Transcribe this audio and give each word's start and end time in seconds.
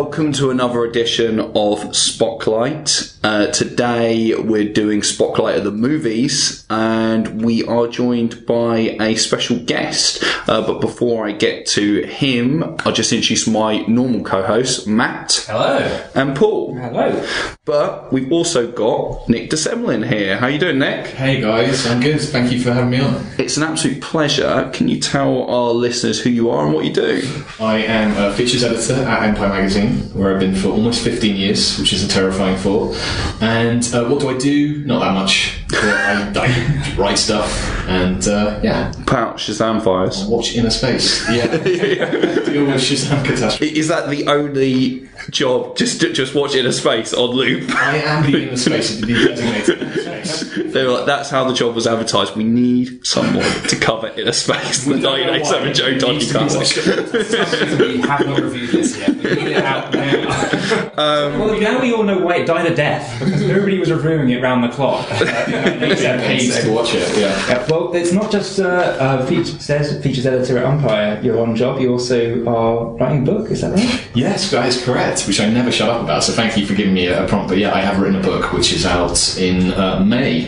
Welcome 0.00 0.32
to 0.34 0.52
another 0.52 0.84
edition 0.84 1.40
of 1.40 1.96
Spotlight. 1.96 3.17
Uh, 3.38 3.46
today 3.52 4.34
we're 4.34 4.72
doing 4.72 5.00
Spotlight 5.00 5.58
of 5.58 5.62
the 5.62 5.70
movies 5.70 6.66
and 6.70 7.40
we 7.44 7.62
are 7.66 7.86
joined 7.86 8.44
by 8.46 8.96
a 9.00 9.14
special 9.14 9.60
guest. 9.60 10.24
Uh, 10.48 10.60
but 10.66 10.80
before 10.80 11.24
I 11.24 11.30
get 11.30 11.64
to 11.68 12.02
him, 12.02 12.64
I'll 12.80 12.92
just 12.92 13.12
introduce 13.12 13.46
my 13.46 13.82
normal 13.82 14.24
co-hosts, 14.24 14.88
Matt 14.88 15.44
Hello. 15.46 16.08
and 16.16 16.36
Paul. 16.36 16.74
Hello. 16.74 17.24
But 17.64 18.12
we've 18.12 18.32
also 18.32 18.72
got 18.72 19.28
Nick 19.28 19.50
de 19.50 19.56
Semlyen 19.56 20.08
here. 20.08 20.36
How 20.36 20.46
are 20.46 20.50
you 20.50 20.58
doing, 20.58 20.80
Nick? 20.80 21.06
Hey 21.06 21.40
guys, 21.40 21.86
I'm 21.86 22.00
good. 22.00 22.20
Thank 22.20 22.50
you 22.50 22.60
for 22.60 22.72
having 22.72 22.90
me 22.90 23.00
on. 23.00 23.24
It's 23.38 23.56
an 23.56 23.62
absolute 23.62 24.00
pleasure. 24.02 24.68
Can 24.72 24.88
you 24.88 24.98
tell 24.98 25.44
our 25.44 25.70
listeners 25.70 26.20
who 26.20 26.30
you 26.30 26.50
are 26.50 26.64
and 26.64 26.74
what 26.74 26.86
you 26.86 26.92
do? 26.92 27.22
I 27.60 27.76
am 27.82 28.16
a 28.16 28.34
features 28.34 28.64
editor 28.64 29.04
at 29.04 29.28
Empire 29.28 29.50
Magazine, 29.50 29.98
where 30.14 30.34
I've 30.34 30.40
been 30.40 30.56
for 30.56 30.70
almost 30.70 31.04
15 31.04 31.36
years, 31.36 31.78
which 31.78 31.92
is 31.92 32.02
a 32.02 32.08
terrifying 32.08 32.56
thought. 32.56 32.96
And 33.40 33.88
uh, 33.94 34.04
what 34.06 34.20
do 34.20 34.28
I 34.28 34.38
do? 34.38 34.84
Not 34.84 35.00
that 35.00 35.14
much. 35.14 35.60
I, 35.72 36.32
I 36.34 36.94
write 36.96 37.18
stuff 37.18 37.50
and 37.88 38.26
uh, 38.26 38.60
yeah, 38.62 38.92
out 39.08 39.36
Shazam 39.36 39.82
Fires. 39.82 40.24
watch 40.26 40.54
Inner 40.54 40.70
Space. 40.70 41.28
Yeah, 41.30 41.46
deal 41.58 42.66
with 42.66 42.76
Shazam 42.76 43.24
catastrophe. 43.24 43.78
Is 43.78 43.88
that 43.88 44.08
the 44.08 44.26
only 44.26 45.07
job? 45.30 45.76
Just 45.76 46.00
just 46.00 46.34
watch 46.34 46.54
Inner 46.54 46.72
Space 46.72 47.12
on 47.14 47.30
loop. 47.30 47.70
I 47.74 47.96
am 47.98 48.22
the 48.30 48.42
Inner 48.44 48.56
Space, 48.56 49.00
the 49.00 49.06
designated 49.06 49.82
Inner 49.82 50.24
Space. 50.24 50.72
They 50.72 50.84
were 50.84 50.92
like, 50.92 51.06
that's 51.06 51.30
how 51.30 51.44
the 51.48 51.54
job 51.54 51.74
was 51.74 51.86
advertised. 51.86 52.36
We 52.36 52.44
need 52.44 53.06
someone 53.06 53.44
to 53.68 53.76
cover 53.76 54.08
Inner 54.08 54.32
Space. 54.32 54.84
The 54.84 54.98
1987 54.98 55.74
Joe 55.74 55.86
It 55.86 55.98
Dodgy 56.00 56.12
needs 56.14 56.28
to 56.28 56.32
be 56.32 56.48
classic. 56.48 56.86
watched. 56.86 57.80
we 57.80 58.00
have 58.00 58.26
not 58.26 58.40
reviewed 58.40 58.70
this 58.70 58.98
yet. 58.98 59.08
We 59.10 59.22
need 59.22 59.56
it 59.56 59.64
out 59.64 59.92
now. 59.92 60.96
well, 60.96 61.60
now 61.60 61.80
we 61.80 61.92
all 61.92 62.02
know 62.02 62.18
why 62.18 62.36
it 62.36 62.46
died 62.46 62.70
a 62.70 62.74
death 62.74 63.18
because 63.18 63.42
nobody 63.46 63.78
was 63.78 63.90
reviewing 63.90 64.30
it 64.30 64.42
round 64.42 64.64
the 64.64 64.68
clock. 64.68 65.08
Needs 65.20 66.60
to 66.62 66.70
watch 66.72 66.94
it. 66.94 67.16
Yeah. 67.18 67.28
Yeah, 67.48 67.66
well, 67.70 67.94
it's 67.94 68.12
not 68.12 68.30
just 68.30 68.58
uh, 68.60 68.64
uh, 68.66 69.26
feature, 69.26 69.58
says 69.58 70.02
features 70.02 70.26
editor 70.26 70.58
at 70.58 70.64
Empire. 70.64 71.20
You're 71.22 71.40
on 71.40 71.56
job. 71.56 71.80
You 71.80 71.92
also 71.92 72.44
are 72.46 72.86
writing 72.96 73.22
a 73.22 73.24
book. 73.24 73.50
Is 73.50 73.62
that 73.62 73.72
right? 73.74 74.08
Yes, 74.14 74.50
that 74.50 74.66
is 74.68 74.82
correct, 74.84 75.07
which 75.26 75.40
I 75.40 75.48
never 75.48 75.70
shut 75.72 75.88
up 75.88 76.02
about. 76.02 76.24
So 76.24 76.32
thank 76.32 76.56
you 76.56 76.66
for 76.66 76.74
giving 76.74 76.94
me 76.94 77.06
a, 77.06 77.24
a 77.24 77.28
prompt. 77.28 77.48
But 77.48 77.58
yeah, 77.58 77.72
I 77.74 77.80
have 77.80 77.98
written 78.00 78.16
a 78.20 78.22
book 78.22 78.52
which 78.52 78.72
is 78.72 78.84
out 78.84 79.38
in 79.38 79.72
uh, 79.72 80.00
May, 80.04 80.46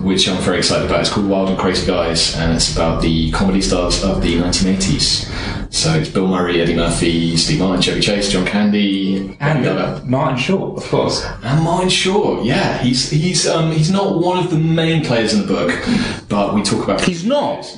which 0.00 0.28
I'm 0.28 0.40
very 0.42 0.58
excited 0.58 0.86
about. 0.86 1.00
It's 1.00 1.10
called 1.10 1.28
Wild 1.28 1.50
and 1.50 1.58
Crazy 1.58 1.86
Guys, 1.86 2.36
and 2.36 2.52
it's 2.54 2.72
about 2.72 3.02
the 3.02 3.30
comedy 3.32 3.60
stars 3.60 4.02
of 4.02 4.22
the 4.22 4.36
1980s. 4.36 5.28
So 5.72 5.94
it's 5.94 6.10
Bill 6.10 6.26
Murray, 6.28 6.60
Eddie 6.60 6.74
Murphy, 6.76 7.34
Steve 7.38 7.60
Martin, 7.60 7.80
Chevy 7.80 8.00
Chase, 8.02 8.30
John 8.30 8.44
Candy, 8.46 9.36
And 9.40 9.64
uh. 9.66 10.00
Martin 10.04 10.36
Short, 10.38 10.76
of 10.76 10.84
course. 10.88 11.24
and 11.42 11.62
Martin 11.64 11.88
Short. 11.88 12.44
Yeah, 12.44 12.76
he's 12.82 13.08
he's 13.10 13.46
um, 13.46 13.72
he's 13.72 13.90
not 13.90 14.18
one 14.20 14.38
of 14.44 14.50
the 14.50 14.58
main 14.58 15.02
players 15.02 15.32
in 15.32 15.40
the 15.40 15.46
book, 15.46 15.70
but 16.28 16.54
we 16.54 16.62
talk 16.62 16.84
about. 16.84 17.00
He's 17.00 17.24
not. 17.24 17.64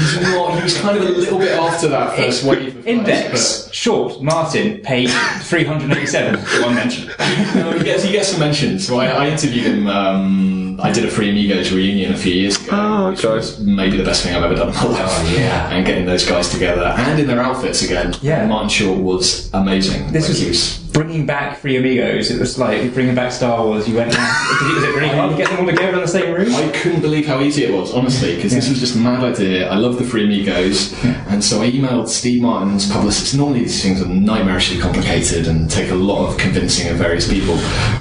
He's 0.00 0.20
not. 0.22 0.56
He 0.56 0.62
was 0.62 0.78
kind 0.80 0.96
of 0.96 1.02
a 1.04 1.08
little 1.08 1.38
bit 1.38 1.52
after 1.58 1.88
that 1.88 2.16
first 2.16 2.44
wave. 2.44 2.74
Guys, 2.76 2.86
Index 2.86 3.72
Short 3.72 4.22
Martin 4.22 4.80
page 4.80 5.10
387. 5.42 6.62
One 6.62 6.74
mention. 6.74 7.08
No, 7.54 7.72
he 7.72 7.84
gets 7.84 8.02
he 8.02 8.12
gets 8.12 8.28
some 8.28 8.40
mentions. 8.40 8.86
So 8.86 8.98
I, 8.98 9.06
I 9.06 9.28
interviewed 9.28 9.66
him. 9.66 9.86
Um, 9.86 10.80
I 10.82 10.90
did 10.90 11.04
a 11.04 11.10
Three 11.10 11.28
Amigos 11.30 11.72
reunion 11.72 12.12
a 12.12 12.16
few 12.16 12.32
years 12.32 12.56
ago, 12.56 12.68
Oh, 12.72 13.10
which 13.10 13.22
okay. 13.24 13.34
was 13.34 13.60
maybe 13.60 13.96
the 13.98 14.04
best 14.04 14.22
thing 14.24 14.34
I've 14.34 14.42
ever 14.44 14.54
done 14.54 14.68
in 14.68 14.74
my 14.74 14.84
life. 14.84 14.98
Oh, 15.02 15.34
yeah. 15.36 15.68
and 15.70 15.84
getting 15.84 16.06
those 16.06 16.26
guys 16.26 16.48
together 16.48 16.94
and 16.96 17.20
in 17.20 17.26
their 17.26 17.40
outfits 17.40 17.82
again. 17.82 18.14
Yeah. 18.22 18.46
Martin 18.46 18.70
Short 18.70 18.98
was 18.98 19.50
amazing. 19.52 20.10
This 20.10 20.28
Like, 20.28 20.38
he 20.38 20.48
was 20.48 20.78
bringing 20.92 21.26
back 21.26 21.58
Three 21.60 21.76
Amigos. 21.76 22.30
It 22.30 22.40
was 22.40 22.58
like 22.58 22.92
bringing 22.94 23.14
back 23.14 23.32
Star 23.32 23.64
Wars. 23.64 23.88
You 23.88 23.96
went. 23.96 24.10
Did 24.12 24.18
it, 24.20 24.74
was 24.74 24.84
it 24.84 24.94
really 24.94 25.08
hard 25.08 25.30
to 25.32 25.36
get 25.36 25.48
them 25.50 25.60
all 25.60 25.66
together 25.66 25.94
in 25.94 26.00
the 26.00 26.08
same 26.08 26.34
room? 26.34 26.54
I 26.54 26.70
couldn't 26.72 27.00
believe 27.00 27.26
how 27.26 27.40
easy 27.40 27.64
it 27.64 27.72
was, 27.72 27.92
honestly, 27.94 28.36
because 28.36 28.52
this 28.52 28.68
was 28.68 28.78
just 28.80 28.94
a 28.96 28.98
mad 28.98 29.22
idea. 29.22 29.68
I 29.70 29.76
love 29.76 29.98
the 29.98 30.04
Three 30.04 30.24
Amigos, 30.24 30.92
and 31.04 31.42
so 31.42 31.62
I 31.62 31.70
emailed 31.70 32.08
Steve 32.08 32.42
Martin's 32.42 32.90
publicist. 32.90 33.34
Normally, 33.36 33.60
these 33.60 33.82
things 33.82 34.00
are 34.02 34.06
nightmarishly 34.06 34.80
complicated 34.80 35.46
and 35.46 35.70
take 35.70 35.90
a 35.90 35.94
lot 35.94 36.28
of 36.28 36.38
convincing 36.38 36.88
of 36.90 36.96
various 36.96 37.28
people, 37.28 37.56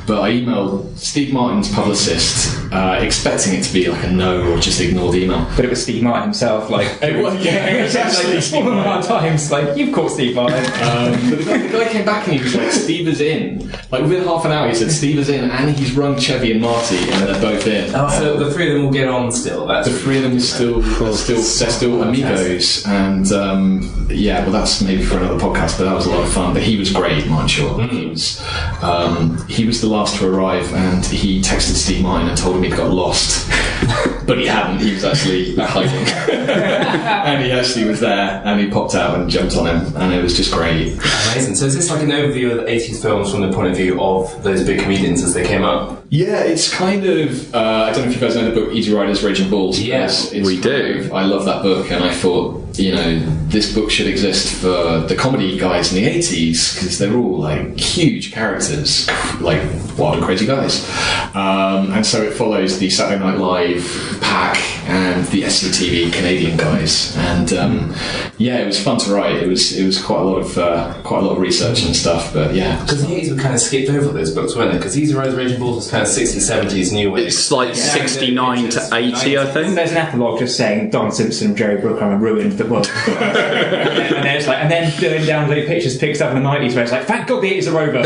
but 0.08 0.22
I 0.22 0.32
emailed 0.32 0.98
Steve 0.98 1.34
Martin's 1.34 1.72
publicist, 1.72 2.58
uh, 2.74 2.98
expecting 3.02 3.54
it 3.54 3.64
to 3.64 3.74
be 3.74 3.88
like 3.88 4.04
a 4.06 4.12
no 4.12 4.52
or 4.52 4.60
just 4.60 4.82
ignored 4.82 5.16
email. 5.16 5.48
But 5.56 5.66
it 5.66 5.70
was 5.70 5.82
Steve 5.84 6.04
Martin 6.04 6.24
himself, 6.24 6.70
like. 6.70 6.88
It 7.10 7.24
was- 7.24 7.44
yeah, 7.44 7.84
was 7.84 7.96
actually 7.96 8.36
like, 8.36 8.44
Steve 8.44 8.64
hard 8.66 9.04
times, 9.04 9.52
like, 9.52 9.76
you've 9.78 9.94
caught 9.94 10.12
Steve 10.12 10.36
Martin. 10.36 10.60
Um, 10.66 11.12
but 11.30 11.38
the 11.40 11.44
guy, 11.46 11.58
the 11.68 11.70
guy 11.70 11.92
came 11.92 12.06
back 12.06 12.28
and 12.28 12.38
he 12.38 12.44
was 12.44 12.56
like, 12.56 12.72
Steve 12.84 13.08
is 13.08 13.22
in. 13.22 13.70
Like 13.92 14.02
within 14.04 14.24
half 14.24 14.46
an 14.46 14.52
hour, 14.52 14.68
he 14.68 14.76
said, 14.76 14.92
Steve 14.92 15.18
is 15.20 15.30
in, 15.30 15.50
and 15.50 15.76
he's 15.76 15.94
rung 15.94 16.20
Chevy 16.20 16.52
and 16.52 16.62
Marty, 16.62 16.98
and 16.98 17.28
they're 17.28 17.42
both 17.42 17.66
in. 17.68 17.94
Oh, 17.96 18.10
so 18.10 18.38
the 18.38 18.52
three 18.54 18.68
of 18.70 18.74
them 18.76 18.86
will 18.86 18.92
get 18.94 19.08
on 19.08 19.32
still. 19.32 19.66
That's 19.68 19.88
The 19.88 19.94
three 19.98 20.18
of 20.18 20.24
them 20.24 20.38
are 20.38 20.40
still, 20.40 20.80
are 20.80 21.14
still, 21.14 21.36
they're 21.38 21.72
still 21.72 22.02
amigos, 22.04 22.86
and 22.86 23.32
um, 23.32 24.08
yeah, 24.10 24.42
well, 24.44 24.52
that's 24.52 24.82
maybe 24.82 25.04
for 25.04 25.18
another 25.18 25.40
podcast. 25.40 25.78
But 25.78 25.86
that 25.86 25.94
was 25.96 26.06
a 26.06 26.12
lot 26.12 26.24
of 26.24 26.32
fun. 26.32 26.54
But 26.54 26.64
he 26.64 26.78
was 26.78 26.92
great, 26.92 27.28
Martin 27.28 27.48
Short. 27.48 27.90
He 27.90 28.06
was, 28.08 28.42
um, 28.82 29.46
he 29.48 29.66
was 29.66 29.82
the 29.82 29.88
last 29.88 30.18
to 30.20 30.28
arrive, 30.28 30.72
and 30.74 31.06
he 31.06 31.42
texted 31.42 31.76
Steve 31.76 32.04
Martin 32.04 32.30
and 32.30 32.38
told 32.38 32.56
him 32.56 32.64
he'd 32.64 32.76
got 32.76 32.92
lost, 32.92 33.50
but 34.26 34.38
he 34.38 34.46
hadn't. 34.46 34.80
He 34.80 34.94
was 34.94 35.04
actually 35.04 35.56
hiking, 35.56 36.08
and 36.34 37.44
he 37.44 37.52
actually 37.52 37.86
was 37.86 38.00
there, 38.00 38.42
and 38.46 38.60
he 38.60 38.70
popped 38.70 38.96
out 38.96 39.20
and 39.20 39.30
jumped 39.30 39.56
on 39.58 39.68
him, 39.68 39.96
and 39.98 40.14
it 40.14 40.22
was 40.22 40.36
just 40.36 40.52
great. 40.54 40.94
amazing. 41.34 41.56
So 41.56 41.66
is 41.66 41.76
this 41.76 41.90
like 41.90 42.02
an 42.04 42.10
overview 42.10 42.52
of 42.52 42.58
the 42.58 42.69
80s 42.70 43.02
films 43.02 43.32
from 43.32 43.42
the 43.42 43.52
point 43.52 43.68
of 43.72 43.76
view 43.78 44.02
of 44.02 44.44
those 44.44 44.64
big 44.64 44.80
comedians 44.82 45.24
as 45.24 45.34
they 45.34 45.46
came 45.46 45.64
up? 45.64 46.04
Yeah, 46.10 46.42
it's 46.44 46.72
kind 46.74 47.06
of. 47.06 47.54
Uh, 47.54 47.58
I 47.90 47.92
don't 47.92 48.04
know 48.06 48.10
if 48.12 48.16
you 48.16 48.22
guys 48.22 48.36
know 48.36 48.50
the 48.50 48.60
book 48.60 48.74
Easy 48.74 48.94
Riders, 48.94 49.24
Raging 49.24 49.50
Bulls. 49.50 49.80
Yeah, 49.80 49.98
It's- 50.06 50.32
it's 50.32 50.46
we 50.48 50.60
do. 50.62 51.02
of- 51.06 51.14
I 51.14 51.24
love 51.26 51.46
that 51.46 51.62
book, 51.64 51.92
and 51.92 52.04
I 52.04 52.12
thought, 52.14 52.64
you 52.80 52.94
know, 52.96 53.20
this 53.48 53.74
book 53.74 53.92
should 53.92 54.08
exist 54.08 54.54
for 54.62 55.02
the 55.08 55.16
comedy 55.18 55.58
guys 55.58 55.94
in 55.94 56.02
the 56.04 56.10
80s 56.10 56.76
because 56.76 56.98
they're 56.98 57.14
all 57.16 57.38
like 57.38 57.78
huge 57.78 58.32
characters, 58.32 59.08
like 59.42 59.62
wild 59.98 60.16
and 60.16 60.24
crazy 60.24 60.46
guys. 60.46 60.88
Um, 61.36 61.92
and 61.92 62.06
so 62.06 62.22
it 62.24 62.34
follows 62.34 62.80
the 62.80 62.90
Saturday 62.90 63.24
Night 63.24 63.38
Live 63.38 64.18
pack 64.22 64.58
and 64.88 65.26
the 65.28 65.44
SCTV 65.44 66.12
Canadian 66.14 66.58
guys. 66.58 67.16
And 67.18 67.52
um, 67.54 67.96
yeah, 68.38 68.58
it 68.60 68.66
was 68.66 68.82
fun 68.82 68.98
to 69.00 69.14
write. 69.14 69.36
It 69.44 69.48
was 69.48 69.78
it 69.78 69.86
was 69.86 70.02
quite 70.02 70.22
a 70.22 70.24
lot 70.24 70.38
of 70.38 70.58
uh, 70.58 70.94
quite 71.04 71.22
a 71.24 71.26
lot 71.26 71.34
of 71.34 71.40
research 71.40 71.84
and 71.86 71.96
stuff. 71.96 72.34
But 72.34 72.56
yeah, 72.56 72.82
Because 72.82 73.06
the 73.06 73.14
80s 73.14 73.36
were 73.36 73.42
kind 73.42 73.54
of 73.54 73.60
skipped 73.60 73.90
over 73.90 74.08
those 74.10 74.34
books, 74.34 74.56
weren't 74.56 74.72
they? 74.72 74.78
Because 74.78 74.98
Easy 74.98 75.14
Rise 75.14 75.36
Raging 75.36 75.60
Bulls 75.60 75.76
was 75.76 75.92
kind 75.92 76.04
of 76.04 76.10
60s, 76.10 76.50
70s, 76.50 76.94
new 76.94 77.12
wave. 77.12 77.28
It's 77.28 77.52
like 77.52 77.76
69 77.76 78.70
to 78.72 78.90
80, 78.94 79.38
I 79.38 79.46
think. 79.52 79.76
There's 79.76 79.92
an 79.92 79.98
epilogue 79.98 80.40
just 80.40 80.56
saying 80.58 80.92
Don 80.92 81.12
Simpson 81.12 81.50
and 81.50 81.58
Jerry 81.58 81.82
Bruckheimer 81.82 82.20
ruined 82.20 82.54
the 82.54 82.66
world. 82.70 82.88
and 83.08 83.16
then 83.22 84.14
and 84.16 84.26
then 84.26 84.36
it's 84.38 84.48
like, 84.48 84.60
and 84.60 84.72
then 84.72 84.92
doing 85.00 85.22
download 85.24 85.68
pictures 85.68 85.98
picks 85.98 86.22
up 86.22 86.36
in 86.36 86.42
the 86.42 86.48
90s 86.50 86.74
where 86.76 86.84
it's 86.84 86.92
like, 86.92 87.06
thank 87.06 87.28
God 87.28 87.42
the 87.42 87.52
80s 87.52 87.72
are 87.74 87.80
over. 87.80 88.00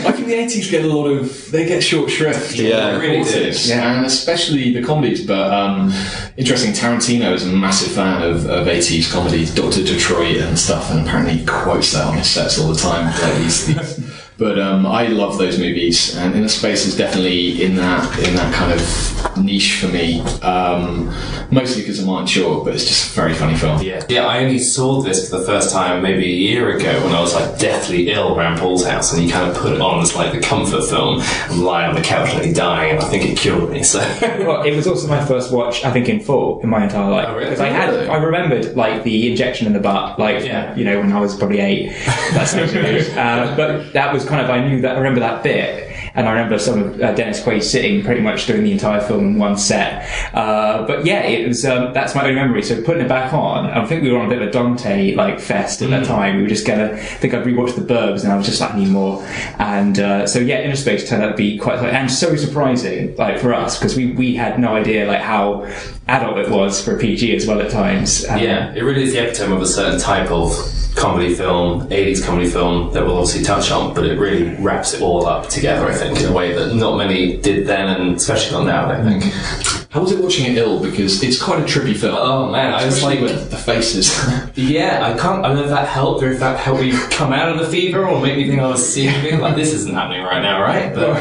I 0.00 0.12
think 0.12 0.26
the 0.26 0.34
eighties 0.34 0.70
get 0.70 0.84
a 0.84 0.88
lot 0.88 1.06
of 1.06 1.50
they 1.50 1.66
get 1.66 1.82
short 1.82 2.10
shrift. 2.10 2.54
Yeah. 2.56 2.92
They 2.92 3.08
really 3.08 3.24
did, 3.24 3.66
Yeah. 3.66 3.96
and 3.96 4.06
especially 4.06 4.72
the 4.72 4.82
comedies. 4.82 5.24
But 5.26 5.52
um, 5.52 5.92
interesting, 6.36 6.72
Tarantino 6.72 7.32
is 7.32 7.46
a 7.46 7.52
massive 7.52 7.92
fan 7.92 8.22
of, 8.22 8.46
of 8.46 8.68
eighties 8.68 9.10
comedies, 9.10 9.54
Doctor 9.54 9.82
Detroit 9.82 10.36
and 10.38 10.58
stuff, 10.58 10.90
and 10.90 11.00
apparently 11.06 11.38
he 11.38 11.46
quotes 11.46 11.92
that 11.92 12.04
on 12.06 12.16
his 12.16 12.28
sets 12.28 12.58
all 12.58 12.68
the 12.68 12.78
time. 12.78 13.06
Like 13.20 13.34
these, 13.42 13.66
these. 13.66 14.09
But 14.40 14.58
um, 14.58 14.86
I 14.86 15.08
love 15.08 15.36
those 15.36 15.58
movies, 15.58 16.16
and 16.16 16.34
Inner 16.34 16.48
Space 16.48 16.86
is 16.86 16.96
definitely 16.96 17.62
in 17.62 17.76
that 17.76 18.18
in 18.26 18.34
that 18.36 18.54
kind 18.54 18.72
of 18.72 19.36
niche 19.36 19.76
for 19.80 19.88
me. 19.88 20.22
Um, 20.40 21.14
mostly 21.50 21.82
because 21.82 21.98
of 21.98 22.06
Martin 22.06 22.26
Short, 22.26 22.64
but 22.64 22.74
it's 22.74 22.86
just 22.86 23.12
a 23.12 23.20
very 23.20 23.34
funny 23.34 23.54
film. 23.54 23.82
Yeah. 23.82 24.02
yeah, 24.08 24.24
I 24.24 24.42
only 24.42 24.58
saw 24.58 25.02
this 25.02 25.28
for 25.28 25.38
the 25.38 25.44
first 25.44 25.74
time 25.74 26.02
maybe 26.02 26.24
a 26.24 26.34
year 26.34 26.74
ago 26.74 27.04
when 27.04 27.14
I 27.14 27.20
was 27.20 27.34
like 27.34 27.58
deathly 27.58 28.10
ill 28.10 28.34
around 28.34 28.58
Paul's 28.58 28.86
house, 28.86 29.12
and 29.12 29.22
he 29.22 29.30
kind 29.30 29.50
of 29.50 29.54
put 29.58 29.74
it 29.74 29.80
on 29.82 30.00
as 30.00 30.16
like 30.16 30.32
the 30.32 30.40
comfort 30.40 30.84
film 30.84 31.20
and 31.20 31.62
lie 31.62 31.86
on 31.86 31.94
the 31.94 32.00
couch 32.00 32.32
nearly 32.34 32.54
dying, 32.54 32.92
and 32.92 33.00
I 33.00 33.08
think 33.08 33.26
it 33.26 33.36
killed 33.36 33.70
me. 33.70 33.82
So 33.82 33.98
well, 34.22 34.62
it 34.62 34.74
was 34.74 34.86
also 34.86 35.06
my 35.06 35.22
first 35.22 35.52
watch, 35.52 35.84
I 35.84 35.92
think, 35.92 36.08
in 36.08 36.18
full 36.20 36.60
in 36.62 36.70
my 36.70 36.84
entire 36.84 37.10
life. 37.10 37.26
Oh, 37.28 37.34
really? 37.34 37.50
Because 37.50 37.60
I 37.60 37.68
had, 37.68 37.92
I 38.08 38.16
remembered 38.16 38.74
like 38.74 39.02
the 39.02 39.30
injection 39.30 39.66
in 39.66 39.74
the 39.74 39.80
butt, 39.80 40.18
like 40.18 40.46
Yeah. 40.46 40.74
you 40.76 40.84
know 40.84 40.98
when 40.98 41.12
I 41.12 41.20
was 41.20 41.36
probably 41.36 41.60
eight. 41.60 41.92
That's 42.32 42.54
uh, 42.54 43.54
but 43.54 43.92
that 43.92 44.14
was 44.14 44.24
kind 44.30 44.42
of 44.42 44.50
I 44.50 44.66
knew 44.66 44.80
that 44.80 44.94
I 44.94 44.98
remember 44.98 45.20
that 45.20 45.42
bit. 45.42 45.88
And 46.12 46.28
I 46.28 46.32
remember 46.32 46.58
some 46.58 46.82
of 46.82 47.00
uh, 47.00 47.12
Dennis 47.12 47.40
Quaid 47.40 47.62
sitting 47.62 48.02
pretty 48.02 48.20
much 48.20 48.46
doing 48.46 48.64
the 48.64 48.72
entire 48.72 49.00
film 49.00 49.26
in 49.26 49.38
one 49.38 49.56
set. 49.56 50.08
Uh, 50.34 50.84
but 50.84 51.06
yeah, 51.06 51.22
it 51.22 51.46
was 51.46 51.64
um, 51.64 51.92
that's 51.92 52.14
my 52.14 52.22
only 52.22 52.34
memory. 52.34 52.62
So 52.62 52.82
putting 52.82 53.04
it 53.04 53.08
back 53.08 53.32
on, 53.32 53.66
I 53.66 53.84
think 53.86 54.02
we 54.02 54.10
were 54.10 54.18
on 54.18 54.26
a 54.26 54.28
bit 54.28 54.42
of 54.42 54.48
a 54.48 54.50
Dante 54.50 55.14
like 55.14 55.38
fest 55.38 55.82
at 55.82 55.90
that 55.90 56.04
time. 56.04 56.36
We 56.36 56.42
were 56.42 56.48
just 56.48 56.66
gonna 56.66 56.92
I 56.92 56.96
think 56.96 57.34
I'd 57.34 57.44
rewatched 57.44 57.76
the 57.76 57.82
Burbs, 57.82 58.24
and 58.24 58.32
I 58.32 58.36
was 58.36 58.46
just 58.46 58.60
like, 58.60 58.74
I 58.74 58.78
need 58.78 58.88
more. 58.88 59.22
And 59.58 59.98
uh, 60.00 60.26
so 60.26 60.40
yeah, 60.40 60.60
Inner 60.62 60.76
Space 60.76 61.08
turned 61.08 61.22
out 61.22 61.30
to 61.30 61.36
be 61.36 61.58
quite 61.58 61.78
and 61.78 62.10
so 62.10 62.34
surprising, 62.34 63.14
like 63.16 63.38
for 63.38 63.54
us, 63.54 63.78
because 63.78 63.96
we 63.96 64.12
we 64.12 64.34
had 64.34 64.58
no 64.58 64.74
idea 64.74 65.06
like 65.06 65.20
how 65.20 65.64
adult 66.08 66.38
it 66.38 66.50
was 66.50 66.84
for 66.84 66.98
PG 66.98 67.36
as 67.36 67.46
well 67.46 67.60
at 67.60 67.70
times. 67.70 68.28
Um, 68.28 68.40
yeah, 68.40 68.74
it 68.74 68.82
really 68.82 69.04
is 69.04 69.12
the 69.12 69.20
epitome 69.20 69.54
of 69.54 69.62
a 69.62 69.66
certain 69.66 70.00
type 70.00 70.30
of 70.30 70.50
comedy 70.94 71.34
film, 71.34 71.88
80s 71.88 72.24
comedy 72.24 72.48
film 72.48 72.92
that 72.92 73.04
we'll 73.04 73.18
obviously 73.18 73.42
touch 73.42 73.70
on, 73.70 73.94
but 73.94 74.04
it 74.04 74.18
really 74.18 74.54
wraps 74.62 74.94
it 74.94 75.02
all 75.02 75.26
up 75.26 75.48
together, 75.48 75.86
I 75.86 75.94
think, 75.94 76.20
in 76.20 76.26
a 76.26 76.32
way 76.32 76.52
that 76.52 76.74
not 76.74 76.96
many 76.96 77.36
did 77.36 77.66
then 77.66 77.88
and 77.88 78.16
especially 78.16 78.64
not 78.64 78.66
now, 78.66 78.90
I 78.90 79.02
think. 79.02 79.79
How 79.90 80.00
was 80.02 80.12
it 80.12 80.22
watching 80.22 80.46
it 80.52 80.56
ill? 80.56 80.80
Because 80.80 81.20
it's 81.20 81.42
quite 81.42 81.58
a 81.58 81.64
trippy 81.64 81.96
film. 81.96 82.14
Oh, 82.16 82.48
man, 82.48 82.72
I 82.72 82.84
was 82.84 82.94
Especially 82.94 83.20
like- 83.22 83.30
with 83.36 83.50
the 83.50 83.56
faces. 83.56 84.08
Yeah, 84.56 85.02
I 85.06 85.18
can't. 85.18 85.42
I 85.44 85.48
don't 85.48 85.56
know 85.56 85.62
if 85.64 85.70
that 85.70 85.88
helped 85.88 86.22
or 86.22 86.30
if 86.32 86.40
that 86.40 86.58
helped 86.58 86.82
me 86.82 86.92
come 87.10 87.32
out 87.32 87.48
of 87.48 87.58
the 87.58 87.66
fever 87.66 88.06
or 88.06 88.20
make 88.20 88.36
me 88.36 88.46
think 88.48 88.60
I 88.60 88.66
was 88.66 88.86
seeing 88.86 89.12
things 89.22 89.40
like 89.40 89.54
this 89.56 89.72
isn't 89.72 89.94
happening 89.94 90.22
right 90.22 90.42
now, 90.42 90.60
right? 90.60 90.92
But 90.94 91.14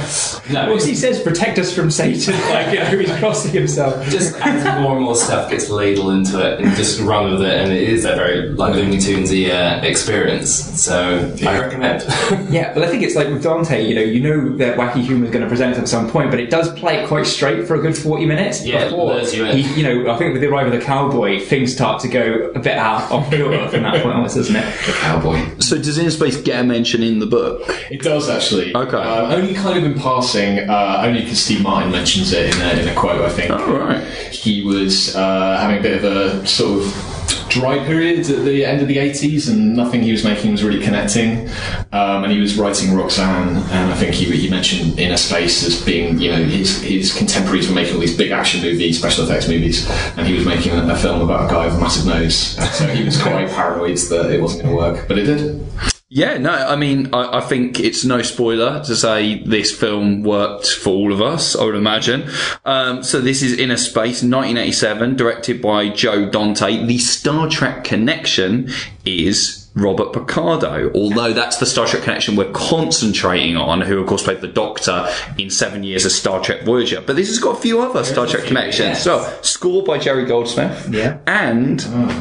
no, 0.51 0.65
Well, 0.65 0.73
'cause 0.75 0.85
he 0.85 0.93
says, 0.95 1.21
"Protect 1.21 1.57
us 1.57 1.71
from 1.73 1.89
Satan." 1.89 2.33
Like 2.49 2.73
you 2.73 2.79
know, 2.79 2.85
he's 2.99 3.17
crossing 3.19 3.51
himself. 3.51 4.03
just 4.09 4.35
as 4.41 4.81
more 4.81 4.95
and 4.95 5.05
more 5.05 5.15
stuff 5.15 5.49
gets 5.49 5.69
ladled 5.69 6.11
into 6.11 6.39
it 6.45 6.59
and 6.59 6.75
just 6.75 6.99
run 7.01 7.31
with 7.31 7.43
it, 7.43 7.61
and 7.61 7.71
it 7.71 7.87
is 7.87 8.03
a 8.03 8.15
very 8.15 8.49
like 8.49 8.73
Looney 8.73 8.97
Tunesy 8.97 9.49
uh, 9.51 9.85
experience. 9.85 10.51
So 10.81 11.33
I 11.47 11.59
recommend. 11.59 12.03
Yeah, 12.49 12.73
but 12.73 12.83
I 12.83 12.87
think 12.87 13.03
it's 13.03 13.15
like 13.15 13.27
with 13.29 13.43
Dante. 13.43 13.85
You 13.85 13.95
know, 13.95 14.01
you 14.01 14.19
know 14.21 14.57
that 14.57 14.75
wacky 14.77 15.01
humour 15.01 15.25
is 15.25 15.31
going 15.31 15.43
to 15.43 15.49
present 15.49 15.77
at 15.77 15.87
some 15.87 16.09
point, 16.09 16.31
but 16.31 16.39
it 16.39 16.49
does 16.49 16.73
play 16.73 16.97
it 17.03 17.07
quite 17.07 17.27
straight 17.27 17.67
for 17.67 17.75
a 17.75 17.79
good 17.81 17.95
forty 17.97 18.25
minutes. 18.25 18.58
Yeah, 18.65 18.85
before 18.85 19.13
lures 19.13 19.33
you 19.33 19.45
he, 19.45 19.81
you 19.81 19.83
know, 19.83 20.11
I 20.11 20.17
think 20.17 20.33
with 20.33 20.41
the 20.41 20.49
arrival 20.49 20.73
of 20.73 20.79
the 20.79 20.85
cowboy, 20.85 21.39
things 21.39 21.73
start 21.73 22.01
to 22.01 22.07
go 22.07 22.51
a 22.55 22.59
bit 22.59 22.77
out 22.77 23.11
off 23.11 23.29
kilter 23.29 23.69
from 23.71 23.83
that 23.83 24.01
point 24.03 24.15
onwards, 24.15 24.35
doesn't 24.35 24.55
it? 24.55 24.65
the 24.85 24.93
cowboy. 24.93 25.57
So 25.59 25.77
does 25.77 25.97
Inner 25.97 26.11
Space 26.11 26.37
get 26.41 26.59
a 26.59 26.63
mention 26.63 27.03
in 27.03 27.19
the 27.19 27.25
book? 27.25 27.61
It 27.91 28.01
does 28.01 28.29
actually. 28.29 28.75
Okay. 28.75 28.97
Uh, 28.97 29.35
only 29.35 29.53
kind 29.53 29.77
of 29.77 29.83
in 29.83 29.99
passing. 29.99 30.69
Uh, 30.69 31.03
only 31.05 31.21
because 31.21 31.39
Steve 31.43 31.61
Martin 31.61 31.91
mentions 31.91 32.31
it 32.33 32.55
in 32.55 32.61
a, 32.61 32.81
in 32.81 32.87
a 32.87 32.95
quote. 32.95 33.21
I 33.21 33.29
think. 33.29 33.51
Oh, 33.51 33.77
right. 33.77 34.03
He 34.31 34.63
was 34.63 35.15
uh, 35.15 35.57
having 35.59 35.79
a 35.79 35.81
bit 35.81 36.03
of 36.03 36.03
a 36.03 36.47
sort 36.47 36.83
of 36.83 37.08
dry 37.49 37.83
period 37.85 38.29
at 38.29 38.45
the 38.45 38.65
end 38.65 38.81
of 38.81 38.87
the 38.87 38.97
80s, 38.97 39.49
and 39.49 39.75
nothing 39.75 40.01
he 40.01 40.11
was 40.11 40.23
making 40.23 40.51
was 40.51 40.63
really 40.63 40.83
connecting. 40.83 41.49
Um, 41.91 42.23
and 42.23 42.31
he 42.31 42.39
was 42.39 42.57
writing 42.57 42.95
Roxanne, 42.95 43.57
and 43.57 43.91
I 43.91 43.95
think 43.95 44.13
he, 44.13 44.25
he 44.25 44.49
mentioned 44.49 44.99
Inner 44.99 45.17
Space 45.17 45.65
as 45.65 45.83
being, 45.83 46.19
you 46.19 46.31
know, 46.31 46.43
his 46.43 46.81
his 46.81 47.13
contemporaries 47.13 47.67
were 47.67 47.75
making 47.75 47.95
all 47.95 48.01
these 48.01 48.17
big 48.17 48.31
action 48.31 48.61
movies, 48.61 48.99
special 48.99 49.25
effects 49.25 49.47
movies, 49.47 49.89
and 50.17 50.27
he 50.27 50.33
was 50.33 50.45
making 50.45 50.73
a, 50.73 50.87
a 50.87 50.95
film 50.95 51.21
about 51.21 51.49
a 51.49 51.53
guy 51.53 51.65
with 51.65 51.75
a 51.75 51.79
massive 51.79 52.05
nose. 52.05 52.35
So 52.77 52.87
he 52.87 53.03
was 53.03 53.21
quite 53.21 53.49
paranoid 53.59 53.97
that 53.97 54.31
it 54.31 54.41
wasn't 54.41 54.63
going 54.63 54.75
to 54.75 54.77
work, 54.77 55.07
but 55.07 55.17
it 55.17 55.23
did. 55.23 55.98
Yeah, 56.11 56.39
no, 56.39 56.49
I 56.49 56.75
mean, 56.75 57.13
I, 57.13 57.37
I 57.37 57.41
think 57.41 57.79
it's 57.79 58.03
no 58.03 58.23
spoiler 58.23 58.83
to 58.85 58.95
say 58.95 59.43
this 59.43 59.71
film 59.71 60.23
worked 60.23 60.67
for 60.67 60.89
all 60.89 61.13
of 61.13 61.21
us, 61.21 61.55
I 61.55 61.63
would 61.65 61.75
imagine. 61.75 62.27
Um, 62.65 63.03
so 63.03 63.21
this 63.21 63.43
is 63.43 63.59
Inner 63.59 63.77
Space, 63.77 64.23
1987, 64.23 65.15
directed 65.15 65.61
by 65.61 65.89
Joe 65.89 66.27
Dante. 66.27 66.83
The 66.83 66.97
Star 66.97 67.47
Trek 67.47 67.83
connection 67.83 68.71
is 69.05 69.69
Robert 69.75 70.11
Picardo, 70.11 70.91
although 70.95 71.31
that's 71.31 71.57
the 71.57 71.67
Star 71.67 71.85
Trek 71.85 72.01
connection 72.01 72.35
we're 72.35 72.51
concentrating 72.53 73.55
on, 73.55 73.81
who 73.81 73.99
of 73.99 74.07
course 74.07 74.23
played 74.23 74.41
the 74.41 74.47
Doctor 74.47 75.07
in 75.37 75.51
seven 75.51 75.83
years 75.83 76.05
of 76.05 76.11
Star 76.11 76.41
Trek 76.41 76.63
Voyager. 76.63 77.01
But 77.01 77.17
this 77.17 77.27
has 77.27 77.37
got 77.37 77.57
a 77.57 77.61
few 77.61 77.81
other 77.81 78.03
Star 78.03 78.25
Trek 78.25 78.45
connections. 78.45 78.79
yes. 78.79 79.03
So, 79.03 79.39
score 79.43 79.83
by 79.83 79.99
Jerry 79.99 80.25
Goldsmith. 80.25 80.89
Yeah. 80.91 81.19
And 81.27 81.79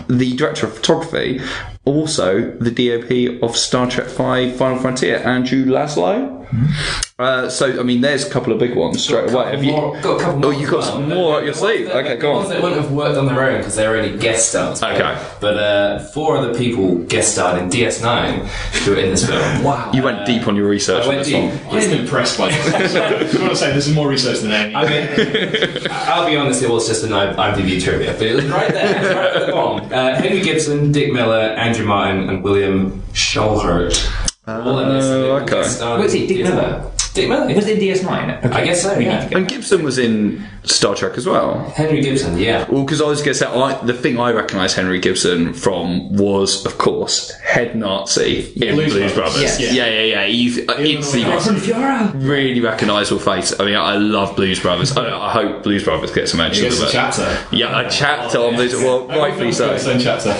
the 0.08 0.36
director 0.36 0.66
of 0.66 0.74
photography, 0.76 1.40
also 1.88 2.50
the 2.60 2.70
DOP 2.70 3.42
of 3.42 3.56
Star 3.56 3.88
Trek 3.90 4.08
V 4.08 4.52
Final 4.56 4.78
Frontier, 4.78 5.16
Andrew 5.24 5.64
Laszlo. 5.64 6.36
Uh, 7.18 7.50
so, 7.50 7.78
I 7.78 7.82
mean, 7.82 8.00
there's 8.00 8.26
a 8.26 8.30
couple 8.30 8.52
of 8.54 8.58
big 8.58 8.74
ones 8.76 9.02
straight 9.04 9.30
away. 9.30 9.50
Have 9.50 9.62
you? 9.64 9.72
More- 9.72 10.00
got 10.00 10.20
a 10.20 10.24
couple 10.24 10.36
Oh, 10.46 10.50
more 10.52 10.52
you 10.54 10.64
as 10.66 10.70
got 10.70 10.84
some 10.84 11.08
The- 11.08 11.14
more 11.14 11.34
up 11.38 11.42
your 11.44 11.48
ones 11.48 11.58
sleeve. 11.58 11.86
that- 11.88 11.96
Okay, 11.96 12.14
the 12.14 12.22
go 12.22 12.32
ones 12.32 12.46
on. 12.46 12.52
that 12.52 12.62
wouldn't 12.62 12.80
have 12.80 12.90
worked 12.92 13.18
on 13.18 13.26
their 13.26 13.42
own 13.42 13.58
because 13.58 13.74
they're 13.76 13.94
only 13.96 14.16
guest 14.16 14.48
stars. 14.50 14.80
right? 14.80 14.94
Okay. 14.98 15.18
But 15.40 15.56
uh, 15.58 15.98
four 16.14 16.38
other 16.38 16.54
people 16.54 16.94
guest 17.08 17.32
starred 17.32 17.60
in 17.60 17.68
DS9 17.68 18.46
who 18.84 18.92
are 18.94 18.96
in 18.96 19.10
this 19.10 19.26
film. 19.26 19.62
Wow. 19.64 19.90
You 19.92 20.02
went 20.02 20.24
deep 20.26 20.46
on 20.48 20.54
your 20.56 20.68
research 20.68 21.04
I 21.04 21.08
went 21.08 21.18
this 21.24 21.28
deep. 21.28 21.50
I'm 21.70 22.00
impressed 22.00 22.38
by 22.38 22.48
this. 22.50 22.94
I 22.96 23.40
want 23.40 23.50
to 23.50 23.56
say 23.56 23.72
this 23.74 23.86
is 23.88 23.94
more 23.94 24.08
research 24.08 24.38
than 24.38 24.52
any. 24.52 24.74
I 24.74 24.88
mean, 24.88 25.88
I'll 25.90 26.26
be 26.26 26.36
honest, 26.36 26.62
it 26.62 26.70
was 26.70 26.86
just 26.88 27.02
an 27.04 27.10
IMDb 27.10 27.82
trivia, 27.82 28.12
but 28.12 28.22
it 28.26 28.36
was 28.36 28.46
right 28.46 28.72
there, 28.72 29.14
right 29.14 29.36
at 29.36 29.46
the 29.46 29.52
bottom. 29.52 29.92
Uh, 29.92 30.14
Henry 30.14 30.40
Gibson, 30.40 30.92
Dick 30.92 31.12
Miller, 31.12 31.34
Andrea 31.58 31.77
Martin, 31.84 32.28
and 32.28 32.42
William 32.42 33.02
Schallert. 33.12 33.94
All 34.46 34.78
uh, 34.78 34.82
in 34.82 34.88
this. 34.94 35.04
and 35.04 35.24
they 35.24 35.30
all 35.30 35.40
okay. 35.40 35.62
guest 35.62 35.76
starred 35.76 36.00
Was 36.00 36.14
in 36.14 36.22
it 36.22 36.26
Dick 36.28 36.42
Miller? 36.44 36.90
Dick 37.20 37.28
Miller. 37.28 37.54
Was 37.54 37.66
it 37.66 37.78
DS9? 37.80 38.44
Okay. 38.44 38.48
I 38.54 38.64
guess 38.64 38.82
so, 38.82 38.96
We 38.96 39.04
yeah. 39.06 39.18
need 39.18 39.22
to 39.24 39.28
get- 39.30 39.38
And 39.38 39.48
Gibson 39.48 39.82
was 39.82 39.98
in 39.98 40.44
Star 40.64 40.94
Trek 40.94 41.16
as 41.16 41.26
well. 41.26 41.70
Henry 41.76 42.00
Gibson, 42.00 42.36
yeah. 42.38 42.66
Well, 42.70 42.84
because 42.84 43.00
I 43.00 43.06
was 43.06 43.20
going 43.20 43.32
to 43.32 43.38
say, 43.38 43.46
I, 43.46 43.74
the 43.84 43.94
thing 43.94 44.18
I 44.18 44.32
recognise 44.32 44.74
Henry 44.74 44.98
Gibson 45.00 45.52
from 45.54 46.14
was, 46.16 46.64
of 46.66 46.76
course, 46.78 47.30
head 47.38 47.74
Nazi 47.76 48.52
in 48.56 48.74
Blues, 48.74 48.92
Blues 48.92 49.12
Brothers. 49.14 49.34
Brothers. 49.40 49.60
Yeah, 49.60 49.72
Yeah. 49.72 49.86
yeah, 49.86 50.02
yeah. 50.02 50.26
He's 50.26 50.58
uh, 50.68 50.74
instantly 50.78 51.40
From 51.40 51.56
Fiora. 51.56 52.12
really 52.14 52.60
recognisable 52.60 53.20
face. 53.20 53.58
I 53.58 53.64
mean, 53.64 53.76
I 53.76 53.96
love 53.96 54.36
Blues 54.36 54.60
Brothers. 54.60 54.96
I, 54.96 55.08
I 55.08 55.32
hope 55.32 55.62
Blues 55.62 55.84
Brothers 55.84 56.12
gets 56.12 56.34
a 56.34 56.36
mention. 56.36 56.64
He 56.64 56.70
gets 56.70 56.82
a 56.82 56.90
chapter. 56.90 57.46
Yeah, 57.56 57.80
a 57.86 57.90
chapter 57.90 58.38
on 58.38 58.54
Blues. 58.56 58.74
Well, 58.74 59.08
rightfully 59.08 59.52
so. 59.52 59.76
Chapter. 59.98 60.34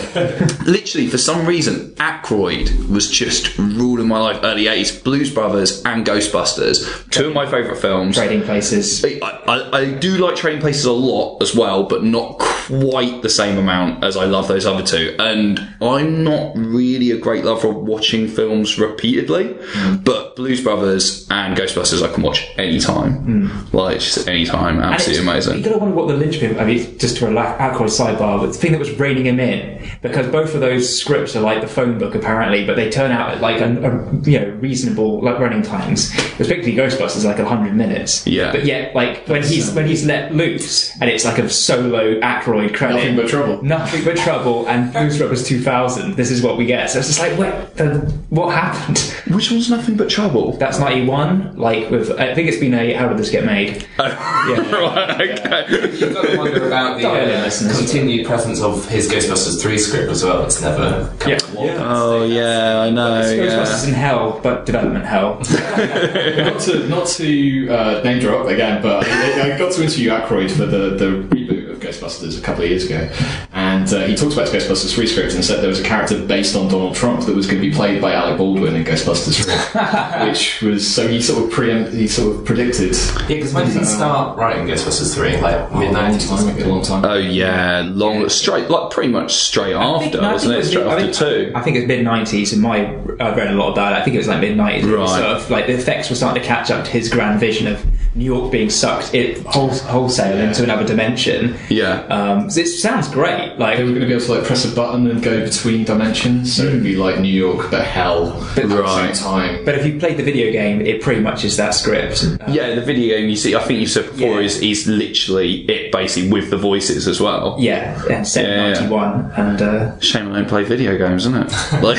Literally, 0.67 1.07
for 1.09 1.19
some 1.19 1.47
reason, 1.47 1.95
Aykroyd 1.95 2.89
was 2.91 3.11
just 3.11 3.57
ruling 3.59 4.09
my 4.09 4.19
life 4.19 4.41
early 4.43 4.65
80s. 4.65 5.03
Blues 5.03 5.33
Brothers 5.33 5.83
and 5.85 6.07
Ghostbusters, 6.07 6.68
two 7.11 7.29
of 7.29 7.35
my 7.35 7.47
favourite 7.47 7.79
films. 7.79 8.17
Trading 8.17 8.43
places. 8.43 9.05
I, 9.05 9.19
I, 9.49 9.79
I 9.79 9.93
do 9.93 10.19
like 10.19 10.37
Trading 10.37 10.61
Places 10.61 10.85
a 10.85 10.93
lot 10.93 11.43
as 11.43 11.55
well, 11.55 11.85
but 11.85 12.05
not 12.05 12.39
quite 12.39 13.23
the 13.23 13.29
same 13.29 13.59
amount 13.59 14.05
as 14.05 14.17
I 14.17 14.25
love 14.25 14.49
those 14.49 14.67
other 14.67 14.83
two. 14.83 15.17
And 15.19 15.59
I'm 15.81 16.23
not 16.25 16.53
really 16.57 17.11
a 17.11 17.19
great 17.19 17.45
lover 17.45 17.69
of 17.69 17.77
watching 17.77 18.29
films 18.29 18.79
repeatedly, 18.79 19.57
hmm. 19.61 19.97
but 19.97 20.37
Blues 20.37 20.63
Brothers 20.63 21.27
and 21.31 21.57
Ghostbusters 21.57 22.03
I 22.03 22.13
can 22.13 22.23
watch 22.23 22.47
anytime. 22.59 23.13
Hmm. 23.49 23.77
Like, 23.77 24.01
just 24.01 24.29
anytime. 24.29 24.81
Absolutely 24.81 25.25
it's- 25.33 25.49
You 25.49 25.53
amazing. 25.53 25.63
gotta 25.63 25.79
wonder 25.79 25.95
what 25.97 26.09
the 26.09 26.15
linchpin. 26.15 26.59
I 26.59 26.65
mean, 26.65 26.99
just 26.99 27.17
to 27.19 27.27
relax, 27.27 27.61
Aykroyd 27.61 27.89
sidebar, 27.89 28.41
but 28.41 28.47
the 28.49 28.59
thing 28.59 28.73
that 28.73 28.79
was 28.79 28.91
reining 28.99 29.27
him 29.27 29.41
in, 29.41 29.89
because 30.03 30.27
both 30.31 30.55
of 30.55 30.61
those 30.61 30.99
scripts 31.01 31.35
are 31.37 31.41
like 31.41 31.61
the 31.61 31.67
phone 31.67 31.99
book 31.99 32.15
apparently, 32.15 32.67
but 32.67 32.77
they 32.77 32.91
turn 32.91 33.11
out 33.11 33.31
at 33.31 33.41
like 33.41 33.61
a, 33.61 33.67
a 33.67 34.31
you 34.31 34.39
know 34.39 34.49
reasonable 34.61 35.23
like 35.23 35.39
running 35.39 35.63
times. 35.63 36.13
Particularly 36.49 36.77
Ghostbusters, 36.77 37.25
like 37.25 37.39
hundred 37.39 37.75
minutes. 37.75 38.27
Yeah. 38.27 38.53
But 38.53 38.65
yet, 38.65 38.95
like 38.95 39.27
when 39.29 39.43
he's 39.43 39.73
when 39.73 39.87
he's 39.87 40.05
let 40.07 40.35
loose, 40.35 40.95
and 41.01 41.11
it's 41.11 41.25
like 41.25 41.39
a 41.39 41.49
solo 41.49 42.19
Aykroyd 42.21 42.75
credit. 42.75 42.95
Nothing 42.97 43.17
but 43.17 43.29
trouble. 43.29 43.63
Nothing 43.63 44.05
but 44.05 44.17
trouble, 44.17 44.69
and 44.69 44.93
Blues 44.93 45.19
Brothers 45.19 45.47
2000. 45.47 46.15
This 46.15 46.31
is 46.31 46.43
what 46.43 46.57
we 46.57 46.67
get. 46.67 46.91
So 46.91 46.99
it's 46.99 47.09
just 47.09 47.21
like, 47.21 47.37
what? 47.39 47.77
The, 47.77 47.99
what 48.31 48.55
happened? 48.55 48.99
Which 49.35 49.51
one's 49.51 49.71
Nothing 49.71 49.97
But 49.97 50.09
Trouble? 50.11 50.53
That's 50.57 50.79
91. 50.79 51.57
Like 51.57 51.91
with, 51.91 52.11
I 52.19 52.35
think 52.35 52.49
it's 52.49 52.59
been 52.59 52.75
a. 52.75 52.93
How 52.95 53.09
did 53.09 53.19
this 53.19 53.31
get 53.31 53.45
made? 53.45 53.87
Yeah. 53.99 54.71
right, 54.73 55.39
okay. 55.39 55.67
You've 55.99 56.15
got 56.15 56.27
to 56.27 56.37
wonder 56.39 56.67
about 56.67 56.97
the 56.97 57.03
Dial 57.03 57.41
uh, 57.41 57.45
listeners. 57.45 57.79
continued 57.79 58.27
presence 58.27 58.61
of 58.63 58.89
his 58.89 59.09
Ghostbusters 59.11 59.61
3 59.61 59.79
script 59.79 60.11
as 60.11 60.25
well. 60.25 60.45
It's 60.45 60.61
never 60.63 61.15
come 61.19 61.33
Yeah. 61.33 61.39
To 61.67 61.73
walk. 61.75 61.77
Oh, 61.81 62.25
yeah, 62.25 62.81
I 62.81 62.91
know. 62.91 63.21
Ghostbusters 63.23 63.83
Yeah. 63.85 63.89
in 63.89 63.95
hell, 63.95 64.41
but 64.43 64.67
development 64.67 65.05
hell. 65.05 65.35
not 65.41 66.61
to 66.63 66.89
not 66.89 67.07
to 67.09 67.69
uh, 67.69 68.01
name 68.05 68.19
drop 68.21 68.47
again, 68.47 68.83
but 68.83 69.07
I, 69.07 69.55
I 69.55 69.59
got 69.59 69.73
to 69.73 69.83
interview 69.83 70.11
Aykroyd 70.11 70.51
for 70.51 70.67
the, 70.67 70.91
the 70.97 71.07
reboot 71.35 71.58
of 71.83 71.89
Ghostbusters 71.89 72.39
a 72.39 72.43
couple 72.43 72.65
of 72.65 72.71
years 72.71 72.85
ago, 72.85 73.09
and 73.53 73.89
uh, 73.93 74.07
he 74.07 74.15
talked 74.17 74.33
about 74.35 74.49
his 74.49 74.65
Ghostbusters 74.65 74.95
3 74.95 75.07
script 75.07 75.35
and 75.35 75.45
said 75.45 75.61
there 75.61 75.69
was 75.69 75.81
a 75.81 75.85
character 75.85 76.21
based 76.25 76.57
on 76.57 76.69
Donald 76.69 76.95
Trump 76.95 77.25
that 77.27 77.35
was 77.35 77.47
going 77.47 77.61
to 77.63 77.69
be 77.69 77.75
played 77.75 78.01
by 78.01 78.13
Alec 78.13 78.39
Baldwin 78.39 78.75
in 78.75 78.85
Ghostbusters 78.85 79.43
3, 79.45 80.29
which 80.29 80.61
was 80.63 80.87
so 80.93 81.07
he 81.09 81.21
sort 81.21 81.45
of 81.45 81.51
preempt 81.51 81.93
he 81.93 82.07
sort 82.09 82.37
of 82.37 82.45
predicted. 82.45 82.95
Yeah, 82.95 83.27
because 83.29 83.55
when 83.55 83.67
did 83.67 83.77
he 83.77 83.85
start 83.85 84.37
writing 84.39 84.67
Ghostbusters 84.67 85.15
3? 85.15 85.39
Like 85.41 85.73
mid 85.73 85.91
90s? 85.95 86.29
time 86.29 86.57
ago, 86.57 86.67
a 86.67 86.69
long 86.69 86.83
time. 86.83 87.05
Oh, 87.05 87.15
yeah, 87.17 87.89
long, 87.91 88.29
straight, 88.29 88.69
like 88.69 88.91
pretty 88.91 89.11
much 89.13 89.35
straight 89.35 89.75
after, 89.75 90.21
no, 90.21 90.33
wasn't 90.33 90.55
it? 90.55 90.57
was 90.59 90.69
Straight 90.69 90.85
mid- 90.85 90.93
I 90.93 90.95
after 90.95 91.05
think- 91.13 91.17
two. 91.17 91.53
I 91.55 91.63
think 91.63 91.77
it 91.77 91.81
was 91.81 91.89
mid 91.89 92.05
nineties. 92.05 92.53
In 92.53 92.61
my, 92.61 92.87
I've 93.21 93.37
read 93.37 93.49
a 93.51 93.55
lot 93.55 93.73
about 93.73 93.93
it. 93.93 93.97
I 93.97 94.03
think 94.05 94.15
it 94.15 94.19
was 94.19 94.29
like 94.29 94.41
mid 94.41 94.57
nineties. 94.57 94.87
Right. 94.87 95.09
Sort 95.09 95.23
of 95.37 95.51
like 95.51 95.67
the 95.67 95.75
effects 95.75 96.11
were 96.11 96.17
starting 96.17 96.43
to 96.43 96.47
catch 96.49 96.71
up 96.71 96.85
to 96.85 96.91
his 96.91 97.09
grand 97.09 97.41
vision 97.41 97.67
of 97.67 97.85
New 98.15 98.25
York 98.25 98.51
being 98.51 98.71
sucked 98.71 99.15
it 99.15 99.39
whole, 99.47 99.69
wholesale 99.71 100.37
into 100.39 100.63
another 100.65 100.85
dimension. 100.85 101.57
Yeah. 101.69 102.01
Um, 102.09 102.51
so 102.51 102.61
it 102.61 102.67
sounds 102.67 103.09
great. 103.09 103.59
Like 103.59 103.77
They 103.79 103.85
were 103.85 103.91
going 103.91 104.01
to 104.03 104.07
be 104.07 104.15
able 104.15 104.25
to 104.25 104.33
like 104.33 104.45
press 104.45 104.65
a 104.71 104.75
button 104.75 105.07
and 105.11 105.23
go 105.23 105.45
between 105.45 105.85
dimensions, 105.85 106.55
so 106.57 106.65
it'd 106.65 106.83
be 106.83 106.97
like 106.97 107.19
New 107.21 107.29
York 107.29 107.71
but 107.71 107.85
hell 107.85 108.33
But- 108.55 108.65
at 108.65 108.69
the 108.71 108.83
Right. 108.83 109.15
same 109.15 109.25
time. 109.25 109.65
But 109.65 109.75
if 109.77 109.85
you 109.87 109.99
played 109.99 110.17
the 110.17 110.23
video 110.23 110.51
game, 110.53 110.81
it 110.81 111.03
pretty 111.03 111.21
much 111.21 111.45
is 111.45 111.57
that 111.57 111.75
script. 111.75 112.25
Uh, 112.25 112.51
Yeah, 112.51 112.75
the 112.75 112.81
video 112.81 113.17
game 113.19 113.29
you 113.29 113.37
see, 113.37 113.55
I 113.55 113.61
think 113.61 113.81
you 113.81 113.87
said 113.87 114.07
before, 114.13 114.41
Yeah. 114.41 114.47
is, 114.47 114.61
is 114.61 114.87
literally 114.87 115.61
it 115.69 115.93
basically 115.93 116.31
with 116.31 116.51
the 116.51 116.57
voices 116.57 117.07
as 117.07 117.21
well. 117.21 117.57
yeah, 117.59 118.01
and 118.11 118.27
set 118.27 118.45
in 118.47 118.51
Yeah, 118.51 118.67
yeah. 118.69 118.75
91. 118.75 119.33
And 119.37 119.63
uh, 119.63 120.01
Shame 120.01 120.33
I 120.33 120.37
don't 120.37 120.49
play 120.49 120.65
video 120.65 120.97
games, 120.97 121.27
isn't 121.27 121.37
it? 121.47 121.53
Like, 121.83 121.99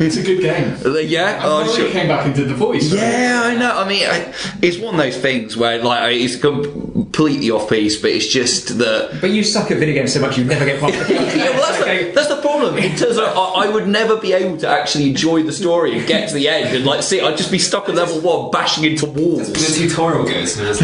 it's 0.00 0.16
a 0.16 0.22
good 0.22 0.40
game. 0.40 0.76
yeah, 1.08 1.40
Oh, 1.44 1.62
oh, 1.62 1.66
sure. 1.66 1.76
sure. 1.84 1.90
came 1.90 2.08
back 2.08 2.26
and 2.26 2.34
did 2.34 2.48
the 2.48 2.54
voice. 2.54 2.92
right? 2.92 3.02
Yeah, 3.02 3.42
I 3.44 3.56
know. 3.56 3.78
I 3.78 3.88
mean, 3.88 4.04
I, 4.06 4.32
it's 4.62 4.78
one 4.78 4.94
of 4.94 5.00
those 5.00 5.16
things 5.16 5.56
where, 5.56 5.82
like, 5.82 6.14
it's 6.16 6.36
completely 6.36 7.50
off 7.50 7.68
piece, 7.68 7.96
but 8.00 8.10
it's 8.10 8.26
just 8.28 8.78
that. 8.78 9.07
But 9.20 9.30
you 9.30 9.42
suck 9.44 9.70
at 9.70 9.78
video 9.78 9.94
games 9.94 10.12
so 10.12 10.20
much 10.20 10.36
you 10.38 10.44
never 10.44 10.64
get 10.64 10.80
past 10.80 11.08
the 11.08 11.14
Yeah, 11.36 11.50
well, 11.50 11.62
that's, 11.72 11.78
the, 11.84 12.12
that's 12.14 12.28
the 12.28 12.40
problem. 12.40 12.76
In 12.78 12.96
terms 12.96 13.16
of, 13.16 13.24
I, 13.24 13.64
I 13.64 13.68
would 13.68 13.88
never 13.88 14.16
be 14.16 14.32
able 14.32 14.56
to 14.58 14.68
actually 14.68 15.08
enjoy 15.10 15.42
the 15.42 15.52
story 15.52 15.96
and 15.98 16.06
get 16.06 16.28
to 16.28 16.34
the 16.34 16.48
end 16.48 16.74
and 16.76 16.84
like 16.84 17.02
see. 17.02 17.20
I'd 17.20 17.36
just 17.36 17.50
be 17.50 17.58
stuck 17.58 17.88
at 17.88 17.94
level 17.94 18.20
one, 18.20 18.50
bashing 18.50 18.84
into 18.84 19.06
walls. 19.06 19.52
The 19.52 19.88
tutorial 19.88 20.24
goes. 20.24 20.58
and 20.58 20.68
it's 20.68 20.80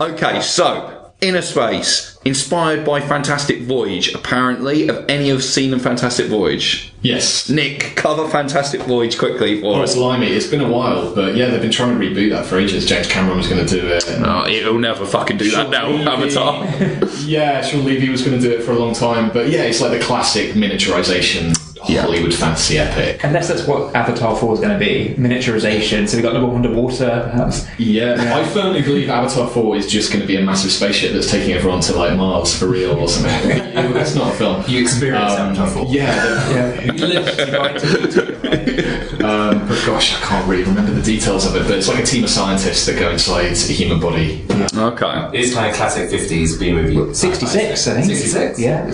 Okay, 0.00 0.40
so 0.40 0.97
Inner 1.20 1.42
Space, 1.42 2.16
inspired 2.24 2.84
by 2.86 3.00
Fantastic 3.00 3.62
Voyage. 3.62 4.14
Apparently, 4.14 4.86
have 4.86 5.04
any 5.08 5.30
of 5.30 5.42
seen 5.42 5.72
the 5.72 5.78
Fantastic 5.80 6.28
Voyage? 6.28 6.92
Yes. 7.02 7.48
Nick, 7.48 7.94
cover 7.96 8.28
Fantastic 8.28 8.82
Voyage 8.82 9.18
quickly 9.18 9.60
for 9.60 9.78
Oh, 9.78 9.82
us. 9.82 9.90
it's 9.90 9.98
limey. 9.98 10.28
It's 10.28 10.46
been 10.46 10.60
a 10.60 10.68
while, 10.68 11.12
but 11.12 11.34
yeah, 11.34 11.46
they've 11.48 11.60
been 11.60 11.72
trying 11.72 11.98
to 11.98 12.06
reboot 12.06 12.30
that 12.30 12.46
for 12.46 12.56
ages. 12.60 12.86
James 12.86 13.08
Cameron 13.08 13.36
was 13.36 13.48
going 13.48 13.66
to 13.66 13.80
do 13.80 13.84
it. 13.88 14.04
Oh, 14.08 14.46
it'll 14.46 14.78
never 14.78 15.04
fucking 15.04 15.38
do 15.38 15.50
that 15.50 15.70
now, 15.70 15.88
Levy- 15.88 16.06
Avatar. 16.36 16.64
yeah, 17.24 17.62
Shawn 17.62 17.84
Levy 17.84 18.10
was 18.10 18.22
going 18.24 18.40
to 18.40 18.48
do 18.48 18.54
it 18.56 18.62
for 18.62 18.70
a 18.70 18.78
long 18.78 18.94
time, 18.94 19.30
but 19.32 19.48
yeah, 19.48 19.62
it's 19.62 19.80
like 19.80 19.90
the 19.90 20.04
classic 20.04 20.52
miniaturization 20.52 21.56
Yeah. 21.88 22.02
Hollywood 22.02 22.34
fantasy 22.34 22.78
epic. 22.78 23.22
Unless 23.24 23.48
that's 23.48 23.66
what 23.66 23.94
Avatar 23.94 24.36
4 24.36 24.54
is 24.54 24.60
going 24.60 24.72
to 24.72 24.78
be 24.78 25.14
miniaturization. 25.18 26.08
So 26.08 26.16
we 26.16 26.22
got 26.22 26.32
little 26.32 26.54
underwater, 26.54 27.28
perhaps. 27.30 27.66
Yeah, 27.78 28.34
I 28.36 28.44
firmly 28.44 28.82
believe 28.82 29.08
Avatar 29.10 29.48
4 29.48 29.76
is 29.76 29.86
just 29.86 30.10
going 30.10 30.20
to 30.22 30.26
be 30.26 30.36
a 30.36 30.42
massive 30.42 30.70
spaceship 30.72 31.12
that's 31.12 31.30
taking 31.30 31.52
everyone 31.54 31.80
to 31.82 31.94
like 31.94 32.16
Mars 32.16 32.56
for 32.58 32.66
real 32.66 32.92
or 32.98 33.08
something. 33.08 33.30
it's 33.50 34.14
not 34.14 34.34
a 34.34 34.36
film. 34.36 34.64
you 34.66 34.80
experience 34.82 35.32
Um, 35.32 35.48
Avatar 35.52 35.68
4. 35.84 35.86
yeah, 35.94 36.50
Yeah. 36.50 36.80
You 36.82 36.92
literally 37.06 37.50
go 37.52 37.64
into 37.64 37.86
the- 37.86 38.37
um, 39.24 39.66
but 39.66 39.82
gosh, 39.86 40.14
I 40.14 40.20
can't 40.24 40.48
really 40.48 40.64
remember 40.64 40.92
the 40.92 41.02
details 41.02 41.46
of 41.46 41.56
it. 41.56 41.62
But 41.62 41.78
it's 41.78 41.88
like 41.88 42.02
a 42.02 42.06
team 42.06 42.24
of 42.24 42.30
scientists 42.30 42.86
that 42.86 42.98
go 42.98 43.10
inside 43.10 43.46
a 43.46 43.54
human 43.72 44.00
body. 44.00 44.44
Okay. 44.50 45.30
It's 45.32 45.54
kind 45.54 45.70
of 45.70 45.74
classic 45.76 46.08
50s 46.10 46.58
B 46.58 46.72
movie. 46.72 47.14
66, 47.14 47.86
I 47.88 47.94
think. 47.94 48.06
66? 48.06 48.58
Yeah. 48.60 48.86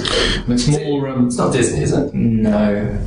It's 0.48 0.68
more. 0.68 1.08
Um, 1.08 1.26
It's 1.26 1.36
not 1.36 1.52
Disney, 1.52 1.82
is 1.82 1.92
it? 1.92 2.14
No. 2.14 2.98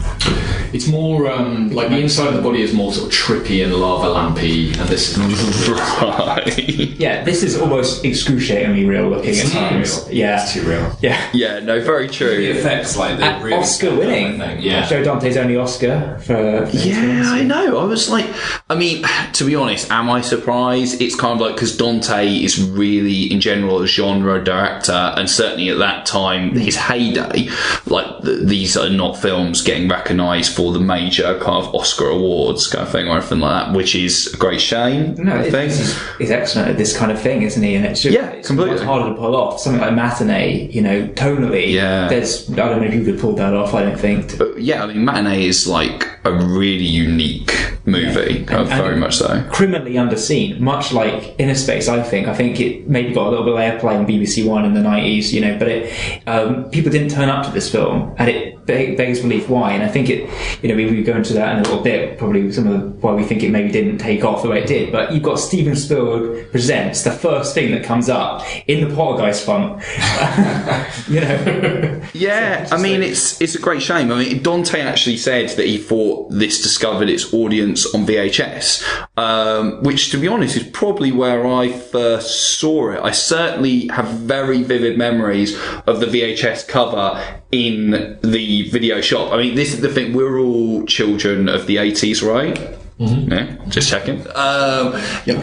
it's 0.74 0.88
more 0.88 1.32
um, 1.32 1.70
like 1.72 1.89
the 1.89 1.98
inside 2.00 2.27
of 2.27 2.36
the 2.36 2.41
body 2.41 2.62
is 2.62 2.74
more 2.74 2.94
sort 2.94 3.08
of 3.08 3.13
trippy 3.13 3.63
and 3.63 3.74
lava 3.74 4.08
lampy, 4.08 4.77
and 4.79 4.88
this 4.89 5.17
is 5.17 5.70
Right. 5.70 6.60
Yeah, 7.00 7.24
this 7.24 7.44
is 7.44 7.60
almost 7.60 8.06
excruciatingly 8.06 8.86
real 8.86 9.10
looking 9.10 9.36
at 9.38 9.46
too 9.46 9.50
times. 9.58 10.06
real. 10.08 10.13
Yeah. 10.15 10.44
it's 10.44 10.53
too 10.53 10.62
real. 10.63 10.96
Yeah. 11.01 11.29
yeah, 11.34 11.60
no, 11.60 11.82
very 11.82 12.08
true. 12.08 12.38
The 12.38 12.51
true. 12.51 12.60
effects, 12.60 12.96
like, 12.98 13.17
they 13.17 13.24
And 13.24 13.44
really 13.44 13.58
Oscar 13.58 13.96
winning. 13.96 14.39
Yeah. 14.62 14.86
Joe 14.88 15.03
Dante's 15.03 15.38
only 15.38 15.58
Oscar 15.58 16.20
for. 16.27 16.69
Yeah, 16.74 17.24
I 17.25 17.43
know. 17.43 17.77
I 17.79 17.84
was 17.86 18.10
like, 18.10 18.27
I 18.69 18.75
mean, 18.75 19.03
to 19.34 19.46
be 19.46 19.55
honest, 19.55 19.89
am 19.91 20.10
I 20.10 20.22
surprised? 20.22 21.01
It's 21.01 21.15
kind 21.15 21.34
of 21.39 21.46
like 21.46 21.55
because 21.55 21.75
Dante 21.75 22.27
is 22.27 22.62
really, 22.62 23.31
in 23.31 23.39
general, 23.41 23.81
a 23.81 23.88
genre 23.88 24.43
director, 24.43 24.91
and 24.91 25.29
certainly 25.29 25.69
at 25.69 25.77
that 25.79 26.05
time, 26.05 26.51
his 26.55 26.75
heyday, 26.75 27.48
like 27.86 28.22
th- 28.24 28.48
these 28.48 28.77
are 28.77 28.89
not 28.89 29.17
films 29.17 29.62
getting 29.62 29.88
recognised 29.89 30.55
for 30.55 30.72
the 30.74 30.79
major 30.79 31.39
kind 31.39 31.65
of 31.65 31.74
Oscar 31.74 32.07
awards 32.10 32.67
kind 32.67 32.84
of 32.86 32.91
thing 32.91 33.07
or 33.07 33.17
anything 33.17 33.39
like 33.39 33.65
that, 33.67 33.75
which 33.75 33.96
is 33.96 34.34
a 34.34 34.38
great 34.38 34.62
shame. 34.62 35.15
No, 35.15 35.38
I 35.38 35.50
think. 35.50 35.72
he's, 35.72 36.17
he's 36.17 36.31
excellent 36.31 36.69
at 36.69 36.77
this 36.77 36.96
kind 36.98 37.12
of 37.12 37.19
thing, 37.22 37.41
isn't 37.43 37.62
he? 37.63 37.75
And 37.75 37.86
it's 37.86 38.01
just 38.01 38.13
Yeah, 38.15 38.29
it's 38.31 38.48
completely. 38.48 38.84
harder 38.86 39.10
to 39.10 39.15
pull 39.15 39.36
off. 39.36 39.60
Something 39.60 39.81
like 39.81 39.93
matinee, 39.93 40.69
you 40.72 40.81
know, 40.81 41.07
tonally. 41.10 41.72
Yeah. 41.72 42.07
There's 42.10 42.50
I 42.51 42.55
don't 42.55 42.81
know 42.81 42.88
if 42.88 42.93
you 42.93 43.03
could 43.03 43.19
pull 43.19 43.34
that 43.34 43.53
off. 43.53 43.74
I 43.74 43.84
don't 43.84 44.00
think. 44.00 44.38
But 44.38 44.62
yeah, 44.62 44.84
I 44.84 44.88
mean, 44.88 45.05
Matinee 45.05 45.46
is 45.48 45.67
like 45.67 46.16
a 46.24 46.31
really 46.31 46.83
unique 46.86 47.53
movie, 47.86 48.43
kind 48.45 48.62
of 48.63 48.69
And- 48.71 48.81
very 48.81 48.91
and- 48.93 49.00
much 49.00 49.15
so. 49.17 49.43
criminally 49.50 49.93
underseen, 49.93 50.59
much 50.59 50.91
like 50.93 51.36
Inner 51.38 51.55
Space. 51.55 51.88
I 51.88 52.01
think. 52.01 52.27
I 52.27 52.33
think 52.33 52.59
it 52.59 52.89
maybe 52.89 53.13
got 53.13 53.27
a 53.27 53.29
little 53.29 53.45
bit 53.45 53.53
of 53.53 53.59
airplay 53.59 53.95
on 53.97 54.05
BBC 54.05 54.43
One 54.45 54.65
in 54.65 54.74
the 54.74 54.81
nineties, 54.81 55.33
you 55.33 55.41
know. 55.41 55.55
But 55.57 55.67
it, 55.69 55.93
um, 56.27 56.65
people 56.65 56.91
didn't 56.91 57.09
turn 57.09 57.29
up 57.29 57.45
to 57.45 57.51
this 57.51 57.71
film, 57.71 58.13
and 58.17 58.29
it 58.29 58.56
begs 58.67 59.21
belief 59.21 59.50
why. 59.50 59.74
And 59.74 59.83
I 59.83 59.88
think 59.88 60.09
it, 60.09 60.29
you 60.62 60.69
know, 60.69 60.75
we 60.75 60.86
we 60.86 61.03
go 61.03 61.15
into 61.15 61.33
that 61.33 61.53
in 61.53 61.59
a 61.59 61.63
little 61.63 61.81
bit. 61.81 62.17
Probably 62.17 62.51
some 62.51 62.67
of 62.67 62.81
the, 62.81 62.88
why 63.00 63.13
we 63.13 63.24
think 63.24 63.43
it 63.43 63.50
maybe 63.50 63.71
didn't 63.71 63.97
take 63.97 64.24
off 64.24 64.43
the 64.43 64.50
way 64.50 64.62
it 64.62 64.67
did. 64.67 64.91
But 64.91 65.12
you've 65.12 65.24
got 65.24 65.39
Steven 65.39 65.75
Spielberg 65.75 66.51
presents 66.51 67.03
the 67.03 67.12
first 67.12 67.53
thing 67.53 67.71
that 67.71 67.83
comes 67.83 68.09
up 68.09 68.43
in 68.67 68.88
the 68.88 68.95
Poltergeist 68.95 69.45
font. 69.45 69.81
you 71.09 71.21
know. 71.21 72.01
Yeah, 72.13 72.67
I 72.71 72.81
mean 72.81 73.01
it's 73.03 73.39
it's 73.41 73.55
a 73.55 73.62
great 73.62 73.81
shame. 73.81 74.12
I 74.12 74.24
mean 74.24 74.43
Dante 74.43 74.81
actually 74.81 75.17
said 75.17 75.50
that 75.50 75.65
he 75.65 75.77
thought 75.77 76.29
this 76.31 76.62
discovered 76.62 77.09
its 77.09 77.33
audience 77.33 77.93
on 77.93 78.05
VHS, 78.05 78.83
um, 79.17 79.83
which 79.83 80.12
to 80.12 80.17
be 80.17 80.27
honest 80.27 80.57
is 80.57 80.63
probably 80.63 81.12
where 81.12 81.45
I 81.45 81.71
first 81.71 82.59
saw 82.59 82.91
it. 82.91 83.00
I 83.01 83.12
certainly 83.12 83.88
have 83.88 84.07
very 84.07 84.63
vivid 84.63 84.97
memories 84.97 85.57
of 85.86 86.00
the 86.00 86.05
VHS 86.05 86.67
cover 86.67 87.41
in 87.51 88.19
the 88.21 88.56
video 88.63 89.01
shop. 89.01 89.31
I 89.33 89.37
mean 89.37 89.55
this 89.55 89.73
is 89.73 89.81
the 89.81 89.89
thing. 89.89 90.13
We're 90.13 90.39
all 90.39 90.85
children 90.85 91.49
of 91.49 91.67
the 91.67 91.77
eighties, 91.77 92.21
right? 92.23 92.57
Yeah, 92.99 93.55
just 93.69 93.89
checking. 93.91 94.21
Um, 94.33 94.93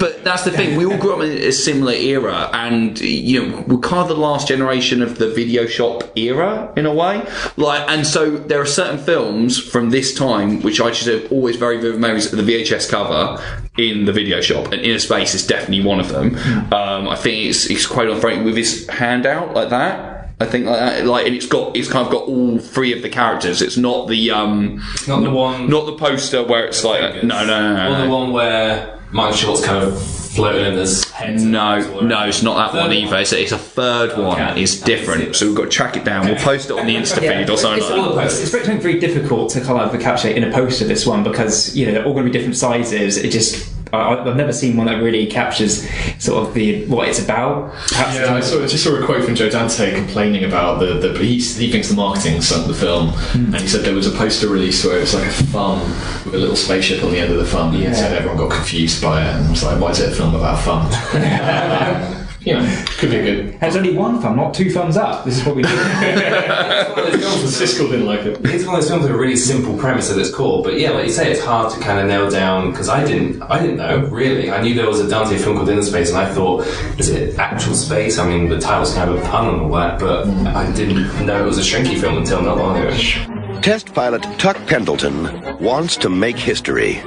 But 0.00 0.24
that's 0.24 0.42
the 0.42 0.50
thing. 0.50 0.76
We 0.76 0.86
all 0.86 0.96
grew 0.98 1.12
up 1.14 1.20
in 1.22 1.30
a 1.30 1.52
similar 1.52 1.92
era, 1.92 2.50
and 2.52 2.98
you 3.00 3.46
know, 3.46 3.64
we're 3.68 3.78
kind 3.78 4.02
of 4.02 4.08
the 4.08 4.16
last 4.16 4.48
generation 4.48 5.02
of 5.02 5.18
the 5.18 5.28
video 5.30 5.66
shop 5.66 6.02
era 6.16 6.72
in 6.76 6.84
a 6.84 6.92
way. 6.92 7.24
Like, 7.56 7.88
and 7.88 8.04
so 8.04 8.36
there 8.36 8.60
are 8.60 8.66
certain 8.66 8.98
films 8.98 9.56
from 9.56 9.90
this 9.90 10.12
time 10.12 10.62
which 10.62 10.80
I 10.80 10.88
just 10.90 11.06
have 11.06 11.30
always 11.30 11.54
very 11.54 11.80
vivid 11.80 12.00
memories 12.00 12.32
of 12.32 12.44
the 12.44 12.52
VHS 12.52 12.90
cover 12.90 13.40
in 13.78 14.04
the 14.06 14.12
video 14.12 14.40
shop, 14.40 14.72
and 14.72 14.82
Inner 14.82 14.98
Space 14.98 15.32
is 15.34 15.46
definitely 15.46 15.84
one 15.84 16.00
of 16.00 16.08
them. 16.08 16.34
Um, 16.72 17.08
I 17.08 17.14
think 17.14 17.46
it's 17.50 17.70
it's 17.70 17.86
quite 17.86 18.08
on 18.08 18.20
front 18.20 18.44
with 18.44 18.56
his 18.56 18.88
hand 18.88 19.26
out 19.26 19.54
like 19.54 19.68
that. 19.68 20.13
I 20.40 20.46
think 20.46 20.66
like 20.66 20.78
that, 20.78 21.06
like, 21.06 21.26
and 21.26 21.34
it's 21.34 21.46
got 21.46 21.76
it's 21.76 21.88
kind 21.88 22.06
of 22.06 22.12
got 22.12 22.24
all 22.24 22.58
three 22.58 22.92
of 22.92 23.02
the 23.02 23.08
characters. 23.08 23.62
It's 23.62 23.76
not 23.76 24.08
the 24.08 24.30
um, 24.30 24.82
It's 24.94 25.06
not 25.06 25.22
the 25.22 25.30
one. 25.30 25.70
not 25.70 25.86
the 25.86 25.96
poster 25.96 26.42
where 26.42 26.66
it's 26.66 26.82
like 26.82 27.22
no, 27.22 27.44
no, 27.44 27.74
no, 27.74 27.74
no. 27.74 27.94
Or 27.94 28.04
the 28.04 28.10
one 28.10 28.32
where 28.32 28.98
Mike 29.12 29.34
Short's 29.34 29.64
kind 29.64 29.84
of 29.84 30.02
floating 30.34 30.66
in 30.66 30.72
his 30.72 31.08
head. 31.10 31.40
No, 31.40 32.00
no, 32.00 32.26
it's 32.26 32.42
not 32.42 32.72
that 32.72 32.76
one 32.76 32.90
Third 32.90 32.96
either. 32.96 33.18
It's 33.18 33.32
a, 33.32 33.42
it's 33.42 33.52
a 33.52 33.58
third 33.58 34.18
one. 34.18 34.58
It's 34.58 34.80
different. 34.80 35.36
So 35.36 35.46
we've 35.46 35.56
got 35.56 35.64
to 35.64 35.70
track 35.70 35.96
it 35.96 36.04
down. 36.04 36.26
We'll 36.26 36.34
post 36.36 36.70
it 36.70 36.78
on 36.78 36.86
the 36.86 36.96
Insta 36.96 37.20
feed 37.20 37.48
or 37.48 37.56
something 37.56 37.80
it's, 37.80 37.90
like 37.90 38.14
that. 38.16 38.26
it's, 38.26 38.40
it's 38.40 38.50
very, 38.50 38.78
very 38.78 38.98
difficult 38.98 39.50
to 39.50 39.60
kind 39.60 39.80
of 39.80 39.92
encapsulate 39.92 40.34
in 40.34 40.44
a 40.44 40.50
poster 40.50 40.84
this 40.84 41.06
one 41.06 41.22
because 41.22 41.76
you 41.76 41.86
know 41.86 41.92
they're 41.92 42.04
all 42.04 42.12
going 42.12 42.26
to 42.26 42.32
be 42.32 42.36
different 42.36 42.56
sizes. 42.56 43.16
It 43.16 43.30
just 43.30 43.73
I, 43.94 44.28
I've 44.28 44.36
never 44.36 44.52
seen 44.52 44.76
one 44.76 44.86
that 44.86 45.02
really 45.02 45.26
captures 45.26 45.88
sort 46.18 46.46
of 46.46 46.54
the 46.54 46.86
what 46.86 47.08
it's 47.08 47.22
about. 47.22 47.72
Perhaps 47.88 48.14
Yeah, 48.16 48.34
I 48.34 48.40
saw, 48.40 48.62
I 48.62 48.66
just 48.66 48.84
saw 48.84 48.94
a 48.94 49.04
quote 49.04 49.24
from 49.24 49.34
Joe 49.34 49.50
Dante 49.50 49.94
complaining 49.94 50.44
about 50.44 50.80
the, 50.80 50.94
the 50.94 51.18
he, 51.18 51.38
he 51.38 51.70
thinks 51.70 51.88
the 51.88 51.94
marketing 51.94 52.40
sunk 52.40 52.66
the 52.66 52.74
film, 52.74 53.12
and 53.34 53.56
he 53.56 53.68
said 53.68 53.82
there 53.84 53.94
was 53.94 54.06
a 54.06 54.16
poster 54.16 54.48
release 54.48 54.84
where 54.84 54.96
it 54.98 55.00
was 55.00 55.14
like 55.14 55.26
a 55.26 55.32
thumb 55.32 55.80
with 56.24 56.34
a 56.34 56.38
little 56.38 56.56
spaceship 56.56 57.02
on 57.04 57.10
the 57.10 57.18
end 57.18 57.32
of 57.32 57.38
the 57.38 57.46
thumb, 57.46 57.74
and 57.74 57.82
he 57.84 57.94
said 57.94 58.12
everyone 58.12 58.36
got 58.38 58.50
confused 58.50 59.02
by 59.02 59.22
it, 59.22 59.34
and 59.36 59.50
was 59.50 59.62
like, 59.62 59.80
why 59.80 59.90
is 59.90 60.00
it 60.00 60.12
a 60.12 60.14
film 60.14 60.34
about 60.34 60.60
fun? 60.60 60.84
um, 60.84 62.20
you 62.44 62.54
know, 62.54 62.84
could 62.98 63.10
be 63.10 63.16
good. 63.16 63.58
There's 63.60 63.76
only 63.76 63.94
one 63.94 64.20
thumb, 64.20 64.36
not 64.36 64.54
two 64.54 64.70
thumbs 64.70 64.96
up. 64.96 65.24
This 65.24 65.38
is 65.38 65.46
what 65.46 65.56
we 65.56 65.62
do. 65.62 65.68
It's 65.72 66.90
one 66.90 66.98
of 67.06 67.12
those 67.12 67.22
films 67.22 67.42
with- 67.42 67.54
Siskel 67.54 67.90
didn't 67.90 68.06
like 68.06 68.20
it. 68.20 68.40
It's 68.44 68.64
one 68.66 68.74
of 68.76 68.80
those 68.82 68.90
films 68.90 69.02
with 69.04 69.12
a 69.12 69.16
really 69.16 69.36
simple 69.36 69.76
premise 69.78 70.10
at 70.10 70.18
its 70.18 70.30
core, 70.30 70.62
but 70.62 70.78
yeah, 70.78 70.90
like 70.90 71.06
you 71.06 71.12
say, 71.12 71.30
it's 71.30 71.42
hard 71.42 71.72
to 71.72 71.80
kind 71.80 71.98
of 72.00 72.06
nail 72.06 72.28
down 72.30 72.70
because 72.70 72.88
I 72.88 73.04
didn't, 73.04 73.42
I 73.42 73.60
didn't 73.60 73.76
know 73.78 73.98
really. 74.10 74.50
I 74.50 74.60
knew 74.62 74.74
there 74.74 74.86
was 74.86 75.00
a 75.00 75.08
Dante 75.08 75.36
film 75.38 75.56
called 75.56 75.68
Inner 75.68 75.82
Space, 75.82 76.10
and 76.10 76.18
I 76.18 76.26
thought, 76.32 76.66
is 76.98 77.08
it 77.08 77.38
actual 77.38 77.74
space? 77.74 78.18
I 78.18 78.26
mean, 78.28 78.48
the 78.48 78.58
title's 78.60 78.94
kind 78.94 79.10
of 79.10 79.16
a 79.18 79.22
pun 79.28 79.48
and 79.48 79.60
all 79.62 79.70
that, 79.72 79.98
but 80.00 80.26
I 80.28 80.70
didn't 80.72 81.26
know 81.26 81.42
it 81.42 81.46
was 81.46 81.58
a 81.58 81.62
Shrinky 81.62 81.98
film 81.98 82.18
until 82.18 82.42
not 82.42 82.58
long 82.58 82.76
ago. 82.76 83.60
Test 83.60 83.94
pilot 83.94 84.22
Tuck 84.38 84.56
Pendleton 84.66 85.58
wants 85.58 85.96
to 85.98 86.10
make 86.10 86.36
history. 86.36 87.00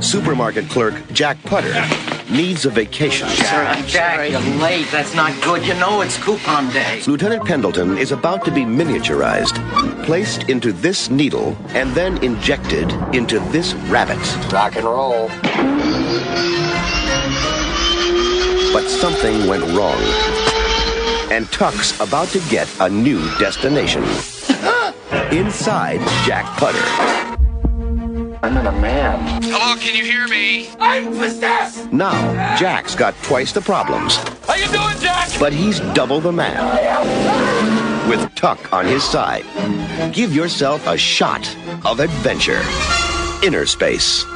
Supermarket 0.00 0.68
clerk 0.68 0.94
Jack 1.12 1.40
Putter 1.44 1.72
needs 2.30 2.64
a 2.64 2.70
vacation. 2.70 3.28
Jack, 3.28 3.86
Jack, 3.86 4.30
you're 4.30 4.40
late. 4.60 4.86
That's 4.90 5.14
not 5.14 5.32
good. 5.42 5.66
You 5.66 5.74
know 5.74 6.00
it's 6.00 6.22
coupon 6.22 6.70
day. 6.70 7.02
Lieutenant 7.06 7.44
Pendleton 7.44 7.98
is 7.98 8.12
about 8.12 8.44
to 8.44 8.50
be 8.50 8.62
miniaturized, 8.62 9.54
placed 10.04 10.48
into 10.48 10.72
this 10.72 11.10
needle, 11.10 11.56
and 11.68 11.92
then 11.94 12.22
injected 12.22 12.90
into 13.14 13.40
this 13.50 13.74
rabbit. 13.90 14.18
Rock 14.52 14.76
and 14.76 14.84
roll. 14.84 15.28
But 18.72 18.88
something 18.88 19.46
went 19.46 19.64
wrong. 19.76 20.00
And 21.30 21.50
Tuck's 21.52 21.98
about 22.00 22.28
to 22.28 22.40
get 22.50 22.68
a 22.80 22.88
new 22.88 23.20
destination. 23.38 24.02
Inside 25.32 26.00
Jack 26.24 26.44
Putter. 26.58 27.33
I'm 28.44 28.58
in 28.58 28.66
a 28.66 28.72
man. 28.72 29.42
Hello, 29.42 29.74
can 29.80 29.96
you 29.96 30.04
hear 30.04 30.28
me? 30.28 30.68
I'm 30.78 31.16
possessed! 31.16 31.90
Now, 31.90 32.12
Jack's 32.58 32.94
got 32.94 33.14
twice 33.22 33.52
the 33.52 33.62
problems, 33.62 34.16
How 34.46 34.54
you 34.54 34.66
doing, 34.66 34.98
Jack? 35.00 35.30
but 35.40 35.54
he's 35.54 35.80
double 35.94 36.20
the 36.20 36.30
man. 36.30 36.60
With 38.06 38.34
Tuck 38.34 38.70
on 38.70 38.84
his 38.84 39.02
side, 39.02 39.46
give 40.12 40.34
yourself 40.34 40.86
a 40.86 40.98
shot 40.98 41.56
of 41.86 42.00
adventure. 42.00 42.60
Inner 43.42 43.64
Space. 43.64 44.26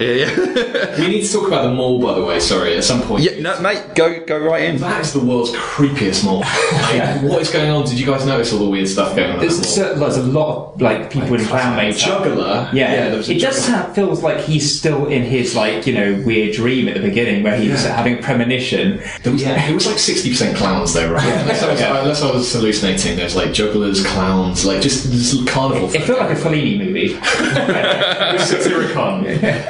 Yeah, 0.00 0.26
yeah. 0.26 0.96
We 1.00 1.08
need 1.08 1.22
to 1.26 1.32
talk 1.32 1.46
about 1.48 1.62
the 1.64 1.74
mall, 1.74 2.00
by 2.00 2.14
the 2.14 2.24
way. 2.24 2.40
Sorry, 2.40 2.76
at 2.76 2.84
some 2.84 3.00
point. 3.02 3.22
yeah, 3.22 3.40
no, 3.40 3.60
mate, 3.60 3.94
go 3.94 4.24
go 4.24 4.38
right 4.38 4.64
in. 4.64 4.78
That 4.78 5.00
is 5.02 5.12
the 5.12 5.20
world's 5.20 5.50
creepiest 5.52 6.24
mall. 6.24 6.42
Like, 6.90 7.22
what 7.22 7.40
is 7.42 7.50
going 7.50 7.70
on? 7.70 7.84
Did 7.86 8.00
you 8.00 8.06
guys 8.06 8.26
notice 8.26 8.52
all 8.52 8.58
the 8.58 8.68
weird 8.68 8.88
stuff 8.88 9.14
going 9.14 9.30
on? 9.30 9.36
at 9.36 9.40
There's, 9.42 9.58
that 9.76 9.96
mall? 9.98 10.10
so, 10.10 10.12
there's 10.12 10.16
a 10.16 10.22
lot 10.22 10.74
of 10.74 10.80
like 10.82 11.10
people 11.10 11.34
in 11.34 11.44
clown 11.44 11.76
makeup. 11.76 12.00
Juggler. 12.00 12.70
Yeah, 12.72 13.08
there 13.10 13.16
was 13.16 13.28
a 13.28 13.32
it 13.34 13.38
just 13.38 13.66
juggler. 13.68 13.86
ha- 13.86 13.92
feels 13.92 14.22
like 14.22 14.40
he's 14.40 14.78
still 14.78 15.06
in 15.06 15.22
his 15.22 15.54
like 15.54 15.86
you 15.86 15.94
know 15.94 16.22
weird 16.26 16.54
dream 16.56 16.88
at 16.88 16.94
the 16.94 17.00
beginning 17.00 17.42
where 17.44 17.56
he 17.56 17.68
was 17.68 17.84
having 17.84 18.18
a 18.18 18.22
premonition. 18.22 18.98
There 19.22 19.32
was, 19.32 19.42
it 19.42 19.74
was 19.74 19.86
like 19.86 19.98
sixty 19.98 20.30
percent 20.30 20.56
clowns 20.56 20.92
though, 20.94 21.12
right? 21.12 21.24
unless, 21.40 21.62
I 21.62 21.70
was, 21.70 21.80
Yeah. 21.80 22.00
unless 22.00 22.22
I 22.22 22.30
was 22.32 22.52
hallucinating, 22.52 23.16
there's 23.16 23.36
like 23.36 23.52
jugglers, 23.52 24.04
clowns, 24.06 24.64
like 24.64 24.80
just 24.82 25.10
this 25.10 25.34
carnival. 25.48 25.92
It 25.94 26.02
felt 26.02 26.18
like 26.20 26.30
a 26.36 26.40
Fellini 26.40 26.78
movie. 26.78 27.14
Satyricon. 28.40 29.24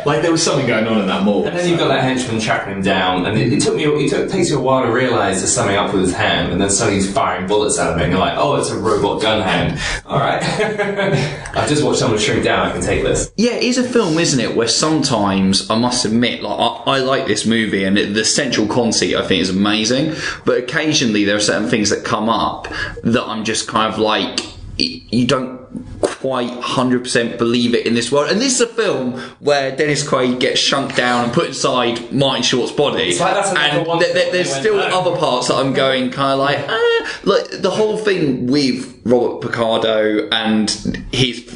Like 0.07 0.20
there 0.23 0.33
was 0.33 0.43
something 0.43 0.67
going 0.67 0.87
on 0.87 1.00
in 1.00 1.07
that 1.07 1.25
mall. 1.25 1.47
And 1.47 1.57
then 1.57 1.69
you've 1.69 1.79
got 1.79 1.89
that 1.89 2.03
henchman 2.03 2.41
tracking 2.41 2.75
him 2.75 2.83
down, 2.83 3.27
and 3.27 3.39
it, 3.39 3.53
it 3.53 3.61
took 3.61 3.77
me. 3.77 3.85
It 3.85 4.11
took, 4.11 4.31
takes 4.31 4.50
you 4.50 4.59
a 4.59 4.62
while 4.62 4.85
to 4.85 4.93
realise 4.93 5.39
there's 5.39 5.53
something 5.53 5.77
up 5.77 5.93
with 5.93 6.03
his 6.03 6.12
hand, 6.12 6.53
and 6.53 6.61
then 6.61 6.71
suddenly 6.71 7.00
he's 7.00 7.12
firing 7.12 7.47
bullets 7.47 7.79
out 7.79 7.95
of 7.95 7.99
it, 7.99 8.05
and 8.05 8.12
you're 8.12 8.21
like, 8.21 8.37
"Oh, 8.37 8.57
it's 8.57 8.71
a 8.71 8.79
robot 8.79 9.23
gun 9.23 9.43
hand." 9.43 9.79
All 10.07 10.19
right, 10.19 10.43
I've 11.57 11.69
just 11.69 11.85
watched 11.85 11.99
someone 11.99 12.19
shrink 12.19 12.45
down. 12.45 12.69
I 12.69 12.73
can 12.73 12.83
take 12.83 13.03
this. 13.03 13.33
Yeah, 13.37 13.53
it 13.53 13.65
is 13.65 13.79
a 13.79 13.85
film, 13.89 14.19
isn't 14.19 14.41
it? 14.41 14.57
Where 14.57 14.69
sometimes 14.69 15.71
I 15.71 15.79
must 15.79 16.05
admit, 16.05 16.43
like 16.43 16.59
I, 16.59 16.97
I 16.97 16.99
like 16.99 17.27
this 17.27 17.47
movie, 17.47 17.85
and 17.85 17.99
it, 17.99 18.15
the 18.15 18.25
central 18.25 18.67
conceit 18.67 19.17
I 19.17 19.27
think 19.27 19.43
is 19.43 19.50
amazing. 19.50 20.15
But 20.45 20.59
occasionally 20.59 21.25
there 21.25 21.37
are 21.37 21.41
certain 21.41 21.69
things 21.69 21.91
that 21.91 22.05
come 22.05 22.29
up 22.29 22.69
that 23.03 23.25
I'm 23.25 23.45
just 23.45 23.69
kind 23.69 23.93
of 23.93 23.99
like, 23.99 24.41
you 24.77 25.27
don't 25.27 25.61
quite 26.02 26.50
hundred 26.61 27.02
percent 27.02 27.38
believe 27.38 27.75
it 27.75 27.87
in 27.87 27.95
this 27.95 28.11
world. 28.12 28.30
And 28.30 28.40
this 28.40 28.54
is 28.54 28.61
a 28.61 28.66
film 28.66 29.19
where 29.40 29.75
Dennis 29.75 30.07
Quaid 30.07 30.40
gets 30.40 30.61
shrunk 30.61 30.95
down 30.95 31.25
and 31.25 31.33
put 31.33 31.49
inside 31.49 32.12
Martin 32.12 32.42
Short's 32.42 32.73
body, 32.73 33.19
like 33.19 33.35
that's 33.35 33.57
and 33.57 33.87
one 33.87 33.99
th- 33.99 34.12
th- 34.12 34.33
there's 34.33 34.49
they 34.49 34.71
went, 34.71 34.88
still 34.88 34.95
"Oh." 34.95 35.00
other 35.00 35.16
parts 35.19 35.49
that 35.49 35.54
I'm 35.54 35.73
going 35.73 36.11
kind 36.11 36.33
of 36.33 36.38
like, 36.38 36.59
eh. 36.59 37.07
like 37.25 37.62
the 37.62 37.71
whole 37.71 37.97
thing 37.97 38.47
with 38.47 39.00
Robert 39.04 39.40
Picardo 39.40 40.28
and 40.30 40.71
his 41.12 41.47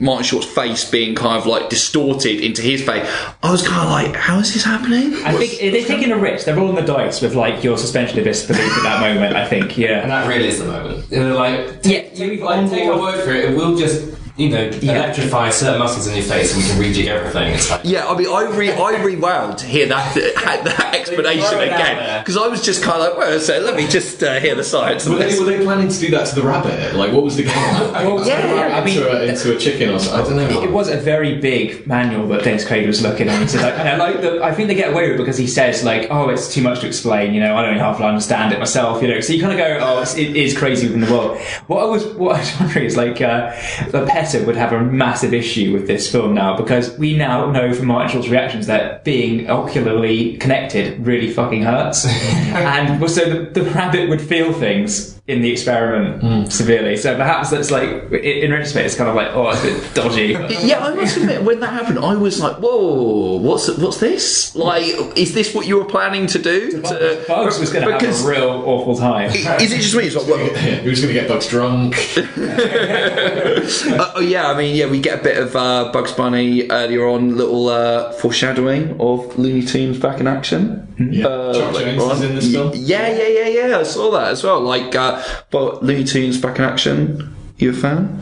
Martin 0.00 0.24
Short's 0.24 0.46
face 0.46 0.88
being 0.90 1.14
kind 1.14 1.38
of 1.38 1.46
like 1.46 1.68
distorted 1.68 2.40
into 2.40 2.62
his 2.62 2.82
face. 2.82 3.06
I 3.42 3.50
was 3.50 3.66
kind 3.66 3.82
of 3.84 3.90
like, 3.90 4.16
how 4.20 4.38
is 4.38 4.52
this 4.54 4.64
happening? 4.64 5.14
I 5.24 5.34
think 5.34 5.60
they're 5.60 5.84
taking 5.84 6.10
a 6.10 6.18
risk. 6.18 6.46
They're 6.46 6.56
rolling 6.56 6.76
the 6.76 6.82
dice 6.82 7.20
with 7.20 7.34
like 7.34 7.62
your 7.62 7.76
suspension 7.76 8.18
of 8.18 8.24
disbelief 8.24 8.76
at 8.78 8.82
that 8.82 9.00
moment. 9.00 9.36
I 9.36 9.46
think, 9.46 9.76
yeah, 9.76 10.00
And 10.00 10.10
that 10.10 10.26
really 10.26 10.48
is 10.48 10.58
the 10.58 10.64
moment. 10.66 11.08
They're 11.10 11.34
like, 11.34 11.82
take, 11.82 12.18
Yeah, 12.18 12.26
take, 12.28 12.40
like, 12.40 12.70
take 12.70 12.88
our 12.88 12.98
word 12.98 13.22
for 13.22 13.30
it. 13.30 13.50
It 13.50 13.56
will 13.56 13.69
just, 13.78 14.19
you 14.40 14.48
know, 14.48 14.64
electrify 14.64 15.50
certain 15.50 15.78
muscles 15.78 16.06
in 16.06 16.14
your 16.14 16.24
face, 16.24 16.54
and 16.54 16.62
we 16.62 16.68
can 16.68 16.80
rejig 16.80 17.06
everything. 17.08 17.54
It's 17.54 17.70
like. 17.70 17.82
Yeah, 17.84 18.08
I 18.08 18.16
mean, 18.16 18.28
I 18.28 18.48
re 18.50 18.72
I 18.72 19.02
rewound 19.02 19.58
to 19.58 19.66
hear 19.66 19.86
that 19.88 20.14
that 20.64 20.94
explanation 20.94 21.46
throw 21.48 21.60
it 21.60 21.70
out 21.70 21.80
again 21.80 22.22
because 22.22 22.36
I 22.36 22.48
was 22.48 22.62
just 22.62 22.82
kind 22.82 23.02
of 23.02 23.08
like, 23.08 23.18
well, 23.18 23.40
so 23.40 23.58
let 23.60 23.76
me 23.76 23.86
just 23.86 24.22
uh, 24.22 24.40
hear 24.40 24.54
the 24.54 24.64
science. 24.64 25.06
of 25.06 25.12
Were 25.12 25.18
they, 25.18 25.30
this. 25.30 25.40
were 25.40 25.46
they 25.46 25.62
planning 25.62 25.88
to 25.88 25.98
do 25.98 26.10
that 26.12 26.26
to 26.28 26.34
the 26.34 26.42
rabbit? 26.42 26.94
Like, 26.94 27.12
what 27.12 27.22
was 27.22 27.36
the 27.36 27.44
game? 27.44 27.54
Well, 27.54 28.26
yeah, 28.26 28.80
I 28.80 28.84
mean, 28.84 28.98
into, 28.98 29.10
a, 29.10 29.26
into 29.26 29.56
a 29.56 29.58
chicken 29.58 29.90
or 29.90 29.98
something. 29.98 30.38
I 30.38 30.44
don't 30.46 30.54
know. 30.54 30.62
It 30.62 30.70
was 30.70 30.88
a 30.88 30.96
very 30.96 31.38
big 31.38 31.86
manual 31.86 32.26
that 32.28 32.44
Dennis 32.44 32.64
Quaid 32.64 32.86
was 32.86 33.02
looking 33.02 33.28
at. 33.28 33.40
He 33.42 33.48
said, 33.48 33.62
like, 33.62 33.78
and 33.78 33.88
I 33.88 33.96
like 33.96 34.20
the, 34.20 34.42
I 34.42 34.54
think 34.54 34.68
they 34.68 34.74
get 34.74 34.92
away 34.92 35.10
with 35.10 35.16
it 35.16 35.18
because 35.18 35.36
he 35.36 35.46
says 35.46 35.84
like, 35.84 36.08
"Oh, 36.10 36.28
it's 36.28 36.52
too 36.52 36.62
much 36.62 36.80
to 36.80 36.86
explain." 36.86 37.34
You 37.34 37.40
know, 37.40 37.56
I 37.56 37.62
don't 37.62 37.74
even 37.74 37.84
half 37.84 38.00
understand 38.00 38.52
it 38.52 38.58
myself. 38.58 39.02
You 39.02 39.08
know, 39.08 39.20
so 39.20 39.32
you 39.32 39.40
kind 39.40 39.52
of 39.52 39.58
go, 39.58 39.78
"Oh, 39.80 40.04
it's, 40.06 40.56
crazy 40.56 40.86
within 40.86 41.00
the 41.00 41.12
world." 41.12 41.38
What 41.66 41.82
I 41.82 41.86
was, 41.86 42.06
what 42.06 42.36
I 42.36 42.40
was 42.40 42.52
wondering 42.60 42.84
is 42.86 42.96
like, 42.96 43.20
uh, 43.20 43.50
the 43.90 44.06
Would 44.34 44.56
have 44.56 44.72
a 44.72 44.80
massive 44.80 45.34
issue 45.34 45.72
with 45.72 45.86
this 45.86 46.10
film 46.10 46.34
now 46.34 46.56
because 46.56 46.96
we 46.98 47.16
now 47.16 47.50
know 47.50 47.74
from 47.74 47.86
Martin 47.86 48.10
Short's 48.10 48.28
reactions 48.28 48.66
that 48.66 49.04
being 49.04 49.50
ocularly 49.50 50.36
connected 50.38 51.04
really 51.04 51.30
fucking 51.30 51.62
hurts, 51.62 52.06
and 52.06 53.10
so 53.10 53.28
the, 53.28 53.50
the 53.50 53.70
rabbit 53.70 54.08
would 54.08 54.20
feel 54.20 54.52
things 54.52 55.19
in 55.26 55.42
the 55.42 55.50
experiment 55.52 56.52
severely. 56.52 56.96
So 56.96 57.14
perhaps 57.16 57.50
that's 57.50 57.70
like, 57.70 57.88
in 58.12 58.50
retrospect, 58.50 58.86
it's 58.86 58.96
kind 58.96 59.08
of 59.08 59.16
like, 59.16 59.28
oh, 59.28 59.50
it's 59.50 59.62
a 59.62 59.64
bit 59.64 59.94
dodgy. 59.94 60.36
Yeah, 60.70 60.84
I 60.84 60.94
must 60.94 61.16
admit, 61.16 61.42
when 61.42 61.60
that 61.60 61.72
happened, 61.72 61.98
I 61.98 62.14
was 62.14 62.40
like, 62.40 62.56
"Whoa, 62.58 63.36
what's 63.36 63.68
what's 63.78 63.98
this? 63.98 64.54
Like, 64.54 64.84
is 65.16 65.32
this 65.32 65.54
what 65.54 65.66
you 65.66 65.78
were 65.78 65.84
planning 65.84 66.26
to 66.28 66.38
do?" 66.38 66.70
To, 66.82 67.24
Bugs 67.26 67.58
was 67.58 67.72
going 67.72 67.86
to 67.86 67.92
have 67.92 68.24
a 68.24 68.28
real 68.28 68.62
awful 68.66 68.96
time. 68.96 69.30
Is 69.30 69.72
it 69.72 69.80
just 69.80 69.96
me? 69.96 70.04
It's 70.04 70.16
like, 70.16 70.26
well, 70.26 70.38
who's 70.38 71.00
going 71.00 71.14
to 71.14 71.20
get 71.20 71.28
Bugs 71.28 71.48
drunk? 71.48 71.94
uh, 72.16 74.12
oh 74.16 74.20
yeah, 74.20 74.48
I 74.48 74.56
mean, 74.56 74.76
yeah, 74.76 74.86
we 74.90 75.00
get 75.00 75.20
a 75.20 75.22
bit 75.22 75.38
of 75.38 75.56
uh, 75.56 75.90
Bugs 75.92 76.12
Bunny 76.12 76.68
earlier 76.70 77.06
on, 77.08 77.36
little 77.36 77.68
uh, 77.68 78.12
foreshadowing 78.12 79.00
of 79.00 79.38
Looney 79.38 79.62
Tunes 79.62 79.98
back 79.98 80.20
in 80.20 80.26
action. 80.26 80.86
Yeah. 80.98 81.26
Uh, 81.26 81.54
Chuck 81.54 81.74
Jones 81.74 82.02
is 82.02 82.22
in 82.22 82.34
this 82.34 82.52
film. 82.52 82.72
Yeah, 82.74 83.08
yeah, 83.08 83.28
yeah, 83.28 83.66
yeah. 83.68 83.78
I 83.78 83.82
saw 83.84 84.10
that 84.12 84.28
as 84.28 84.44
well. 84.44 84.60
Like, 84.60 84.94
uh, 84.94 85.19
but 85.50 85.82
Looney 85.82 86.04
Tunes 86.04 86.40
back 86.40 86.58
in 86.58 86.64
action. 86.64 87.34
You 87.60 87.70
a 87.70 87.72
fan? 87.74 88.18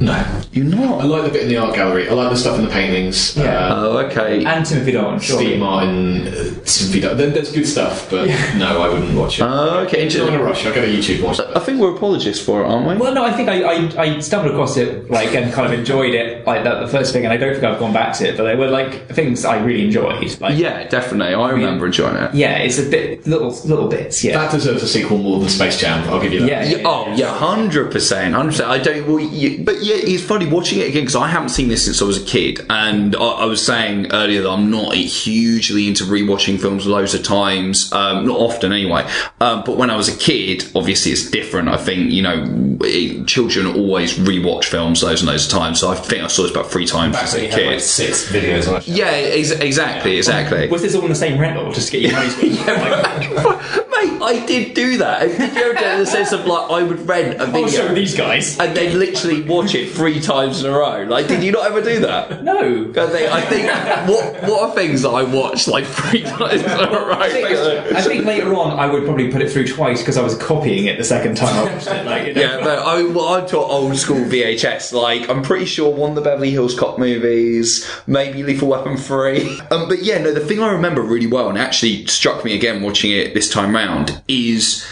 No. 0.00 0.42
You 0.52 0.62
I 0.64 0.66
not? 0.66 1.00
I 1.02 1.04
like 1.04 1.24
the 1.24 1.28
bit 1.30 1.42
in 1.42 1.48
the 1.50 1.58
art 1.58 1.74
gallery. 1.74 2.08
I 2.08 2.14
like 2.14 2.30
the 2.30 2.36
stuff 2.36 2.58
in 2.58 2.64
the 2.64 2.70
paintings. 2.70 3.36
Yeah. 3.36 3.66
Uh, 3.68 3.80
Oh, 3.90 3.98
okay. 4.06 4.42
And 4.46 4.64
Timothy 4.64 4.92
Dalton, 4.92 5.20
surely. 5.20 5.44
Steve 5.46 5.58
Martin, 5.60 6.28
uh, 6.28 6.32
Timothy 6.64 7.00
Dal- 7.00 7.14
there- 7.16 7.28
There's 7.28 7.52
good 7.52 7.66
stuff, 7.66 8.08
but 8.10 8.26
no, 8.56 8.80
I 8.80 8.88
wouldn't 8.88 9.14
watch 9.14 9.38
it. 9.38 9.42
Oh, 9.42 9.80
okay, 9.80 10.04
Not 10.08 10.28
in 10.28 10.34
a 10.34 10.42
rush. 10.42 10.64
I'll 10.64 10.72
go 10.74 10.80
to 10.80 10.88
YouTube 10.90 11.16
and 11.16 11.24
watch 11.24 11.38
it. 11.40 11.46
I 11.54 11.58
think 11.58 11.78
we're 11.80 11.94
apologists 11.94 12.42
for 12.42 12.62
it, 12.62 12.66
aren't 12.66 12.88
we? 12.88 12.94
Well, 12.96 13.12
no, 13.14 13.24
I 13.24 13.32
think 13.32 13.50
I, 13.50 13.62
I, 13.62 14.02
I 14.02 14.18
stumbled 14.20 14.52
across 14.52 14.78
it 14.78 15.10
like 15.10 15.34
and 15.34 15.52
kind 15.52 15.70
of 15.70 15.78
enjoyed 15.78 16.14
it 16.14 16.46
like 16.46 16.64
that 16.64 16.80
the 16.80 16.88
first 16.88 17.12
thing, 17.12 17.24
and 17.24 17.32
I 17.32 17.36
don't 17.36 17.52
think 17.52 17.64
I've 17.64 17.78
gone 17.78 17.92
back 17.92 18.14
to 18.18 18.28
it, 18.28 18.38
but 18.38 18.44
they 18.44 18.56
were 18.56 18.68
like 18.68 19.08
things 19.10 19.44
I 19.44 19.58
really 19.62 19.84
enjoyed. 19.84 20.40
Like, 20.40 20.58
Yeah, 20.58 20.84
definitely. 20.88 21.34
I 21.34 21.50
remember 21.50 21.84
enjoying 21.86 22.16
it. 22.16 22.34
yeah, 22.34 22.56
it's 22.58 22.78
a 22.78 22.88
bit 22.88 23.26
little 23.26 23.50
little 23.66 23.88
bits. 23.88 24.24
Yeah, 24.24 24.38
That 24.38 24.50
deserves 24.52 24.82
a 24.82 24.88
sequel 24.88 25.18
more 25.18 25.40
than 25.40 25.50
Space 25.50 25.78
Jam. 25.78 26.08
I'll 26.08 26.20
give 26.22 26.32
you 26.32 26.40
that. 26.40 26.48
yeah, 26.48 26.64
Yeah, 26.78 26.82
oh 26.88 27.12
yeah, 27.14 27.26
hundred 27.36 27.92
percent, 27.92 28.34
hundred 28.34 28.52
percent. 28.52 28.69
I 28.70 28.78
don't. 28.78 29.06
Well, 29.06 29.18
you, 29.18 29.64
but 29.64 29.82
yeah, 29.82 29.96
it's 29.98 30.22
funny 30.22 30.46
watching 30.46 30.78
it 30.80 30.88
again 30.88 31.02
because 31.02 31.16
I 31.16 31.28
haven't 31.28 31.48
seen 31.50 31.68
this 31.68 31.84
since 31.84 32.00
I 32.00 32.04
was 32.04 32.22
a 32.22 32.24
kid, 32.24 32.60
and 32.70 33.16
I, 33.16 33.18
I 33.18 33.44
was 33.46 33.64
saying 33.64 34.12
earlier 34.12 34.42
that 34.42 34.50
I'm 34.50 34.70
not 34.70 34.94
hugely 34.94 35.88
into 35.88 36.04
rewatching 36.04 36.60
films 36.60 36.86
loads 36.86 37.12
of 37.14 37.22
times, 37.22 37.92
um, 37.92 38.26
not 38.26 38.38
often 38.38 38.72
anyway. 38.72 39.06
Um, 39.40 39.62
but 39.66 39.76
when 39.76 39.90
I 39.90 39.96
was 39.96 40.08
a 40.08 40.16
kid, 40.16 40.64
obviously 40.74 41.12
it's 41.12 41.30
different. 41.30 41.68
I 41.68 41.76
think 41.76 42.10
you 42.10 42.22
know, 42.22 42.78
it- 42.82 43.26
children 43.26 43.66
always 43.66 44.14
rewatch 44.18 44.64
films 44.64 45.02
loads 45.02 45.20
and 45.20 45.28
loads 45.30 45.46
of 45.46 45.50
times. 45.52 45.80
So 45.80 45.90
I 45.90 45.94
think 45.96 46.22
I 46.22 46.28
saw 46.28 46.42
this 46.42 46.50
about 46.52 46.70
three 46.70 46.86
times 46.86 47.16
as 47.16 47.34
a 47.34 47.40
had 47.40 47.50
like 47.50 47.58
kid. 47.74 47.80
six 47.80 48.30
videos 48.30 48.68
on 48.68 48.76
it. 48.76 48.88
Yeah, 48.88 49.06
ex- 49.06 49.50
exactly, 49.50 50.16
exactly. 50.16 50.68
Was 50.68 50.82
this 50.82 50.94
all 50.94 51.02
in 51.02 51.08
the 51.08 51.14
same 51.14 51.38
rental 51.40 51.72
just 51.72 51.90
to 51.90 51.98
get 52.00 52.02
your 52.02 52.12
money's 52.12 52.36
worth? 52.36 53.86
Mate, 53.90 54.22
I 54.22 54.44
did 54.46 54.74
do 54.74 54.98
that. 54.98 55.20
Did 55.28 55.54
you 55.54 55.62
ever 55.62 55.78
in 55.92 55.98
the 56.00 56.06
sense 56.06 56.32
of 56.32 56.46
like 56.46 56.70
I 56.70 56.82
would 56.82 57.06
rent 57.08 57.40
a 57.40 57.46
video? 57.46 57.62
I'll 57.62 57.68
show 57.88 57.94
these 57.94 58.14
guys. 58.16 58.58
And 58.60 58.76
then 58.76 58.98
literally 58.98 59.42
watch 59.42 59.74
it 59.74 59.90
three 59.90 60.20
times 60.20 60.62
in 60.62 60.70
a 60.70 60.76
row. 60.76 61.04
Like, 61.04 61.28
did 61.28 61.42
you 61.42 61.50
not 61.50 61.66
ever 61.66 61.80
do 61.80 62.00
that? 62.00 62.44
No. 62.44 62.90
I 62.90 63.06
think, 63.06 63.32
I 63.32 63.40
think 63.40 64.08
what 64.08 64.42
what 64.42 64.68
are 64.68 64.74
things 64.74 65.02
that 65.02 65.10
I 65.10 65.22
watched 65.22 65.66
like 65.66 65.86
three 65.86 66.22
times 66.38 66.62
in 66.62 66.68
a 66.68 67.16
I 67.18 67.30
think, 67.30 67.48
row? 67.48 67.90
I 67.94 68.02
think 68.02 68.24
later 68.26 68.54
on 68.54 68.78
I 68.78 68.86
would 68.86 69.04
probably 69.04 69.30
put 69.30 69.40
it 69.40 69.50
through 69.50 69.66
twice 69.66 70.00
because 70.00 70.18
I 70.18 70.22
was 70.22 70.36
copying 70.36 70.86
it 70.86 70.98
the 70.98 71.04
second 71.04 71.36
time 71.36 71.68
I 71.68 71.72
watched 71.72 71.86
it. 71.86 72.06
Like, 72.06 72.26
you 72.26 72.34
know. 72.34 72.40
Yeah, 72.40 72.60
no, 72.60 72.74
I, 72.84 73.02
well, 73.04 73.28
I'm 73.34 73.46
taught 73.46 73.70
old 73.70 73.96
school 73.96 74.24
VHS. 74.24 74.92
Like, 74.92 75.28
I'm 75.30 75.42
pretty 75.42 75.64
sure 75.64 75.90
one 75.90 76.10
of 76.10 76.16
the 76.16 76.22
Beverly 76.22 76.50
Hills 76.50 76.78
Cop 76.78 76.98
movies, 76.98 77.88
maybe 78.06 78.42
Lethal 78.42 78.68
Weapon 78.68 78.96
3. 78.96 79.60
Um, 79.70 79.88
but 79.88 80.02
yeah, 80.02 80.18
no, 80.18 80.32
the 80.32 80.40
thing 80.40 80.60
I 80.60 80.72
remember 80.72 81.00
really 81.00 81.28
well, 81.28 81.48
and 81.48 81.56
actually 81.56 82.04
struck 82.06 82.44
me 82.44 82.56
again 82.56 82.82
watching 82.82 83.12
it 83.12 83.34
this 83.34 83.48
time 83.48 83.72
round, 83.72 84.20
is 84.26 84.84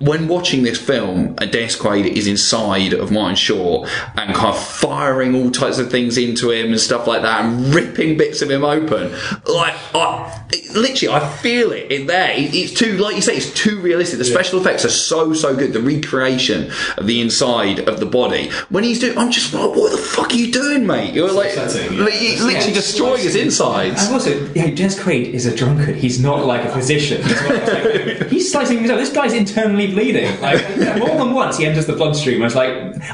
when 0.00 0.28
watching 0.28 0.62
this 0.62 0.78
film, 0.80 1.34
a 1.38 1.46
Dennis 1.46 1.76
Quaid 1.76 2.06
is 2.06 2.26
inside 2.26 2.92
of 2.94 3.10
Martin 3.12 3.36
Short 3.36 3.88
and 4.16 4.34
kind 4.34 4.54
of 4.54 4.58
firing 4.58 5.34
all 5.34 5.50
types 5.50 5.78
of 5.78 5.90
things 5.90 6.16
into 6.16 6.50
him 6.50 6.70
and 6.72 6.80
stuff 6.80 7.06
like 7.06 7.20
that, 7.22 7.44
and 7.44 7.74
ripping 7.74 8.16
bits 8.16 8.40
of 8.40 8.50
him 8.50 8.64
open. 8.64 9.12
Like, 9.46 9.74
I, 9.94 10.42
literally, 10.74 11.14
I 11.14 11.28
feel 11.28 11.72
it 11.72 11.92
in 11.92 12.06
there. 12.06 12.30
It- 12.32 12.54
It's 12.54 12.72
too, 12.72 12.96
like 12.96 13.14
you 13.16 13.20
say, 13.22 13.36
it's 13.36 13.52
too 13.52 13.78
realistic. 13.80 14.18
The 14.18 14.24
special 14.24 14.58
effects 14.60 14.84
are 14.86 14.90
so, 14.90 15.34
so 15.34 15.54
good. 15.54 15.72
The 15.74 15.80
recreation 15.82 16.70
of 16.96 17.06
the 17.06 17.20
inside 17.20 17.80
of 17.80 18.00
the 18.00 18.06
body. 18.06 18.50
When 18.70 18.84
he's 18.84 19.00
doing, 19.00 19.18
I'm 19.18 19.30
just 19.30 19.52
like, 19.52 19.70
what 19.76 19.92
the 19.92 19.98
fuck 19.98 20.32
are 20.32 20.36
you 20.36 20.50
doing, 20.50 20.86
mate? 20.86 21.12
You're 21.12 21.30
like, 21.30 21.54
upsetting, 21.56 21.98
yeah. 21.98 22.04
li- 22.04 22.12
he's 22.12 22.42
literally 22.42 22.72
destroying 22.72 23.22
his 23.22 23.36
insides. 23.36 24.02
And 24.04 24.14
also, 24.14 24.30
yeah, 24.54 24.70
Dennis 24.70 24.98
Quaid 24.98 25.26
is 25.34 25.44
a 25.44 25.54
drunkard. 25.54 25.96
He's 25.96 26.20
not 26.22 26.46
like 26.46 26.64
a 26.64 26.70
physician. 26.72 27.20
Like- 27.22 28.28
he's 28.30 28.50
slicing 28.50 28.78
himself. 28.78 28.98
This 28.98 29.12
guy's 29.12 29.34
internally 29.34 29.89
bleeding. 29.90 30.40
Like 30.40 30.60
more 30.98 31.16
than 31.16 31.32
once, 31.32 31.58
he 31.58 31.66
enters 31.66 31.86
the 31.86 31.94
bloodstream. 31.94 32.42
I 32.42 32.44
was 32.44 32.54
like, 32.54 32.70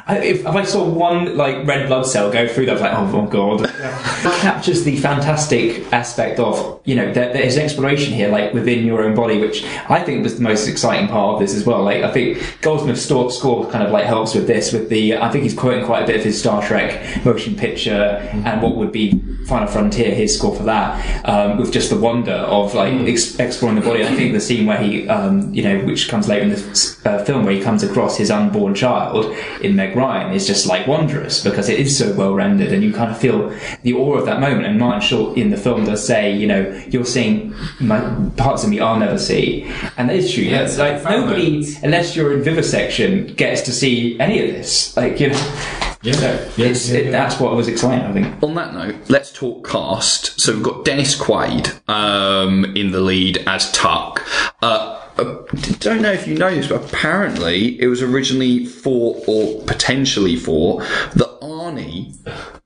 I, 0.07 0.19
if, 0.19 0.41
if 0.41 0.47
I 0.47 0.65
saw 0.65 0.89
one 0.89 1.37
like 1.37 1.67
red 1.67 1.87
blood 1.89 2.07
cell 2.07 2.31
go 2.31 2.47
through, 2.47 2.67
that, 2.67 2.73
I 2.73 2.75
was 2.75 2.83
like, 2.83 2.93
oh, 2.93 3.21
oh 3.21 3.27
god. 3.27 3.65
it 3.69 4.41
captures 4.41 4.85
the 4.85 4.97
fantastic 4.97 5.93
aspect 5.93 6.39
of 6.39 6.81
you 6.85 6.95
know 6.95 7.13
there, 7.13 7.33
there's 7.33 7.57
exploration 7.57 8.13
here, 8.13 8.29
like 8.29 8.53
within 8.53 8.85
your 8.85 9.03
own 9.03 9.15
body, 9.15 9.41
which 9.41 9.65
I 9.89 10.03
think 10.03 10.23
was 10.23 10.37
the 10.37 10.43
most 10.43 10.67
exciting 10.67 11.09
part 11.09 11.35
of 11.35 11.41
this 11.41 11.55
as 11.55 11.65
well. 11.65 11.83
Like 11.83 12.03
I 12.03 12.13
think 12.13 12.39
Goldsmith's 12.61 13.05
score, 13.05 13.31
score 13.31 13.71
kind 13.71 13.85
of 13.85 13.91
like 13.91 14.05
helps 14.05 14.35
with 14.35 14.47
this. 14.47 14.73
With 14.73 14.89
the, 14.89 15.17
I 15.17 15.31
think 15.31 15.45
he's 15.45 15.55
quoting 15.55 15.85
quite 15.85 16.05
a 16.05 16.07
bit 16.07 16.17
of 16.17 16.25
his 16.25 16.39
Star 16.39 16.63
Trek 16.63 17.25
motion 17.25 17.57
picture 17.57 17.93
and 17.93 18.63
what 18.63 18.77
would 18.77 18.93
be 18.93 19.21
Final 19.47 19.69
Frontier, 19.69 20.13
his 20.13 20.37
score 20.37 20.55
for 20.57 20.65
that, 20.65 21.25
um, 21.25 21.59
with 21.59 21.73
just 21.73 21.89
the 21.91 21.99
wonder 21.99 22.33
of 22.33 22.75
like 22.75 22.93
ex- 23.09 23.39
exploring 23.39 23.77
the 23.77 23.81
body. 23.83 24.05
I 24.05 24.15
think 24.15 24.33
the 24.33 24.41
scene 24.41 24.67
where 24.67 24.79
he, 24.79 25.09
um, 25.09 25.55
you 25.55 25.63
know, 25.63 25.85
which 25.85 26.09
comes 26.09 26.27
later 26.27 26.43
in 26.43 26.51
the 26.51 26.97
uh, 27.05 27.25
film, 27.25 27.45
where 27.45 27.55
he 27.55 27.61
comes 27.61 27.85
across 27.85 28.17
his 28.17 28.31
unborn 28.31 28.75
child 28.75 29.33
in 29.61 29.77
Meg 29.77 29.95
Ryan, 29.95 30.33
is 30.35 30.49
just 30.49 30.67
like 30.67 30.89
wondrous 30.89 31.45
because 31.45 31.69
it 31.69 31.79
is 31.79 31.97
so 31.97 32.13
well 32.15 32.35
rendered, 32.35 32.73
and 32.73 32.83
you 32.83 32.93
kind 32.93 33.11
of 33.11 33.19
feel 33.19 33.57
the 33.83 33.95
awe 33.95 34.15
of 34.15 34.27
that 34.27 34.41
moment. 34.41 34.67
And 34.67 34.81
Martin 34.81 35.01
Short 35.01 35.39
in 35.39 35.51
the 35.51 35.57
film 35.57 35.85
does 35.85 36.05
say, 36.05 36.37
you 36.37 36.49
know, 36.49 36.83
you're 36.89 37.05
seeing 37.05 37.55
my, 37.79 38.01
parts 38.37 38.65
of 38.65 38.71
me 38.71 38.81
I'll 38.81 38.99
never 38.99 39.19
see, 39.19 39.71
and 39.97 40.09
that 40.09 40.17
is 40.17 40.33
true. 40.33 40.43
Yeah, 40.43 40.63
it's 40.63 40.77
like 40.77 41.05
nobody, 41.05 41.65
unless 41.85 42.17
you're 42.17 42.35
in 42.35 42.43
vivisection, 42.43 43.29
gets 43.35 43.63
to 43.63 43.73
see 43.73 44.19
any 44.19 44.41
of 44.41 44.55
this. 44.55 44.97
Like 44.97 45.21
you 45.21 45.31
know. 45.31 45.86
Yeah. 46.03 46.15
Yeah, 46.57 46.67
it's, 46.67 46.89
yeah, 46.89 46.99
it, 46.99 47.05
yeah. 47.07 47.11
that's 47.11 47.41
what 47.41 47.53
I 47.53 47.55
was 47.55 47.69
exciting, 47.69 48.05
I 48.05 48.13
think. 48.13 48.43
On 48.43 48.55
that 48.55 48.75
note, 48.75 48.97
let's 49.09 49.33
talk 49.33 49.67
cast. 49.67 50.41
So 50.41 50.55
we've 50.55 50.63
got 50.63 50.85
Dennis 50.85 51.19
Quaid 51.19 51.89
um, 51.89 52.65
in 52.77 52.93
the 52.93 53.01
lead 53.01 53.43
as 53.47 53.71
Tuck. 53.73 54.27
Uh, 54.63 55.03
uh, 55.19 55.43
don't 55.79 56.03
know 56.03 56.13
if 56.13 56.27
you 56.29 56.37
know 56.37 56.55
this, 56.55 56.69
but 56.69 56.85
apparently 56.85 57.81
it 57.81 57.87
was 57.87 58.03
originally 58.03 58.67
for, 58.67 59.23
or 59.27 59.63
potentially 59.63 60.37
for, 60.37 60.83
that 61.15 61.26
Arnie 61.47 62.15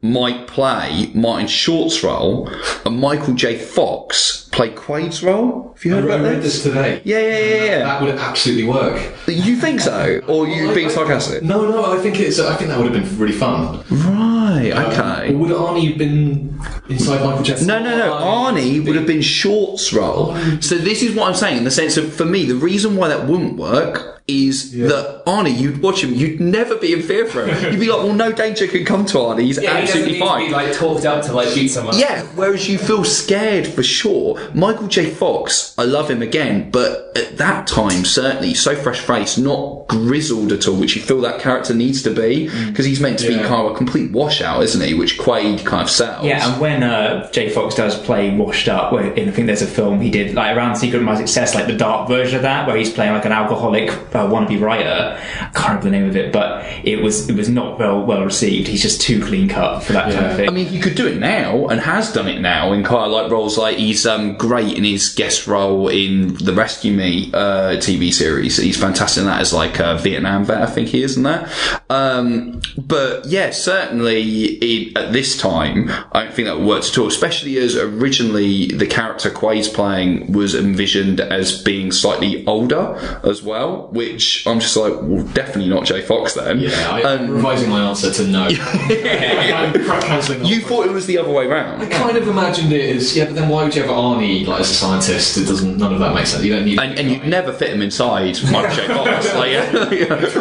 might 0.03 0.47
play 0.47 1.11
Martin 1.14 1.47
Short's 1.47 2.03
role 2.03 2.49
and 2.87 2.99
Michael 2.99 3.35
J. 3.35 3.59
Fox 3.59 4.49
play 4.53 4.71
Quaid's 4.71 5.23
role. 5.23 5.73
Have 5.75 5.85
you 5.85 5.93
heard 5.93 6.05
I 6.05 6.07
about 6.16 6.25
read 6.25 6.43
this? 6.43 6.62
this 6.62 6.62
today. 6.62 7.03
Yeah, 7.05 7.19
yeah, 7.21 7.38
yeah, 7.38 7.64
yeah. 7.64 7.79
That 7.81 8.03
would 8.03 8.14
absolutely 8.16 8.64
work. 8.64 9.12
You 9.27 9.57
think 9.57 9.81
so, 9.81 10.21
or 10.27 10.49
you 10.49 10.71
I- 10.71 10.75
being 10.75 10.88
sarcastic? 10.90 11.43
No, 11.43 11.71
no, 11.71 11.93
I 11.93 11.99
think 11.99 12.19
it's. 12.19 12.40
I 12.40 12.57
think 12.57 12.71
that 12.71 12.79
would 12.79 12.93
have 12.95 13.05
been 13.05 13.19
really 13.19 13.35
fun. 13.37 13.85
Right. 13.90 14.71
Um, 14.71 14.87
okay. 14.93 15.33
Or 15.35 15.38
would 15.38 15.51
Arnie 15.51 15.88
have 15.90 15.99
been 15.99 16.61
inside 16.88 17.23
Michael 17.25 17.43
Jackson? 17.43 17.66
No, 17.66 17.79
no, 17.83 17.97
no. 17.97 18.12
Arnie 18.12 18.85
would 18.85 18.97
have 18.97 19.07
been 19.07 19.23
Short's 19.23 19.93
role. 19.93 20.37
So 20.61 20.77
this 20.77 21.03
is 21.03 21.14
what 21.14 21.29
I'm 21.29 21.35
saying 21.35 21.59
in 21.59 21.64
the 21.64 21.71
sense 21.71 21.97
of, 21.97 22.12
for 22.12 22.25
me, 22.25 22.45
the 22.47 22.57
reason 22.57 22.97
why 22.97 23.09
that 23.09 23.27
wouldn't 23.27 23.57
work 23.57 24.19
is 24.31 24.73
that 24.73 25.23
Arnie, 25.27 25.57
you'd 25.57 25.83
watch 25.83 26.03
him, 26.03 26.12
you'd 26.14 26.40
never 26.40 26.77
be 26.77 26.93
in 26.93 27.03
fear 27.03 27.27
for 27.27 27.45
him. 27.47 27.51
You'd 27.73 27.81
be 27.81 27.88
like, 27.90 28.03
well, 28.05 28.12
no 28.12 28.33
danger 28.33 28.66
can 28.66 28.85
come 28.85 29.05
to 29.07 29.19
Arnie. 29.19 29.43
He's 29.43 29.61
Yeah, 29.62 29.73
absolutely 29.73 30.12
need 30.14 30.21
fine. 30.21 30.40
to 30.43 30.47
be 30.49 30.53
like 30.53 30.73
talked 30.75 31.05
up 31.05 31.25
to 31.27 31.33
like 31.33 31.55
beat 31.55 31.69
someone. 31.69 31.99
Yeah, 31.99 32.23
whereas 32.35 32.69
you 32.69 32.79
feel 32.79 33.05
scared 33.05 33.66
for 33.66 33.83
sure. 33.83 34.40
Michael 34.55 34.87
J. 34.88 35.11
Fox, 35.11 35.75
I 35.79 35.85
love 35.85 36.11
him 36.11 36.23
again, 36.23 36.71
but 36.71 37.16
at 37.16 37.37
that 37.38 37.66
time, 37.66 38.05
certainly, 38.05 38.55
so 38.55 38.75
fresh 38.75 39.01
faced, 39.01 39.38
not 39.38 39.87
grizzled 39.88 40.53
at 40.53 40.66
all, 40.69 40.77
which 40.77 40.97
you 40.97 41.03
feel 41.03 41.21
that 41.23 41.40
character 41.40 41.75
needs 41.75 42.03
to 42.03 42.11
be, 42.11 42.49
because 42.69 42.85
he's 42.87 43.01
meant 43.01 43.19
to 43.21 43.29
be 43.29 43.35
Yeah. 43.35 43.47
kind 43.49 43.66
of 43.66 43.73
a 43.73 43.75
complete 43.77 44.11
washout, 44.12 44.62
isn't 44.62 44.83
he? 44.87 44.95
Which 44.95 45.19
Quaid 45.19 45.64
kind 45.64 45.83
of 45.83 45.90
sells. 45.90 46.25
Yeah, 46.25 46.51
and 46.53 46.61
when 46.61 46.83
uh, 46.83 47.31
Jay 47.33 47.49
Fox 47.51 47.75
does 47.75 47.97
play 47.99 48.35
Washed 48.37 48.69
Up, 48.69 48.93
in, 48.93 49.29
I 49.29 49.33
think 49.33 49.47
there's 49.47 49.62
a 49.62 49.66
film 49.66 50.01
he 50.01 50.11
did 50.11 50.35
like 50.35 50.57
around 50.57 50.77
Secret 50.77 50.99
of 51.01 51.05
My 51.05 51.16
Success, 51.16 51.55
like 51.55 51.66
the 51.66 51.77
dark 51.77 52.09
version 52.09 52.37
of 52.37 52.43
that, 52.43 52.66
where 52.66 52.77
he's 52.77 52.93
playing 52.93 53.12
like 53.12 53.25
an 53.25 53.33
alcoholic 53.33 53.90
uh, 54.14 54.19
wannabe 54.28 54.61
writer. 54.61 55.18
I 55.40 55.50
can't 55.54 55.83
remember 55.83 55.85
the 55.85 55.90
name 55.90 56.09
of 56.09 56.16
it, 56.16 56.33
but 56.33 56.64
it 56.85 57.02
was 57.02 57.28
it 57.28 57.37
was 57.37 57.48
not 57.48 57.78
well 57.78 58.04
well 58.04 58.24
received. 58.24 58.68
He's 58.68 58.83
just 58.83 59.00
too 59.00 59.24
clean 59.24 59.48
cut 59.48 59.83
for 59.83 59.92
that 59.92 60.12
kind 60.12 60.26
of 60.26 60.37
thing. 60.37 60.48
I 60.48 60.52
mean, 60.52 60.66
he 60.66 60.80
could 60.80 60.94
do 60.94 61.06
it 61.06 61.18
now 61.18 61.66
and 61.68 61.80
has 61.80 62.12
done 62.12 62.28
it 62.28 62.40
now 62.40 62.72
in 62.72 62.85
kind 62.85 63.06
of 63.06 63.12
like 63.12 63.30
roles 63.30 63.59
like 63.59 63.76
he's 63.76 64.06
um, 64.06 64.37
great 64.37 64.76
in 64.76 64.85
his 64.85 65.14
guest 65.14 65.46
role 65.46 65.88
in 65.88 66.35
the 66.35 66.52
Rescue 66.52 66.92
Me 66.92 67.30
uh, 67.33 67.76
TV 67.76 68.12
series. 68.12 68.56
He's 68.56 68.76
fantastic 68.76 69.22
in 69.22 69.26
that 69.26 69.40
as 69.40 69.52
like 69.52 69.78
a 69.78 69.96
Vietnam 69.98 70.44
vet, 70.44 70.62
I 70.62 70.66
think 70.66 70.88
he 70.88 71.02
is 71.02 71.16
in 71.16 71.24
that. 71.24 71.50
Um, 71.88 72.61
but 72.76 73.26
yeah, 73.26 73.50
certainly 73.50 74.54
in, 74.54 74.96
at 74.96 75.12
this 75.12 75.38
time, 75.38 75.90
I 76.12 76.24
don't 76.24 76.35
think 76.35 76.46
that 76.46 76.61
works 76.61 76.90
at 76.90 76.98
all, 76.98 77.09
especially 77.09 77.59
as 77.59 77.76
originally 77.76 78.68
the 78.68 78.87
character 78.87 79.30
Quay's 79.30 79.68
playing 79.68 80.33
was 80.33 80.54
envisioned 80.54 81.20
as 81.20 81.62
being 81.62 81.92
slightly 81.92 82.46
older 82.46 83.20
as 83.24 83.42
well, 83.42 83.88
which 83.88 84.10
I'm 84.46 84.61
just 84.61 84.77
like, 84.77 84.92
well, 85.01 85.25
definitely 85.29 85.68
not 85.68 85.85
Jay 85.85 86.03
Fox 86.03 86.35
then. 86.35 86.61
Yeah, 86.61 86.70
I, 86.90 87.03
Um, 87.03 87.20
I'm 87.20 87.31
revising 87.31 87.70
my 87.70 87.81
answer 87.88 88.12
to 88.12 88.27
no. 88.27 88.44
I'm 88.51 90.44
you 90.44 90.61
thought 90.61 90.87
it 90.87 90.92
was 90.92 91.07
the 91.07 91.18
other 91.18 91.31
way 91.31 91.46
round. 91.46 91.83
I 91.83 91.87
kind 91.87 92.16
of 92.16 92.27
imagined 92.29 92.73
it 92.73 92.96
as 92.96 93.16
yeah, 93.16 93.27
but 93.27 93.35
then 93.35 93.49
why 93.49 93.64
would 93.64 93.75
you 93.75 93.83
have 93.83 93.90
Arnie 93.90 94.46
like 94.46 94.61
as 94.61 94.70
a 94.70 94.75
scientist? 94.75 95.37
It 95.37 95.46
doesn't. 95.46 95.77
None 95.77 95.92
of 95.92 96.01
that 96.01 96.14
makes 96.14 96.31
sense. 96.31 96.44
You 96.44 96.55
don't 96.55 96.64
need. 96.64 96.79
and, 96.79 96.99
and 96.99 97.11
you'd 97.11 97.27
never 97.27 97.53
fit 97.53 97.70
him 97.70 97.83
inside 97.83 98.38
Michael 98.51 98.75
J. 98.75 98.87
Fox. 98.88 99.31
Like, 99.40 99.53
yeah, 99.53 99.90
yeah. 99.90 100.12
Right, 100.12 100.20
that's 100.20 100.35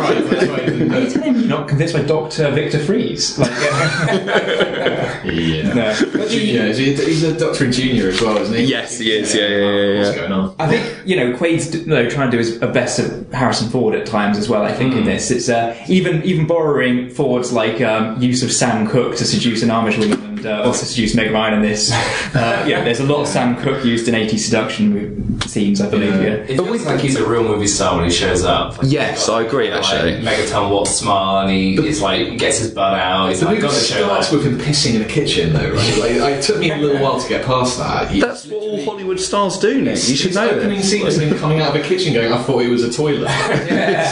why 0.48 0.56
I 0.56 0.66
didn't 0.66 0.92
Are 0.92 1.00
you 1.00 1.10
telling 1.10 1.34
me 1.34 1.40
you're 1.42 1.50
not 1.50 1.68
convinced 1.68 1.94
by 1.94 2.02
Doctor 2.02 2.50
Victor 2.52 2.80
Freeze? 2.80 3.38
Like, 3.38 3.52
yeah. 3.52 5.24
Yeah. 5.30 5.74
No. 5.74 5.96
But 6.12 6.30
he's 6.30 7.24
a, 7.24 7.38
doctor 7.38 7.66
in 7.66 7.72
junior 7.72 8.10
as 8.10 8.22
well, 8.22 8.38
isn't 8.38 8.56
he? 8.56 8.64
Yes, 8.64 8.98
he 8.98 9.12
is, 9.12 9.34
yeah, 9.34 9.48
yeah, 9.48 9.58
yeah, 9.58 9.98
What's 10.00 10.10
yeah. 10.10 10.16
going 10.16 10.32
on? 10.32 10.56
I 10.60 10.68
think 10.68 11.08
you 11.08 11.16
know 11.16 11.38
Quaid's 11.38 11.74
you 11.76 11.86
know, 11.86 12.10
trying 12.10 12.32
to 12.32 12.32
do 12.32 12.38
his 12.38 12.58
best 12.58 13.00
of 13.00 13.30
Harrison 13.50 13.70
Ford 13.70 13.96
at 13.96 14.06
times 14.06 14.38
as 14.38 14.48
well. 14.48 14.62
I 14.62 14.72
think 14.72 14.94
in 14.94 15.06
this, 15.06 15.32
it's 15.32 15.50
uh, 15.50 15.76
even 15.88 16.22
even 16.24 16.46
borrowing 16.46 17.10
Ford's 17.10 17.52
like 17.52 17.82
um, 17.82 18.22
use 18.22 18.44
of 18.44 18.52
Sam 18.52 18.88
Cooke 18.88 19.16
to 19.16 19.26
seduce 19.26 19.64
an 19.64 19.70
Amish 19.70 19.98
woman 19.98 20.29
and 20.40 20.46
uh, 20.48 20.64
also 20.64 20.86
seduce 20.86 21.16
Meg 21.16 21.32
Ryan 21.32 21.56
in 21.56 21.62
this. 21.62 21.92
Uh, 21.92 22.66
yeah, 22.68 22.84
there's 22.84 23.00
a 23.00 23.04
lot 23.04 23.22
of 23.22 23.28
Sam 23.28 23.56
Cooke 23.62 23.84
used 23.84 24.08
in 24.08 24.16
80s 24.16 24.40
seduction 24.40 24.94
mo- 25.38 25.40
scenes, 25.46 25.82
I 25.82 25.90
believe. 25.90 26.14
Yeah. 26.16 26.30
It 26.30 26.56
feels 26.58 26.86
like 26.86 27.00
he's 27.00 27.16
a 27.16 27.28
real 27.28 27.44
movie 27.44 27.68
star 27.68 27.96
when 27.98 28.06
he 28.06 28.12
shows 28.12 28.44
up. 28.44 28.78
Like, 28.78 28.92
Yes, 28.92 29.20
he's 29.20 29.28
got, 29.28 29.42
I 29.42 29.46
agree, 29.46 29.70
like, 29.72 29.80
actually. 29.84 30.12
Megaton 30.24 30.70
Watt 30.72 30.88
smile, 30.88 31.40
and 31.48 31.52
he 31.52 31.76
is 31.88 32.02
like 32.02 32.38
gets 32.38 32.60
his 32.60 32.72
butt 32.72 32.94
out. 33.00 33.30
He's 33.30 33.40
The 33.42 33.48
like, 33.48 33.56
movie 33.62 33.68
show 33.74 33.80
starts 34.06 34.32
like, 34.32 34.44
with 34.44 34.52
him 34.54 34.58
pissing 34.60 34.96
in 34.96 35.02
a 35.02 35.06
kitchen, 35.06 35.54
though, 35.54 35.70
right? 35.72 35.98
Like, 35.98 36.34
it 36.36 36.44
took 36.44 36.60
me 36.60 36.72
a 36.72 36.78
little 36.78 37.02
while 37.02 37.20
to 37.20 37.28
get 37.30 37.46
past 37.46 37.78
that. 37.80 38.10
He- 38.12 38.22
That's 38.22 38.46
what 38.46 38.62
all 38.62 38.84
Hollywood 38.86 39.20
stars 39.20 39.58
do, 39.58 39.82
Nick. 39.82 40.08
You 40.08 40.16
should 40.16 40.36
know 40.36 40.50
opening 40.50 40.78
this. 40.78 40.90
scene 40.92 41.06
is 41.08 41.18
him 41.20 41.38
coming 41.40 41.60
out 41.62 41.76
of 41.76 41.82
a 41.84 41.86
kitchen 41.86 42.14
going, 42.14 42.32
I 42.32 42.42
thought 42.44 42.62
it 42.62 42.70
was 42.70 42.84
a 42.84 42.92
toilet. 42.92 43.28
so, 43.30 43.34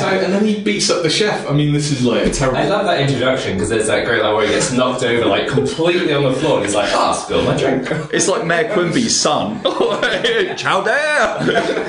and 0.07 0.33
then 0.33 0.45
he 0.45 0.61
beats 0.61 0.89
up 0.89 1.03
the 1.03 1.09
chef. 1.09 1.47
I 1.47 1.53
mean, 1.53 1.73
this 1.73 1.91
is 1.91 2.03
like 2.03 2.25
a 2.25 2.29
terrible. 2.31 2.57
I 2.57 2.67
love 2.67 2.85
that 2.85 2.99
introduction 3.01 3.53
because 3.53 3.69
there's 3.69 3.87
that 3.87 4.05
great 4.05 4.21
line 4.23 4.35
where 4.35 4.45
he 4.47 4.53
gets 4.53 4.71
knocked 4.71 5.03
over 5.03 5.25
like 5.25 5.47
completely 5.47 6.11
on 6.25 6.33
the 6.33 6.39
floor 6.39 6.57
and 6.57 6.65
he's 6.65 6.75
like, 6.75 6.91
ah, 6.93 7.13
spill 7.13 7.43
my 7.43 7.57
drink. 7.57 7.87
It's 8.13 8.27
like 8.27 8.45
Mayor 8.45 8.69
Quimby's 8.73 9.15
son. 9.19 9.61
Chow 10.57 10.81
there! 10.81 11.37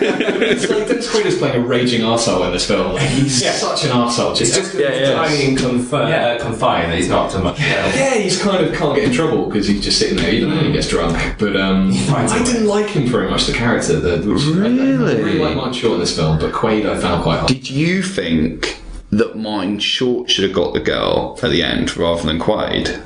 it's 0.02 0.68
like 0.68 0.86
Dennis 0.88 1.08
Quaid 1.14 1.26
is 1.26 1.36
playing 1.38 1.62
a 1.62 1.66
raging 1.66 2.02
arsehole 2.02 2.46
in 2.46 2.52
this 2.52 2.66
film. 2.66 2.92
Like, 2.94 3.02
he's 3.08 3.42
Yeah. 3.42 3.52
such 3.52 3.84
an 3.84 3.90
arsehole. 3.90 4.30
It's 4.30 4.40
Just, 4.40 4.54
just 4.54 4.74
Yeah, 4.74 4.92
yeah. 4.94 5.12
tiny 5.14 5.46
and 5.46 5.58
confi- 5.58 6.08
Yeah. 6.08 6.26
uh, 6.26 6.38
confined 6.42 6.90
that 6.92 6.98
he's 6.98 7.08
not 7.08 7.30
too 7.30 7.38
much. 7.40 7.58
Yeah. 7.60 7.94
yeah, 7.94 8.14
he's 8.14 8.40
kind 8.40 8.64
of 8.64 8.74
can't 8.74 8.94
get 8.94 9.04
in 9.04 9.12
trouble 9.12 9.46
because 9.46 9.66
he's 9.68 9.82
just 9.84 9.98
sitting 9.98 10.16
there, 10.16 10.32
even 10.32 10.50
though 10.50 10.62
he 10.62 10.72
gets 10.72 10.88
drunk. 10.88 11.16
But 11.38 11.56
um, 11.56 11.92
finds 11.92 12.32
a 12.32 12.36
I 12.36 12.38
way. 12.40 12.44
didn't 12.44 12.66
like 12.66 12.86
him 12.88 13.06
very 13.06 13.30
much, 13.30 13.46
the 13.46 13.52
character. 13.52 13.98
The, 14.00 14.16
the, 14.16 14.30
I, 14.32 14.66
I 14.66 14.68
Really? 14.68 15.22
really 15.22 15.38
like 15.38 15.56
Martin 15.56 15.72
Short 15.74 15.94
in 15.94 16.00
this 16.00 16.14
film, 16.16 16.38
but 16.38 16.52
Quaid 16.52 16.88
I 16.88 16.98
found 16.98 17.22
quite 17.22 17.36
hard. 17.38 17.48
Did 17.48 17.68
you 17.70 18.02
think 18.02 18.80
that 19.10 19.36
Martin 19.36 19.78
Short 19.78 20.30
should 20.30 20.44
have 20.44 20.52
got 20.52 20.74
the 20.74 20.80
girl 20.80 21.38
at 21.42 21.50
the 21.50 21.62
end 21.62 21.96
rather 21.96 22.22
than 22.22 22.38
Quaid? 22.38 23.00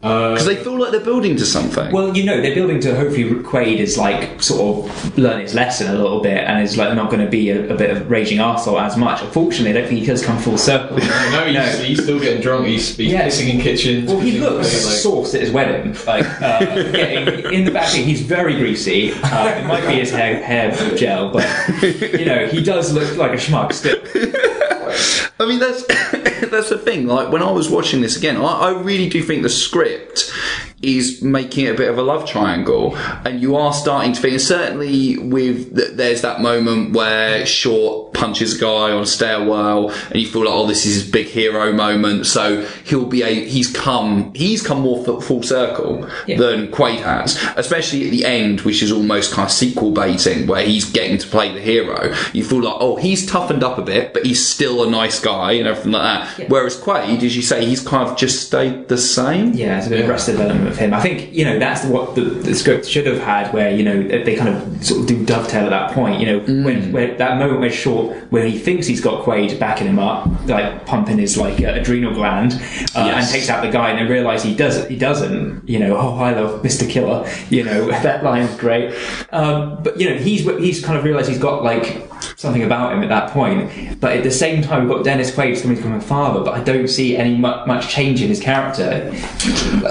Because 0.00 0.46
they 0.46 0.56
feel 0.56 0.78
like 0.78 0.92
they're 0.92 1.00
building 1.04 1.36
to 1.36 1.44
something. 1.44 1.92
Well, 1.92 2.16
you 2.16 2.24
know, 2.24 2.40
they're 2.40 2.54
building 2.54 2.80
to 2.80 2.94
hopefully 2.96 3.24
Quaid 3.42 3.78
is 3.78 3.98
like 3.98 4.42
sort 4.42 4.60
of 4.86 5.18
learn 5.18 5.40
his 5.40 5.54
lesson 5.54 5.88
a 5.88 5.94
little 5.94 6.20
bit 6.20 6.38
and 6.38 6.62
is 6.62 6.76
like 6.78 6.94
not 6.94 7.10
going 7.10 7.24
to 7.24 7.30
be 7.30 7.50
a, 7.50 7.72
a 7.72 7.76
bit 7.76 7.90
of 7.94 8.10
raging 8.10 8.38
arsehole 8.38 8.80
as 8.80 8.96
much. 8.96 9.20
Unfortunately, 9.22 9.70
I 9.70 9.80
don't 9.80 9.88
think 9.88 10.00
he 10.00 10.06
does 10.06 10.24
come 10.24 10.38
full 10.38 10.56
circle. 10.58 10.96
no, 11.32 11.44
he's, 11.46 11.78
he's 11.80 12.02
still 12.02 12.18
getting 12.18 12.40
drunk. 12.40 12.66
He's, 12.66 12.96
he's 12.96 13.12
Yeah. 13.12 13.26
pissing 13.26 13.50
in 13.54 13.60
kitchens. 13.60 14.10
Well, 14.10 14.20
he 14.20 14.38
looks 14.38 14.86
like- 14.86 14.96
sauced 14.96 15.34
at 15.34 15.42
his 15.42 15.50
wedding. 15.50 15.94
Like, 16.06 16.24
uh, 16.40 16.58
getting, 16.92 17.52
in 17.52 17.64
the 17.64 17.70
back, 17.70 17.90
he's 17.92 18.22
very 18.22 18.54
greasy. 18.56 19.12
Uh, 19.12 19.48
it 19.48 19.66
might 19.66 19.86
be 19.86 19.94
his 19.94 20.10
hair, 20.10 20.42
hair 20.42 20.70
gel, 20.96 21.30
but 21.32 21.46
you 21.82 22.24
know, 22.24 22.46
he 22.46 22.62
does 22.62 22.92
look 22.92 23.16
like 23.16 23.32
a 23.32 23.36
schmuck 23.36 23.72
still. 23.72 23.98
I 25.40 25.46
mean, 25.46 25.58
that's 25.58 25.84
that's 26.50 26.70
the 26.70 26.78
thing. 26.78 27.06
Like 27.06 27.32
when 27.32 27.42
I 27.42 27.50
was 27.50 27.68
watching 27.68 28.00
this 28.00 28.16
again, 28.16 28.36
I, 28.36 28.40
I 28.40 28.80
really 28.80 29.08
do 29.08 29.22
think 29.22 29.42
the 29.42 29.50
script 29.50 30.32
is 30.82 31.20
making 31.22 31.66
it 31.66 31.74
a 31.74 31.76
bit 31.76 31.88
of 31.90 31.98
a 31.98 32.02
love 32.02 32.26
triangle, 32.26 32.96
and 33.24 33.40
you 33.42 33.54
are 33.56 33.72
starting 33.72 34.12
to 34.14 34.20
think. 34.20 34.32
And 34.32 34.40
certainly, 34.42 35.18
with 35.18 35.76
th- 35.76 35.92
there's 35.92 36.22
that 36.22 36.40
moment 36.40 36.94
where 36.94 37.44
Short 37.44 38.14
punches 38.14 38.56
a 38.56 38.60
guy 38.60 38.90
on 38.92 39.02
a 39.02 39.06
stairwell, 39.06 39.90
and 39.90 40.16
you 40.20 40.26
feel 40.26 40.44
like, 40.44 40.54
oh, 40.54 40.66
this 40.66 40.86
is 40.86 40.94
his 41.02 41.10
big 41.10 41.26
hero 41.26 41.72
moment. 41.72 42.26
So 42.26 42.62
he'll 42.84 43.04
be 43.06 43.22
a 43.22 43.46
he's 43.46 43.70
come 43.70 44.32
he's 44.34 44.62
come 44.66 44.80
more 44.80 45.00
f- 45.18 45.22
full 45.24 45.42
circle 45.42 46.08
Yeah. 46.26 46.38
than 46.38 46.68
Quaid 46.68 47.00
has, 47.02 47.36
especially 47.56 48.06
at 48.06 48.10
the 48.12 48.24
end, 48.24 48.62
which 48.62 48.82
is 48.82 48.90
almost 48.90 49.32
kind 49.32 49.46
of 49.46 49.52
sequel 49.52 49.90
baiting, 49.92 50.46
where 50.46 50.64
he's 50.64 50.84
getting 50.90 51.18
to 51.18 51.26
play 51.26 51.52
the 51.52 51.60
hero. 51.60 52.14
You 52.32 52.42
feel 52.44 52.62
like, 52.62 52.76
oh, 52.78 52.96
he's 52.96 53.26
toughened 53.26 53.62
up 53.62 53.76
a 53.78 53.82
bit, 53.82 54.14
but 54.14 54.24
he's 54.24 54.44
still 54.46 54.82
a 54.82 54.90
nice 54.90 55.20
guy 55.20 55.52
and 55.52 55.66
everything 55.68 55.92
like 55.92 56.36
that. 56.38 56.48
Whereas 56.48 56.76
Quaid, 56.80 57.22
as 57.22 57.36
you 57.36 57.42
say, 57.42 57.64
he's 57.66 57.80
kind 57.86 58.08
of 58.08 58.16
just 58.16 58.46
stayed 58.46 58.88
the 58.88 58.96
same. 58.98 59.52
Yeah, 59.52 59.76
it's 59.78 59.86
a 59.86 59.90
bit 59.90 60.00
of 60.04 60.08
arrested 60.08 60.32
development 60.32 60.69
of 60.70 60.78
him. 60.78 60.94
I 60.94 61.00
think 61.00 61.32
you 61.32 61.44
know 61.44 61.58
that's 61.58 61.84
what 61.84 62.14
the, 62.14 62.22
the 62.22 62.54
script 62.54 62.86
should 62.86 63.06
have 63.06 63.18
had, 63.18 63.52
where 63.52 63.70
you 63.70 63.82
know 63.82 64.02
they 64.02 64.36
kind 64.36 64.54
of 64.54 64.84
sort 64.84 65.00
of 65.00 65.06
do 65.06 65.24
dovetail 65.24 65.64
at 65.64 65.70
that 65.70 65.92
point. 65.92 66.20
You 66.20 66.26
know, 66.26 66.38
when, 66.64 66.92
when 66.92 67.16
that 67.18 67.38
moment 67.38 67.60
where 67.60 67.70
Short 67.70 68.16
where 68.30 68.44
he 68.44 68.58
thinks 68.58 68.86
he's 68.86 69.00
got 69.00 69.24
Quaid 69.24 69.58
backing 69.58 69.86
him 69.86 69.98
up, 69.98 70.26
like 70.46 70.86
pumping 70.86 71.18
his 71.18 71.36
like 71.36 71.60
uh, 71.60 71.74
adrenal 71.74 72.12
gland, 72.12 72.54
uh, 72.94 73.12
and 73.14 73.26
takes 73.28 73.48
out 73.48 73.62
the 73.62 73.70
guy, 73.70 73.90
and 73.90 73.98
they 73.98 74.12
realise 74.12 74.42
he 74.42 74.54
does 74.54 74.86
he 74.88 74.96
doesn't. 74.96 75.68
You 75.68 75.78
know, 75.78 75.96
oh 75.96 76.16
I 76.16 76.32
love 76.32 76.62
Mr. 76.62 76.88
Killer. 76.88 77.28
You 77.48 77.64
know 77.64 77.86
that 78.02 78.24
line's 78.24 78.54
great. 78.56 78.94
Um, 79.32 79.82
but 79.82 80.00
you 80.00 80.08
know 80.08 80.16
he's 80.16 80.42
he's 80.58 80.84
kind 80.84 80.98
of 80.98 81.04
realised 81.04 81.28
he's 81.28 81.38
got 81.38 81.62
like 81.62 82.09
something 82.40 82.62
about 82.62 82.94
him 82.94 83.02
at 83.02 83.10
that 83.10 83.30
point. 83.32 84.00
But 84.00 84.16
at 84.16 84.24
the 84.24 84.30
same 84.30 84.62
time, 84.62 84.88
we've 84.88 84.96
got 84.96 85.04
Dennis 85.04 85.30
Quaid 85.30 85.60
coming 85.60 85.76
to 85.76 85.82
become 85.82 85.98
a 85.98 86.00
father, 86.00 86.42
but 86.42 86.54
I 86.54 86.64
don't 86.64 86.88
see 86.88 87.14
any 87.14 87.36
mu- 87.36 87.66
much 87.66 87.90
change 87.90 88.22
in 88.22 88.30
his 88.30 88.40
character. 88.40 89.10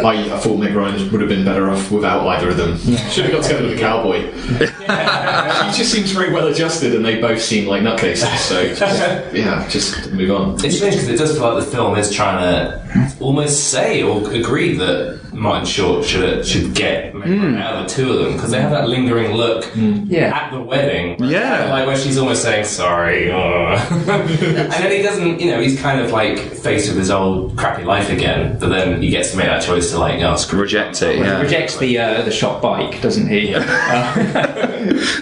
I, 0.04 0.32
I 0.34 0.40
thought 0.40 0.58
Meg 0.58 0.74
Ryan 0.74 1.12
would 1.12 1.22
have 1.22 1.30
been 1.30 1.46
better 1.46 1.70
off 1.70 1.92
without 1.92 2.28
either 2.28 2.50
of 2.50 2.58
them. 2.58 2.76
Should 3.12 3.26
have 3.26 3.34
got 3.34 3.44
together 3.44 3.68
with 3.68 3.78
a 3.78 3.80
cowboy. 3.80 4.32
she 5.72 5.78
just 5.78 5.92
seems 5.92 6.12
very 6.12 6.34
well 6.34 6.48
adjusted, 6.48 6.96
and 6.96 7.06
they 7.06 7.22
both 7.22 7.40
seem 7.40 7.68
like 7.68 7.84
nutcases. 7.84 8.36
So 8.38 8.74
just, 8.74 9.36
yeah, 9.36 9.68
just 9.68 10.12
move 10.12 10.32
on. 10.32 10.54
It's 10.66 10.78
strange 10.78 10.96
because 10.96 11.08
it 11.08 11.18
does 11.20 11.38
feel 11.38 11.54
like 11.54 11.64
the 11.64 11.70
film 11.70 12.00
is 12.00 12.12
trying 12.12 12.40
to 12.40 13.16
almost 13.20 13.70
say 13.70 14.02
or 14.02 14.28
agree 14.34 14.76
that 14.78 15.20
Martin 15.34 15.66
Short 15.66 16.06
should 16.06 16.46
should 16.46 16.74
get 16.74 17.14
Meg 17.14 17.30
Ryan 17.30 17.54
hmm. 17.54 17.58
out 17.58 17.76
of 17.76 17.88
the 17.88 17.94
two 17.94 18.12
of 18.12 18.20
them 18.20 18.34
because 18.34 18.52
they 18.52 18.62
have 18.62 18.72
that 18.72 18.90
lingering 18.90 19.34
look 19.34 19.66
hmm. 19.66 20.04
Yeah. 20.08 20.36
at 20.36 20.52
the 20.52 20.62
wedding. 20.62 21.24
Yeah. 21.24 21.70
like 21.70 21.86
where 21.86 21.98
she's 21.98 22.18
almost 22.18 22.39
saying 22.40 22.66
sorry, 22.66 23.32
uh. 23.32 23.78
and 23.90 24.72
then 24.72 24.92
he 24.92 25.02
doesn't. 25.02 25.40
You 25.40 25.52
know, 25.52 25.62
he's 25.62 25.80
kind 25.80 26.00
of 26.00 26.12
like 26.12 26.40
faced 26.40 26.90
with 26.90 26.98
his 26.98 27.12
old 27.12 27.58
crappy 27.58 27.84
life 27.84 28.10
again. 28.10 28.58
But 28.60 28.70
then 28.70 29.02
he 29.02 29.10
gets 29.10 29.32
to 29.32 29.38
make 29.38 29.48
that 29.48 29.64
choice 29.64 29.92
to 29.92 30.00
like, 30.00 30.22
oh, 30.22 30.36
screw 30.36 30.60
Reject 30.62 31.02
it, 31.02 31.16
He 31.16 31.22
yeah. 31.22 31.42
rejects 31.42 31.78
the 31.78 31.98
uh, 31.98 32.22
the 32.24 32.32
shop 32.32 32.62
bike, 32.62 33.02
doesn't 33.02 33.28
he? 33.28 33.54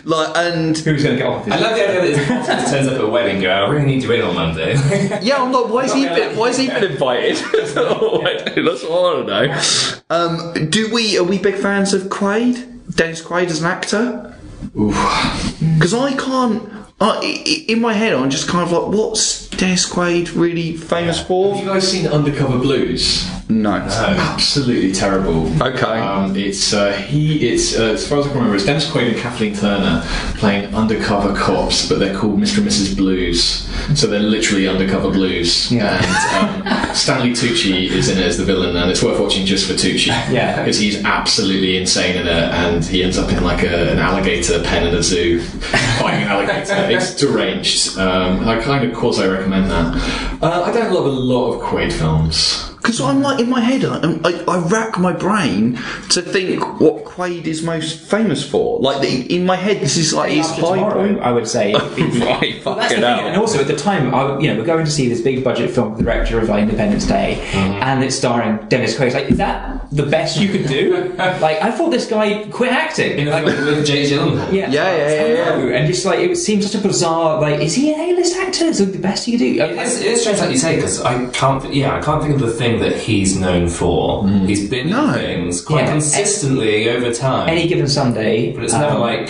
Like, 0.08 0.38
and 0.38 0.78
Who's 0.78 1.04
going 1.04 1.18
to 1.18 1.22
get 1.22 1.26
off 1.28 1.44
his 1.44 1.54
I 1.54 1.60
love 1.60 1.76
the 1.76 1.88
idea 1.88 2.02
that 2.02 2.18
his 2.18 2.28
boss 2.48 2.72
turns 2.72 2.88
up 2.88 2.94
at 2.94 3.02
a 3.02 3.08
wedding. 3.08 3.36
and 3.36 3.44
Go, 3.44 3.50
I 3.50 3.70
really 3.70 3.86
need 3.86 4.04
you 4.04 4.12
in 4.14 4.22
on 4.22 4.36
Monday. 4.36 4.74
yeah, 5.22 5.42
I'm 5.44 5.52
like, 5.52 5.68
why 5.68 5.84
is 5.84 5.94
he 5.94 6.06
been, 6.06 6.38
why 6.38 6.48
has 6.48 6.58
he 6.58 6.68
been 6.68 6.84
invited? 6.86 7.36
That's 7.36 7.76
all 7.76 8.24
I 8.24 9.16
want 9.16 9.28
to 9.28 9.48
know. 9.48 9.62
Um, 10.10 10.70
do 10.70 10.94
we 10.94 11.18
are 11.18 11.24
we 11.24 11.38
big 11.38 11.56
fans 11.56 11.94
of 11.94 12.04
Quaid? 12.04 12.96
Dennis 12.96 13.22
Quaid 13.22 13.48
as 13.48 13.62
an 13.62 13.68
actor? 13.68 14.34
Because 14.74 15.94
I 15.94 16.14
can't. 16.16 16.77
I, 17.00 17.66
in 17.68 17.80
my 17.80 17.94
head, 17.94 18.14
I'm 18.14 18.30
just 18.30 18.48
kind 18.48 18.64
of 18.64 18.72
like, 18.72 18.92
what's 18.92 19.48
Dennis 19.50 19.88
Quaid 19.88 20.36
really 20.36 20.76
famous 20.76 21.22
for? 21.22 21.54
Have 21.54 21.64
you 21.64 21.70
guys 21.70 21.92
seen 21.92 22.08
Undercover 22.08 22.58
Blues? 22.58 23.30
No. 23.50 23.72
Absolutely 23.76 24.92
terrible. 24.92 25.48
Okay. 25.64 25.86
Um, 26.00 26.36
it's 26.36 26.74
uh, 26.74 26.92
he. 26.92 27.48
It's 27.48 27.78
uh, 27.80 27.92
as 27.94 28.08
far 28.08 28.20
as 28.20 28.26
I 28.26 28.30
can 28.30 28.38
remember, 28.40 28.56
it's 28.58 28.66
Dennis 28.66 28.90
Quaid 28.90 29.12
and 29.12 29.18
Kathleen 29.18 29.56
Turner 29.56 30.02
playing 30.36 30.76
undercover 30.76 31.34
cops, 31.34 31.88
but 31.88 32.00
they're 32.00 32.16
called 32.18 32.40
Mr. 32.40 32.58
and 32.58 32.68
Mrs. 32.68 32.96
Blues. 32.98 33.64
So 33.98 34.08
they're 34.08 34.20
literally 34.20 34.68
undercover 34.68 35.12
blues. 35.12 35.72
Yeah. 35.72 35.98
And 36.04 36.68
um, 36.68 36.96
Stanley 36.96 37.32
Tucci 37.32 37.90
is 37.90 38.10
in 38.10 38.18
it 38.18 38.26
as 38.26 38.38
the 38.38 38.44
villain, 38.44 38.76
and 38.76 38.92
it's 38.92 39.02
worth 39.02 39.20
watching 39.20 39.46
just 39.46 39.66
for 39.68 39.74
Tucci. 39.74 40.08
Yeah. 40.28 40.60
Because 40.60 40.78
he's 40.78 41.04
absolutely 41.06 41.78
insane 41.78 42.18
in 42.18 42.28
it, 42.28 42.34
and 42.34 42.84
he 42.84 43.02
ends 43.02 43.18
up 43.18 43.32
in 43.32 43.44
like 43.44 43.64
a, 43.64 43.92
an 43.94 44.00
alligator 44.00 44.62
pen 44.62 44.86
in 44.86 44.94
a 44.94 45.02
zoo, 45.02 45.40
fighting 46.00 46.24
an 46.24 46.28
alligator. 46.28 46.74
It's 46.92 47.16
deranged. 47.16 47.98
Um, 47.98 48.48
I 48.48 48.62
kind 48.62 48.84
of, 48.84 48.92
of 48.92 48.98
course, 48.98 49.20
I 49.20 49.28
recommend 49.28 49.72
that. 49.72 50.42
Uh, 50.44 50.64
I 50.64 50.72
don't 50.74 50.92
love 50.94 51.06
a 51.06 51.10
lot 51.10 51.54
of 51.54 51.62
Quaid 51.62 51.94
films. 51.94 52.67
Because 52.88 53.02
I'm 53.02 53.22
like 53.22 53.40
in 53.42 53.50
my 53.50 53.60
head, 53.60 53.84
I, 53.84 53.98
I, 54.24 54.44
I 54.48 54.58
rack 54.70 54.98
my 54.98 55.12
brain 55.12 55.74
to 56.12 56.22
think 56.22 56.80
what 56.80 57.04
Quaid 57.04 57.46
is 57.46 57.62
most 57.62 58.00
famous 58.00 58.50
for. 58.50 58.80
Like 58.80 59.02
the, 59.02 59.36
in 59.36 59.46
my 59.46 59.58
head, 59.58 59.82
this 59.82 59.98
is 59.98 60.14
like 60.14 60.32
his 60.32 60.48
After 60.50 60.62
high 60.62 60.76
Tomorrow, 60.76 61.08
point. 61.08 61.20
I 61.22 61.32
would 61.32 61.48
say. 61.48 61.74
Right, 62.28 62.64
Well, 62.66 62.76
that's 62.76 62.94
fucking 62.94 63.02
the 63.02 63.16
thing. 63.16 63.26
And 63.28 63.38
also 63.38 63.60
at 63.60 63.68
the 63.68 63.76
time, 63.76 64.14
I, 64.14 64.40
you 64.40 64.48
know, 64.48 64.58
we're 64.60 64.66
going 64.66 64.86
to 64.86 64.92
see 64.92 65.08
this 65.10 65.22
big 65.22 65.44
budget 65.44 65.70
film 65.72 65.98
the 65.98 66.04
director 66.04 66.40
of 66.40 66.50
like, 66.50 66.64
Independence 66.64 67.06
Day, 67.06 67.40
mm-hmm. 67.52 67.84
and 67.84 68.04
it's 68.04 68.16
starring 68.16 68.58
Dennis 68.70 68.96
Quaid. 68.98 69.14
Like, 69.14 69.30
is 69.32 69.38
that 69.38 69.90
the 69.92 70.04
best 70.06 70.40
you 70.40 70.50
could 70.50 70.68
do? 70.68 71.14
like, 71.18 71.62
I 71.62 71.72
thought 71.72 71.90
this 71.92 72.08
guy 72.08 72.46
quit 72.50 72.72
acting. 72.72 73.20
You 73.20 73.26
know, 73.26 73.32
Like, 73.32 73.46
like 73.46 73.58
with 73.58 73.86
Jake 73.86 74.10
Gyllenhaal. 74.10 74.52
yeah, 74.52 74.70
Yeah, 74.70 74.96
yeah, 74.96 75.10
yeah, 75.10 75.34
yeah. 75.34 75.66
I. 75.74 75.78
And 75.78 75.88
just 75.88 76.06
like 76.06 76.20
it 76.20 76.36
seems 76.38 76.70
such 76.70 76.80
a 76.80 76.88
bizarre. 76.88 77.40
Like, 77.42 77.60
is 77.62 77.76
he 77.76 77.94
an 77.94 78.00
A-list 78.00 78.36
actor? 78.38 78.66
Is 78.66 78.80
it 78.82 78.88
the 78.88 79.00
best 79.00 79.28
you 79.28 79.38
could 79.38 79.44
do? 79.44 79.62
It 79.64 79.72
is, 79.78 80.02
it 80.02 80.08
is 80.08 80.22
strange, 80.22 80.40
like 80.40 80.52
you 80.52 80.58
say, 80.58 80.76
because 80.76 81.02
I 81.02 81.30
can't. 81.32 81.62
th- 81.62 81.74
Yeah, 81.76 81.98
I 81.98 82.02
can't 82.02 82.22
think 82.22 82.36
of 82.36 82.42
the 82.42 82.52
thing 82.52 82.77
that 82.80 82.96
he's 82.98 83.38
known 83.40 83.68
for. 83.70 84.28
He's 84.28 84.70
been 84.70 84.90
No. 84.90 85.14
in 85.14 85.14
things 85.14 85.62
quite 85.62 85.86
Yeah. 85.86 85.92
consistently 85.92 86.90
over 86.90 87.12
time, 87.14 87.50
Any 87.50 87.68
given 87.68 87.88
Sunday, 87.88 88.52
but 88.54 88.64
it's 88.64 88.74
never 88.74 88.96
um, 88.96 89.02
like, 89.02 89.30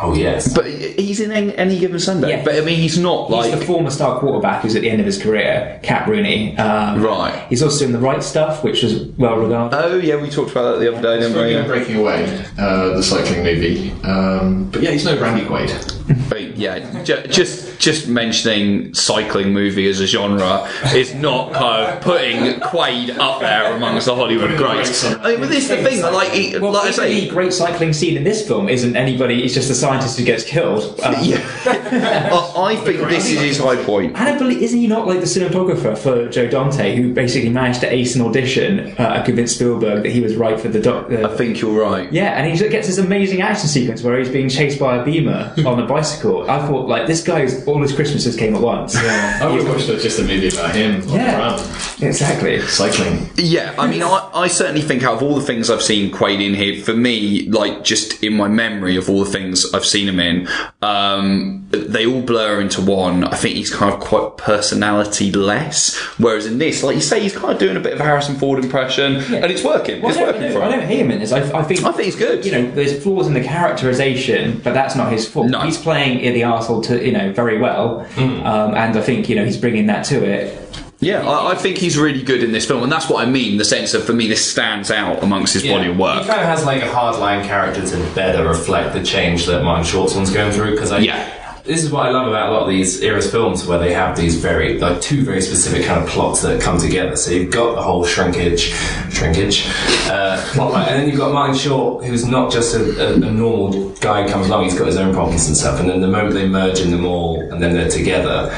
oh 0.00 0.14
yes. 0.14 0.52
But 0.54 0.66
he's 0.66 1.20
in 1.20 1.32
any, 1.32 1.56
any 1.56 1.78
given 1.78 1.98
Sunday. 1.98 2.30
Yeah. 2.30 2.42
But 2.44 2.56
I 2.56 2.60
mean, 2.60 2.78
he's 2.78 2.98
not 2.98 3.28
He's 3.28 3.36
like 3.36 3.58
the 3.58 3.64
former 3.64 3.90
star 3.90 4.18
quarterback 4.18 4.62
who's 4.62 4.74
at 4.76 4.82
the 4.82 4.90
end 4.90 5.00
of 5.00 5.06
his 5.06 5.20
career, 5.22 5.78
Cap 5.82 6.06
Rooney. 6.06 6.56
Um, 6.58 7.02
Right. 7.02 7.34
He's 7.48 7.62
also 7.62 7.84
in 7.84 7.92
the 7.92 7.98
right 7.98 8.22
stuff, 8.22 8.62
which 8.64 8.82
was 8.82 9.04
well 9.18 9.36
regarded. 9.36 9.76
Oh 9.76 9.96
yeah, 9.96 10.16
we 10.16 10.28
talked 10.28 10.50
about 10.50 10.72
that 10.72 10.80
the 10.80 10.92
other 10.92 11.02
day, 11.02 11.20
didn't 11.22 11.36
we? 11.36 11.52
Speaking 11.52 11.66
Breaking 11.66 11.96
Away, 11.96 12.44
uh, 12.58 12.88
the 12.96 13.02
cycling 13.02 13.42
movie. 13.44 13.92
Um, 14.04 14.68
but 14.70 14.82
yeah, 14.82 14.90
he's 14.90 15.04
no 15.04 15.16
Randy 15.18 15.44
Quaid. 15.46 15.95
But 16.28 16.56
yeah, 16.56 17.02
ju- 17.02 17.26
just 17.28 17.78
just 17.80 18.08
mentioning 18.08 18.94
cycling 18.94 19.52
movie 19.52 19.88
as 19.88 20.00
a 20.00 20.06
genre 20.06 20.68
is 20.94 21.14
not 21.14 21.52
kind 21.52 21.92
of 21.92 22.00
putting 22.02 22.60
Quaid 22.60 23.16
up 23.18 23.40
there 23.40 23.74
amongst 23.76 24.06
the 24.06 24.14
Hollywood 24.14 24.56
greats. 24.56 25.04
I 25.04 25.30
mean, 25.32 25.40
but 25.40 25.48
this 25.48 25.64
is 25.64 25.68
the 25.68 25.76
thing. 25.78 26.02
Like, 26.02 26.30
he, 26.32 26.58
Well, 26.58 26.72
like 26.72 26.88
I 26.88 26.90
say, 26.90 27.20
the 27.20 27.30
great 27.30 27.52
cycling 27.52 27.92
scene 27.92 28.16
in 28.16 28.24
this 28.24 28.46
film 28.46 28.68
isn't 28.68 28.96
anybody. 28.96 29.44
It's 29.44 29.54
just 29.54 29.70
a 29.70 29.74
scientist 29.74 30.18
who 30.18 30.24
gets 30.24 30.44
killed. 30.44 30.98
Um, 31.00 31.14
yeah, 31.22 31.38
I, 31.66 32.72
I 32.72 32.76
think 32.76 33.08
this 33.08 33.26
is 33.30 33.40
his 33.40 33.58
high 33.58 33.82
point. 33.84 34.16
And 34.16 34.28
I 34.28 34.38
believe, 34.38 34.62
isn't 34.62 34.78
he 34.78 34.86
not 34.86 35.06
like 35.06 35.20
the 35.20 35.26
cinematographer 35.26 35.96
for 35.96 36.28
Joe 36.28 36.48
Dante, 36.48 36.96
who 36.96 37.12
basically 37.12 37.50
managed 37.50 37.80
to 37.80 37.92
ace 37.92 38.14
an 38.14 38.22
audition 38.22 38.94
uh, 38.98 39.14
and 39.16 39.24
convince 39.24 39.54
Spielberg 39.54 40.02
that 40.02 40.10
he 40.12 40.20
was 40.20 40.36
right 40.36 40.58
for 40.58 40.68
the 40.68 40.80
doc? 40.80 41.10
I 41.10 41.36
think 41.36 41.60
you're 41.60 41.80
right. 41.80 42.10
Yeah, 42.12 42.38
and 42.38 42.50
he 42.50 42.68
gets 42.68 42.86
this 42.86 42.98
amazing 42.98 43.42
action 43.42 43.68
sequence 43.68 44.02
where 44.02 44.18
he's 44.18 44.28
being 44.28 44.48
chased 44.48 44.78
by 44.78 44.96
a 44.96 45.04
beamer 45.04 45.52
on 45.64 45.80
a 45.80 45.86
bicycle. 45.96 46.50
I 46.50 46.66
thought, 46.66 46.88
like, 46.88 47.06
this 47.06 47.22
guy's 47.22 47.64
all 47.66 47.80
his 47.82 47.92
Christmases 47.94 48.36
came 48.36 48.54
at 48.54 48.60
once. 48.60 48.94
Yeah, 48.94 49.38
I 49.42 49.46
would 49.50 49.62
have 49.64 49.68
watched 49.68 49.86
just 50.02 50.18
a 50.18 50.22
movie 50.22 50.48
about 50.48 50.74
him 50.74 51.02
Yeah. 51.08 51.56
the 51.56 51.62
run, 51.62 52.08
exactly. 52.08 52.60
cycling. 52.62 53.30
Yeah, 53.36 53.74
I 53.78 53.86
mean, 53.86 54.02
I, 54.02 54.30
I 54.34 54.48
certainly 54.48 54.82
think 54.82 55.02
out 55.02 55.14
of 55.14 55.22
all 55.22 55.34
the 55.34 55.40
things 55.44 55.70
I've 55.70 55.82
seen 55.82 56.10
Quaid 56.12 56.40
in 56.44 56.54
here, 56.54 56.82
for 56.82 56.92
me, 56.94 57.48
like 57.48 57.84
just 57.84 58.22
in 58.22 58.34
my 58.36 58.48
memory 58.48 58.96
of 58.96 59.08
all 59.08 59.24
the 59.24 59.30
things 59.30 59.72
I've 59.74 59.84
seen 59.86 60.08
him 60.08 60.20
in, 60.20 60.48
um, 60.82 61.66
they 61.70 62.06
all 62.06 62.22
blur 62.22 62.60
into 62.60 62.80
one. 62.82 63.24
I 63.24 63.36
think 63.36 63.56
he's 63.56 63.74
kind 63.74 63.92
of 63.92 64.00
quite 64.00 64.36
personality 64.36 65.32
less. 65.32 65.96
Whereas 66.18 66.46
in 66.46 66.58
this, 66.58 66.82
like 66.82 66.94
you 66.96 67.00
say, 67.02 67.20
he's 67.20 67.36
kind 67.36 67.52
of 67.52 67.58
doing 67.58 67.76
a 67.76 67.80
bit 67.80 67.92
of 67.94 68.00
a 68.00 68.04
Harrison 68.04 68.36
Ford 68.36 68.62
impression, 68.62 69.16
and 69.16 69.46
it's 69.46 69.62
working. 69.64 70.00
Well, 70.02 70.10
it's 70.10 70.18
I, 70.18 70.24
don't, 70.24 70.34
working 70.34 70.44
I, 70.48 70.52
for 70.52 70.58
don't, 70.60 70.62
I 70.62 70.72
him. 70.74 70.80
don't 70.80 70.88
hate 70.88 70.98
him 71.00 71.10
in 71.10 71.18
this. 71.20 71.32
I, 71.32 71.40
I 71.58 71.62
think 71.62 71.82
I 71.84 71.92
think 71.92 72.04
he's 72.04 72.16
good. 72.16 72.44
You 72.44 72.52
know, 72.52 72.70
there's 72.70 73.02
flaws 73.02 73.26
in 73.26 73.34
the 73.34 73.42
characterization, 73.42 74.60
but 74.62 74.74
that's 74.74 74.94
not 74.96 75.12
his 75.12 75.28
fault. 75.28 75.48
No. 75.50 75.60
He's 75.60 75.78
playing 75.86 76.18
the 76.34 76.40
arsehole 76.40 76.84
to 76.86 77.06
you 77.06 77.12
know 77.12 77.32
very 77.32 77.58
well, 77.58 78.00
um, 78.18 78.74
and 78.74 78.98
I 78.98 79.00
think 79.00 79.28
you 79.28 79.36
know 79.36 79.44
he's 79.44 79.56
bringing 79.56 79.86
that 79.86 80.04
to 80.06 80.24
it. 80.24 80.60
Yeah, 80.98 81.24
I, 81.28 81.52
I 81.52 81.54
think 81.54 81.78
he's 81.78 81.96
really 81.96 82.22
good 82.22 82.42
in 82.42 82.50
this 82.50 82.66
film, 82.66 82.82
and 82.82 82.90
that's 82.90 83.08
what 83.08 83.24
I 83.24 83.30
mean. 83.30 83.56
The 83.56 83.64
sense 83.64 83.94
of 83.94 84.04
for 84.04 84.12
me, 84.12 84.26
this 84.26 84.44
stands 84.44 84.90
out 84.90 85.22
amongst 85.22 85.54
his 85.54 85.62
body 85.62 85.90
of 85.90 85.96
work. 85.96 86.22
He 86.22 86.28
kind 86.28 86.40
of 86.40 86.46
has 86.46 86.64
like 86.64 86.82
a 86.82 86.86
hardline 86.86 87.46
character 87.46 87.86
to 87.86 88.14
better 88.16 88.48
reflect 88.48 88.94
the 88.94 89.02
change 89.04 89.46
that 89.46 89.62
Martin 89.62 89.84
Short's 89.84 90.16
one's 90.16 90.32
going 90.32 90.50
through. 90.52 90.72
Because 90.72 90.90
I, 90.90 90.98
Yeah. 90.98 91.45
This 91.66 91.82
is 91.82 91.90
what 91.90 92.06
I 92.06 92.10
love 92.10 92.28
about 92.28 92.50
a 92.50 92.52
lot 92.52 92.62
of 92.62 92.68
these 92.68 93.02
eras 93.02 93.30
films, 93.30 93.66
where 93.66 93.78
they 93.78 93.92
have 93.92 94.16
these 94.16 94.36
very 94.36 94.78
like 94.78 95.00
two 95.00 95.24
very 95.24 95.40
specific 95.40 95.84
kind 95.84 96.02
of 96.02 96.08
plots 96.08 96.42
that 96.42 96.60
come 96.62 96.78
together. 96.78 97.16
So 97.16 97.32
you've 97.32 97.52
got 97.52 97.74
the 97.74 97.82
whole 97.82 98.04
shrinkage, 98.04 98.72
shrinkage 99.10 99.66
uh, 100.08 100.42
and 100.58 101.00
then 101.00 101.08
you've 101.08 101.18
got 101.18 101.32
Martin 101.32 101.56
Short, 101.56 102.04
who's 102.04 102.24
not 102.26 102.52
just 102.52 102.74
a, 102.74 102.80
a, 102.80 103.14
a 103.14 103.30
normal 103.32 103.90
guy 103.96 104.28
comes 104.28 104.46
along. 104.46 104.64
He's 104.64 104.78
got 104.78 104.86
his 104.86 104.96
own 104.96 105.12
problems 105.12 105.48
and 105.48 105.56
stuff. 105.56 105.80
And 105.80 105.88
then 105.88 106.00
the 106.00 106.08
moment 106.08 106.34
they 106.34 106.48
merge 106.48 106.80
in 106.80 106.90
them 106.90 107.04
all, 107.04 107.40
and 107.40 107.60
then 107.60 107.74
they're 107.74 107.90
together, 107.90 108.48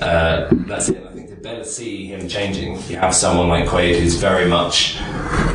uh, 0.00 0.48
that's 0.66 0.88
it. 0.88 1.04
I 1.04 1.12
think 1.12 1.28
to 1.30 1.36
better 1.36 1.64
see 1.64 2.06
him 2.06 2.28
changing, 2.28 2.78
you 2.88 2.96
have 2.96 3.14
someone 3.14 3.48
like 3.48 3.66
Quaid 3.66 4.00
who's 4.00 4.16
very 4.16 4.48
much 4.48 4.98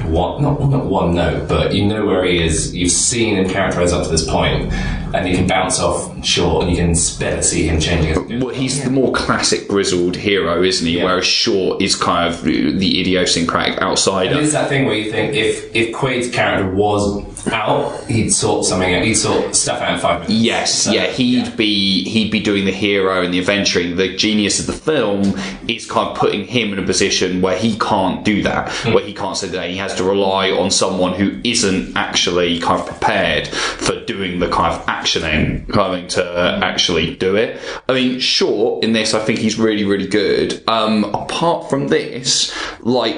one, 0.06 0.42
not 0.42 0.60
not 0.70 0.86
one 0.86 1.16
note, 1.16 1.48
but 1.48 1.74
you 1.74 1.86
know 1.86 2.06
where 2.06 2.24
he 2.24 2.44
is. 2.44 2.76
You've 2.76 2.92
seen 2.92 3.36
him 3.36 3.50
characterize 3.50 3.94
up 3.94 4.04
to 4.04 4.10
this 4.10 4.30
point, 4.30 4.72
and 5.14 5.28
you 5.28 5.36
can 5.36 5.48
bounce 5.48 5.80
off 5.80 6.24
short, 6.26 6.64
and 6.64 6.72
you 6.72 6.78
can 6.78 6.94
better 7.20 7.42
see 7.42 7.68
him 7.68 7.80
changing. 7.80 8.40
Well, 8.40 8.54
he's 8.54 8.84
the 8.84 8.90
more 8.90 9.12
classic 9.12 9.68
grizzled 9.68 10.16
hero, 10.16 10.64
isn't 10.64 10.86
he? 10.86 10.98
Yeah. 10.98 11.06
Whereas 11.06 11.26
Short 11.26 11.82
is 11.82 11.96
kind 11.96 12.34
of 12.34 12.44
the 12.44 13.02
idiosyncratic 13.02 13.82
outsider. 13.82 14.36
And 14.36 14.40
it's 14.40 14.54
that 14.54 14.70
thing 14.70 14.86
where 14.86 14.96
you 14.96 15.12
think 15.12 15.34
if 15.34 15.76
if 15.76 15.94
Quaid's 15.94 16.30
character 16.30 16.70
was 16.74 17.24
out, 17.48 18.04
he'd 18.08 18.30
sort 18.30 18.66
something 18.66 18.94
out. 18.94 19.04
He'd 19.04 19.16
sort 19.16 19.56
stuff 19.56 19.82
out 19.82 19.94
in 19.94 20.00
five 20.00 20.22
minutes. 20.22 20.34
Yes, 20.42 20.74
So, 20.84 20.92
yeah, 20.92 21.08
he'd 21.08 21.56
be 21.58 22.04
he'd 22.10 22.32
be 22.32 22.40
doing 22.40 22.66
the 22.66 22.72
hero 22.72 23.22
and 23.24 23.34
the 23.34 23.40
adventuring. 23.40 23.96
The 23.96 24.16
genius 24.16 24.60
of 24.60 24.68
the 24.68 24.74
film 24.74 25.36
is 25.68 25.90
kind 25.90 26.10
of 26.10 26.18
putting 26.18 26.46
him 26.46 26.74
in 26.74 26.80
a 26.80 26.86
position 26.86 27.42
where 27.42 27.58
he 27.58 27.78
can't 27.80 28.24
do 28.24 28.42
that, 28.44 28.70
where 28.86 29.04
he 29.04 29.14
can't 29.14 29.38
say 29.38 29.48
that 29.48 29.70
he 29.70 29.78
has 29.78 29.96
to 29.96 30.04
rely 30.04 30.52
on 30.52 30.72
someone 30.72 31.14
who 31.14 31.40
isn't 31.44 31.96
actually 31.96 32.60
kind 32.60 32.80
of 32.82 32.88
prepared 32.88 33.48
for 33.48 34.04
doing 34.06 34.40
the 34.40 34.50
kind 34.50 34.74
of 34.74 34.86
actioning, 34.88 35.74
having 35.74 36.08
to 36.10 36.60
actually 36.64 37.16
do 37.16 37.36
it. 37.36 37.60
I 37.88 37.94
mean, 37.94 38.20
sure, 38.20 38.80
in 38.84 38.94
this, 38.94 39.14
I 39.14 39.20
think 39.20 39.40
he's 39.40 39.58
really, 39.58 39.86
really 39.86 40.08
good. 40.08 40.62
Um, 40.68 41.06
apart 41.06 41.70
from 41.70 41.88
this, 41.88 42.54
like 42.82 43.16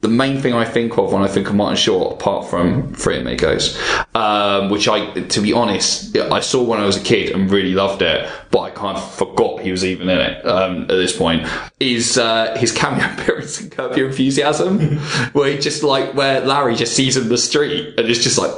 the 0.00 0.08
main 0.08 0.40
thing 0.40 0.54
I 0.54 0.64
think 0.64 0.96
of 0.98 1.12
when 1.12 1.22
I 1.22 1.28
think 1.28 1.48
of 1.48 1.54
Martin 1.54 1.76
Short, 1.76 2.14
apart 2.14 2.48
from 2.48 2.94
Three 2.94 3.18
Amigos, 3.18 3.78
um, 4.14 4.70
which 4.70 4.88
I, 4.88 5.12
to 5.12 5.40
be 5.40 5.52
honest, 5.52 6.16
I 6.16 6.40
saw 6.40 6.62
when 6.62 6.80
I 6.80 6.86
was 6.86 6.96
a 6.96 7.02
kid 7.02 7.34
and 7.34 7.50
really 7.50 7.74
loved 7.74 8.02
it, 8.02 8.30
but 8.50 8.60
I 8.60 8.70
kind 8.70 8.96
of 8.96 9.14
forgot 9.14 9.60
he 9.60 9.70
was 9.70 9.84
even 9.84 10.08
in 10.08 10.18
it 10.18 10.46
um, 10.46 10.82
at 10.82 10.88
this 10.88 11.16
point, 11.16 11.46
is 11.78 12.16
uh, 12.16 12.56
his 12.58 12.72
cameo 12.72 13.04
appearance 13.12 13.60
in 13.60 13.70
Curb 13.70 13.96
Your 13.96 14.08
Enthusiasm, 14.08 14.98
where 15.32 15.52
he 15.52 15.58
just 15.58 15.82
like, 15.82 16.14
where 16.14 16.40
Larry 16.40 16.76
just 16.76 16.94
sees 16.94 17.16
him 17.16 17.24
in 17.24 17.28
the 17.28 17.38
street 17.38 17.98
and 17.98 18.08
is 18.08 18.22
just 18.22 18.38
like! 18.38 18.50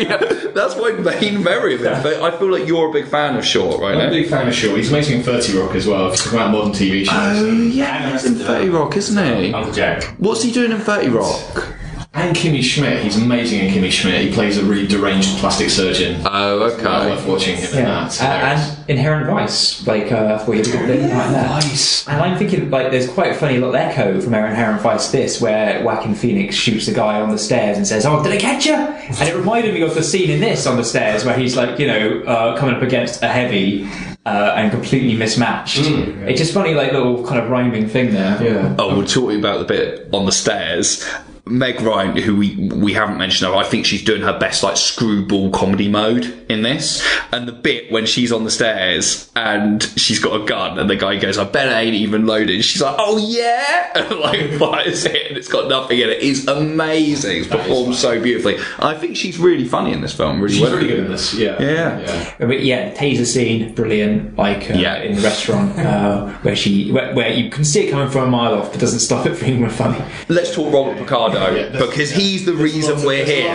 Yeah, 0.00 0.16
that's 0.54 0.76
my 0.76 0.92
main 0.92 1.42
memory 1.42 1.74
of 1.74 1.82
it. 1.82 2.02
But 2.02 2.22
I 2.22 2.36
feel 2.38 2.50
like 2.50 2.66
you're 2.66 2.88
a 2.88 2.92
big 2.92 3.06
fan 3.08 3.36
of 3.36 3.44
Short 3.44 3.80
right 3.80 3.94
I'm 3.94 4.00
a 4.00 4.04
eh? 4.04 4.10
big 4.10 4.28
fan 4.30 4.48
of 4.48 4.54
Short. 4.54 4.76
He's 4.76 4.90
amazing 4.90 5.18
in 5.18 5.24
30 5.24 5.58
Rock 5.58 5.74
as 5.74 5.86
well. 5.86 6.10
If 6.10 6.18
you 6.18 6.24
talk 6.24 6.32
about 6.34 6.52
modern 6.52 6.72
TV 6.72 7.04
shows. 7.04 7.16
Oh, 7.16 7.52
yeah, 7.52 8.12
he's 8.12 8.24
in 8.24 8.34
30 8.36 8.68
Rock, 8.70 8.96
isn't 8.96 9.36
he? 9.36 9.52
Uncle 9.52 9.72
Jack. 9.72 10.04
What's 10.18 10.42
he 10.42 10.52
doing 10.52 10.72
in 10.72 10.78
30 10.78 11.08
Rock? 11.08 11.74
And 12.12 12.36
Kimmy 12.36 12.60
Schmidt. 12.60 13.04
He's 13.04 13.16
amazing 13.16 13.60
in 13.60 13.72
Kimmy 13.72 13.90
Schmidt. 13.90 14.20
He 14.22 14.32
plays 14.32 14.58
a 14.58 14.64
really 14.64 14.86
deranged 14.86 15.38
plastic 15.38 15.70
surgeon. 15.70 16.20
Oh, 16.24 16.58
Well 16.58 16.72
okay. 16.72 17.10
worth 17.10 17.24
watching 17.26 17.56
him 17.56 17.70
in 17.70 17.78
Yeah, 17.78 18.08
that. 18.08 18.20
Uh, 18.20 18.24
and 18.24 18.90
Inherent 18.90 19.26
Vice, 19.28 19.86
like 19.86 20.10
uh, 20.10 20.40
where 20.40 20.58
you 20.58 20.64
got 20.64 20.86
the 20.88 20.94
like 20.96 21.08
that. 21.08 21.62
Vice. 21.62 22.08
And 22.08 22.20
I'm 22.20 22.36
thinking, 22.36 22.68
like, 22.68 22.90
there's 22.90 23.08
quite 23.08 23.30
a 23.30 23.34
funny 23.34 23.54
little 23.58 23.76
echo 23.76 24.20
from 24.20 24.34
Inherent 24.34 24.82
Vice 24.82 25.12
this, 25.12 25.40
where 25.40 25.84
Joaquin 25.84 26.16
Phoenix 26.16 26.56
shoots 26.56 26.86
the 26.86 26.92
guy 26.94 27.20
on 27.20 27.30
the 27.30 27.38
stairs 27.38 27.76
and 27.76 27.86
says, 27.86 28.04
"Oh, 28.04 28.20
did 28.24 28.32
I 28.32 28.38
catch 28.38 28.66
you?" 28.66 28.74
And 28.74 29.28
it 29.28 29.36
reminded 29.36 29.72
me 29.72 29.82
of 29.82 29.94
the 29.94 30.02
scene 30.02 30.30
in 30.30 30.40
this 30.40 30.66
on 30.66 30.76
the 30.76 30.84
stairs 30.84 31.24
where 31.24 31.38
he's 31.38 31.56
like, 31.56 31.78
you 31.78 31.86
know, 31.86 32.22
uh, 32.26 32.56
coming 32.58 32.74
up 32.74 32.82
against 32.82 33.22
a 33.22 33.28
heavy 33.28 33.88
uh, 34.26 34.54
and 34.56 34.72
completely 34.72 35.14
mismatched. 35.14 35.78
It's 35.78 36.40
just 36.40 36.52
funny, 36.52 36.74
like 36.74 36.90
little 36.92 37.24
kind 37.24 37.40
of 37.40 37.48
rhyming 37.50 37.88
thing 37.88 38.10
there. 38.10 38.42
Yeah. 38.42 38.74
Oh, 38.80 38.98
we're 38.98 39.06
talking 39.06 39.38
about 39.38 39.60
the 39.60 39.64
bit 39.64 40.08
on 40.12 40.26
the 40.26 40.32
stairs. 40.32 41.08
Meg 41.46 41.80
Ryan, 41.80 42.16
who 42.16 42.36
we 42.36 42.56
we 42.56 42.92
haven't 42.92 43.18
mentioned 43.18 43.50
her, 43.50 43.56
I 43.56 43.64
think 43.64 43.86
she's 43.86 44.04
doing 44.04 44.22
her 44.22 44.38
best 44.38 44.62
like 44.62 44.76
screwball 44.76 45.50
comedy 45.50 45.88
mode 45.88 46.24
in 46.48 46.62
this. 46.62 47.06
And 47.32 47.46
the 47.48 47.52
bit 47.52 47.90
when 47.92 48.06
she's 48.06 48.32
on 48.32 48.44
the 48.44 48.50
stairs 48.50 49.30
and 49.36 49.82
she's 49.96 50.18
got 50.18 50.40
a 50.40 50.44
gun 50.44 50.78
and 50.78 50.88
the 50.90 50.96
guy 50.96 51.16
goes, 51.16 51.38
"I 51.38 51.44
bet 51.44 51.68
it 51.68 51.72
ain't 51.74 51.94
even 51.94 52.26
loaded." 52.26 52.64
She's 52.64 52.82
like, 52.82 52.96
"Oh 52.98 53.16
yeah," 53.18 53.92
and 53.94 54.20
like 54.20 54.52
fires 54.58 55.04
it 55.04 55.28
and 55.28 55.36
it's 55.36 55.48
got 55.48 55.68
nothing 55.68 55.98
in 56.00 56.08
it. 56.10 56.22
It's 56.22 56.46
amazing. 56.46 57.38
It's 57.38 57.48
That 57.48 57.60
is 57.60 57.66
performed 57.66 57.94
so 57.96 58.20
beautifully. 58.20 58.58
I 58.78 58.94
think 58.94 59.16
she's 59.16 59.38
really 59.38 59.64
funny 59.66 59.92
in 59.92 60.00
this 60.00 60.14
film. 60.14 60.40
Really 60.40 60.54
She's 60.54 60.62
well. 60.62 60.74
really 60.76 60.88
good 60.88 61.00
in 61.00 61.10
this. 61.10 61.34
Yeah. 61.34 61.60
Yeah. 61.60 62.00
yeah. 62.00 62.34
But 62.38 62.62
yeah, 62.62 62.94
taser 62.94 63.26
scene, 63.26 63.74
brilliant. 63.74 64.36
Like 64.36 64.70
uh, 64.70 64.74
Yeah. 64.74 64.96
in 65.02 65.14
the 65.16 65.22
restaurant 65.22 65.78
uh, 65.78 66.28
where 66.42 66.56
she, 66.56 66.90
where, 66.92 67.14
where 67.14 67.32
you 67.32 67.50
can 67.50 67.64
see 67.64 67.86
it 67.86 67.90
coming 67.90 68.10
from 68.10 68.28
a 68.28 68.30
mile 68.30 68.54
off, 68.54 68.70
but 68.72 68.80
doesn't 68.80 69.00
stop 69.00 69.26
it 69.26 69.40
being 69.40 69.68
funny. 69.70 70.02
Let's 70.28 70.54
talk 70.54 70.72
Robert 70.72 70.98
There's- 71.32 71.86
because 71.86 72.12
yeah. 72.12 72.18
he's 72.18 72.44
the 72.46 72.52
There's 72.52 72.74
reason 72.74 73.04
we're 73.04 73.24
here. 73.24 73.54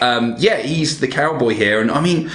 Um, 0.00 0.34
yeah, 0.38 0.58
he's 0.58 1.00
the 1.00 1.08
cowboy 1.08 1.54
here, 1.54 1.80
and 1.80 1.90
I 1.90 2.00
mean, 2.00 2.30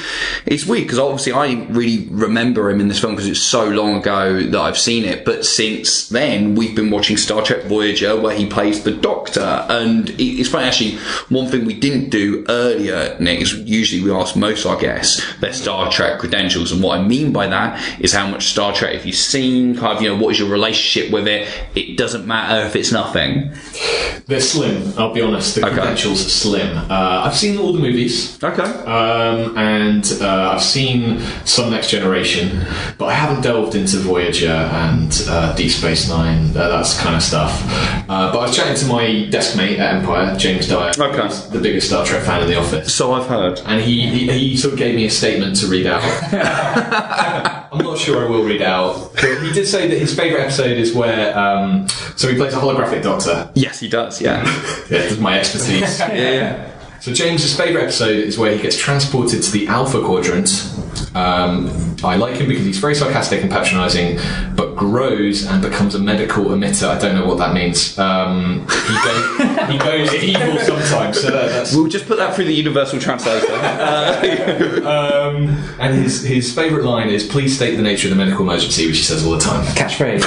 it's 0.45 0.65
weird 0.65 0.83
because 0.83 0.99
obviously 0.99 1.33
I 1.33 1.53
really 1.69 2.07
remember 2.09 2.69
him 2.69 2.79
in 2.81 2.87
this 2.87 2.99
film 2.99 3.15
because 3.15 3.27
it's 3.29 3.39
so 3.39 3.67
long 3.69 3.95
ago 3.97 4.41
that 4.43 4.59
I've 4.59 4.77
seen 4.77 5.05
it. 5.05 5.25
But 5.25 5.45
since 5.45 6.09
then, 6.09 6.55
we've 6.55 6.75
been 6.75 6.89
watching 6.91 7.17
Star 7.17 7.41
Trek 7.41 7.63
Voyager, 7.65 8.19
where 8.19 8.35
he 8.35 8.45
plays 8.45 8.83
the 8.83 8.91
Doctor, 8.91 9.65
and 9.69 10.09
it's 10.19 10.49
funny 10.49 10.65
actually. 10.67 10.97
One 11.29 11.47
thing 11.49 11.65
we 11.65 11.73
didn't 11.73 12.09
do 12.09 12.45
earlier, 12.49 13.15
Nick, 13.19 13.41
is 13.41 13.53
usually 13.53 14.03
we 14.03 14.11
ask 14.11 14.35
most 14.35 14.65
of 14.65 14.71
our 14.71 14.79
guests 14.79 15.21
their 15.39 15.53
Star 15.53 15.89
Trek 15.91 16.19
credentials, 16.19 16.71
and 16.71 16.81
what 16.83 16.99
I 16.99 17.03
mean 17.03 17.31
by 17.31 17.47
that 17.47 17.79
is 18.01 18.13
how 18.13 18.27
much 18.27 18.47
Star 18.47 18.73
Trek 18.73 18.93
have 18.95 19.05
you 19.05 19.13
seen? 19.13 19.75
Kind 19.75 19.97
of, 19.97 20.01
you 20.03 20.09
know, 20.09 20.21
what 20.21 20.31
is 20.33 20.39
your 20.39 20.49
relationship 20.49 21.11
with 21.11 21.27
it? 21.27 21.47
It 21.75 21.97
doesn't 21.97 22.25
matter 22.27 22.65
if 22.67 22.75
it's 22.75 22.91
nothing. 22.91 23.51
They're 24.27 24.39
slim, 24.39 24.70
I'll 24.97 25.13
be 25.13 25.21
honest. 25.21 25.55
The 25.55 25.65
Okay. 25.65 25.73
credentials 25.75 26.25
are 26.25 26.29
slim. 26.29 26.77
Uh, 26.77 27.23
I've 27.25 27.35
seen 27.35 27.57
all 27.57 27.73
the 27.73 27.79
movies. 27.79 28.37
Okay. 28.43 28.63
Um, 28.63 29.57
and 29.57 30.03
uh, 30.21 30.51
I've 30.53 30.61
seen 30.63 31.19
some 31.45 31.69
Next 31.71 31.89
Generation, 31.89 32.65
but 32.97 33.05
I 33.05 33.13
haven't 33.13 33.41
delved 33.41 33.75
into 33.75 33.97
Voyager 33.97 34.47
and 34.51 35.11
uh, 35.29 35.53
Deep 35.55 35.71
Space 35.71 36.09
Nine, 36.09 36.49
uh, 36.55 36.67
that's 36.69 36.99
kind 36.99 37.15
of 37.15 37.21
stuff. 37.23 37.51
Uh, 38.09 38.31
but 38.31 38.39
I 38.39 38.41
was 38.47 38.55
chatting 38.55 38.75
to 38.75 38.85
my 38.87 39.25
desk 39.29 39.55
mate 39.57 39.79
at 39.79 39.95
Empire, 39.95 40.35
James 40.37 40.67
Dyer, 40.67 40.91
Okay. 40.97 41.27
the 41.51 41.59
biggest 41.61 41.87
Star 41.87 42.05
Trek 42.05 42.23
fan 42.23 42.41
in 42.43 42.47
the 42.47 42.57
office. 42.59 42.93
So 42.93 43.13
I've 43.13 43.27
heard. 43.27 43.59
And 43.65 43.81
he, 43.81 44.07
he, 44.09 44.31
he 44.31 44.57
sort 44.57 44.73
of 44.73 44.79
gave 44.79 44.95
me 44.95 45.05
a 45.05 45.09
statement 45.09 45.55
to 45.61 45.67
read 45.67 45.87
out. 45.87 46.01
I'm 47.71 47.85
not 47.85 47.97
sure 47.97 48.25
I 48.25 48.29
will 48.29 48.43
read 48.43 48.61
out, 48.61 49.13
but 49.13 49.41
he 49.41 49.51
did 49.53 49.65
say 49.65 49.87
that 49.87 49.97
his 49.97 50.13
favourite 50.13 50.43
episode 50.43 50.77
is 50.77 50.93
where, 50.93 51.37
um, 51.37 51.87
so 52.17 52.27
he 52.27 52.35
plays 52.35 52.53
a 52.53 52.57
holographic 52.57 53.01
doctor. 53.03 53.49
Yes, 53.55 53.79
he 53.79 53.87
does. 53.87 54.21
Yeah. 54.21 54.43
Yeah, 54.91 54.97
this 54.97 55.13
is 55.13 55.19
my 55.19 55.39
expertise. 55.39 55.99
yeah. 55.99 56.69
So 56.99 57.11
James's 57.13 57.57
favourite 57.57 57.85
episode 57.85 58.17
is 58.17 58.37
where 58.37 58.55
he 58.55 58.61
gets 58.61 58.77
transported 58.77 59.41
to 59.41 59.51
the 59.51 59.67
Alpha 59.67 60.01
Quadrant. 60.03 60.49
Um, 61.15 61.95
I 62.03 62.15
like 62.15 62.35
him 62.35 62.47
because 62.47 62.63
he's 62.65 62.77
very 62.77 62.93
sarcastic 62.93 63.41
and 63.41 63.49
patronising, 63.49 64.19
but 64.55 64.75
grows 64.75 65.45
and 65.45 65.61
becomes 65.61 65.95
a 65.95 65.99
medical 65.99 66.45
emitter. 66.45 66.87
I 66.87 66.99
don't 66.99 67.15
know 67.15 67.25
what 67.25 67.37
that 67.39 67.53
means. 67.53 67.97
Um, 67.97 68.67
he, 68.69 68.93
go, 69.03 69.65
he 69.67 69.77
goes 69.79 70.13
evil 70.13 70.59
sometimes, 70.59 71.21
so 71.21 71.31
that, 71.31 71.49
that's. 71.49 71.75
We'll 71.75 71.87
just 71.87 72.05
put 72.05 72.17
that 72.17 72.35
through 72.35 72.45
the 72.45 72.53
universal 72.53 72.99
translator. 72.99 73.47
Um, 74.81 75.47
and 75.79 75.95
his 75.95 76.23
his 76.23 76.53
favourite 76.53 76.83
line 76.83 77.09
is 77.09 77.25
"Please 77.25 77.55
state 77.55 77.75
the 77.75 77.81
nature 77.81 78.07
of 78.07 78.09
the 78.11 78.15
medical 78.15 78.43
emergency," 78.43 78.87
which 78.87 78.97
he 78.97 79.03
says 79.03 79.25
all 79.25 79.33
the 79.33 79.39
time. 79.39 79.63
Catchphrase. 79.75 80.23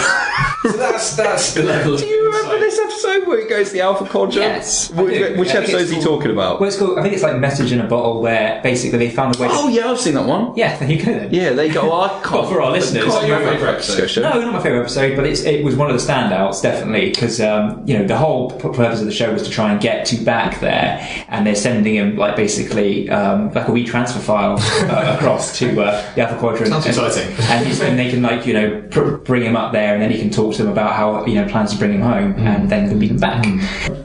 So 0.62 0.76
that's 0.76 1.16
that's 1.16 1.54
the 1.54 1.62
level. 1.62 1.96
Do 1.96 2.06
you 2.06 2.26
remember 2.26 2.58
this 2.58 2.78
episode 2.78 3.26
where 3.26 3.40
he 3.40 3.43
goes 3.56 3.68
to 3.68 3.72
the 3.74 3.80
Alpha 3.80 4.04
Quadrant? 4.06 4.34
Yes, 4.36 4.90
Which, 4.90 5.14
do. 5.14 5.34
which 5.36 5.50
episode 5.54 5.80
is 5.80 5.90
he 5.90 5.96
called- 5.96 6.06
talking 6.20 6.30
about? 6.32 6.60
Well, 6.60 6.68
it's 6.68 6.78
called, 6.78 6.98
I 6.98 7.02
think 7.02 7.14
it's 7.14 7.22
like 7.22 7.36
Message 7.38 7.72
in 7.72 7.80
a 7.80 7.86
Bottle, 7.86 8.20
where 8.20 8.60
basically 8.62 8.98
they 8.98 9.10
found 9.10 9.36
a 9.36 9.38
way 9.42 9.48
to. 9.48 9.54
Oh 9.54 9.68
yeah, 9.68 9.90
I've 9.90 10.00
seen 10.00 10.14
that 10.14 10.26
one. 10.26 10.52
Yeah, 10.56 10.76
there 10.78 10.90
you 10.90 10.98
go 11.04 11.12
then. 11.12 11.32
Yeah, 11.32 11.50
they 11.50 11.68
go. 11.68 11.92
I 11.92 12.08
can't. 12.22 12.32
Well, 12.32 12.46
for 12.46 12.60
our 12.62 12.72
listeners, 12.72 13.04
can't 13.06 13.26
your 13.28 13.38
favourite 13.38 13.74
episode? 13.74 13.92
discussion. 13.94 14.22
No, 14.24 14.40
not 14.40 14.52
my 14.52 14.62
favourite 14.62 14.82
episode, 14.82 15.16
but 15.16 15.26
it's, 15.26 15.42
it 15.42 15.64
was 15.64 15.76
one 15.76 15.90
of 15.90 15.96
the 15.98 16.02
standouts, 16.12 16.62
definitely, 16.62 17.10
because, 17.10 17.40
um, 17.40 17.82
you 17.86 17.98
know, 17.98 18.06
the 18.06 18.16
whole 18.16 18.50
purpose 18.50 19.00
of 19.00 19.06
the 19.06 19.12
show 19.12 19.32
was 19.32 19.42
to 19.44 19.50
try 19.50 19.72
and 19.72 19.80
get 19.80 20.06
to 20.06 20.16
back 20.24 20.60
there, 20.60 20.98
and 21.28 21.46
they're 21.46 21.54
sending 21.54 21.94
him, 21.94 22.16
like, 22.16 22.36
basically, 22.36 23.08
um, 23.10 23.52
like 23.52 23.68
a 23.68 23.72
wee 23.72 23.84
transfer 23.84 24.18
file 24.20 24.56
uh, 24.90 25.14
across 25.18 25.58
to 25.58 25.80
uh, 25.82 26.14
the 26.14 26.22
Alpha 26.22 26.38
Quadrant. 26.38 26.68
Sounds 26.68 26.86
and, 26.86 26.96
exciting. 27.06 27.34
And, 27.50 27.66
he's, 27.66 27.80
and 27.80 27.98
they 27.98 28.10
can, 28.10 28.22
like, 28.22 28.46
you 28.46 28.54
know, 28.54 28.82
pr- 28.90 29.16
bring 29.16 29.42
him 29.42 29.56
up 29.56 29.72
there, 29.72 29.92
and 29.94 30.02
then 30.02 30.10
he 30.10 30.18
can 30.18 30.30
talk 30.30 30.54
to 30.54 30.62
them 30.62 30.72
about 30.72 30.92
how, 30.94 31.24
you 31.26 31.34
know, 31.36 31.48
plans 31.48 31.72
to 31.72 31.78
bring 31.78 31.92
him 31.92 32.00
home, 32.00 32.34
Mm. 32.34 32.38
and 32.46 32.70
then 32.70 32.88
they'll 32.88 32.98
beat 32.98 33.10
him 33.10 33.18
back. 33.18 33.43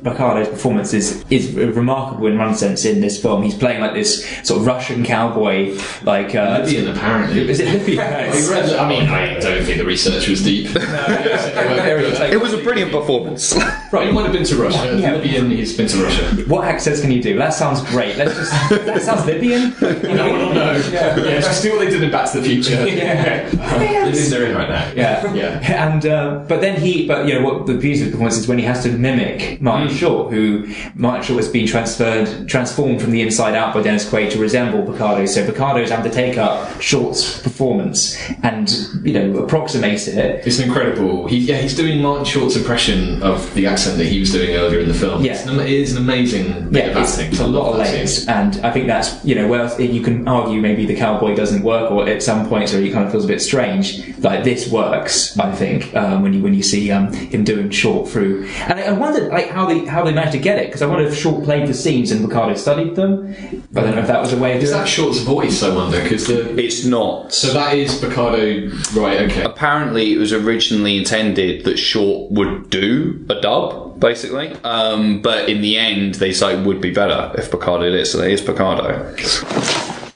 Picardo's 0.03 0.49
performance 0.49 0.93
is, 0.93 1.23
is 1.29 1.53
remarkable 1.53 2.27
in 2.27 2.37
one 2.37 2.55
sense 2.55 2.85
in 2.85 3.01
this 3.01 3.21
film. 3.21 3.43
He's 3.43 3.55
playing, 3.55 3.81
like, 3.81 3.93
this 3.93 4.25
sort 4.43 4.61
of 4.61 4.67
Russian 4.67 5.03
cowboy, 5.03 5.77
like... 6.03 6.35
Uh, 6.35 6.61
Libyan, 6.63 6.95
apparently. 6.95 7.49
is 7.49 7.59
it 7.59 7.73
Libyan? 7.73 7.99
I 8.79 8.87
mean, 8.87 9.09
I 9.09 9.39
don't 9.39 9.63
think 9.63 9.77
the 9.77 9.85
research 9.85 10.27
was 10.27 10.43
deep. 10.43 10.69
It 10.79 12.41
was 12.41 12.53
a 12.53 12.61
brilliant 12.63 12.91
performance. 12.91 13.57
Right, 13.91 14.05
he 14.05 14.13
might 14.13 14.25
have 14.25 14.33
been 14.33 14.43
to 14.43 14.55
Russia. 14.55 14.99
Yeah. 14.99 15.15
Libyan, 15.15 15.49
he's 15.49 15.75
been 15.75 15.87
to 15.87 16.03
Russia. 16.03 16.23
What 16.47 16.63
accents 16.65 17.01
can 17.01 17.11
you 17.11 17.23
do? 17.23 17.35
That 17.39 17.55
sounds 17.55 17.81
great. 17.89 18.17
Let's 18.17 18.35
just. 18.35 18.51
that 18.69 19.01
sounds 19.01 19.25
Libyan. 19.25 19.73
No 19.81 20.29
one 20.29 20.39
will 20.39 20.53
know. 20.53 20.73
Yeah, 20.91 21.39
just 21.39 21.63
do 21.63 21.71
what 21.71 21.79
they 21.79 21.89
did 21.89 22.03
in 22.03 22.11
Back 22.11 22.31
to 22.31 22.39
the 22.39 22.47
Future. 22.47 22.85
Yeah. 22.87 23.49
Libyans 23.51 24.31
are 24.31 24.45
in 24.45 24.55
right 24.55 24.69
now. 24.69 24.91
Yeah. 24.95 25.33
Yeah. 25.33 25.87
And 25.87 26.05
uh, 26.05 26.45
but 26.47 26.61
then 26.61 26.79
he, 26.79 27.07
but 27.07 27.27
you 27.27 27.33
know 27.33 27.43
what 27.43 27.65
the 27.65 27.73
beauty 27.73 28.01
of 28.01 28.05
the 28.07 28.11
performance 28.11 28.37
is 28.37 28.47
when 28.47 28.59
he 28.59 28.65
has 28.65 28.83
to 28.83 28.91
mimic 28.91 29.28
Martin 29.61 29.89
Short, 29.95 30.31
who 30.33 30.73
Martin 30.95 31.23
Short 31.23 31.37
has 31.43 31.49
been 31.51 31.67
transferred, 31.67 32.47
transformed 32.47 33.01
from 33.01 33.11
the 33.11 33.21
inside 33.21 33.55
out 33.55 33.73
by 33.73 33.81
Dennis 33.81 34.09
Quaid 34.09 34.31
to 34.31 34.39
resemble 34.39 34.81
Picardo. 34.91 35.25
So 35.25 35.45
Picardo's 35.45 35.89
having 35.89 36.09
to 36.09 36.15
take 36.15 36.37
up 36.37 36.81
Short's 36.81 37.41
performance 37.41 38.17
and 38.43 38.69
you 39.03 39.13
know 39.13 39.39
approximate 39.43 40.07
it. 40.07 40.45
It's 40.47 40.59
an 40.59 40.67
incredible. 40.67 41.27
He, 41.27 41.37
yeah, 41.39 41.57
he's 41.57 41.75
doing 41.75 42.01
Martin 42.01 42.25
Short's 42.25 42.55
impression 42.55 43.21
of 43.23 43.53
the 43.53 43.65
accent 43.67 43.97
that 43.97 44.05
he 44.05 44.19
was 44.19 44.31
doing 44.31 44.55
earlier 44.55 44.79
in 44.79 44.87
the 44.87 44.93
film. 44.93 45.23
Yeah. 45.23 45.33
It's 45.33 45.45
an, 45.45 45.59
it 45.59 45.69
is 45.69 45.95
an 45.95 46.01
amazing 46.03 46.69
bit 46.71 46.89
of 46.89 46.95
Yeah, 46.95 47.01
it's, 47.01 47.13
acting. 47.17 47.31
it's 47.31 47.39
a 47.39 47.47
lot 47.47 47.71
of 47.73 47.77
layers, 47.79 48.19
scene. 48.19 48.29
and 48.29 48.65
I 48.65 48.71
think 48.71 48.87
that's 48.87 49.23
you 49.25 49.35
know 49.35 49.47
well 49.47 49.69
you 49.81 50.01
can 50.01 50.27
argue 50.27 50.61
maybe 50.61 50.85
the 50.85 50.95
cowboy 50.95 51.35
doesn't 51.35 51.63
work, 51.63 51.91
or 51.91 52.07
at 52.07 52.21
some 52.23 52.47
points 52.47 52.73
where 52.73 52.81
he 52.81 52.91
kind 52.91 53.05
of 53.05 53.11
feels 53.11 53.25
a 53.25 53.27
bit 53.27 53.41
strange. 53.41 54.07
Like 54.19 54.43
this 54.43 54.69
works, 54.71 55.37
I 55.39 55.51
think, 55.55 55.95
um, 55.95 56.21
when 56.23 56.33
you 56.33 56.41
when 56.43 56.53
you 56.53 56.63
see 56.63 56.91
um, 56.91 57.11
him 57.13 57.43
doing 57.43 57.69
short 57.69 58.07
through. 58.09 58.45
And 58.67 58.79
I, 58.79 58.83
I 58.83 58.91
wonder 58.93 59.18
wonder 59.19 59.33
like 59.35 59.49
how 59.49 59.65
they 59.65 59.85
how 59.85 60.03
they 60.03 60.13
managed 60.13 60.33
to 60.33 60.39
get 60.39 60.57
it 60.59 60.67
because 60.67 60.81
I 60.81 60.87
wonder 60.87 61.05
if 61.05 61.15
Short 61.15 61.43
played 61.43 61.67
the 61.67 61.73
scenes 61.73 62.11
and 62.11 62.27
Picardo 62.27 62.55
studied 62.55 62.95
them. 62.95 63.33
But 63.71 63.83
I 63.83 63.87
don't 63.87 63.95
know 63.95 64.01
if 64.01 64.07
that 64.07 64.21
was 64.21 64.33
a 64.33 64.37
way 64.37 64.55
of 64.57 64.63
Is 64.63 64.71
that 64.71 64.85
it. 64.87 64.89
Short's 64.89 65.19
voice? 65.19 65.61
I 65.63 65.73
wonder 65.73 66.01
because 66.01 66.27
the 66.27 66.57
It's 66.59 66.85
not. 66.85 67.33
so 67.33 67.53
that 67.53 67.75
is 67.75 67.99
Picardo, 67.99 68.69
right? 68.95 69.21
Okay. 69.29 69.43
apparently 69.43 70.13
it 70.13 70.17
was 70.17 70.33
originally 70.33 70.97
intended 70.97 71.65
that 71.65 71.77
Short 71.77 72.31
would 72.31 72.69
do 72.69 73.25
a 73.29 73.39
dub, 73.41 73.99
basically. 73.99 74.55
Um, 74.63 75.21
but 75.21 75.49
in 75.49 75.61
the 75.61 75.77
end, 75.77 76.15
they 76.15 76.31
say 76.33 76.57
it 76.59 76.65
would 76.65 76.81
be 76.81 76.91
better 76.91 77.31
if 77.37 77.51
Picardo 77.51 77.85
did 77.89 77.93
it, 77.95 78.05
so 78.05 78.17
there 78.17 78.29
is 78.29 78.41
Picardo. 78.41 79.15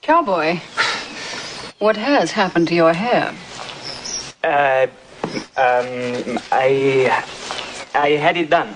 Cowboy, 0.02 0.58
what 1.80 1.96
has 1.98 2.32
happened 2.32 2.68
to 2.70 2.76
your 2.76 2.94
hair? 2.94 3.34
Uh, 4.44 4.88
um, 5.56 6.40
I, 6.52 7.24
I 7.94 8.10
had 8.10 8.36
it 8.38 8.50
done. 8.50 8.76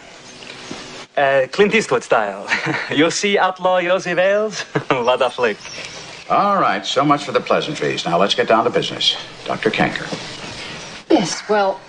Uh, 1.17 1.47
Clint 1.51 1.73
Eastwood 1.73 2.03
style. 2.03 2.47
you 2.95 3.09
see 3.09 3.39
outlaw 3.39 3.81
Josie 3.81 4.13
Wales? 4.13 4.61
what 4.89 5.19
a 5.25 5.29
flick. 5.31 5.57
All 6.29 6.61
right, 6.61 6.85
so 6.85 7.03
much 7.03 7.23
for 7.23 7.31
the 7.31 7.39
pleasantries. 7.39 8.05
Now 8.05 8.19
let's 8.19 8.35
get 8.35 8.47
down 8.47 8.65
to 8.65 8.69
business. 8.69 9.17
Dr. 9.43 9.71
Canker. 9.71 10.05
Yes, 11.09 11.41
well, 11.49 11.79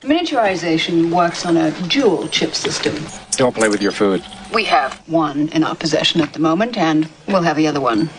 miniaturization 0.00 1.12
works 1.12 1.46
on 1.46 1.56
a 1.56 1.70
dual 1.88 2.26
chip 2.26 2.54
system. 2.54 2.96
Don't 3.32 3.54
play 3.54 3.68
with 3.68 3.80
your 3.80 3.92
food. 3.92 4.24
We 4.52 4.64
have 4.64 4.94
one 5.08 5.48
in 5.50 5.62
our 5.62 5.76
possession 5.76 6.20
at 6.20 6.32
the 6.32 6.40
moment, 6.40 6.76
and 6.76 7.08
we'll 7.28 7.42
have 7.42 7.56
the 7.56 7.68
other 7.68 7.80
one 7.80 8.10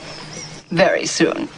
very 0.70 1.08
soon. 1.08 1.50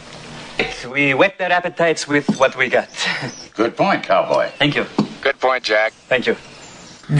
We 0.90 1.14
whet 1.14 1.38
their 1.38 1.52
appetites 1.52 2.08
with 2.08 2.40
what 2.40 2.56
we 2.56 2.68
got. 2.68 2.88
Good 3.54 3.76
point, 3.76 4.02
cowboy. 4.02 4.48
Thank 4.58 4.74
you. 4.74 4.86
Good 5.20 5.38
point, 5.38 5.62
Jack. 5.62 5.92
Thank 6.08 6.26
you. 6.26 6.36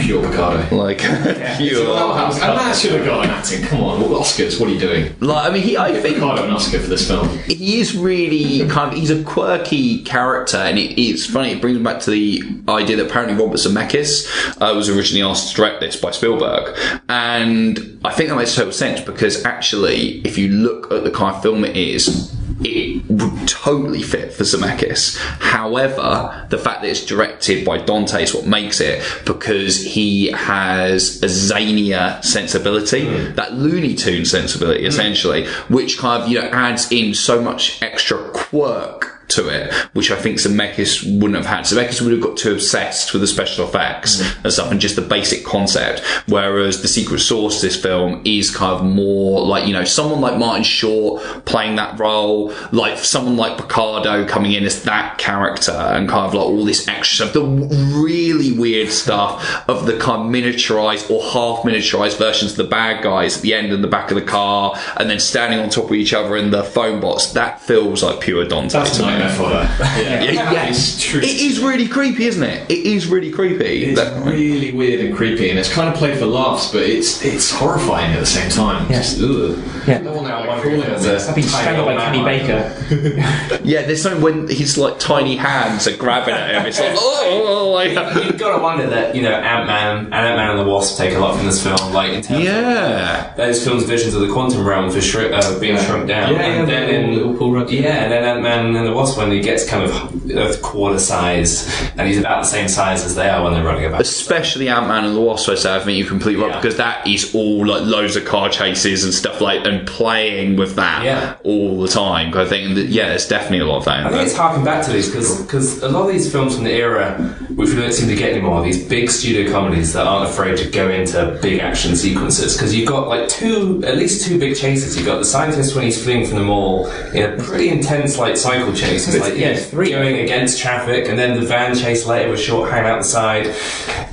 Pure 0.01 0.29
Picardo. 0.29 0.75
Like, 0.75 0.97
pure. 1.57 1.85
and 1.85 2.39
that 2.39 2.75
should 2.75 2.93
have 2.93 3.05
got 3.05 3.25
an 3.25 3.31
acting. 3.31 3.63
Come 3.63 3.81
on, 3.81 4.01
what 4.01 4.09
Oscars? 4.21 4.59
What 4.59 4.69
are 4.69 4.73
you 4.73 4.79
doing? 4.79 5.15
Like, 5.19 5.49
I 5.49 5.53
mean, 5.53 5.63
he, 5.63 5.77
I 5.77 5.93
think 6.01 6.15
Picardo 6.15 6.45
an 6.45 6.51
Oscar 6.51 6.79
for 6.79 6.87
this 6.87 7.07
film. 7.07 7.27
he 7.47 7.79
is 7.79 7.95
really 7.95 8.67
kind 8.69 8.91
of 8.91 8.97
he's 8.99 9.09
a 9.09 9.23
quirky 9.23 10.03
character 10.03 10.57
and 10.57 10.77
it, 10.77 10.99
it's 10.99 11.25
funny 11.25 11.51
it 11.51 11.61
brings 11.61 11.77
back 11.79 11.99
to 12.01 12.11
the 12.11 12.41
idea 12.69 12.95
that 12.97 13.07
apparently 13.07 13.35
Robert 13.41 13.57
Zemeckis 13.57 14.57
uh, 14.61 14.73
was 14.75 14.89
originally 14.89 15.23
asked 15.23 15.49
to 15.49 15.55
direct 15.55 15.79
this 15.81 15.95
by 15.95 16.11
Spielberg 16.11 16.77
and 17.09 17.99
I 18.03 18.11
think 18.11 18.29
that 18.29 18.35
makes 18.35 18.55
total 18.55 18.71
sense 18.71 19.01
because 19.01 19.43
actually 19.45 20.19
if 20.21 20.37
you 20.37 20.49
look 20.49 20.91
at 20.91 21.03
the 21.03 21.11
kind 21.11 21.35
of 21.35 21.41
film 21.41 21.63
it 21.65 21.75
is 21.75 22.33
it 22.61 23.02
would 23.17 23.47
totally 23.47 24.01
fit 24.01 24.33
for 24.33 24.43
Zemeckis. 24.43 25.17
However, 25.39 26.47
the 26.49 26.57
fact 26.57 26.81
that 26.81 26.89
it's 26.89 27.05
directed 27.05 27.65
by 27.65 27.77
Dante 27.77 28.23
is 28.23 28.33
what 28.33 28.45
makes 28.45 28.79
it 28.81 29.03
because 29.25 29.83
he 29.83 30.31
has 30.31 31.21
a 31.21 31.27
zanier 31.27 32.23
sensibility, 32.23 33.05
hmm. 33.05 33.35
that 33.35 33.53
Looney 33.53 33.95
Tune 33.95 34.25
sensibility, 34.25 34.81
hmm. 34.81 34.87
essentially, 34.87 35.47
which 35.69 35.97
kind 35.97 36.23
of 36.23 36.29
you 36.29 36.41
know 36.41 36.47
adds 36.47 36.91
in 36.91 37.13
so 37.13 37.41
much 37.41 37.81
extra 37.81 38.17
quirk 38.31 39.12
to 39.35 39.47
it, 39.49 39.73
which 39.93 40.11
I 40.11 40.15
think 40.15 40.37
Zemeckis 40.37 41.03
wouldn't 41.19 41.35
have 41.35 41.45
had. 41.45 41.65
Zemeckis 41.65 42.01
would 42.01 42.11
have 42.11 42.21
got 42.21 42.37
too 42.37 42.53
obsessed 42.53 43.13
with 43.13 43.21
the 43.21 43.27
special 43.27 43.65
effects 43.67 44.21
mm. 44.21 44.43
and 44.43 44.53
stuff 44.53 44.71
and 44.71 44.79
just 44.79 44.95
the 44.95 45.01
basic 45.01 45.45
concept. 45.45 46.01
Whereas 46.27 46.81
the 46.81 46.87
secret 46.87 47.19
source 47.19 47.61
this 47.61 47.81
film 47.81 48.21
is 48.25 48.55
kind 48.55 48.73
of 48.73 48.85
more 48.85 49.45
like, 49.45 49.67
you 49.67 49.73
know, 49.73 49.83
someone 49.83 50.21
like 50.21 50.37
Martin 50.37 50.63
Short 50.63 51.23
playing 51.45 51.75
that 51.75 51.99
role, 51.99 52.53
like 52.71 52.97
someone 52.97 53.37
like 53.37 53.57
Picardo 53.57 54.25
coming 54.27 54.53
in 54.53 54.63
as 54.63 54.83
that 54.83 55.17
character 55.17 55.71
and 55.71 56.09
kind 56.09 56.25
of 56.25 56.33
like 56.33 56.45
all 56.45 56.65
this 56.65 56.87
extra 56.87 57.27
stuff, 57.27 57.33
the 57.33 57.43
really 57.43 58.57
weird 58.57 58.89
stuff 58.89 59.69
of 59.69 59.85
the 59.85 59.97
kind 59.97 60.21
of 60.21 60.27
miniaturized 60.27 61.09
or 61.09 61.21
half 61.21 61.63
miniaturized 61.63 62.17
versions 62.17 62.51
of 62.51 62.57
the 62.57 62.63
bad 62.63 63.03
guys 63.03 63.37
at 63.37 63.41
the 63.41 63.53
end 63.53 63.71
and 63.71 63.83
the 63.83 63.87
back 63.87 64.11
of 64.11 64.15
the 64.15 64.21
car 64.21 64.77
and 64.97 65.09
then 65.09 65.19
standing 65.19 65.59
on 65.59 65.69
top 65.69 65.85
of 65.85 65.93
each 65.93 66.13
other 66.13 66.35
in 66.35 66.51
the 66.51 66.63
phone 66.63 66.99
box. 66.99 67.27
That 67.27 67.61
feels 67.61 68.03
like 68.03 68.21
pure 68.21 68.45
Dante 68.45 68.73
That's 68.73 68.97
to 68.97 69.03
me. 69.03 69.07
Nightmare 69.23 69.37
for 69.37 69.49
that. 69.49 69.79
Yeah, 70.03 70.23
Yeah, 70.23 70.51
yeah. 70.51 70.65
it's 70.69 71.01
true. 71.01 71.19
It 71.21 71.25
is 71.41 71.59
really 71.59 71.87
creepy, 71.87 72.25
isn't 72.27 72.43
it? 72.43 72.69
It 72.69 72.85
is 72.85 73.07
really 73.07 73.31
creepy. 73.31 73.85
It's 73.85 73.99
That- 73.99 74.25
really 74.25 74.71
weird 74.71 74.99
and 75.05 75.15
creepy, 75.15 75.49
and 75.49 75.59
it's 75.59 75.71
kind 75.71 75.87
of 75.89 75.95
played 75.95 76.17
for 76.17 76.25
laughs, 76.25 76.71
but 76.71 76.83
it's 76.83 77.23
it's 77.23 77.51
horrifying 77.51 78.13
at 78.13 78.19
the 78.19 78.25
same 78.25 78.49
time. 78.49 78.89
Yeah. 78.89 78.97
Just, 78.97 79.21
ugh. 79.21 79.57
Yeah. 79.87 79.97
No 79.99 80.13
one 80.13 80.25
I 80.25 80.39
like 80.39 80.47
wonder 80.47 80.61
crawling 80.63 80.79
if 80.81 80.85
on 80.85 80.91
there's 80.91 81.03
this. 81.03 81.25
a 81.25 81.29
I've 81.29 81.35
been 81.35 81.43
tiny 81.45 81.61
strangled 81.63 81.85
by 81.87 81.97
Kenny 81.97 82.23
Baker. 82.23 83.59
yeah, 83.63 83.81
there's 83.85 84.01
something 84.01 84.21
when 84.21 84.47
his 84.47 84.77
like 84.77 84.97
tiny 84.99 85.35
hands 85.35 85.87
are 85.87 85.97
grabbing 85.97 86.33
at 86.35 86.55
him. 86.55 86.65
It's 86.65 86.79
like, 86.79 86.93
oh, 86.97 87.71
like, 87.73 87.91
You've 88.25 88.37
got 88.39 88.57
to 88.57 88.63
wonder 88.63 88.87
that 88.89 89.15
you 89.15 89.21
know 89.21 89.31
Ant 89.33 89.67
Man 89.67 90.05
and 90.05 90.13
Ant 90.13 90.37
Man 90.37 90.49
and 90.51 90.59
the 90.59 90.63
Wasp 90.71 90.97
take 90.97 91.13
a 91.15 91.19
lot 91.19 91.35
from 91.37 91.45
this 91.45 91.61
film, 91.63 91.93
like 91.93 92.11
in 92.13 92.21
terms 92.21 92.43
yeah. 92.45 93.31
of 93.31 93.37
those 93.37 93.63
films' 93.63 93.83
visions 93.83 94.13
of 94.13 94.21
the 94.21 94.31
quantum 94.31 94.65
realm 94.65 94.89
for 94.91 95.01
shri- 95.01 95.31
uh, 95.33 95.59
being 95.59 95.77
shrunk 95.77 96.07
down. 96.07 96.33
Yeah, 96.33 96.39
yeah, 96.39 96.45
and 96.61 96.67
then 96.69 96.87
little- 96.87 97.03
in 97.03 97.13
little 97.15 97.37
Paul 97.37 97.51
Rudd. 97.53 97.69
yeah, 97.71 98.03
and 98.03 98.11
then 98.11 98.23
Ant 98.23 98.41
Man 98.41 98.75
and 98.75 98.87
the 98.87 98.93
Wasp 98.93 99.12
when 99.17 99.31
he 99.31 99.41
gets 99.41 99.67
kind 99.67 99.83
of 99.83 99.91
a 100.31 100.57
quarter 100.61 100.99
size, 100.99 101.67
and 101.97 102.07
he's 102.07 102.17
about 102.19 102.41
the 102.43 102.47
same 102.49 102.67
size 102.67 103.03
as 103.05 103.15
they 103.15 103.29
are 103.29 103.43
when 103.43 103.53
they're 103.53 103.63
running 103.63 103.85
about. 103.85 104.01
Especially 104.01 104.69
Ant 104.69 104.87
Man 104.87 105.05
and 105.05 105.15
the 105.15 105.21
Wasp, 105.21 105.49
I 105.49 105.55
say, 105.55 105.75
I 105.75 105.79
think 105.79 105.97
you're 105.99 106.07
completely 106.07 106.41
right 106.43 106.51
Yeah. 106.51 106.59
because 106.61 106.77
that 106.77 107.05
is 107.07 107.33
all 107.35 107.65
like 107.65 107.83
loads 107.83 108.15
of 108.15 108.25
car 108.25 108.49
chases 108.49 109.03
and 109.03 109.13
stuff 109.13 109.41
like 109.41 109.65
and 109.65 109.87
playing 109.87 110.55
with 110.57 110.75
that 110.75 111.03
Yeah. 111.03 111.35
all 111.43 111.81
the 111.81 111.87
time. 111.87 112.35
I 112.37 112.45
think 112.45 112.75
that, 112.75 112.87
yeah, 112.87 113.09
there's 113.09 113.27
definitely 113.27 113.59
a 113.59 113.65
lot 113.65 113.77
of 113.77 113.85
that. 113.85 113.99
In 114.01 114.05
I 114.05 114.09
think 114.09 114.15
there. 114.17 114.25
it's 114.27 114.35
harking 114.37 114.63
back 114.63 114.83
to 114.85 114.91
these 114.91 115.07
because 115.09 115.41
because 115.41 115.81
a 115.83 115.89
lot 115.89 116.07
of 116.07 116.11
these 116.11 116.31
films 116.31 116.55
from 116.55 116.63
the 116.65 116.71
era, 116.73 117.35
we 117.55 117.75
don't 117.75 117.93
seem 117.93 118.09
to 118.09 118.15
get 118.15 118.31
anymore, 118.31 118.63
these 118.63 118.83
big 118.87 119.09
studio 119.09 119.51
comedies 119.51 119.93
that 119.93 120.07
aren't 120.07 120.29
afraid 120.29 120.57
to 120.57 120.69
go 120.69 120.89
into 120.89 121.37
big 121.41 121.59
action 121.59 121.95
sequences. 121.95 122.53
Because 122.55 122.75
you've 122.75 122.87
got 122.87 123.07
like 123.07 123.29
two, 123.29 123.83
at 123.85 123.97
least 123.97 124.25
two 124.25 124.39
big 124.39 124.55
chases. 124.55 124.95
You've 124.95 125.05
got 125.05 125.19
the 125.19 125.25
scientist 125.25 125.75
when 125.75 125.85
he's 125.85 126.01
fleeing 126.03 126.25
from 126.25 126.37
the 126.37 126.43
mall 126.43 126.87
in 127.13 127.31
a 127.31 127.43
pretty 127.43 127.69
intense 127.69 128.17
like 128.17 128.37
cycle 128.37 128.73
chase. 128.73 129.07
It's 129.07 129.19
like 129.19 129.37
yeah, 129.37 129.55
three. 129.55 129.91
going 129.91 130.19
against 130.21 130.59
traffic, 130.59 131.07
and 131.07 131.17
then 131.17 131.39
the 131.39 131.45
van 131.45 131.75
chase 131.75 132.05
later 132.05 132.29
with 132.31 132.39
short 132.39 132.71
hanging 132.71 132.89
out 132.89 132.99
the 132.99 133.07
side. 133.07 133.47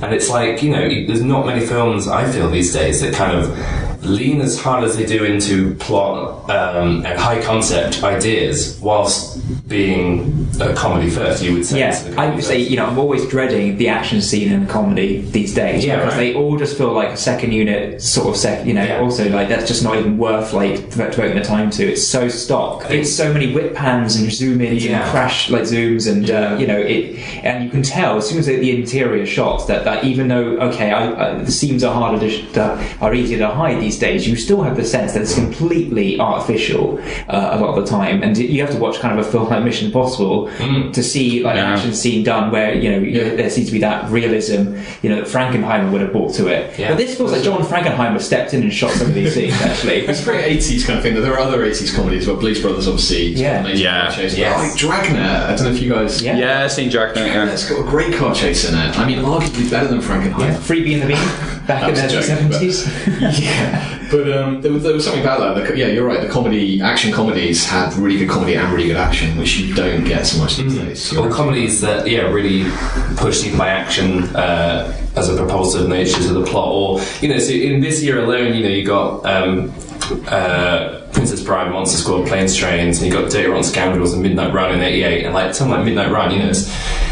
And 0.01 0.13
it's 0.13 0.29
like 0.29 0.61
you 0.61 0.71
know, 0.71 0.87
there's 1.07 1.23
not 1.23 1.45
many 1.45 1.65
films 1.65 2.07
I 2.07 2.31
feel 2.31 2.49
these 2.49 2.73
days 2.73 3.01
that 3.01 3.13
kind 3.13 3.37
of 3.37 3.90
lean 4.03 4.41
as 4.41 4.59
hard 4.59 4.83
as 4.83 4.97
they 4.97 5.05
do 5.05 5.23
into 5.23 5.75
plot 5.75 6.49
um, 6.49 7.05
and 7.05 7.19
high 7.19 7.41
concept 7.41 8.03
ideas 8.03 8.79
whilst 8.81 9.37
being 9.67 10.47
a 10.59 10.73
comedy 10.73 11.09
first, 11.09 11.41
you 11.43 11.53
would 11.53 11.65
say. 11.65 11.79
Yeah, 11.79 12.13
I 12.17 12.33
would 12.33 12.43
say, 12.43 12.59
you 12.59 12.75
know, 12.77 12.85
I'm 12.85 12.97
always 12.99 13.27
dreading 13.27 13.77
the 13.77 13.87
action 13.87 14.21
scene 14.21 14.51
in 14.51 14.63
a 14.63 14.65
comedy 14.67 15.21
these 15.21 15.53
days 15.53 15.85
Yeah, 15.85 15.97
because 15.97 16.13
right. 16.13 16.19
they 16.19 16.33
all 16.35 16.57
just 16.57 16.77
feel 16.77 16.91
like 16.93 17.09
a 17.09 17.17
second 17.17 17.51
unit 17.53 18.01
sort 18.01 18.29
of 18.29 18.35
sec. 18.37 18.65
You 18.65 18.73
know, 18.73 18.83
Yeah. 18.83 18.99
also 18.99 19.29
like 19.29 19.49
that's 19.49 19.67
just 19.67 19.83
not 19.83 19.97
even 19.97 20.17
worth 20.17 20.53
like 20.53 20.89
devoting 20.89 21.35
the 21.35 21.43
time 21.43 21.69
to. 21.71 21.91
It's 21.91 22.05
so 22.05 22.27
stock. 22.27 22.89
It's 22.89 23.13
so 23.13 23.31
many 23.31 23.53
whip 23.53 23.73
pans 23.75 24.15
and 24.17 24.31
zoom 24.31 24.61
ins 24.61 24.85
Yeah. 24.85 25.01
and 25.03 25.11
crash 25.11 25.49
like 25.49 25.63
zooms 25.63 26.11
and 26.11 26.29
uh, 26.29 26.57
you 26.59 26.67
know 26.67 26.77
it. 26.79 27.17
And 27.45 27.63
you 27.63 27.69
can 27.69 27.81
tell 27.83 28.17
as 28.17 28.27
soon 28.29 28.39
as 28.39 28.47
it 28.47 28.59
the 28.61 28.71
interior 28.77 29.25
shots 29.25 29.65
that, 29.65 29.85
that 29.85 30.03
even 30.03 30.27
though 30.27 30.57
okay, 30.69 30.91
I, 30.91 31.31
I, 31.31 31.43
the 31.43 31.51
seams 31.51 31.83
are 31.83 31.93
harder 31.93 32.19
to, 32.19 32.29
sh- 32.29 32.51
to 32.53 32.95
are 32.99 33.13
easier 33.13 33.37
to 33.39 33.47
hide 33.47 33.79
these 33.81 33.90
days, 33.99 34.27
you 34.27 34.35
still 34.35 34.61
have 34.63 34.75
the 34.77 34.83
sense 34.85 35.13
that 35.13 35.21
it's 35.21 35.35
completely 35.35 36.19
artificial 36.19 36.99
uh, 37.29 37.49
a 37.53 37.59
lot 37.59 37.77
of 37.77 37.83
the 37.83 37.89
time. 37.89 38.23
And 38.23 38.37
you 38.37 38.61
have 38.61 38.71
to 38.71 38.77
watch 38.77 38.99
kind 38.99 39.17
of 39.17 39.25
a 39.25 39.29
film 39.31 39.49
like 39.49 39.63
Mission 39.63 39.87
Impossible 39.87 40.47
to 40.93 41.03
see 41.03 41.43
like 41.43 41.53
an 41.57 41.65
Yeah. 41.65 41.73
action 41.73 41.93
scene 41.93 42.23
done 42.23 42.51
where 42.51 42.73
you 42.75 42.89
know 42.91 43.35
there 43.35 43.49
seems 43.49 43.67
to 43.67 43.73
be 43.73 43.79
that 43.79 44.09
realism 44.09 44.75
you 45.01 45.09
know 45.09 45.17
that 45.17 45.25
Frankenheimer 45.27 45.91
would 45.91 46.01
have 46.01 46.11
brought 46.11 46.33
to 46.35 46.47
it. 46.47 46.77
Yeah. 46.79 46.89
But 46.89 46.97
this 46.97 47.15
feels 47.17 47.31
like 47.31 47.43
John 47.43 47.61
Frankenheimer 47.61 48.21
stepped 48.21 48.53
in 48.53 48.61
and 48.63 48.73
shot 48.73 48.91
some 48.91 49.07
of 49.07 49.13
these 49.13 49.33
scenes 49.33 49.53
actually. 49.61 49.99
It's 50.07 50.21
a 50.21 50.23
very 50.23 50.43
80s 50.43 50.85
kind 50.85 50.97
of 50.97 51.03
thing. 51.03 51.13
That 51.15 51.21
There 51.21 51.33
are 51.33 51.39
other 51.39 51.59
80s 51.65 51.95
comedies 51.95 52.25
but 52.25 52.39
Blues 52.39 52.61
Brothers 52.61 52.87
obviously 52.87 53.27
Yeah. 53.27 53.67
Yeah. 53.67 54.09
chase. 54.11 54.37
Yes. 54.37 54.57
Like 54.57 54.77
Dragnet. 54.79 55.21
I 55.21 55.55
don't 55.55 55.65
know 55.65 55.71
if 55.71 55.81
you 55.81 55.89
guys. 55.89 56.21
Yeah. 56.21 56.37
yeah, 56.37 56.63
I've 56.63 56.71
seen 56.71 56.89
Dragnet. 56.89 57.27
Yeah. 57.27 57.51
It's 57.51 57.69
got 57.69 57.79
a 57.79 57.83
great 57.89 58.13
car 58.15 58.33
chase 58.33 58.67
in 58.69 58.75
it. 58.77 58.97
I 58.97 59.05
mean, 59.05 59.19
arguably 59.19 59.69
better 59.69 59.87
than 59.87 59.99
Frankenheimer. 59.99 60.39
Yeah, 60.39 60.55
Freebie 60.57 60.93
and 60.93 61.03
the 61.03 61.07
Bean 61.07 61.65
back 61.67 61.87
in 61.89 61.95
the 61.95 62.01
was 62.01 62.03
a 62.03 62.07
joke, 62.09 62.49
but- 62.49 62.53
seventies. 62.59 62.87
yeah, 63.41 63.80
but 64.11 64.31
um, 64.31 64.61
there, 64.61 64.71
was, 64.71 64.83
there 64.83 64.93
was 64.93 65.05
something 65.05 65.21
about 65.21 65.55
that. 65.55 65.67
The, 65.67 65.77
yeah, 65.77 65.87
you're 65.87 66.05
right. 66.05 66.21
The 66.21 66.29
comedy, 66.29 66.81
action 66.81 67.11
comedies 67.11 67.65
have 67.65 67.97
really 67.99 68.17
good 68.17 68.29
comedy 68.29 68.55
and 68.55 68.71
really 68.73 68.87
good 68.87 68.97
action, 68.97 69.37
which 69.37 69.57
you 69.57 69.73
don't 69.73 70.03
get 70.03 70.25
so 70.25 70.41
much 70.41 70.57
these 70.57 70.75
days. 70.75 71.17
Or 71.17 71.29
comedies 71.29 71.81
that 71.81 72.07
yeah 72.07 72.21
really 72.21 72.69
push 73.17 73.43
you 73.43 73.57
by 73.57 73.69
action 73.69 74.23
uh, 74.35 74.97
as 75.15 75.29
a 75.29 75.35
propulsive 75.35 75.87
nature 75.87 76.21
to 76.21 76.33
the 76.33 76.45
plot, 76.45 76.69
or 76.73 77.01
you 77.21 77.29
know, 77.29 77.39
so 77.39 77.51
in 77.51 77.81
this 77.81 78.03
year 78.03 78.23
alone, 78.23 78.53
you 78.53 78.63
know, 78.63 78.69
you 78.69 78.85
got 78.85 79.25
um, 79.25 79.71
uh, 80.27 81.01
Princess 81.13 81.41
Bride, 81.43 81.71
Monster 81.71 81.97
Squad, 81.97 82.27
Planes, 82.27 82.55
Trains, 82.55 83.01
and 83.01 83.07
you 83.07 83.13
got 83.13 83.29
Dirty 83.31 83.47
Rotten 83.47 83.63
Scoundrels 83.63 84.13
and 84.13 84.21
Midnight 84.23 84.53
Run 84.53 84.73
in 84.73 84.81
'88, 84.81 85.25
and 85.25 85.33
like 85.33 85.53
something 85.53 85.75
like 85.75 85.85
Midnight 85.85 86.11
Run, 86.11 86.31
you 86.31 86.39
know, 86.39 86.49
it's, 86.49 86.67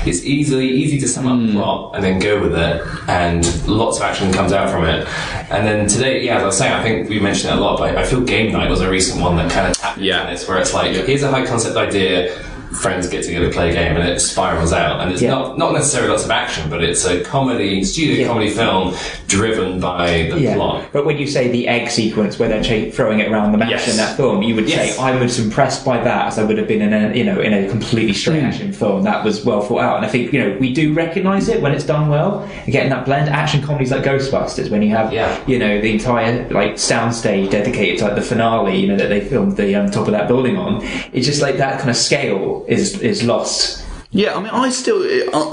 it's 0.08 0.24
easily 0.24 0.68
easy 0.68 1.00
to 1.00 1.08
sum 1.08 1.28
up 1.28 1.46
the 1.46 1.54
plot 1.54 1.96
and 1.96 2.04
then 2.04 2.20
go 2.20 2.42
with 2.42 2.56
it, 2.56 2.82
and 3.10 3.68
lots 3.68 3.98
of 3.98 4.04
action 4.04 4.32
comes 4.32 4.52
out 4.54 4.70
from 4.70 4.86
it. 4.86 5.08
And 5.52 5.66
then 5.68 5.88
today, 5.88 6.24
yeah, 6.24 6.38
as 6.38 6.44
I 6.44 6.46
was 6.46 6.58
saying, 6.58 6.74
I 6.74 6.84
think 6.84 7.10
we 7.10 7.20
mentioned 7.20 7.54
it 7.54 7.58
a 7.58 7.62
lot, 7.62 7.80
but 7.80 7.98
I 7.98 8.06
feel 8.06 8.22
Game 8.22 8.52
Night 8.52 8.70
was 8.70 8.82
a 8.82 8.90
recent 8.90 9.22
one 9.22 9.36
that 9.38 9.52
kind 9.52 9.68
of 9.68 9.76
tapped 9.78 10.00
Yeah. 10.00 10.22
into 10.22 10.34
this, 10.40 10.48
where 10.48 10.60
it's 10.60 10.74
like 10.74 10.96
here's 10.96 11.24
a 11.24 11.30
high 11.32 11.46
concept 11.46 11.76
idea 11.76 12.38
friends 12.72 13.08
get 13.08 13.24
together 13.24 13.48
to 13.48 13.52
play 13.52 13.72
a 13.72 13.74
game 13.74 13.96
and 13.98 14.08
it 14.08 14.20
spirals 14.20 14.72
out. 14.74 15.02
And 15.02 15.12
it's 15.12 15.22
Yeah. 15.22 15.32
not 15.32 15.58
not 15.58 15.74
necessarily 15.74 16.10
lots 16.12 16.24
of 16.26 16.32
action, 16.32 16.70
but 16.70 16.84
it's 16.84 17.06
a 17.06 17.22
comedy, 17.22 17.84
studio 17.84 18.28
comedy 18.28 18.50
film 18.50 18.94
driven 19.28 19.80
by 19.80 20.30
the 20.32 20.40
Yeah, 20.40 20.56
plot. 20.56 20.84
but 20.94 21.06
when 21.06 21.18
you 21.18 21.28
say 21.28 21.48
the 21.48 21.68
egg 21.68 21.90
sequence 21.90 22.38
where 22.40 22.48
they're 22.50 22.92
throwing 22.92 23.20
it 23.20 23.32
around 23.32 23.52
the 23.52 23.58
mansion 23.58 23.80
Yes. 23.80 23.92
in 23.92 23.98
that 23.98 24.16
film, 24.18 24.44
you 24.44 24.56
would 24.56 24.70
Yes. 24.70 24.96
say 24.96 25.02
I 25.02 25.16
was 25.16 25.40
impressed 25.40 25.84
by 25.86 25.98
that 26.04 26.28
as 26.28 26.40
I 26.40 26.44
would 26.44 26.58
have 26.58 26.68
been 26.68 26.82
in 26.82 26.94
a 26.94 27.16
you 27.16 27.24
know 27.24 27.40
in 27.40 27.54
a 27.54 27.68
completely 27.68 28.14
straight 28.14 28.44
action 28.44 28.72
film 28.72 29.04
that 29.04 29.24
was 29.24 29.44
well 29.46 29.62
thought 29.62 29.82
out. 29.82 29.98
And 29.98 30.06
I 30.06 30.10
think 30.10 30.32
you 30.34 30.40
know 30.40 30.56
we 30.60 30.74
do 30.74 30.94
recognise 30.94 31.50
it 31.50 31.62
when 31.62 31.72
it's 31.74 31.84
done 31.86 32.10
well. 32.10 32.48
And 32.66 32.72
getting 32.72 32.90
that 32.90 33.06
blend, 33.06 33.30
action 33.30 33.62
comedies 33.62 33.92
like 33.92 34.04
Ghostbusters, 34.04 34.70
when 34.70 34.82
you 34.82 34.90
have 34.96 35.12
Yeah. 35.12 35.30
you 35.48 35.58
know 35.60 35.82
the 35.82 35.92
entire 35.92 36.46
like 36.52 36.76
soundstage 36.76 37.50
dedicated 37.50 37.98
to 38.00 38.06
like 38.06 38.16
the 38.16 38.22
finale, 38.22 38.78
you 38.78 38.88
know 38.88 38.96
that 38.96 39.10
they 39.10 39.22
filmed 39.22 39.58
the 39.58 39.74
um, 39.76 39.90
top 39.90 40.06
of 40.08 40.12
that 40.14 40.28
building 40.28 40.58
on. 40.58 40.84
It's 41.14 41.26
just 41.26 41.42
like 41.42 41.58
that 41.58 41.80
kind 41.80 41.90
of 41.90 41.96
scale 41.98 42.59
is 42.68 43.00
is 43.02 43.24
lost. 43.24 43.86
Yeah, 44.12 44.36
I 44.36 44.40
mean, 44.40 44.50
I 44.50 44.72
still, 44.72 45.04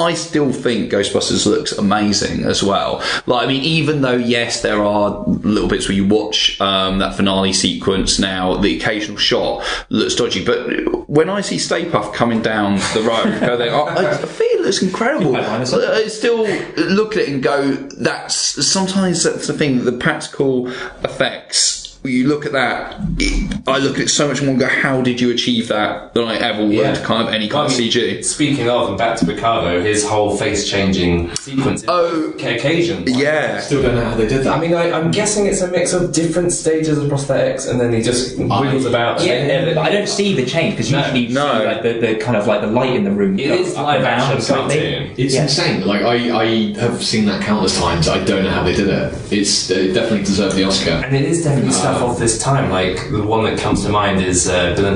I 0.00 0.14
still 0.14 0.50
think 0.50 0.90
Ghostbusters 0.90 1.44
looks 1.44 1.72
amazing 1.72 2.44
as 2.44 2.62
well. 2.62 3.02
Like, 3.26 3.44
I 3.44 3.46
mean, 3.48 3.62
even 3.62 4.00
though 4.00 4.16
yes, 4.16 4.62
there 4.62 4.82
are 4.82 5.24
little 5.26 5.68
bits 5.68 5.88
where 5.88 5.94
you 5.94 6.07
watch 6.09 6.59
um, 6.59 6.98
that 7.00 7.14
finale 7.14 7.52
sequence 7.52 8.18
now, 8.18 8.57
the 8.57 8.74
occasional 8.78 9.18
shot 9.18 9.62
looks 9.90 10.14
dodgy. 10.14 10.42
But 10.42 11.07
when 11.07 11.28
I 11.28 11.42
see 11.42 11.59
Stay 11.59 11.84
Puft 11.84 12.14
coming 12.14 12.40
down 12.40 12.76
the 12.94 13.02
road, 13.07 13.40
go 13.40 13.59
there, 13.59 13.74
I, 13.74 14.12
I 14.12 14.16
think 14.16 14.54
it 14.54 14.62
looks 14.62 14.80
incredible. 14.80 15.36
I 15.36 15.64
still 16.09 16.46
look 16.78 17.12
at 17.12 17.24
it 17.24 17.28
and 17.28 17.42
go, 17.42 17.74
that's 17.74 18.34
sometimes 18.66 19.22
that's 19.22 19.48
the 19.48 19.52
thing. 19.52 19.84
The 19.84 19.92
practical 19.92 20.68
effects. 21.04 21.86
You 22.07 22.28
look 22.28 22.46
at 22.46 22.52
that. 22.52 22.96
It, 23.18 23.62
I 23.68 23.78
look 23.78 23.96
at 23.96 24.02
it 24.02 24.09
so 24.09 24.28
much 24.28 24.40
more 24.42 24.50
and 24.52 24.61
go, 24.61 24.68
how 24.68 25.02
did 25.02 25.20
you 25.20 25.30
achieve 25.32 25.68
that? 25.68 26.14
Than 26.14 26.24
I 26.28 26.36
ever 26.36 26.64
would 26.66 26.96
kind 27.02 27.26
of 27.26 27.34
any 27.34 27.48
kind 27.48 27.68
I 27.68 27.72
of 27.72 27.78
mean, 27.78 27.90
CG. 27.90 28.24
Speaking 28.24 28.68
of, 28.68 28.88
and 28.90 28.98
back 28.98 29.18
to 29.18 29.26
Picardo, 29.26 29.82
his 29.82 30.07
whole 30.07 30.36
face 30.36 30.68
changing 30.68 31.34
sequence. 31.36 31.84
Oh, 31.88 32.30
occasion. 32.32 33.04
Yeah. 33.07 33.61
Still 33.61 33.82
don't 33.82 33.96
know 33.96 34.04
how 34.04 34.14
they 34.16 34.26
did 34.28 34.44
that. 34.44 34.57
I 34.57 34.61
mean, 34.61 34.74
I, 34.74 34.92
I'm 34.92 35.11
guessing 35.11 35.46
it's 35.46 35.61
a 35.62 35.70
mix 35.70 35.92
of 35.92 36.12
different 36.12 36.52
stages 36.52 36.98
of 36.98 37.11
prosthetics, 37.11 37.68
and 37.68 37.80
then 37.80 37.92
he 37.92 38.02
just 38.02 38.38
wiggles 38.38 38.86
about. 38.86 39.18
and 39.20 39.26
Yeah, 39.26 39.64
but 39.64 39.78
I 39.78 39.90
don't 39.90 40.09
see 40.09 40.34
the 40.34 40.46
change 40.46 40.74
because 40.74 40.90
usually 40.90 41.20
you 41.20 41.28
see 41.30 41.34
like 41.34 41.82
the, 41.82 41.94
the 42.00 42.14
kind 42.16 42.36
of 42.36 42.46
like 42.46 42.61
the 42.61 42.66
light 42.68 42.94
in 42.94 43.04
the 43.04 43.11
room. 43.11 43.38
It 43.38 43.48
go 43.48 43.54
is 43.54 43.74
up 43.74 43.84
live 43.86 44.04
action 44.04 44.40
slightly. 44.40 44.76
It's 45.16 45.34
Yeah. 45.34 45.42
insane. 45.42 45.86
Like 45.86 46.02
I, 46.02 46.14
I 46.42 46.46
have 46.80 47.02
seen 47.02 47.24
that 47.26 47.42
countless 47.42 47.78
times. 47.78 48.09
I 48.09 48.22
don't 48.24 48.44
know 48.44 48.50
how 48.50 48.62
they 48.62 48.74
did 48.74 48.88
it. 48.88 49.32
It's 49.32 49.68
they 49.68 49.92
definitely 49.92 50.24
deserve 50.24 50.54
the 50.54 50.64
Oscar. 50.64 50.90
And 50.90 51.14
it 51.16 51.24
is 51.24 51.42
definitely 51.44 51.70
uh, 51.70 51.74
stuff 51.74 51.95
Um, 51.97 52.11
of 52.11 52.18
this 52.18 52.38
time. 52.38 52.70
Like 52.70 53.11
the 53.11 53.22
one 53.22 53.44
that 53.44 53.59
comes 53.59 53.84
to 53.84 53.88
mind 53.88 54.20
is 54.20 54.49
uh, 54.49 54.74
Bill 54.74 54.86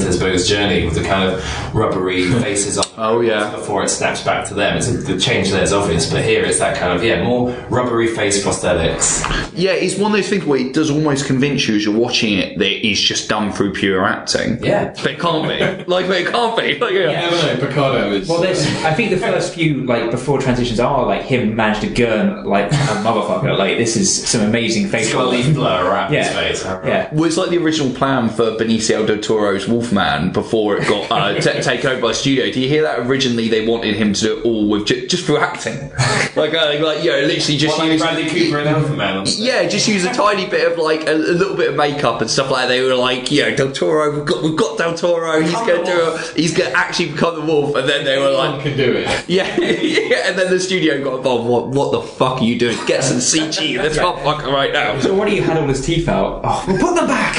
Journey 0.46 0.84
with 0.84 0.94
the 0.94 1.02
kind 1.02 1.30
of 1.30 1.74
rubbery 1.74 2.30
faces 2.42 2.78
on. 2.78 2.89
Oh 3.02 3.20
yeah. 3.22 3.50
Before 3.56 3.82
it 3.82 3.88
snaps 3.88 4.22
back 4.22 4.46
to 4.48 4.54
them, 4.54 4.76
it's 4.76 4.88
the 5.04 5.18
change 5.18 5.50
there 5.50 5.62
is 5.62 5.72
obvious, 5.72 6.10
but 6.12 6.22
here 6.22 6.44
it's 6.44 6.58
that 6.58 6.76
kind 6.76 6.92
of 6.96 7.02
yeah 7.02 7.22
more 7.24 7.50
rubbery 7.70 8.08
face 8.08 8.44
prosthetics. 8.44 9.22
Yeah, 9.56 9.72
it's 9.72 9.98
one 9.98 10.12
of 10.12 10.16
those 10.18 10.28
things 10.28 10.44
where 10.44 10.60
it 10.60 10.74
does 10.74 10.90
almost 10.90 11.26
convince 11.26 11.66
you 11.66 11.76
as 11.76 11.84
you're 11.84 11.96
watching 11.96 12.38
it 12.38 12.58
that 12.58 12.86
it's 12.86 13.00
just 13.00 13.28
done 13.28 13.52
through 13.52 13.72
pure 13.72 14.04
acting. 14.04 14.62
Yeah. 14.62 14.92
But 14.96 15.06
it 15.12 15.18
can't 15.18 15.48
be. 15.48 15.84
like, 15.90 16.06
but 16.08 16.16
it 16.20 16.26
can't 16.28 16.56
be. 16.56 16.78
Like, 16.78 16.92
yeah. 16.92 17.00
You 17.00 17.30
never 17.30 17.36
know. 17.62 17.66
Picardo 17.68 18.12
is. 18.12 18.28
Well, 18.28 18.40
there's. 18.42 18.64
I 18.84 18.92
think 18.92 19.10
the 19.10 19.16
first 19.16 19.54
few 19.54 19.84
like 19.86 20.10
before 20.10 20.38
transitions 20.38 20.78
are 20.78 21.06
like 21.06 21.22
him 21.22 21.56
managed 21.56 21.80
to 21.80 21.88
gurn 21.88 22.44
like 22.44 22.70
a 22.70 22.76
motherfucker. 23.02 23.56
Like 23.56 23.78
this 23.78 23.96
is 23.96 24.28
some 24.28 24.42
amazing 24.42 24.82
He's 24.84 24.92
facial. 24.92 25.20
got 25.20 25.26
a 25.28 25.30
leaf 25.30 25.54
blur 25.54 25.86
around 25.86 26.12
Yeah. 26.12 26.24
his 26.24 26.60
face. 26.62 26.64
Yeah. 26.64 27.08
Well, 27.12 27.24
it's 27.24 27.36
like 27.38 27.50
the 27.50 27.58
original 27.58 27.94
plan 27.94 28.28
for 28.28 28.52
Benicio 28.52 29.06
del 29.06 29.18
Toro's 29.18 29.66
Wolfman 29.66 30.32
before 30.32 30.76
it 30.76 30.86
got 30.86 31.10
uh, 31.10 31.34
t- 31.40 31.40
taken 31.62 31.90
over 31.90 32.00
by 32.02 32.08
the 32.08 32.14
studio. 32.14 32.50
Do 32.52 32.60
you 32.60 32.68
hear 32.68 32.82
that? 32.82 32.89
Originally, 32.98 33.48
they 33.48 33.66
wanted 33.66 33.94
him 33.96 34.12
to 34.14 34.20
do 34.20 34.38
it 34.38 34.44
all 34.44 34.68
with 34.68 34.86
ju- 34.86 35.06
just 35.06 35.24
through 35.24 35.38
acting, 35.38 35.90
like, 36.36 36.52
uh, 36.54 36.76
like 36.82 37.02
you 37.04 37.10
know, 37.10 37.20
literally 37.20 37.56
just 37.58 37.78
Well, 37.78 37.78
like 37.78 37.92
use 37.92 38.00
Bradley 38.02 38.28
Cooper 38.28 38.58
and 38.58 38.68
Elephant 38.68 38.98
Man. 38.98 39.24
Yeah, 39.26 39.66
just 39.68 39.88
use 39.88 40.04
a 40.04 40.12
tiny 40.12 40.46
bit 40.46 40.70
of 40.70 40.78
like 40.78 41.06
a, 41.06 41.12
a 41.12 41.14
little 41.14 41.56
bit 41.56 41.70
of 41.70 41.76
makeup 41.76 42.20
and 42.20 42.30
stuff 42.30 42.50
like 42.50 42.62
that. 42.62 42.68
They 42.68 42.82
were 42.82 42.94
like, 42.94 43.30
you 43.30 43.42
know, 43.42 43.54
Del 43.56 43.72
Toro, 43.72 44.14
we've 44.16 44.24
got 44.26 44.42
we've 44.42 44.56
got 44.56 44.78
Del 44.78 44.94
Toro. 44.96 45.40
He's 45.40 45.52
going 45.52 45.84
to 45.84 45.90
do 45.90 46.00
a, 46.02 46.18
he's 46.34 46.56
going 46.56 46.70
to 46.70 46.76
actually 46.76 47.12
become 47.12 47.34
the 47.36 47.46
wolf. 47.52 47.74
And 47.76 47.88
then 47.88 48.04
they 48.04 48.18
were 48.18 48.26
Anyone 48.28 48.52
like, 48.54 48.62
can 48.62 48.76
do 48.76 48.92
it. 48.96 49.24
yeah, 49.28 49.56
yeah. 49.60 50.28
And 50.28 50.38
then 50.38 50.50
the 50.50 50.60
studio 50.60 51.02
got 51.02 51.18
involved. 51.18 51.48
What 51.48 51.68
what 51.68 51.92
the 51.92 52.02
fuck 52.02 52.40
are 52.40 52.44
you 52.44 52.58
doing? 52.58 52.76
Get 52.86 53.04
some 53.04 53.18
CG. 53.18 53.76
Let's 53.78 53.96
not 53.96 54.20
fuck 54.22 54.44
right 54.44 54.72
now. 54.72 54.98
So 55.00 55.14
already 55.16 55.36
you 55.36 55.42
had 55.42 55.56
all 55.56 55.66
his 55.68 55.84
teeth 55.84 56.08
out. 56.08 56.40
Oh, 56.44 56.64
we'll 56.66 56.78
put 56.78 56.94
them 56.94 57.06
back. 57.06 57.36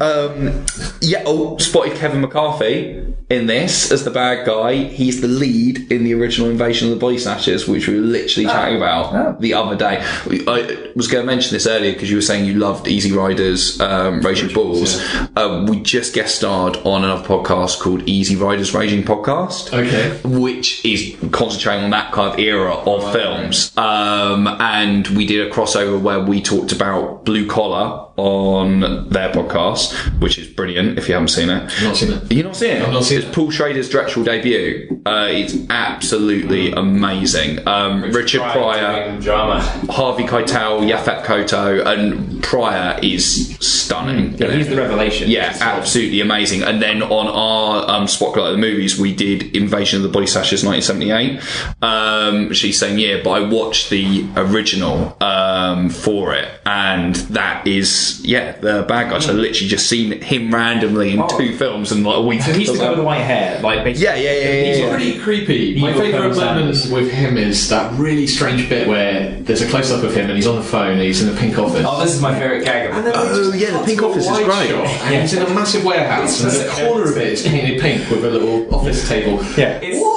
Um, 0.00 0.66
yeah. 1.00 1.22
Oh, 1.26 1.56
spotted 1.58 1.96
Kevin 1.96 2.20
McCarthy 2.20 3.14
in 3.30 3.46
this 3.46 3.90
as 3.92 4.04
the 4.04 4.10
bad 4.10 4.44
guy. 4.46 4.74
He's 4.84 5.20
the 5.20 5.28
lead 5.28 5.90
in 5.92 6.04
the 6.04 6.14
original 6.14 6.50
Invasion 6.50 6.88
of 6.88 6.94
the 6.94 7.00
Body 7.00 7.18
Snatchers, 7.18 7.68
which 7.68 7.86
we 7.86 7.94
were 7.94 8.00
literally 8.00 8.46
chatting 8.46 8.76
about 8.76 9.40
the 9.40 9.54
other 9.54 9.76
day. 9.76 9.98
I 10.02 10.90
was 10.96 11.08
going 11.08 11.22
to 11.22 11.26
mention 11.26 11.52
this 11.52 11.66
earlier 11.66 11.92
because 11.92 12.10
you 12.10 12.16
were 12.16 12.22
saying 12.22 12.44
you 12.44 12.54
loved 12.54 12.88
Easy 12.88 13.12
Riders, 13.12 13.80
um, 13.80 14.20
Raging 14.20 14.52
Bulls. 14.52 15.00
Um, 15.36 15.66
we 15.66 15.80
just 15.80 16.14
guest 16.14 16.36
starred 16.36 16.76
on 16.78 17.04
another 17.04 17.26
podcast 17.26 17.80
called 17.80 18.02
Easy 18.08 18.36
Riders 18.36 18.74
Raging 18.74 19.04
Podcast. 19.04 19.72
Okay. 19.72 20.18
which 20.24 20.84
is 20.84 21.16
concentrating 21.30 21.84
on 21.84 21.90
that 21.90 22.12
kind 22.12 22.32
of 22.32 22.38
era 22.38 22.74
of 22.74 23.12
films. 23.12 23.76
Um, 23.76 24.46
and 24.46 25.06
we 25.08 25.26
did 25.26 25.46
a 25.46 25.50
crossover 25.50 26.00
where 26.00 26.20
we 26.20 26.42
talked 26.42 26.72
about 26.72 27.24
Blue 27.24 27.46
Collar 27.46 28.08
on 28.16 29.08
their 29.08 29.30
podcast, 29.32 29.92
which 30.20 30.38
is 30.38 30.46
brilliant 30.48 30.98
if 30.98 31.08
you 31.08 31.14
haven't 31.14 31.28
seen 31.28 31.50
it. 31.50 31.62
I've 31.64 31.82
not 31.82 31.96
seen 31.96 32.12
it. 32.12 32.32
You've 32.32 32.46
not 32.46 32.56
seeing 32.56 32.76
it? 32.76 32.82
I've 32.82 32.92
not 32.92 33.04
seen 33.04 33.22
it's 33.22 33.34
Paul 33.34 33.50
Schrader's 33.50 33.88
directorial 33.88 34.24
debut. 34.24 35.02
Uh, 35.06 35.28
it's 35.30 35.54
absolutely 35.70 36.72
amazing. 36.72 37.66
Um, 37.66 38.02
Richard 38.12 38.42
Pryor. 38.42 39.20
Harvey 39.90 40.24
Keitel, 40.24 40.88
Yaphet 40.88 41.24
Kotto, 41.24 41.84
and 41.86 42.42
Pryor 42.42 42.98
is 43.02 43.56
stunning. 43.58 44.34
yeah, 44.38 44.50
he's 44.52 44.68
the 44.68 44.76
revelation. 44.76 45.30
Yeah, 45.30 45.56
absolutely 45.60 46.20
amazing. 46.20 46.62
And 46.62 46.80
then 46.80 47.02
on 47.02 47.26
our 47.28 47.90
um, 47.90 48.06
spotlight 48.06 48.46
of 48.46 48.52
the 48.52 48.58
movies, 48.58 48.98
we 48.98 49.14
did 49.14 49.54
Invasion 49.56 49.98
of 49.98 50.02
the 50.02 50.08
Body 50.08 50.26
Snatchers 50.26 50.64
1978. 50.64 51.40
Um, 51.82 52.52
she's 52.52 52.78
saying, 52.78 52.98
yeah, 52.98 53.20
but 53.22 53.30
I 53.30 53.40
watched 53.48 53.90
the 53.90 54.26
original 54.36 55.16
um, 55.22 55.90
for 55.90 56.34
it, 56.34 56.48
and 56.66 57.14
that 57.16 57.66
is, 57.66 58.03
yeah, 58.24 58.52
the 58.52 58.84
bad 58.88 59.10
guy. 59.10 59.18
So 59.18 59.32
I 59.32 59.34
literally 59.34 59.68
just 59.68 59.88
seen 59.88 60.20
him 60.20 60.52
randomly 60.52 61.12
in 61.12 61.20
oh. 61.20 61.38
two 61.38 61.56
films 61.56 61.92
in 61.92 62.02
like 62.02 62.16
a 62.16 62.22
week. 62.22 62.42
So 62.42 62.52
he's 62.52 62.72
the 62.72 62.78
guy 62.78 62.90
with 62.90 62.98
the 62.98 63.04
white 63.04 63.22
hair, 63.22 63.60
like 63.60 63.84
basically. 63.84 64.04
Yeah, 64.04 64.14
yeah, 64.16 64.32
yeah, 64.32 64.52
yeah, 64.52 64.64
He's 64.64 64.78
yeah. 64.78 64.90
pretty 64.90 65.18
creepy. 65.18 65.80
My 65.80 65.90
Evil 65.90 66.00
favourite 66.00 66.34
Colonel 66.34 66.64
moment 66.64 66.90
with 66.90 67.10
him 67.10 67.36
is 67.36 67.68
that 67.68 67.92
really 67.98 68.26
strange 68.26 68.68
bit 68.68 68.88
where 68.88 69.30
there's 69.40 69.62
a 69.62 69.68
close 69.68 69.90
up 69.90 70.02
of 70.02 70.14
him 70.14 70.26
and 70.26 70.36
he's 70.36 70.46
on 70.46 70.56
the 70.56 70.62
phone 70.62 70.92
and 70.92 71.02
he's 71.02 71.22
in 71.22 71.34
a 71.34 71.38
pink 71.38 71.58
office. 71.58 71.84
Oh, 71.86 72.02
this 72.02 72.14
is 72.14 72.22
my 72.22 72.34
favourite 72.38 72.64
gag. 72.64 72.90
Of 72.90 72.96
And 72.96 73.06
then 73.06 73.14
it. 73.14 73.18
Oh, 73.18 73.50
just 73.50 73.58
yeah, 73.58 73.78
the 73.78 73.84
pink 73.84 74.02
office 74.02 74.24
is 74.24 74.30
wide 74.30 74.44
great. 74.44 74.68
shot, 74.70 74.86
and 74.86 75.22
he's 75.22 75.34
in 75.34 75.42
a 75.42 75.54
massive 75.54 75.84
warehouse, 75.84 76.42
and 76.42 76.50
the 76.52 76.72
corner 76.86 77.10
of 77.10 77.16
it 77.16 77.28
is 77.28 77.42
painted 77.42 77.80
pink 77.80 78.08
with 78.10 78.24
a 78.24 78.30
little 78.30 78.74
office 78.74 79.08
table. 79.08 79.42
Yeah. 79.56 79.78
It's, 79.82 79.96
it's 79.96 79.98
the 79.98 80.13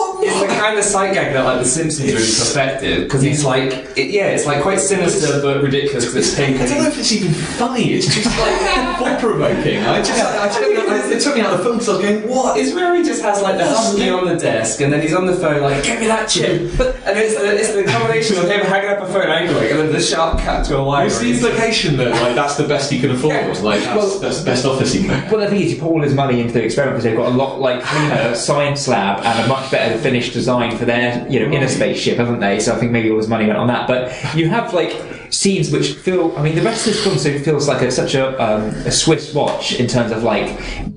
kind 0.57 0.77
of 0.77 0.83
sight 0.83 1.13
gag 1.13 1.33
that 1.33 1.45
like 1.45 1.59
The 1.59 1.65
Simpsons 1.65 2.11
really 2.11 2.25
perfected 2.25 3.03
because 3.03 3.21
he's 3.21 3.43
like, 3.43 3.71
it, 3.97 4.09
yeah, 4.11 4.27
it's 4.27 4.45
like 4.45 4.61
quite 4.61 4.79
sinister 4.79 5.41
but 5.41 5.61
ridiculous 5.61 6.05
because 6.05 6.15
it's 6.15 6.35
pink. 6.35 6.59
I 6.59 6.65
don't 6.65 6.83
know 6.83 6.89
if 6.89 6.97
it's 6.97 7.11
even 7.11 7.33
funny. 7.33 7.93
It's 7.93 8.13
just 8.13 8.25
like 8.37 8.55
thought 8.99 9.19
provoking. 9.19 9.83
I 9.83 10.01
just, 10.01 10.19
I, 10.19 10.47
took 10.49 10.69
me, 10.69 10.77
I, 10.77 11.11
it 11.11 11.21
took 11.21 11.35
me 11.35 11.41
out 11.41 11.53
of 11.53 11.59
the 11.59 11.63
film. 11.63 11.79
So 11.79 11.93
I 11.93 11.97
was 11.97 12.05
going, 12.05 12.27
what? 12.27 12.59
It's 12.59 12.73
where 12.73 12.95
he 12.95 13.03
just 13.03 13.21
has 13.21 13.41
like 13.41 13.57
the 13.57 13.65
husky 13.65 14.09
on 14.09 14.25
the 14.27 14.35
desk, 14.35 14.81
and 14.81 14.91
then 14.91 15.01
he's 15.01 15.13
on 15.13 15.25
the 15.25 15.35
phone 15.35 15.61
like, 15.61 15.83
"Give 15.83 15.99
me 15.99 16.07
that 16.07 16.27
chip," 16.27 16.61
and 16.79 17.17
it's, 17.17 17.35
it's 17.35 17.73
the 17.73 17.83
combination 17.83 18.37
of 18.37 18.49
him 18.49 18.61
hanging 18.61 18.89
up 18.89 18.99
a 18.99 19.11
phone 19.11 19.29
angry, 19.29 19.71
and 19.71 19.79
then 19.79 19.91
the 19.91 20.01
sharp 20.01 20.39
cut 20.39 20.65
to 20.65 20.77
a 20.77 20.83
wire. 20.83 21.07
It's 21.07 21.19
the 21.19 21.31
implication 21.31 21.97
that 21.97 22.11
like 22.21 22.35
that's 22.35 22.55
the 22.55 22.67
best 22.67 22.91
he 22.91 22.99
can 22.99 23.11
afford. 23.11 23.57
Like 23.59 23.81
that's, 23.81 24.19
that's 24.19 24.39
the 24.39 24.45
best 24.45 24.65
office 24.65 24.93
he 24.93 25.05
can. 25.05 25.29
Well, 25.31 25.41
the 25.41 25.47
thing 25.47 25.61
is, 25.61 25.73
you 25.73 25.79
put 25.79 25.87
all 25.87 26.01
his 26.01 26.13
money 26.13 26.41
into 26.41 26.53
the 26.53 26.63
experiment 26.63 26.95
because 26.95 27.03
they've 27.03 27.17
got 27.17 27.31
a 27.31 27.35
lot 27.35 27.59
like 27.59 27.83
cleaner 27.83 28.35
science 28.35 28.87
lab 28.87 29.23
and 29.23 29.45
a 29.45 29.47
much 29.47 29.69
better 29.71 29.97
finished 29.99 30.33
design 30.33 30.46
for 30.47 30.85
their 30.85 31.27
you 31.29 31.39
know 31.39 31.51
inner 31.51 31.67
spaceship, 31.67 32.17
haven't 32.17 32.39
they? 32.39 32.59
So 32.59 32.73
I 32.73 32.79
think 32.79 32.91
maybe 32.91 33.11
all 33.11 33.17
his 33.17 33.27
money 33.27 33.45
went 33.45 33.57
on 33.57 33.67
that. 33.67 33.87
But 33.87 34.13
you 34.35 34.49
have 34.49 34.73
like 34.73 34.93
scenes 35.29 35.71
which 35.71 35.93
feel. 35.93 36.35
I 36.37 36.41
mean, 36.41 36.55
the 36.55 36.61
rest 36.61 36.87
of 36.87 36.93
this 36.93 37.03
film 37.03 37.17
so 37.17 37.37
feels 37.39 37.67
like 37.67 37.81
a, 37.81 37.91
such 37.91 38.15
a 38.15 38.41
um, 38.41 38.63
a 38.85 38.91
Swiss 38.91 39.33
watch 39.33 39.79
in 39.79 39.87
terms 39.87 40.11
of 40.11 40.23
like 40.23 40.47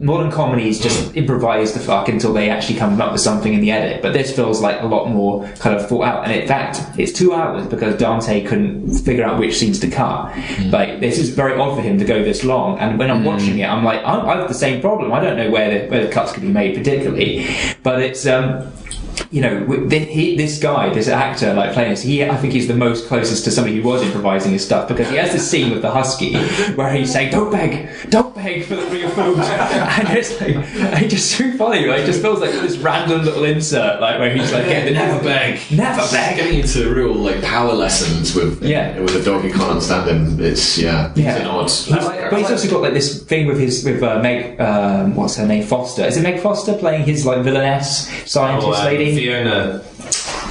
modern 0.01 0.31
comedies 0.31 0.81
just 0.81 1.15
improvise 1.17 1.73
the 1.73 1.81
fuck 1.81 2.09
until 2.09 2.33
they 2.33 2.49
actually 2.49 2.79
come 2.79 3.01
up 3.01 3.13
with 3.13 3.21
something 3.21 3.53
in 3.53 3.61
the 3.61 3.71
edit. 3.71 4.03
But 4.03 4.13
this 4.13 4.35
feels 4.35 4.61
like 4.61 4.81
a 4.81 4.87
lot 4.87 5.09
more 5.09 5.47
kind 5.59 5.77
of 5.77 5.89
thought 5.89 6.05
out. 6.05 6.25
And 6.25 6.33
in 6.33 6.47
fact, 6.47 6.81
it's 6.99 7.13
two 7.13 7.33
hours 7.35 7.67
because 7.67 7.97
Dante 7.97 8.45
couldn't 8.45 8.99
figure 9.01 9.25
out 9.25 9.39
which 9.39 9.59
scenes 9.59 9.79
to 9.81 9.91
cut. 9.91 10.37
Like 10.71 11.01
this 11.01 11.19
is 11.19 11.31
very 11.31 11.59
odd 11.59 11.75
for 11.75 11.83
him 11.83 11.99
to 11.99 12.05
go 12.05 12.23
this 12.23 12.45
long. 12.45 12.79
And 12.79 12.99
when 12.99 13.11
I'm 13.11 13.25
watching 13.25 13.59
it, 13.59 13.69
I'm 13.69 13.85
like, 13.85 14.01
I, 14.05 14.21
I 14.21 14.37
have 14.37 14.49
the 14.49 14.55
same 14.55 14.81
problem. 14.81 15.13
I 15.13 15.21
don't 15.21 15.37
know 15.37 15.51
where 15.51 15.71
the 15.71 15.91
where 15.91 16.07
the 16.07 16.13
cuts 16.13 16.33
could 16.33 16.43
be 16.43 16.49
made 16.49 16.77
particularly, 16.77 17.49
but 17.83 18.01
it's. 18.01 18.27
um 18.27 18.73
you 19.31 19.41
know, 19.41 19.65
with 19.65 19.93
he, 19.93 20.37
this 20.37 20.59
guy, 20.59 20.93
this 20.93 21.07
actor, 21.07 21.55
like 21.55 21.73
playing 21.73 21.91
this, 21.91 22.03
he, 22.03 22.25
I 22.25 22.37
think 22.37 22.53
he's 22.53 22.67
the 22.67 22.75
most 22.75 23.07
closest 23.07 23.45
to 23.45 23.53
somebody 23.53 23.77
who 23.77 23.89
was 23.89 24.03
improvising 24.03 24.51
his 24.53 24.65
stuff 24.65 24.89
because 24.89 25.09
he 25.09 25.17
has 25.17 25.33
this 25.33 25.49
scene 25.49 25.71
with 25.71 25.83
the 25.83 25.91
husky 25.91 26.35
where 26.75 26.93
he's 26.93 27.13
saying, 27.13 27.31
"Don't 27.31 27.51
beg, 27.51 27.89
don't 28.11 28.30
beg." 28.43 28.51
beg 28.61 28.65
for 28.67 28.77
the 28.77 28.87
real 28.91 29.09
films, 29.11 29.39
and 29.49 30.09
it's 30.17 30.41
like 30.41 30.57
it's 31.03 31.13
just 31.15 31.31
so 31.33 31.51
funny. 31.57 31.87
Like, 31.87 32.01
it 32.01 32.07
just 32.07 32.23
feels 32.23 32.41
like 32.41 32.51
this 32.53 32.77
random 32.79 33.25
little 33.25 33.45
insert, 33.45 34.01
like 34.01 34.19
where 34.19 34.35
he's 34.35 34.53
like, 34.53 34.67
"Get 34.67 34.85
the 34.87 34.93
never 34.93 35.23
beg, 35.23 35.61
never 35.71 36.01
beg." 36.11 36.37
Getting 36.37 36.61
into 36.61 36.93
real 36.95 37.15
like 37.15 37.43
power 37.43 37.73
lessons 37.73 38.35
with 38.35 38.63
Yeah. 38.63 38.99
with 39.01 39.15
a 39.17 39.23
dog 39.25 39.43
who 39.43 39.51
can't 39.53 39.71
understand 39.71 40.09
him. 40.09 40.41
It's 40.45 40.79
yeah, 40.79 41.13
Yeah. 41.15 41.33
it's 41.33 41.41
an 41.41 41.47
odd. 41.47 41.71
He's- 41.71 42.31
but 42.31 42.39
he's 42.39 42.51
also 42.51 42.71
got 42.71 42.83
like 42.83 42.95
this 42.95 43.23
thing 43.25 43.47
with 43.47 43.59
his 43.59 43.85
with 43.85 44.03
uh, 44.03 44.21
Meg, 44.21 44.61
um, 44.61 45.15
what's 45.17 45.37
her 45.37 45.47
name, 45.47 45.65
Foster. 45.65 46.05
Is 46.05 46.17
it 46.17 46.23
Meg 46.23 46.41
Foster 46.41 46.75
playing 46.75 47.05
his 47.05 47.27
like 47.27 47.43
villainess 47.43 48.09
scientist 48.31 48.69
Oh, 48.69 48.73
um, 48.75 48.85
lady? 48.85 49.17
Fiona. 49.17 49.83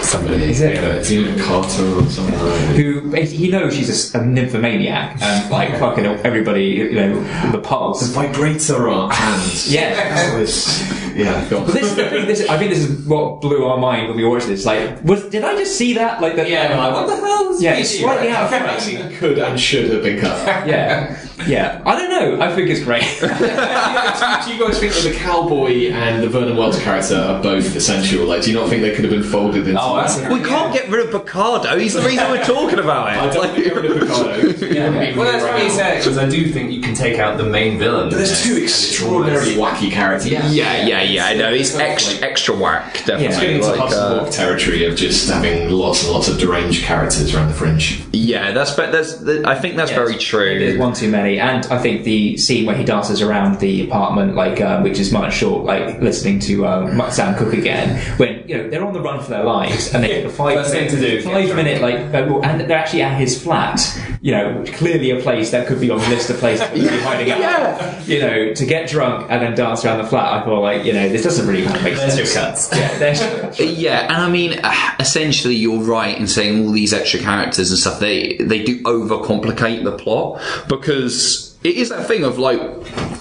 Somebody. 0.02 0.44
Is 0.46 0.62
it? 0.62 0.78
Uh, 0.78 1.02
Fiona. 1.04 1.32
It's 1.32 1.46
Carter 1.46 1.84
or 1.96 2.06
something 2.10 2.36
who 2.76 3.12
he 3.12 3.50
knows 3.50 3.76
she's 3.76 4.14
a 4.16 4.24
nymphomaniac 4.26 5.16
um, 5.16 5.22
and 5.22 5.52
like 5.52 5.78
fucking 5.80 6.06
everybody, 6.06 6.66
you 6.66 6.94
know, 6.94 7.52
the 7.52 7.60
The 7.60 8.08
vibrator 8.08 8.90
on 8.90 9.12
hands. 9.12 9.72
Yeah. 9.80 10.36
That 11.26 11.44
was, 11.44 11.52
yeah. 11.52 11.60
But 11.66 11.74
this 11.74 11.84
is 11.84 11.96
the 11.96 12.10
thing. 12.10 12.26
This, 12.28 12.48
I 12.50 12.58
think 12.58 12.72
this 12.72 12.80
is 12.84 13.06
what 13.08 13.42
blew 13.42 13.66
our 13.66 13.78
mind 13.78 14.08
when 14.08 14.18
we 14.18 14.26
watched 14.26 14.48
this. 14.48 14.66
Like, 14.66 15.04
was 15.04 15.24
did 15.30 15.44
I 15.44 15.56
just 15.56 15.78
see 15.78 15.94
that? 15.94 16.22
Like, 16.22 16.36
the, 16.36 16.50
Yeah, 16.50 16.78
like, 16.78 16.94
what 16.94 17.08
the 17.08 17.16
hell 17.16 17.50
is 17.52 17.62
Yeah, 17.62 17.72
PG, 17.76 17.82
it's 17.82 18.00
slightly 18.00 18.28
right? 18.28 18.36
out 18.36 18.46
of 18.46 18.52
That 18.52 18.82
frame. 18.82 19.00
scene 19.10 19.18
could 19.18 19.38
and 19.40 19.60
should 19.60 19.90
have 19.92 20.04
been 20.04 20.20
cut. 20.20 20.68
Yeah, 20.68 21.18
yeah. 21.48 21.82
I 21.86 21.96
don't 21.98 22.10
know. 22.10 22.44
I 22.46 22.54
think 22.54 22.70
it's 22.70 22.84
great. 22.84 23.02
do 23.20 24.54
you 24.54 24.60
guys 24.60 24.80
think 24.80 24.94
that 24.94 25.04
the 25.04 25.16
cowboy 25.18 25.90
and 25.92 26.22
the 26.24 26.30
Vernon 26.30 26.58
Wells 26.58 26.80
character 26.82 27.16
are 27.16 27.42
both 27.42 27.76
essential? 27.76 28.26
Like, 28.26 28.44
do 28.44 28.52
you 28.52 28.58
not 28.60 28.70
think 28.70 28.82
they 28.82 28.94
could 28.94 29.06
have 29.06 29.12
been 29.12 29.24
folded 29.24 29.68
into? 29.68 29.80
Oh, 29.82 29.96
that's 29.96 30.18
We 30.30 30.42
can't 30.42 30.74
get 30.74 30.90
rid 30.90 31.06
of 31.06 31.12
Picardo. 31.12 31.78
He's 31.78 31.94
the 31.94 32.02
reason 32.02 32.30
we're 32.30 32.44
talking 32.44 32.80
about 32.80 33.14
it. 33.14 33.20
I 33.20 33.34
don't 33.34 33.54
think 33.54 33.66
they're 33.66 33.82
rid 33.82 33.92
of 33.92 34.00
Picardo. 34.00 35.20
Well, 35.20 35.32
that's 35.32 35.44
what 35.44 35.62
he 35.62 35.70
said, 35.70 35.98
because 36.00 36.18
I 36.18 36.28
do 36.30 36.52
think 36.52 36.72
you 36.72 36.82
can 36.82 36.94
take 36.94 37.20
out 37.20 37.38
the 37.38 37.44
main 37.46 37.78
villain. 37.80 38.10
There's 38.10 38.44
two 38.44 38.58
extraordinarily 38.62 39.56
wacky 39.56 39.92
characters. 39.92 40.32
Yeah, 40.32 40.48
yeah, 40.50 40.84
yeah. 40.84 41.02
Yeah, 41.10 41.34
no, 41.34 41.54
he's 41.54 41.76
extra, 41.76 42.26
extra 42.28 42.56
whack, 42.56 42.96
It's 42.96 43.06
definitely. 43.06 43.38
getting 43.38 43.56
into 43.58 43.68
Like, 43.70 43.80
Hudson 43.80 44.00
uh, 44.00 44.32
territory 44.32 44.86
of 44.86 44.96
just 44.96 45.30
having 45.30 45.70
lots 45.70 46.04
and 46.04 46.14
lots 46.14 46.28
of 46.28 46.38
deranged 46.40 46.84
characters 46.84 47.34
around 47.34 47.48
the 47.50 47.54
fringe. 47.54 48.02
yeah, 48.14 48.52
that's 48.52 48.74
but 48.76 48.92
that's. 48.92 49.24
I 49.46 49.56
think 49.56 49.76
that's 49.76 49.92
very 49.92 50.14
There's 50.14 50.24
true. 50.24 50.78
one 50.80 50.94
too 50.94 51.10
many, 51.10 51.40
and 51.40 51.66
I 51.68 51.78
think 51.80 52.04
the 52.04 52.38
scene 52.38 52.66
where 52.66 52.76
he 52.76 52.84
dances 52.84 53.22
around 53.22 53.60
the 53.60 53.86
apartment, 53.88 54.36
like 54.36 54.62
um, 54.62 54.84
which 54.84 55.00
is 55.00 55.12
much 55.12 55.34
Short, 55.34 55.66
like 55.66 56.02
listening 56.02 56.40
to 56.42 56.66
um, 56.68 57.02
Sam 57.12 57.36
Cooke 57.38 57.54
again, 57.54 58.00
when 58.18 58.48
you 58.48 58.58
know 58.58 58.70
they're 58.70 58.84
on 58.86 58.94
the 58.94 59.02
run 59.02 59.22
for 59.22 59.30
their 59.30 59.44
lives, 59.44 59.94
and 59.94 60.04
they 60.04 60.08
take 60.10 60.26
a 60.26 60.30
five 60.30 60.56
First 60.56 60.72
thing 60.72 60.90
to 60.90 61.00
do 61.00 61.22
five 61.22 61.56
minute 61.56 61.82
like, 61.82 61.98
uh, 62.14 62.40
and 62.42 62.62
they're 62.62 62.78
actually 62.78 63.02
at 63.04 63.18
his 63.20 63.42
flat, 63.42 63.80
you 64.22 64.32
know, 64.34 64.64
clearly 64.74 65.12
a 65.12 65.22
place 65.22 65.52
that 65.52 65.68
could 65.68 65.80
be 65.80 65.90
on 65.90 66.00
the 66.00 66.10
list 66.10 66.30
of 66.30 66.38
places 66.38 66.60
that 66.60 66.74
could 66.74 66.82
be 66.82 66.88
hiding 67.00 67.32
out. 67.32 67.40
Yeah. 67.40 68.02
You 68.04 68.20
know, 68.20 68.54
to 68.54 68.66
get 68.66 68.90
drunk 68.90 69.28
and 69.30 69.42
then 69.42 69.56
dance 69.56 69.86
around 69.86 70.00
the 70.00 70.04
flat, 70.08 70.42
I 70.42 70.46
thought 70.46 70.62
like, 70.62 70.84
you 70.86 70.92
know, 70.94 71.08
this 71.08 71.24
doesn't 71.24 71.48
really 71.48 71.64
kind 71.64 71.78
of 71.78 71.84
make 71.84 71.96
There's 71.96 72.16
sense. 72.16 72.34
your 72.36 72.44
cuts. 72.44 72.70
Yeah, 72.76 72.98
there's 72.98 73.22
your 73.22 73.42
cuts. 73.42 73.60
Yeah, 73.80 74.02
and 74.04 74.18
I 74.18 74.30
mean, 74.30 74.60
uh, 74.64 74.96
essentially, 75.00 75.56
you're 75.56 75.82
right 75.82 76.18
in 76.18 76.28
saying 76.28 76.66
all 76.66 76.72
these 76.72 76.94
extra 76.94 77.20
characters 77.20 77.70
and 77.72 77.80
stuff. 77.80 78.00
They 78.00 78.38
they 78.38 78.64
do 78.64 78.82
overcomplicate 78.84 79.84
the 79.84 79.98
plot 79.98 80.42
because 80.68 81.58
it 81.64 81.76
is 81.76 81.90
that 81.90 82.08
thing 82.08 82.24
of 82.24 82.38
like 82.38 82.60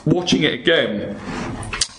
watching 0.07 0.43
it 0.43 0.55
again. 0.55 1.17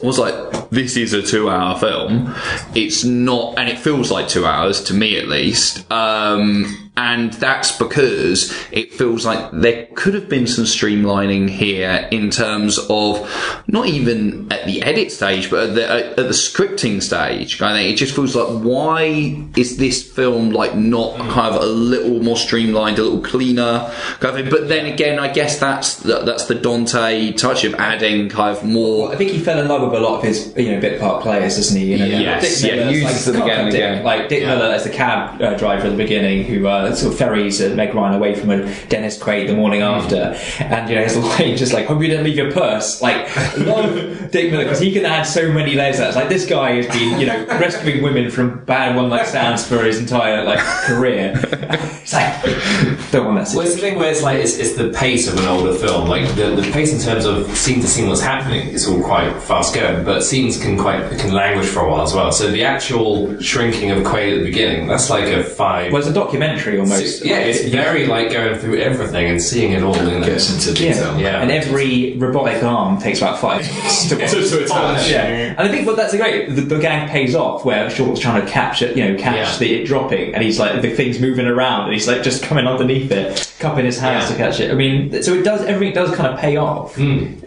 I 0.01 0.05
was 0.05 0.17
like, 0.17 0.69
this 0.69 0.95
is 0.95 1.11
a 1.11 1.21
two-hour 1.21 1.77
film. 1.77 2.33
It's 2.73 3.03
not, 3.03 3.59
and 3.59 3.67
it 3.67 3.77
feels 3.77 4.09
like 4.09 4.29
two 4.29 4.45
hours 4.45 4.81
to 4.85 4.93
me 4.93 5.17
at 5.19 5.27
least. 5.27 5.89
Um, 5.91 6.88
and 6.99 7.31
that's 7.33 7.71
because 7.77 8.53
it 8.73 8.93
feels 8.93 9.25
like 9.25 9.51
there 9.53 9.87
could 9.95 10.13
have 10.13 10.27
been 10.27 10.45
some 10.45 10.65
streamlining 10.65 11.49
here 11.49 12.09
in 12.11 12.29
terms 12.29 12.77
of 12.89 13.63
not 13.67 13.87
even 13.87 14.51
at 14.51 14.65
the 14.65 14.81
edit 14.81 15.09
stage, 15.09 15.49
but 15.49 15.69
at 15.69 15.75
the, 15.75 15.89
at 15.89 16.15
the 16.17 16.23
scripting 16.23 17.01
stage. 17.01 17.61
I 17.61 17.71
think 17.71 17.93
it 17.93 17.95
just 17.95 18.13
feels 18.13 18.35
like 18.35 18.49
why 18.63 19.47
is 19.55 19.77
this 19.77 20.03
film 20.03 20.49
like 20.49 20.75
not 20.75 21.15
kind 21.29 21.55
of 21.55 21.61
a 21.61 21.65
little 21.65 22.21
more 22.21 22.35
streamlined, 22.35 22.99
a 22.99 23.03
little 23.03 23.21
cleaner? 23.21 23.89
Kind 24.19 24.37
of 24.37 24.43
thing? 24.43 24.49
But 24.49 24.67
then 24.67 24.85
again, 24.85 25.19
I 25.19 25.31
guess 25.31 25.57
that's 25.57 25.97
the, 26.01 26.19
that's 26.23 26.47
the 26.47 26.55
Dante 26.55 27.31
touch 27.31 27.63
of 27.63 27.75
adding 27.75 28.27
kind 28.27 28.57
of 28.57 28.65
more. 28.65 29.13
I 29.13 29.15
think 29.15 29.31
he 29.31 29.39
fell 29.39 29.57
in 29.57 29.69
love 29.69 29.89
with 29.89 29.97
a 29.97 30.03
lot 30.03 30.17
of 30.17 30.23
his, 30.25 30.53
you 30.57 30.73
know, 30.73 30.81
bit 30.81 30.99
part 30.99 31.23
players, 31.23 31.55
doesn't 31.55 31.79
he? 31.79 31.93
You 31.93 31.97
know, 31.97 32.05
Yes, 32.05 32.61
yeah, 32.61 32.75
Miller's, 32.75 32.95
he 32.95 33.01
uses 33.03 33.25
them 33.25 33.41
again 33.41 33.65
Dick- 33.65 33.75
again. 33.75 34.03
Like 34.03 34.27
Dick 34.27 34.43
Miller 34.43 34.73
as 34.73 34.83
the 34.83 34.89
cab 34.89 35.41
uh, 35.41 35.55
driver 35.57 35.87
at 35.87 35.91
the 35.91 35.97
beginning, 35.97 36.43
who 36.43 36.67
uh, 36.67 36.88
sort 36.95 37.13
of 37.13 37.19
ferries 37.19 37.61
uh, 37.61 37.69
Meg 37.75 37.93
Ryan 37.93 38.15
away 38.15 38.35
from 38.35 38.49
a 38.51 38.57
Dennis 38.87 39.17
Quaid 39.17 39.47
the 39.47 39.55
morning 39.55 39.81
Hmm. 39.81 39.87
after, 39.87 40.35
and 40.63 40.89
you 40.89 40.95
know, 40.95 41.03
his 41.03 41.17
line 41.17 41.55
just 41.63 41.73
like, 41.73 41.85
"Hope 41.87 42.01
you 42.01 42.07
didn't 42.07 42.23
leave 42.25 42.37
your 42.37 42.51
purse." 42.51 43.01
Like, 43.01 43.27
love 43.57 43.93
Dick 44.31 44.51
Miller 44.51 44.63
because 44.63 44.79
he 44.79 44.91
can 44.91 45.05
add 45.05 45.23
so 45.23 45.51
many 45.51 45.75
layers. 45.75 45.95
to 45.95 46.01
that. 46.01 46.07
It's 46.09 46.15
like 46.17 46.29
this 46.29 46.45
guy 46.45 46.73
has 46.81 46.87
been, 46.87 47.19
you 47.19 47.25
know, 47.27 47.45
rescuing 47.59 48.03
women 48.03 48.29
from 48.29 48.63
bad 48.65 48.95
one 48.95 49.09
night 49.09 49.27
stands 49.27 49.65
for 49.67 49.83
his 49.83 49.99
entire 49.99 50.43
like 50.43 50.59
career. 50.59 51.33
it's 51.35 52.13
like, 52.13 53.11
don't 53.11 53.25
want 53.25 53.37
that. 53.45 53.55
Well, 53.55 53.65
it's 53.65 53.75
the 53.75 53.81
thing 53.81 53.97
where 53.97 54.11
it's 54.11 54.21
like 54.21 54.37
it's, 54.39 54.57
it's 54.57 54.75
the 54.75 54.89
pace 54.91 55.27
of 55.27 55.37
an 55.37 55.45
older 55.45 55.73
film. 55.73 56.07
Like 56.07 56.27
the, 56.35 56.55
the 56.55 56.69
pace 56.71 56.91
in 56.93 56.99
terms 56.99 57.25
of 57.25 57.55
scene 57.57 57.81
to 57.81 57.87
scene, 57.87 58.07
what's 58.09 58.21
happening, 58.21 58.67
is 58.69 58.87
all 58.87 59.01
quite 59.01 59.31
fast 59.43 59.73
going. 59.75 60.03
But 60.03 60.21
scenes 60.23 60.57
can 60.61 60.77
quite 60.77 61.17
can 61.19 61.33
languish 61.33 61.67
for 61.67 61.81
a 61.81 61.89
while 61.89 62.01
as 62.03 62.13
well. 62.13 62.31
So 62.31 62.51
the 62.51 62.63
actual 62.63 63.39
shrinking 63.41 63.91
of 63.91 64.03
Quaid 64.03 64.33
at 64.33 64.37
the 64.39 64.45
beginning, 64.45 64.87
that's 64.87 65.09
like 65.09 65.25
a 65.25 65.43
five. 65.43 65.91
Well, 65.91 66.01
it's 66.01 66.09
a 66.09 66.13
documentary 66.13 66.68
almost. 66.77 66.99
six- 67.19 67.25
yeah, 67.25 67.39
it's 67.39 67.63
very 67.69 68.05
like 68.05 68.31
going 68.31 68.57
through 68.59 68.77
everything 68.79 69.27
and 69.27 69.41
seeing 69.41 69.71
it 69.73 69.81
all 69.81 69.95
in. 69.97 70.21
Gets 70.21 70.53
into 70.67 70.79
detail. 70.79 71.17
Yeah. 71.19 71.41
and 71.41 71.49
every 71.49 72.15
robotic 72.17 72.61
arm 72.63 72.99
takes 72.99 73.19
about 73.19 73.39
five 73.39 73.61
minutes 73.67 74.09
to, 74.09 74.15
To- 74.27 74.49
to 74.49 74.63
attach. 74.65 75.09
Yeah, 75.09 75.23
and 75.57 75.59
I 75.59 75.67
think 75.69 75.87
well, 75.87 75.95
that's 75.95 76.15
great. 76.15 76.49
The, 76.53 76.61
the 76.61 76.77
gag 76.79 77.09
pays 77.09 77.33
off 77.35 77.65
where 77.65 77.89
Short's 77.89 78.19
trying 78.19 78.45
to 78.45 78.51
capture, 78.51 78.91
you 78.91 79.07
know, 79.09 79.17
catch 79.17 79.53
Yeah. 79.53 79.57
the 79.57 79.73
it 79.75 79.85
dropping, 79.85 80.33
and 80.35 80.43
he's 80.43 80.59
like 80.59 80.81
the 80.81 80.91
thing's 80.93 81.19
moving 81.19 81.45
around, 81.47 81.85
and 81.85 81.93
he's 81.93 82.07
like 82.07 82.21
just 82.23 82.43
coming 82.43 82.67
underneath 82.67 83.11
it, 83.11 83.51
cupping 83.59 83.85
his 83.85 83.97
hands 83.99 84.25
Yeah. 84.29 84.35
to 84.35 84.43
catch 84.43 84.59
it. 84.59 84.71
I 84.71 84.75
mean, 84.75 85.23
so 85.23 85.33
it 85.33 85.43
does 85.43 85.61
everything 85.63 85.93
does 85.95 86.15
kind 86.15 86.31
of 86.33 86.39
pay 86.39 86.57
off. 86.57 86.97
Um, 86.99 87.37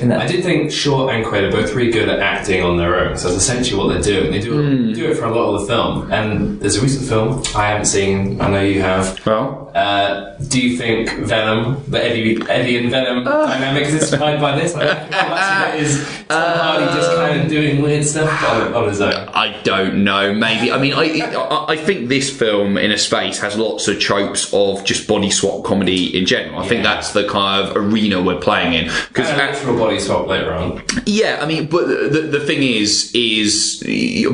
in 0.00 0.08
that. 0.08 0.20
I 0.20 0.26
did 0.26 0.42
think 0.44 0.70
Short 0.70 1.14
and 1.14 1.24
Quaid 1.24 1.48
are 1.48 1.52
both 1.52 1.72
really 1.74 1.90
good 1.92 2.08
at 2.08 2.18
acting 2.20 2.62
on 2.62 2.76
their 2.76 2.98
own. 3.00 3.16
So 3.16 3.28
that's 3.30 3.42
essentially 3.42 3.78
what 3.78 3.88
they're 3.92 4.02
doing. 4.02 4.30
They 4.32 4.40
do, 4.40 4.94
do 4.94 5.10
it 5.10 5.16
for 5.16 5.24
a 5.24 5.30
lot 5.34 5.54
of 5.54 5.60
the 5.60 5.66
film. 5.66 6.10
And 6.12 6.60
there's 6.60 6.76
a 6.76 6.82
recent 6.82 7.08
film 7.08 7.42
I 7.54 7.68
haven't 7.68 7.86
seen. 7.86 8.40
I 8.40 8.48
know 8.50 8.57
you 8.62 8.80
have. 8.82 9.24
Well, 9.26 9.67
Uh, 9.78 10.34
do 10.48 10.60
you 10.60 10.76
think 10.76 11.10
Venom, 11.26 11.82
the 11.88 12.02
Eddie, 12.02 12.38
Eddie 12.48 12.78
and 12.78 12.90
Venom 12.90 13.24
dynamic 13.24 13.84
is 13.84 13.94
inspired 13.94 14.40
by 14.40 14.58
this? 14.58 14.74
Like, 14.74 14.88
how 15.12 15.28
much 15.28 15.68
of 15.68 15.74
it 15.74 15.82
is 15.86 16.24
Tom 16.28 16.58
Hardy 16.58 16.86
just 16.98 17.10
kind 17.16 17.40
of 17.42 17.48
doing 17.48 17.82
weird 17.82 18.04
stuff 18.04 18.30
on, 18.44 18.74
on 18.74 18.88
his 18.88 19.00
own? 19.00 19.12
I 19.12 19.60
don't 19.62 20.02
know. 20.04 20.32
Maybe. 20.34 20.72
I 20.72 20.78
mean, 20.78 20.94
I, 20.94 21.20
I 21.34 21.64
I 21.72 21.76
think 21.76 22.08
this 22.08 22.28
film, 22.36 22.76
in 22.78 22.90
a 22.90 22.98
space, 22.98 23.38
has 23.40 23.56
lots 23.56 23.88
of 23.88 23.98
tropes 24.00 24.52
of 24.52 24.84
just 24.84 25.06
body 25.06 25.30
swap 25.30 25.64
comedy 25.64 26.16
in 26.18 26.26
general. 26.26 26.58
I 26.60 26.66
think 26.68 26.82
that's 26.82 27.12
the 27.12 27.26
kind 27.28 27.68
of 27.68 27.76
arena 27.76 28.22
we're 28.22 28.40
playing 28.40 28.72
in. 28.74 28.84
Because 29.08 29.28
And 29.30 29.40
a 29.40 29.46
literal 29.52 29.78
body 29.78 29.98
swap 30.00 30.26
later 30.26 30.52
on. 30.54 30.82
yeah, 31.06 31.38
I 31.40 31.46
mean, 31.46 31.66
but 31.66 31.86
the, 31.86 32.20
the 32.20 32.40
thing 32.40 32.62
is, 32.62 33.10
is 33.14 33.82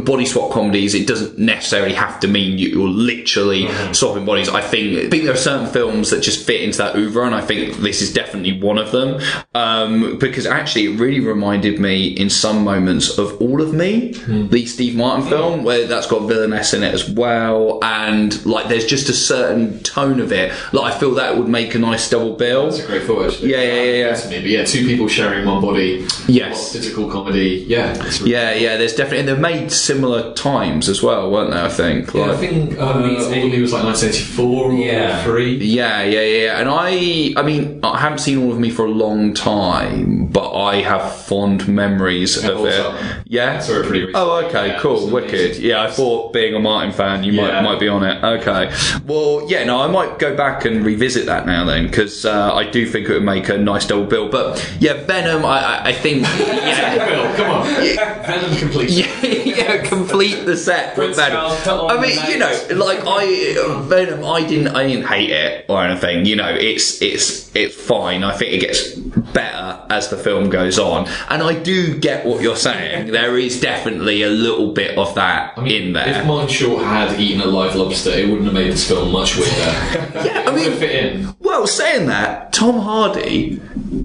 body 0.04 0.26
swap 0.26 0.52
comedies. 0.52 0.94
It 0.94 1.06
doesn't 1.06 1.38
necessarily 1.38 1.94
have 1.94 2.20
to 2.20 2.28
mean 2.28 2.58
you- 2.58 2.68
you're 2.74 2.88
literally 2.88 3.68
swapping 3.92 4.24
bodies. 4.24 4.48
I 4.48 4.60
think, 4.60 4.98
I 5.06 5.10
think 5.10 5.24
there 5.34 5.40
are 5.54 5.58
certain 5.58 5.72
films 5.72 6.10
that 6.10 6.20
just 6.22 6.46
fit 6.46 6.62
into 6.62 6.78
that 6.78 6.96
oeuvre, 6.96 7.24
and 7.26 7.34
I 7.34 7.40
think 7.40 7.76
this 7.78 8.00
is 8.00 8.12
definitely 8.12 8.60
one 8.60 8.78
of 8.78 8.92
them. 8.92 9.20
Um, 9.54 10.18
because 10.18 10.46
actually, 10.46 10.86
it 10.86 10.98
really 11.00 11.20
reminded 11.20 11.78
me 11.80 12.06
in 12.08 12.30
some 12.30 12.64
moments 12.64 13.18
of 13.18 13.40
All 13.40 13.60
of 13.60 13.72
Me, 13.74 14.12
the 14.12 14.66
Steve 14.66 14.94
Martin 14.96 15.28
film, 15.28 15.64
where 15.64 15.86
that's 15.86 16.06
got 16.06 16.20
villainess 16.28 16.72
in 16.74 16.82
it 16.82 16.94
as 16.94 17.08
well, 17.10 17.78
and 17.82 18.44
like 18.46 18.68
there's 18.68 18.86
just 18.86 19.08
a 19.08 19.12
certain 19.12 19.80
tone 19.82 20.20
of 20.20 20.32
it. 20.32 20.52
Like 20.72 20.94
I 20.94 20.98
feel 20.98 21.14
that 21.14 21.36
would 21.36 21.48
make 21.48 21.74
a 21.74 21.78
nice 21.78 22.08
double 22.08 22.34
bill. 22.36 22.66
That's 22.70 22.80
a 22.80 22.86
great 22.86 23.02
thought, 23.02 23.26
actually. 23.30 23.50
Yeah, 23.52 23.62
yeah, 23.62 23.82
yeah, 23.82 24.06
yeah. 24.08 24.14
To 24.14 24.28
me, 24.28 24.36
But 24.40 24.46
yeah, 24.50 24.64
two 24.64 24.86
people 24.86 25.08
sharing 25.08 25.46
one 25.46 25.60
body. 25.60 26.06
Yes. 26.28 26.72
Physical 26.72 27.10
comedy. 27.10 27.64
Yeah. 27.68 27.92
really- 28.02 28.30
Yeah, 28.30 28.54
yeah. 28.54 28.76
There's 28.76 28.94
definitely, 28.94 29.20
and 29.20 29.28
they're 29.28 29.36
made 29.36 29.70
similar 29.72 30.32
times 30.34 30.88
as 30.88 31.02
well, 31.02 31.30
weren't 31.30 31.50
they? 31.50 31.60
I 31.60 31.68
think. 31.68 32.12
Yeah, 32.14 32.32
I 32.32 32.36
think 32.36 32.78
uh, 32.78 32.84
All 32.86 32.90
of 32.98 33.04
Me's 33.04 33.28
Me 33.28 33.60
was 33.60 33.72
like 33.72 33.84
1984 33.84 34.72
Yeah. 34.74 35.23
3. 35.24 35.56
yeah, 35.56 36.02
yeah, 36.02 36.20
yeah. 36.20 36.60
And 36.60 36.68
I, 36.68 37.32
I 37.40 37.42
mean, 37.42 37.80
I 37.82 37.98
haven't 37.98 38.18
seen 38.18 38.42
all 38.42 38.52
of 38.52 38.58
me 38.58 38.68
for 38.68 38.84
a 38.84 38.90
long 38.90 39.32
time, 39.32 40.23
but 40.34 40.52
I 40.52 40.82
have 40.82 41.14
fond 41.14 41.68
memories 41.68 42.42
Yeah, 42.42 42.50
of 42.50 42.66
it. 42.66 43.22
Yeah. 43.26 43.56
I 43.56 43.60
saw 43.60 43.72
it 43.80 43.86
pretty 43.86 44.00
recently. 44.06 44.20
Oh, 44.20 44.44
okay, 44.46 44.66
Yeah, 44.66 44.80
cool, 44.80 45.08
wicked. 45.08 45.56
Yeah, 45.58 45.82
I 45.84 45.90
thought 45.90 46.32
being 46.32 46.54
a 46.54 46.58
Martin 46.58 46.92
fan, 46.92 47.22
you 47.22 47.32
might 47.32 47.48
Yeah. 47.52 47.60
might 47.62 47.78
be 47.78 47.88
on 47.88 48.02
it. 48.02 48.22
Okay. 48.22 48.70
Well, 49.06 49.46
yeah, 49.48 49.62
no, 49.64 49.80
I 49.80 49.86
might 49.86 50.18
go 50.18 50.34
back 50.36 50.64
and 50.64 50.84
revisit 50.84 51.26
that 51.26 51.46
now 51.46 51.64
then, 51.64 51.86
because 51.86 52.24
uh, 52.26 52.52
I 52.52 52.64
do 52.68 52.84
think 52.84 53.08
it 53.08 53.12
would 53.12 53.22
make 53.22 53.48
a 53.48 53.56
nice 53.56 53.86
double 53.86 54.06
bill. 54.06 54.28
But 54.28 54.60
yeah, 54.80 54.94
Venom, 55.04 55.44
I, 55.44 55.84
I, 55.86 55.92
think, 55.92 56.22
yeah, 56.40 57.06
Bill, 57.08 57.34
come 57.36 57.50
on. 57.50 57.66
yeah. 57.84 58.26
Venom 58.26 58.56
complete. 58.58 58.90
yeah, 58.90 59.22
yeah, 59.24 59.82
complete 59.84 60.44
the 60.46 60.56
set 60.56 60.96
with 60.98 61.14
Prince 61.14 61.16
Venom. 61.16 61.56
Charles, 61.62 61.92
I 61.92 62.00
mean, 62.00 62.18
you 62.28 62.38
know, 62.38 62.84
like 62.84 63.00
I 63.06 63.54
Venom, 63.84 64.24
I 64.24 64.42
didn't, 64.44 64.74
I 64.74 64.86
didn't 64.88 65.06
hate 65.06 65.30
it 65.30 65.66
or 65.68 65.84
anything. 65.84 66.26
You 66.26 66.34
know, 66.36 66.48
it's 66.48 67.00
it's 67.00 67.54
it's 67.54 67.74
fine. 67.76 68.24
I 68.24 68.34
think 68.36 68.52
it 68.52 68.60
gets 68.60 68.94
better 68.94 69.80
as 69.90 70.08
the 70.08 70.16
film 70.24 70.50
goes 70.50 70.78
on. 70.78 71.06
And 71.28 71.42
I 71.42 71.54
do 71.54 71.96
get 71.98 72.26
what 72.26 72.42
you're 72.42 72.56
saying. 72.56 73.12
There 73.12 73.38
is 73.38 73.60
definitely 73.60 74.22
a 74.22 74.30
little 74.30 74.72
bit 74.72 74.98
of 74.98 75.14
that 75.14 75.56
in 75.58 75.92
there. 75.92 76.20
If 76.20 76.26
Martin 76.26 76.48
Short 76.48 76.82
had 76.82 77.20
eaten 77.20 77.40
a 77.42 77.46
live 77.46 77.76
lobster, 77.76 78.10
it 78.10 78.28
wouldn't 78.28 78.46
have 78.46 78.54
made 78.54 78.72
this 78.72 78.88
film 78.88 79.12
much 79.12 79.36
weirder. 79.36 79.52
yeah, 79.54 80.44
I 80.46 80.54
mean, 80.54 80.72
fit 80.72 80.90
in. 80.90 81.34
Well, 81.40 81.66
saying 81.66 82.06
that, 82.06 82.52
Tom 82.52 82.80
Hardy 82.80 83.60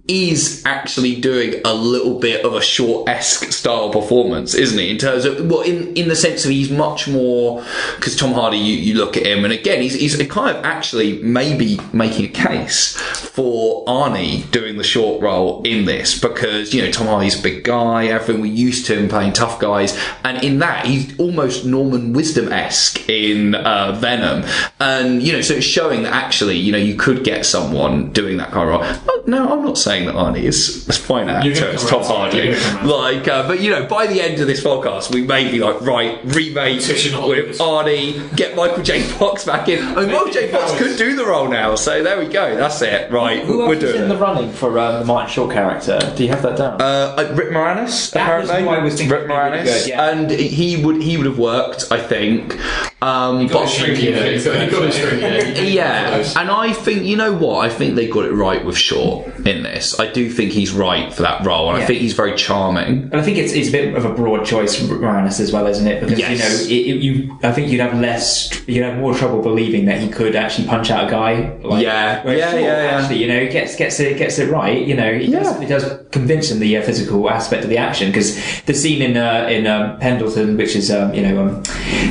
is 0.08 0.64
actually 0.66 1.20
doing 1.20 1.62
a 1.66 1.74
little 1.74 2.20
bit 2.20 2.44
of 2.44 2.54
a 2.54 2.62
short-esque 2.62 3.52
style 3.52 3.92
performance, 3.92 4.54
isn't 4.54 4.78
he? 4.78 4.90
In 4.90 4.98
terms 4.98 5.26
of, 5.26 5.50
well, 5.50 5.62
in, 5.62 5.94
in 5.94 6.10
the 6.10 6.16
sense 6.16 6.46
of 6.46 6.52
he's 6.52 6.70
much 6.70 7.08
more, 7.08 7.64
because 7.96 8.16
Tom 8.16 8.34
Hardy, 8.34 8.58
you, 8.58 8.76
you 8.76 8.94
look 8.96 9.18
at 9.18 9.26
him, 9.26 9.44
and 9.44 9.54
again, 9.54 9.82
he's, 9.82 9.94
he's 9.94 10.16
kind 10.28 10.56
of 10.56 10.64
actually 10.66 11.22
maybe 11.22 11.80
making 11.94 12.26
a 12.26 12.30
case 12.30 12.98
for 12.98 13.86
Arnie 13.86 14.50
doing 14.52 14.78
the 14.78 14.84
short 14.84 15.22
role 15.22 15.62
in 15.64 15.86
this, 15.86 16.09
because, 16.18 16.74
you 16.74 16.82
know, 16.82 16.92
Tom 16.92 17.08
Hardy's 17.08 17.38
a 17.40 17.44
big 17.44 17.64
guy, 17.64 18.08
everything 18.08 18.42
we're 18.42 18.48
used 18.54 18.86
to 18.88 18.98
him 18.98 19.10
playing 19.10 19.34
tough 19.34 19.60
guys, 19.60 19.98
and 20.24 20.44
in 20.44 20.60
that, 20.60 20.86
he's 20.86 21.18
almost 21.20 21.66
Norman 21.66 22.14
Wisdom-esque 22.14 23.10
in 23.10 23.56
uh, 23.56 23.92
Venom, 24.00 24.44
and, 24.80 25.22
you 25.22 25.34
know, 25.34 25.42
so 25.42 25.56
it's 25.56 25.66
showing 25.66 26.04
that 26.04 26.14
actually, 26.14 26.58
you 26.58 26.72
know, 26.72 26.78
you 26.78 26.96
could 26.96 27.24
get 27.24 27.46
someone 27.46 28.12
doing 28.12 28.38
that 28.38 28.52
kind 28.52 28.70
of 28.70 28.82
role. 28.82 28.82
Oh, 29.08 29.24
no, 29.28 29.52
I'm 29.52 29.64
not 29.64 29.78
saying 29.78 30.06
that 30.06 30.16
Arnie 30.16 30.44
is 30.44 30.88
a 30.88 30.94
fine 30.94 31.28
You're 31.28 31.54
actor. 31.54 31.70
It's 31.72 31.90
Tom 31.90 32.02
around. 32.02 32.08
Hardy. 32.10 32.38
You're 32.38 32.46
gonna 32.54 32.60
come 32.60 32.78
around. 32.78 32.90
Like, 32.90 33.28
uh, 33.28 33.48
but 33.48 33.60
you 33.60 33.70
know, 33.70 33.86
by 33.86 34.08
the 34.08 34.22
end 34.22 34.40
of 34.40 34.48
this 34.48 34.64
podcast, 34.64 35.14
we 35.14 35.22
may 35.22 35.52
be 35.52 35.60
like, 35.60 35.82
right, 35.82 36.20
remake 36.24 36.78
with 36.80 37.58
Arnie, 37.60 38.36
get 38.36 38.56
Michael 38.56 38.84
J. 38.84 39.02
Fox 39.04 39.46
back 39.46 39.68
in. 39.70 39.84
I 39.84 40.02
mean, 40.02 40.12
Michael 40.12 40.32
J. 40.32 40.52
Fox 40.52 40.78
could 40.78 40.98
do 40.98 41.16
the 41.16 41.26
role 41.26 41.48
now, 41.48 41.76
so 41.76 42.02
there 42.04 42.18
we 42.18 42.26
go. 42.28 42.56
That's 42.56 42.82
it. 42.82 43.12
Right, 43.12 43.44
Who 43.44 43.60
we're 43.60 43.76
else 43.76 43.84
is 43.84 43.92
doing 43.92 44.04
in 44.04 44.10
the 44.10 44.18
running 44.18 44.52
for 44.52 44.80
um, 44.80 45.00
the 45.00 45.06
Martin 45.06 45.32
Short 45.32 45.52
character? 45.52 45.99
Do 46.16 46.24
you 46.24 46.30
have 46.30 46.42
that 46.44 46.58
down? 46.58 46.82
Uh, 46.82 47.16
uh, 47.18 47.34
Rick 47.36 47.50
Moranis, 47.50 48.12
That 48.12 48.40
was 48.42 48.50
apparently. 48.50 48.62
who 48.64 48.70
I 48.70 48.84
was 48.84 48.96
thinking 48.96 49.12
Rick 49.12 49.22
would 49.22 49.28
be 49.28 49.34
really 49.34 49.58
Moranis, 49.60 49.64
good, 49.66 49.88
yeah. 49.90 50.10
and 50.10 50.32
he 50.32 50.84
would 50.84 51.02
he 51.02 51.18
would 51.18 51.26
have 51.26 51.40
worked, 51.40 51.86
I 51.92 52.00
think. 52.00 52.54
Um, 53.02 53.48
got 53.48 53.54
but 53.54 53.62
his 53.64 53.74
shrink 53.74 54.04
in 54.04 54.14
there. 54.14 54.32
He's 54.34 54.44
got- 54.46 54.62
he 54.62 54.70
got 54.70 54.84
his 54.84 54.96
shrink 54.96 55.14
in 55.14 55.20
there. 55.22 55.64
yeah, 55.66 56.24
and 56.38 56.50
I 56.52 56.74
think 56.74 57.04
you 57.06 57.16
know 57.16 57.34
what 57.34 57.66
I 57.66 57.70
think 57.70 57.96
they 57.96 58.08
got 58.08 58.26
it 58.26 58.32
right 58.34 58.64
with 58.66 58.78
Short 58.78 59.28
in 59.48 59.64
this. 59.64 59.98
I 60.00 60.12
do 60.12 60.30
think 60.30 60.52
he's 60.52 60.72
right 60.72 61.14
for 61.14 61.22
that 61.22 61.46
role, 61.46 61.70
and 61.70 61.78
I 61.78 61.82
Yeah. 61.82 61.86
think 61.88 62.02
he's 62.02 62.14
very 62.14 62.36
charming. 62.36 63.10
And 63.12 63.16
I 63.16 63.22
think 63.22 63.38
it's, 63.38 63.54
it's 63.54 63.70
a 63.70 63.72
bit 63.72 63.96
of 63.96 64.04
a 64.06 64.10
broad 64.10 64.46
choice 64.46 64.76
from 64.76 64.88
Moranis 65.00 65.40
as 65.40 65.52
well, 65.54 65.66
isn't 65.68 65.88
it? 65.88 66.02
Because 66.02 66.20
Yes. 66.20 66.32
you 66.32 66.38
know, 66.38 66.82
it, 66.92 66.96
it- 66.96 67.02
you 67.02 67.38
I 67.44 67.52
think 67.54 67.70
you'd 67.72 67.80
have 67.80 67.98
less, 68.00 68.50
you'd 68.68 68.84
have 68.84 68.98
more 68.98 69.14
trouble 69.16 69.42
believing 69.42 69.86
that 69.86 70.00
he 70.00 70.10
could 70.10 70.36
actually 70.36 70.68
punch 70.68 70.92
out 70.92 71.08
a 71.08 71.12
guy. 71.12 71.52
Like, 71.64 71.84
Yeah. 71.84 72.22
whereas 72.24 72.40
Yeah, 72.40 72.50
Short 72.52 72.62
yeah, 72.62 72.84
yeah. 72.84 73.00
Actually, 73.00 73.18
you 73.20 73.28
know, 73.28 73.48
gets 73.48 73.76
gets 73.78 74.00
it 74.02 74.18
gets 74.18 74.40
it 74.40 74.50
right. 74.52 74.78
You 74.86 74.96
know, 74.96 75.14
he 75.14 75.32
does, 75.32 75.58
he 75.60 75.66
does 75.66 75.89
convince 76.12 76.52
him 76.52 76.60
the 76.60 76.78
uh, 76.78 76.82
physical 76.82 77.30
aspect 77.30 77.64
of 77.64 77.70
the 77.70 77.78
action 77.78 78.10
because 78.10 78.62
the 78.64 78.74
scene 78.74 79.02
in 79.02 79.18
uh, 79.18 79.48
in 79.50 79.68
um, 79.68 80.00
Pendleton, 80.00 80.58
which 80.58 80.76
is 80.76 80.92
um, 80.92 81.14
you 81.14 81.22
know 81.22 81.42
um, 81.44 81.64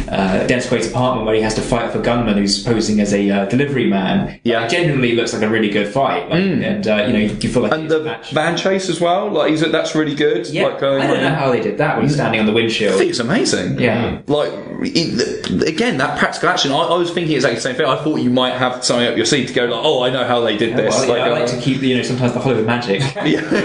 uh, 0.08 0.46
Dennis 0.46 0.68
Quaid's 0.68 0.88
apartment 0.88 1.26
where 1.26 1.34
he 1.34 1.42
has 1.42 1.54
to 1.54 1.62
fight 1.62 1.92
for 1.92 2.00
gunman 2.00 2.36
who's 2.36 2.62
posing 2.62 3.00
as 3.00 3.12
a 3.12 3.30
uh, 3.30 3.44
delivery 3.46 3.88
man. 3.88 4.40
Yeah, 4.44 4.66
genuinely 4.68 5.14
looks 5.14 5.32
like 5.32 5.42
a 5.42 5.48
really 5.48 5.70
good 5.70 5.92
fight, 5.92 6.28
like, 6.28 6.40
and 6.40 6.86
uh, 6.86 7.04
you 7.06 7.12
know 7.12 7.18
you, 7.18 7.48
feel 7.48 7.62
like 7.62 7.72
and 7.72 7.90
the 7.90 8.18
van 8.32 8.56
chase 8.56 8.88
as 8.88 9.00
well. 9.00 9.30
Like 9.30 9.50
he's, 9.50 9.60
that's 9.60 9.94
really 9.94 10.14
good. 10.14 10.46
Yeah, 10.48 10.64
like 10.64 10.76
I 10.76 10.80
don't 10.80 10.98
like- 10.98 11.20
know 11.20 11.34
how 11.34 11.50
they 11.50 11.60
did 11.60 11.78
that 11.78 11.96
when 11.96 12.06
he's 12.06 12.14
standing 12.14 12.40
on 12.40 12.46
the 12.46 12.52
windshield. 12.52 12.94
I 12.94 12.98
think 12.98 13.10
it's 13.10 13.18
amazing. 13.18 13.78
Yeah. 13.78 14.20
Like, 14.26 14.52
it, 14.80 15.66
again, 15.66 15.98
that 15.98 16.18
practical 16.18 16.48
action, 16.48 16.72
I, 16.72 16.76
I 16.76 16.96
was 16.96 17.10
thinking 17.10 17.34
exactly 17.34 17.56
the 17.56 17.60
same 17.62 17.76
thing. 17.76 17.86
I 17.86 18.02
thought 18.02 18.16
you 18.16 18.30
might 18.30 18.54
have 18.56 18.84
something 18.84 19.06
up 19.06 19.16
your 19.16 19.26
sleeve 19.26 19.48
to 19.48 19.54
go, 19.54 19.64
like, 19.66 19.84
oh, 19.84 20.02
I 20.02 20.10
know 20.10 20.24
how 20.24 20.40
they 20.40 20.56
did 20.56 20.76
this. 20.76 20.94
Well, 20.94 21.06
yeah, 21.06 21.12
like, 21.12 21.22
I 21.22 21.28
like 21.28 21.42
uh, 21.44 21.56
to 21.56 21.60
keep, 21.60 21.82
you 21.82 21.96
know, 21.96 22.02
sometimes 22.02 22.32
the 22.32 22.40
Hollywood 22.40 22.66
magic. 22.66 23.02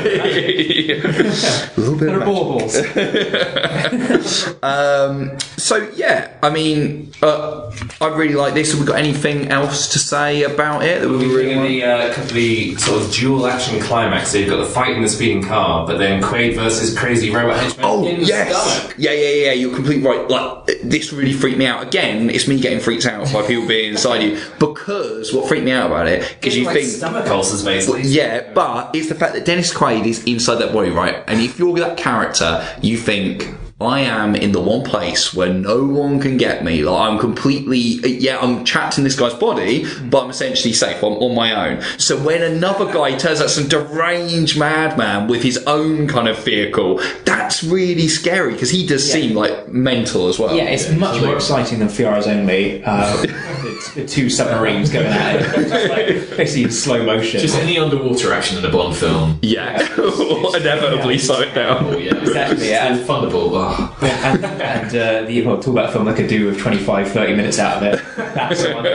a 0.06 1.74
little 1.78 1.96
bit 1.98 2.06
There 2.08 2.22
are 2.22 2.26
baubles. 2.26 2.76
um, 4.64 5.40
so 5.58 5.90
yeah, 5.96 6.34
I 6.42 6.50
mean, 6.50 7.12
uh, 7.22 7.72
I 8.02 8.08
really 8.08 8.36
like 8.36 8.54
this. 8.54 8.72
Have 8.72 8.80
we 8.82 8.86
got 8.88 8.98
anything 9.00 9.50
else 9.50 9.92
to 9.94 10.00
say 10.00 10.44
about 10.44 10.84
it 10.84 11.02
that 11.02 11.10
we 11.10 11.18
We 11.18 11.24
really 11.26 11.34
bring 11.34 11.50
in 11.52 11.58
want? 11.58 11.70
the, 11.70 11.84
uh, 11.84 12.34
the 12.34 12.76
sort 12.76 13.02
of 13.02 13.12
dual 13.12 13.48
action 13.48 13.80
climax. 13.82 14.30
So 14.32 14.38
you've 14.40 14.50
got 14.50 14.58
the 14.58 14.66
fight 14.66 14.96
in 14.96 15.02
the 15.02 15.10
speeding 15.10 15.44
car, 15.44 15.86
but 15.88 15.98
then 15.98 16.22
Quaid 16.22 16.56
versus 16.56 16.98
crazy 16.98 17.30
robot 17.30 17.58
henchman 17.60 17.86
Oh 17.86 18.06
in 18.08 18.22
yes, 18.22 18.50
stomach. 18.56 18.96
yeah, 18.98 19.12
yeah, 19.12 19.46
yeah. 19.46 19.52
You're 19.54 19.74
completely 19.76 20.04
right. 20.04 20.28
Like 20.30 20.66
this 20.84 21.12
really 21.14 21.34
freaked 21.34 21.58
me 21.58 21.66
out. 21.66 21.84
Again, 21.88 22.30
it's 22.30 22.48
me 22.48 22.60
getting 22.60 22.80
freaked 22.80 23.06
out 23.06 23.32
by 23.34 23.42
people 23.46 23.68
being 23.68 23.92
inside 23.92 24.22
you 24.24 24.40
because 24.60 25.34
what 25.34 25.48
freaked 25.48 25.66
me 25.66 25.72
out 25.72 25.88
about 25.88 26.08
it 26.08 26.36
because 26.40 26.56
you 26.58 26.66
like 26.66 26.76
think 26.78 26.88
stomach 26.90 27.28
ulcers, 27.28 27.64
basically. 27.64 28.02
Yeah, 28.04 28.52
but 28.54 28.96
it's 28.96 29.10
the 29.10 29.16
fact 29.16 29.34
that 29.34 29.46
Dennis 29.46 29.72
Quaid 29.84 30.06
is 30.06 30.24
inside 30.24 30.56
that 30.56 30.72
body, 30.72 30.92
right? 30.92 31.22
And 31.28 31.42
if 31.42 31.60
you're 31.60 31.76
that 31.76 31.98
character, 31.98 32.66
you 32.82 32.96
think. 32.96 33.54
I 33.84 34.02
am 34.02 34.36
in 34.36 34.52
the 34.52 34.60
one 34.60 34.84
place 34.84 35.34
where 35.34 35.54
no 35.54 35.84
one 35.84 36.20
can 36.20 36.38
get 36.38 36.64
me. 36.64 36.84
Like 36.84 37.10
I'm 37.10 37.20
completely, 37.20 37.80
yeah, 37.80 38.40
I'm 38.40 38.64
trapped 38.64 38.98
in 38.98 39.04
this 39.04 39.16
guy's 39.16 39.34
body, 39.34 39.86
but 40.10 40.24
I'm 40.24 40.30
essentially 40.30 40.74
safe. 40.74 41.04
I'm 41.04 41.14
on 41.14 41.36
my 41.36 41.70
own. 41.70 41.82
So 41.98 42.22
when 42.22 42.42
another 42.42 42.92
guy 42.92 43.16
turns 43.18 43.42
out 43.42 43.50
some 43.50 43.68
deranged 43.68 44.58
madman 44.58 45.28
with 45.28 45.44
his 45.44 45.58
own 45.66 46.08
kind 46.08 46.28
of 46.28 46.44
vehicle, 46.44 47.00
that's 47.26 47.64
really 47.64 48.08
scary 48.08 48.54
because 48.54 48.70
he 48.70 48.86
does 48.86 49.10
seem 49.10 49.36
like 49.36 49.70
mental 49.70 50.28
as 50.28 50.40
well. 50.40 50.56
Yeah, 50.56 50.66
it's 50.66 50.90
much 50.92 51.22
more 51.22 51.36
exciting 51.36 51.80
than 51.80 51.90
For 51.90 52.04
Your 52.04 52.14
Eyes 52.14 52.28
Only. 52.28 52.84
Uh, 52.84 53.18
the, 53.22 53.92
the 53.96 54.08
two 54.08 54.30
submarines 54.30 54.90
going 54.90 55.08
at 55.08 55.36
it, 55.36 55.90
like 55.90 56.38
basically 56.38 56.64
in 56.64 56.72
slow 56.72 57.06
motion. 57.06 57.40
Just 57.40 57.58
any 57.58 57.78
underwater 57.78 58.34
action 58.34 58.58
in 58.58 58.66
a 58.66 58.72
Bond 58.72 58.96
film. 58.96 59.40
Yeah, 59.42 59.80
inevitably 59.98 61.18
slow 61.20 61.42
it 61.42 61.54
down. 61.54 61.86
Oh, 61.86 61.98
yeah. 61.98 62.16
Exactly, 62.16 62.70
yeah. 62.70 62.94
And 62.94 63.06
Thunderball. 63.06 63.54
Oh. 63.76 63.98
and, 64.24 64.46
and 64.46 64.96
uh, 64.96 65.24
the 65.24 65.46
well, 65.46 65.58
talk 65.58 65.68
about 65.68 65.90
a 65.90 65.92
film 65.92 66.06
that 66.06 66.16
could 66.16 66.28
do 66.28 66.46
with 66.46 66.60
25, 66.60 67.12
30 67.12 67.36
minutes 67.36 67.60
out 67.60 67.78
of 67.78 67.84
it. 67.84 68.04
That's 68.16 68.64
the 68.64 68.74
one. 68.74 68.86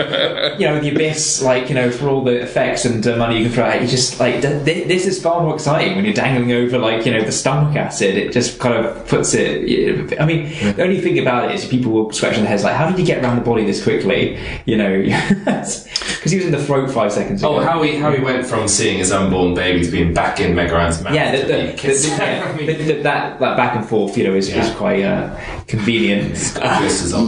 You 0.61 0.66
know, 0.66 0.81
the 0.81 0.91
abyss, 0.95 1.43
like 1.43 1.68
you 1.68 1.74
know, 1.74 1.91
for 1.91 2.09
all 2.09 2.22
the 2.22 2.41
effects 2.41 2.85
and 2.85 3.07
uh, 3.07 3.16
money 3.16 3.39
you 3.39 3.45
can 3.45 3.53
throw 3.53 3.64
at, 3.64 3.76
it, 3.76 3.83
you 3.83 3.89
just 3.89 4.20
like 4.20 4.41
th- 4.41 4.64
th- 4.64 4.89
this 4.89 5.07
is 5.07 5.20
far 5.22 5.43
more 5.43 5.55
exciting 5.55 5.97
when 5.97 6.05
you're 6.05 6.14
dangling 6.14 6.53
over 6.53 6.79
like 6.79 7.05
you 7.05 7.12
know 7.12 7.22
the 7.22 7.33
stomach 7.33 7.76
acid. 7.76 8.16
It 8.16 8.33
just 8.33 8.59
kind 8.59 8.74
of 8.74 9.07
puts 9.09 9.35
it. 9.35 10.18
I 10.20 10.26
mean, 10.26 10.49
the 10.76 10.83
only 10.83 11.01
thing 11.01 11.18
about 11.18 11.51
it 11.51 11.55
is 11.55 11.66
people 11.66 11.93
will 11.93 12.11
scratching 12.12 12.43
their 12.43 12.51
heads 12.51 12.64
like, 12.64 12.76
how 12.76 12.89
did 12.89 12.99
you 12.99 13.05
get 13.07 13.22
around 13.22 13.37
the 13.37 13.45
body 13.45 13.64
this 13.64 13.83
quickly? 13.83 14.39
You 14.66 14.76
know, 14.76 15.03
because 15.45 16.33
he 16.33 16.37
was 16.37 16.47
in 16.47 16.53
the 16.53 16.64
throat 16.64 16.91
five 16.91 17.12
seconds 17.12 17.43
ago. 17.43 17.57
Oh, 17.57 17.61
how 17.61 17.83
he 17.83 17.97
how 17.97 18.12
he 18.12 18.22
went 18.22 18.47
from 18.47 18.68
seeing 18.68 18.99
his 18.99 19.12
unborn 19.12 19.55
baby 19.55 19.85
to 19.85 19.91
being 19.91 20.12
back 20.14 20.41
in 20.41 20.55
Meg 20.55 20.70
Ryan's 20.70 21.03
mouth. 21.03 21.14
Yeah, 21.14 21.33
the, 21.33 21.43
the, 21.47 21.47
the, 21.47 22.16
yeah, 22.18 23.03
that 23.03 23.41
that 23.41 23.57
back 23.57 23.76
and 23.76 23.87
forth, 23.89 24.16
you 24.16 24.24
know, 24.24 24.35
is, 24.35 24.49
is 24.49 24.68
quite 24.77 25.03
uh, 25.03 25.39
convenient. 25.66 26.37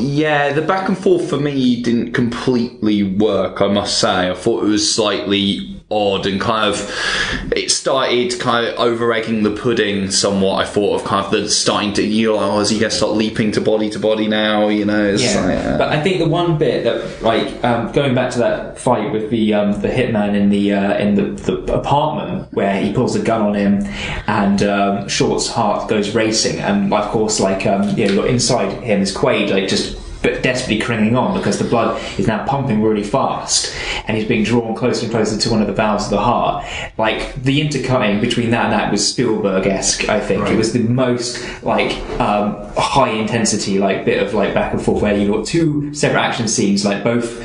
Yeah, 0.00 0.52
the 0.52 0.62
back 0.62 0.88
and 0.88 0.96
forth 0.96 1.28
for 1.28 1.38
me 1.38 1.82
didn't 1.82 2.12
completely 2.12 3.02
work, 3.02 3.60
I 3.60 3.68
must 3.68 3.98
say. 3.98 4.30
I 4.30 4.34
thought 4.34 4.64
it 4.64 4.68
was 4.68 4.94
slightly 4.94 5.79
odd 5.90 6.26
and 6.26 6.40
kind 6.40 6.72
of 6.72 7.52
it 7.56 7.70
started 7.70 8.38
kind 8.38 8.66
of 8.66 8.78
over 8.78 9.12
egging 9.12 9.42
the 9.42 9.50
pudding 9.50 10.10
somewhat. 10.10 10.62
I 10.62 10.64
thought 10.64 11.00
of 11.00 11.04
kind 11.04 11.24
of 11.24 11.32
the 11.32 11.48
starting 11.48 11.92
to 11.94 12.02
you 12.02 12.28
know, 12.28 12.38
oh, 12.38 12.60
is 12.60 12.70
he 12.70 12.78
gonna 12.78 12.90
start 12.90 13.12
leaping 13.12 13.52
to 13.52 13.60
body 13.60 13.90
to 13.90 13.98
body 13.98 14.28
now? 14.28 14.68
You 14.68 14.84
know, 14.84 15.04
it's 15.04 15.22
Yeah, 15.22 15.46
like, 15.46 15.64
uh, 15.66 15.78
but 15.78 15.88
I 15.88 16.02
think 16.02 16.18
the 16.18 16.28
one 16.28 16.58
bit 16.58 16.84
that, 16.84 17.22
like, 17.22 17.62
um, 17.64 17.92
going 17.92 18.14
back 18.14 18.30
to 18.32 18.38
that 18.40 18.78
fight 18.78 19.12
with 19.12 19.30
the 19.30 19.54
um, 19.54 19.80
the 19.80 19.88
hitman 19.88 20.34
in 20.34 20.50
the 20.50 20.72
uh, 20.72 20.96
in 20.98 21.14
the, 21.14 21.22
the 21.42 21.74
apartment 21.74 22.52
where 22.52 22.80
he 22.80 22.92
pulls 22.92 23.16
a 23.16 23.22
gun 23.22 23.42
on 23.42 23.54
him, 23.54 23.82
and 24.26 24.62
um, 24.62 25.08
Short's 25.08 25.48
heart 25.48 25.88
goes 25.88 26.14
racing, 26.14 26.60
and 26.60 26.92
of 26.92 27.10
course, 27.10 27.40
like, 27.40 27.66
um, 27.66 27.88
you 27.96 28.14
know, 28.14 28.24
inside 28.24 28.82
him 28.82 29.00
is 29.00 29.14
Quaid, 29.14 29.50
like, 29.50 29.68
just 29.68 29.96
but 30.22 30.42
desperately 30.42 30.78
clinging 30.78 31.16
on 31.16 31.36
because 31.36 31.58
the 31.58 31.64
blood 31.64 32.00
is 32.18 32.26
now 32.26 32.44
pumping 32.46 32.82
really 32.82 33.02
fast 33.02 33.74
and 34.06 34.16
he's 34.16 34.26
being 34.26 34.44
drawn 34.44 34.74
closer 34.74 35.04
and 35.04 35.12
closer 35.12 35.38
to 35.38 35.50
one 35.50 35.60
of 35.60 35.66
the 35.66 35.72
valves 35.72 36.04
of 36.04 36.10
the 36.10 36.20
heart. 36.20 36.64
Like 36.98 37.34
the 37.42 37.60
intercutting 37.60 38.20
between 38.20 38.50
that 38.50 38.64
and 38.64 38.72
that 38.72 38.90
was 38.90 39.06
Spielberg-esque. 39.06 40.08
I 40.08 40.20
think 40.20 40.48
it 40.48 40.56
was 40.56 40.72
the 40.72 40.80
most 40.80 41.62
like 41.62 41.92
um, 42.20 42.56
high 42.76 43.10
intensity 43.10 43.78
like 43.78 44.04
bit 44.04 44.22
of 44.22 44.34
like 44.34 44.52
back 44.52 44.72
and 44.72 44.82
forth 44.82 45.02
where 45.02 45.16
you 45.16 45.32
got 45.32 45.46
two 45.46 45.92
separate 45.94 46.20
action 46.20 46.48
scenes 46.48 46.84
like 46.84 47.02
both. 47.02 47.40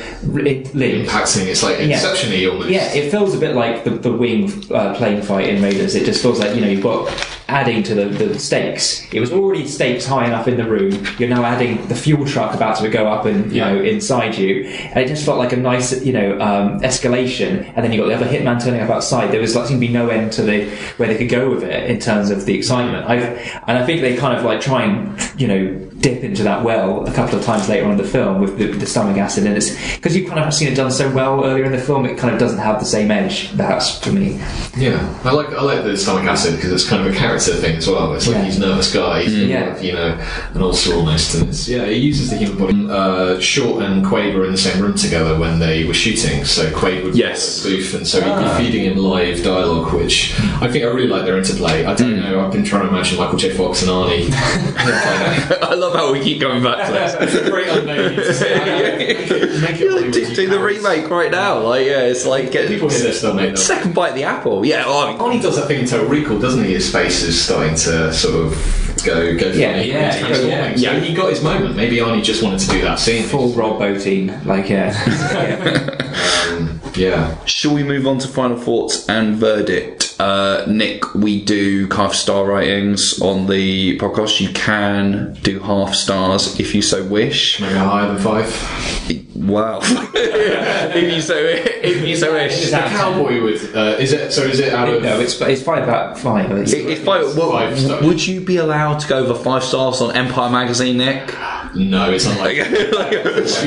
Impacting, 1.06 1.46
it's 1.46 1.62
like 1.62 1.78
Yeah. 1.80 2.00
Almost. 2.46 2.68
Yeah, 2.68 2.92
it 2.92 3.10
feels 3.10 3.34
a 3.34 3.38
bit 3.38 3.54
like 3.54 3.84
the, 3.84 3.90
the 3.90 4.12
wing 4.12 4.50
uh, 4.72 4.94
plane 4.94 5.22
fight 5.22 5.48
in 5.48 5.62
Raiders. 5.62 5.94
It 5.94 6.04
just 6.04 6.20
feels 6.22 6.38
like 6.40 6.54
you 6.54 6.60
know 6.60 6.68
you've 6.68 6.82
got 6.82 7.08
adding 7.48 7.82
to 7.84 7.94
the, 7.94 8.06
the 8.06 8.38
stakes. 8.38 9.06
It 9.12 9.20
was 9.20 9.32
already 9.32 9.66
stakes 9.66 10.04
high 10.04 10.26
enough 10.26 10.48
in 10.48 10.56
the 10.56 10.68
room. 10.68 11.06
You're 11.18 11.28
now 11.28 11.44
adding 11.44 11.86
the 11.86 11.94
fuel 11.94 12.26
truck 12.26 12.54
about 12.54 12.76
to 12.78 12.88
go 12.88 13.06
up 13.06 13.24
and 13.24 13.52
you 13.52 13.60
know 13.60 13.80
inside 13.80 14.36
you, 14.36 14.64
and 14.66 14.98
it 14.98 15.08
just 15.08 15.24
felt 15.24 15.38
like 15.38 15.52
a 15.52 15.56
nice 15.56 16.04
you 16.04 16.12
know 16.12 16.40
um, 16.40 16.80
escalation. 16.80 17.72
And 17.74 17.84
then 17.84 17.92
you 17.92 18.00
got 18.00 18.08
the 18.08 18.14
other 18.14 18.26
hitman 18.26 18.62
turning 18.62 18.80
up 18.80 18.90
outside. 18.90 19.30
There 19.30 19.40
was 19.40 19.54
like 19.54 19.68
seemed 19.68 19.80
to 19.80 19.86
be 19.86 19.92
no 19.92 20.08
end 20.08 20.32
to 20.32 20.42
the 20.42 20.68
where 20.96 21.08
they 21.08 21.16
could 21.16 21.28
go 21.28 21.50
with 21.50 21.62
it 21.62 21.90
in 21.90 22.00
terms 22.00 22.30
of 22.30 22.46
the 22.46 22.56
excitement. 22.56 23.08
I've 23.08 23.22
and 23.66 23.78
I 23.78 23.86
think 23.86 24.00
they 24.00 24.16
kind 24.16 24.36
of 24.36 24.44
like 24.44 24.60
try 24.60 24.84
and 24.84 25.40
you 25.40 25.48
know 25.48 25.85
dip 26.00 26.22
into 26.22 26.42
that 26.42 26.62
well 26.62 27.06
a 27.06 27.12
couple 27.12 27.38
of 27.38 27.44
times 27.44 27.68
later 27.68 27.84
on 27.86 27.92
in 27.92 27.96
the 27.96 28.04
film 28.04 28.40
with 28.40 28.58
the, 28.58 28.66
the 28.66 28.86
stomach 28.86 29.16
acid, 29.16 29.46
and 29.46 29.56
it's 29.56 29.70
because 29.96 30.16
you've 30.16 30.28
kind 30.28 30.40
of 30.44 30.52
seen 30.52 30.68
it 30.68 30.74
done 30.74 30.90
so 30.90 31.10
well 31.12 31.44
earlier 31.44 31.64
in 31.64 31.72
the 31.72 31.78
film, 31.78 32.04
it 32.06 32.16
kind 32.18 32.32
of 32.32 32.38
doesn't 32.40 32.58
have 32.58 32.78
the 32.78 32.84
same 32.86 33.10
edge. 33.10 33.50
That's 33.52 33.98
for 34.00 34.12
me. 34.12 34.38
Yeah, 34.76 35.00
I 35.24 35.32
like 35.32 35.48
I 35.50 35.62
like 35.62 35.82
the 35.84 35.96
stomach 35.96 36.24
acid 36.24 36.56
because 36.56 36.72
it's 36.72 36.86
kind 36.88 37.06
of 37.06 37.12
a 37.14 37.16
character 37.16 37.54
thing 37.54 37.76
as 37.76 37.88
well. 37.88 38.14
It's 38.14 38.26
like 38.26 38.36
Yeah. 38.36 38.44
he's 38.44 38.56
a 38.58 38.60
nervous 38.60 38.92
guy, 38.92 39.22
he's 39.22 39.32
Mm. 39.34 39.48
yeah. 39.48 39.80
you 39.80 39.92
know, 39.92 40.18
an 40.54 40.62
ulcer 40.62 40.94
almost, 40.94 41.34
and 41.34 41.48
it's, 41.48 41.68
yeah, 41.68 41.86
he 41.86 41.96
uses 41.96 42.30
the 42.30 42.36
human 42.36 42.58
body. 42.58 42.86
Uh, 42.90 43.40
Short 43.40 43.82
and 43.84 44.04
Quaid 44.04 44.34
were 44.34 44.44
in 44.44 44.52
the 44.52 44.58
same 44.58 44.80
room 44.82 44.94
together 44.94 45.38
when 45.38 45.58
they 45.58 45.84
were 45.84 45.94
shooting, 45.94 46.44
so 46.44 46.70
Quaid 46.70 47.04
would 47.04 47.14
Yes. 47.16 47.62
be 47.64 47.70
at 47.70 47.70
the 47.70 47.76
booth, 47.82 47.94
and 47.94 48.06
so 48.06 48.20
he'd 48.20 48.30
Ah. 48.30 48.58
be 48.58 48.64
feeding 48.64 48.84
him 48.84 48.98
live 48.98 49.42
dialogue, 49.42 49.92
which 49.92 50.34
I 50.60 50.68
think 50.68 50.84
I 50.84 50.88
really 50.88 51.08
like 51.08 51.24
their 51.24 51.36
interplay. 51.38 51.84
I 51.84 51.94
don't 51.94 52.20
know, 52.20 52.44
I've 52.44 52.52
been 52.52 52.64
trying 52.64 52.82
to 52.82 52.88
imagine 52.88 53.18
Michael 53.18 53.38
J. 53.38 53.50
Fox 53.50 53.82
and 53.82 53.90
Arnie. 53.90 54.26
I 55.86 55.88
love 55.88 55.96
how 55.96 56.12
we 56.12 56.20
keep 56.20 56.40
going 56.40 56.62
back 56.62 56.86
to 56.86 56.92
this. 56.92 57.14
It's 57.20 57.46
a 57.46 57.50
great 57.50 57.68
unmade. 57.68 58.16
Make 58.16 59.80
it 59.80 59.88
Hollywood, 59.90 60.12
do, 60.12 60.34
do 60.34 60.48
the 60.48 60.58
remake 60.60 61.08
right 61.10 61.30
now. 61.30 61.60
Like, 61.60 61.86
yeah, 61.86 62.00
it's 62.02 62.26
like 62.26 62.50
get 62.52 62.68
People 62.68 62.88
hear 62.88 62.98
this, 63.00 63.22
don't 63.22 63.36
they? 63.36 63.48
though? 63.50 63.54
second 63.54 63.94
bite 63.94 64.10
of 64.10 64.14
the 64.16 64.24
apple. 64.24 64.64
Yeah, 64.66 64.84
oh, 64.86 65.08
I 65.08 65.18
Arnie 65.18 65.40
does 65.40 65.56
that 65.56 65.66
thing 65.66 65.80
in 65.80 65.86
Total 65.86 66.06
Recall, 66.06 66.38
doesn't 66.38 66.64
he? 66.64 66.72
His 66.74 66.90
face 66.90 67.22
is 67.22 67.40
starting 67.42 67.74
to 67.76 68.12
sort 68.12 68.34
of 68.46 69.02
go 69.04 69.36
go 69.38 69.48
Yeah, 69.48 69.72
funny. 69.74 69.88
yeah, 69.88 70.08
It's 70.08 70.18
transforming. 70.18 70.50
yeah, 70.50 70.74
So 70.76 70.80
yeah. 70.92 71.00
he 71.00 71.14
got 71.14 71.30
his 71.30 71.42
moment. 71.42 71.76
Maybe 71.76 71.96
Arnie 71.96 72.22
just 72.22 72.42
wanted 72.42 72.60
to 72.60 72.68
do 72.68 72.80
that 72.82 72.98
scene. 72.98 73.24
Full 73.24 73.50
Rob 73.52 73.80
Bottin, 73.80 74.44
like 74.44 74.68
yeah. 74.68 74.92
yeah. 75.32 76.02
Um, 76.56 76.80
yeah. 76.94 77.44
Shall 77.44 77.74
we 77.74 77.82
move 77.82 78.06
on 78.06 78.18
to 78.18 78.28
final 78.28 78.56
thoughts 78.56 79.08
and 79.08 79.36
verdict? 79.36 80.05
Uh, 80.18 80.64
Nick, 80.66 81.14
we 81.14 81.42
do 81.44 81.88
kind 81.88 82.10
of 82.10 82.16
star 82.16 82.46
ratings 82.46 83.20
on 83.20 83.46
the 83.46 83.98
podcast. 83.98 84.40
You 84.40 84.52
can 84.52 85.34
do 85.42 85.60
half 85.60 85.94
stars 85.94 86.58
if 86.58 86.74
you 86.74 86.82
so 86.82 87.04
wish. 87.04 87.60
Maybe 87.60 87.74
higher 87.74 88.08
than 88.08 88.18
five. 88.18 89.22
Wow. 89.38 89.80
if 89.84 91.14
you 91.14 91.20
so 91.20 91.34
if 91.36 92.06
you 92.06 92.16
so 92.16 92.32
wish. 92.32 92.52
Is 92.54 92.64
The 92.66 92.70
that- 92.78 92.90
cowboy 92.90 93.42
with 93.44 93.74
uh, 93.76 93.96
is 93.98 94.12
it? 94.12 94.32
So 94.32 94.42
is 94.42 94.60
it 94.60 94.72
out 94.72 94.88
of? 94.88 95.02
No, 95.02 95.20
it's 95.20 95.40
it's 95.40 95.62
five 95.62 95.82
about 95.84 96.18
five. 96.18 96.50
It's, 96.52 96.72
If 96.72 97.08
I, 97.08 97.20
well, 97.22 97.52
Five 97.52 97.78
stars. 97.78 98.04
would 98.04 98.26
you 98.26 98.40
be 98.40 98.56
allowed 98.56 98.98
to 99.00 99.08
go 99.08 99.18
over 99.18 99.34
five 99.34 99.62
stars 99.62 100.00
on 100.00 100.16
Empire 100.16 100.50
magazine, 100.50 100.96
Nick? 100.98 101.34
No, 101.74 102.10
it's 102.10 102.24
unlikely. 102.26 102.62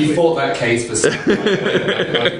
We 0.00 0.14
fought 0.14 0.34
that 0.36 0.56
case 0.56 0.88
for 0.88 0.96
some 0.96 1.12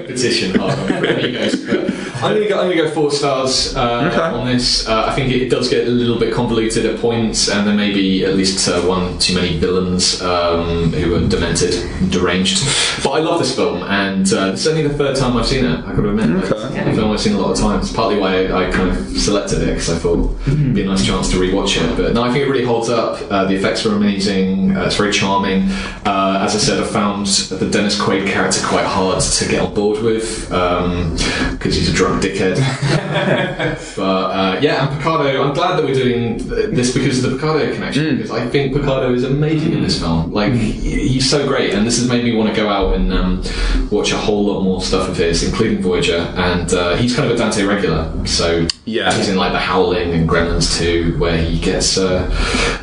petition 0.05 0.59
hard 0.59 0.77
on 0.79 0.93
it. 1.05 1.67
But 1.67 2.23
I'm 2.27 2.33
gonna 2.35 2.49
go. 2.49 2.59
I'm 2.61 2.69
gonna 2.69 2.75
go 2.75 2.91
four 2.91 3.11
stars 3.11 3.75
uh, 3.75 4.09
Okay. 4.11 4.19
on 4.21 4.45
this. 4.47 4.87
Uh, 4.87 5.05
I 5.07 5.15
think 5.15 5.31
it 5.31 5.49
does 5.49 5.69
get 5.69 5.87
a 5.87 5.89
little 5.89 6.19
bit 6.19 6.33
convoluted 6.33 6.85
at 6.85 6.99
points, 6.99 7.49
and 7.49 7.65
there 7.67 7.73
may 7.75 7.91
be 7.93 8.25
at 8.25 8.35
least 8.35 8.67
uh, 8.67 8.81
one 8.81 9.17
too 9.19 9.33
many 9.35 9.57
villains 9.57 10.21
um, 10.21 10.91
who 10.93 11.15
are 11.15 11.27
demented, 11.27 11.73
and 11.73 12.11
deranged. 12.11 12.63
But 13.03 13.11
I 13.11 13.19
love 13.21 13.39
this 13.39 13.55
film, 13.55 13.83
and 13.83 14.31
uh, 14.33 14.51
it's 14.53 14.65
only 14.67 14.83
the 14.87 14.93
third 14.93 15.15
time 15.15 15.35
I've 15.37 15.45
seen 15.47 15.65
it. 15.65 15.79
I 15.85 15.93
could 15.93 16.05
admit, 16.05 16.29
Like, 16.29 16.51
Okay. 16.51 16.79
it's 16.81 16.89
a 16.89 16.93
film 17.01 17.11
I've 17.11 17.19
seen 17.19 17.33
a 17.33 17.39
lot 17.39 17.51
of 17.51 17.57
times. 17.57 17.91
Partly 17.91 18.17
why 18.19 18.45
I, 18.47 18.67
I 18.67 18.71
kind 18.71 18.89
of 18.89 19.17
selected 19.17 19.61
it 19.61 19.65
because 19.67 19.89
I 19.89 19.97
thought 19.97 20.37
it'd 20.47 20.73
be 20.73 20.81
a 20.83 20.85
nice 20.85 21.05
chance 21.05 21.29
to 21.31 21.37
rewatch 21.37 21.77
it. 21.81 21.97
But 21.97 22.13
no, 22.13 22.23
I 22.23 22.31
think 22.31 22.45
it 22.45 22.49
really 22.49 22.65
holds 22.65 22.89
up. 22.89 23.19
Uh, 23.31 23.45
the 23.45 23.55
effects 23.55 23.85
are 23.85 23.95
amazing. 23.95 24.75
Uh, 24.75 24.85
it's 24.85 24.95
very 24.95 25.11
charming. 25.11 25.69
Uh, 26.05 26.39
as 26.45 26.55
I 26.55 26.59
said, 26.59 26.81
I 26.81 26.85
found 26.87 27.27
the 27.27 27.69
Dennis 27.69 27.99
Quaid 27.99 28.27
character 28.27 28.61
quite 28.65 28.85
hard 28.85 29.21
to 29.21 29.47
get 29.49 29.61
on 29.61 29.73
board 29.73 30.01
with 30.03 30.49
because 30.49 31.75
he's 31.75 31.89
a 31.89 31.93
drunk 31.93 32.23
dickhead. 32.23 32.57
but 33.95 34.01
uh, 34.03 34.59
yeah, 34.61 34.87
and 34.87 34.97
Picardo. 34.97 35.43
I'm 35.43 35.53
glad 35.53 35.77
that 35.77 35.85
we're 35.85 35.93
doing 35.93 36.37
this 36.37 36.93
because 36.93 37.23
of 37.23 37.29
the 37.31 37.37
Picardo 37.37 37.73
connection. 37.73 38.15
Because 38.17 38.31
I 38.31 38.47
think 38.47 38.73
Picardo 38.73 39.13
is 39.13 39.23
amazing 39.23 39.73
in 39.73 39.81
this 39.81 39.99
film. 39.99 40.31
Like 40.31 40.53
he's 40.53 41.29
so 41.29 41.47
great, 41.47 41.73
and 41.73 41.85
this 41.85 41.97
has 41.99 42.07
made 42.07 42.23
me 42.23 42.35
want 42.35 42.49
to 42.49 42.55
go 42.55 42.69
out 42.69 42.95
and 42.95 43.10
um, 43.13 43.43
watch 43.91 44.11
a 44.11 44.17
whole 44.17 44.45
lot 44.45 44.61
more 44.61 44.81
stuff 44.81 45.09
of 45.09 45.17
his, 45.17 45.43
including 45.43 45.81
Voyager. 45.81 46.17
And 46.35 46.73
uh, 46.73 46.95
he's 46.95 47.15
kind 47.15 47.29
of 47.29 47.35
a 47.35 47.37
Dante 47.37 47.63
regular, 47.63 48.11
so 48.27 48.67
Yeah. 48.85 49.13
he's 49.13 49.29
in 49.29 49.37
like 49.37 49.51
The 49.51 49.59
Howling 49.59 50.11
and 50.13 50.29
Gremlins 50.29 50.77
2, 50.79 51.17
where 51.19 51.37
he 51.37 51.59
gets 51.59 51.97
uh, 51.97 52.29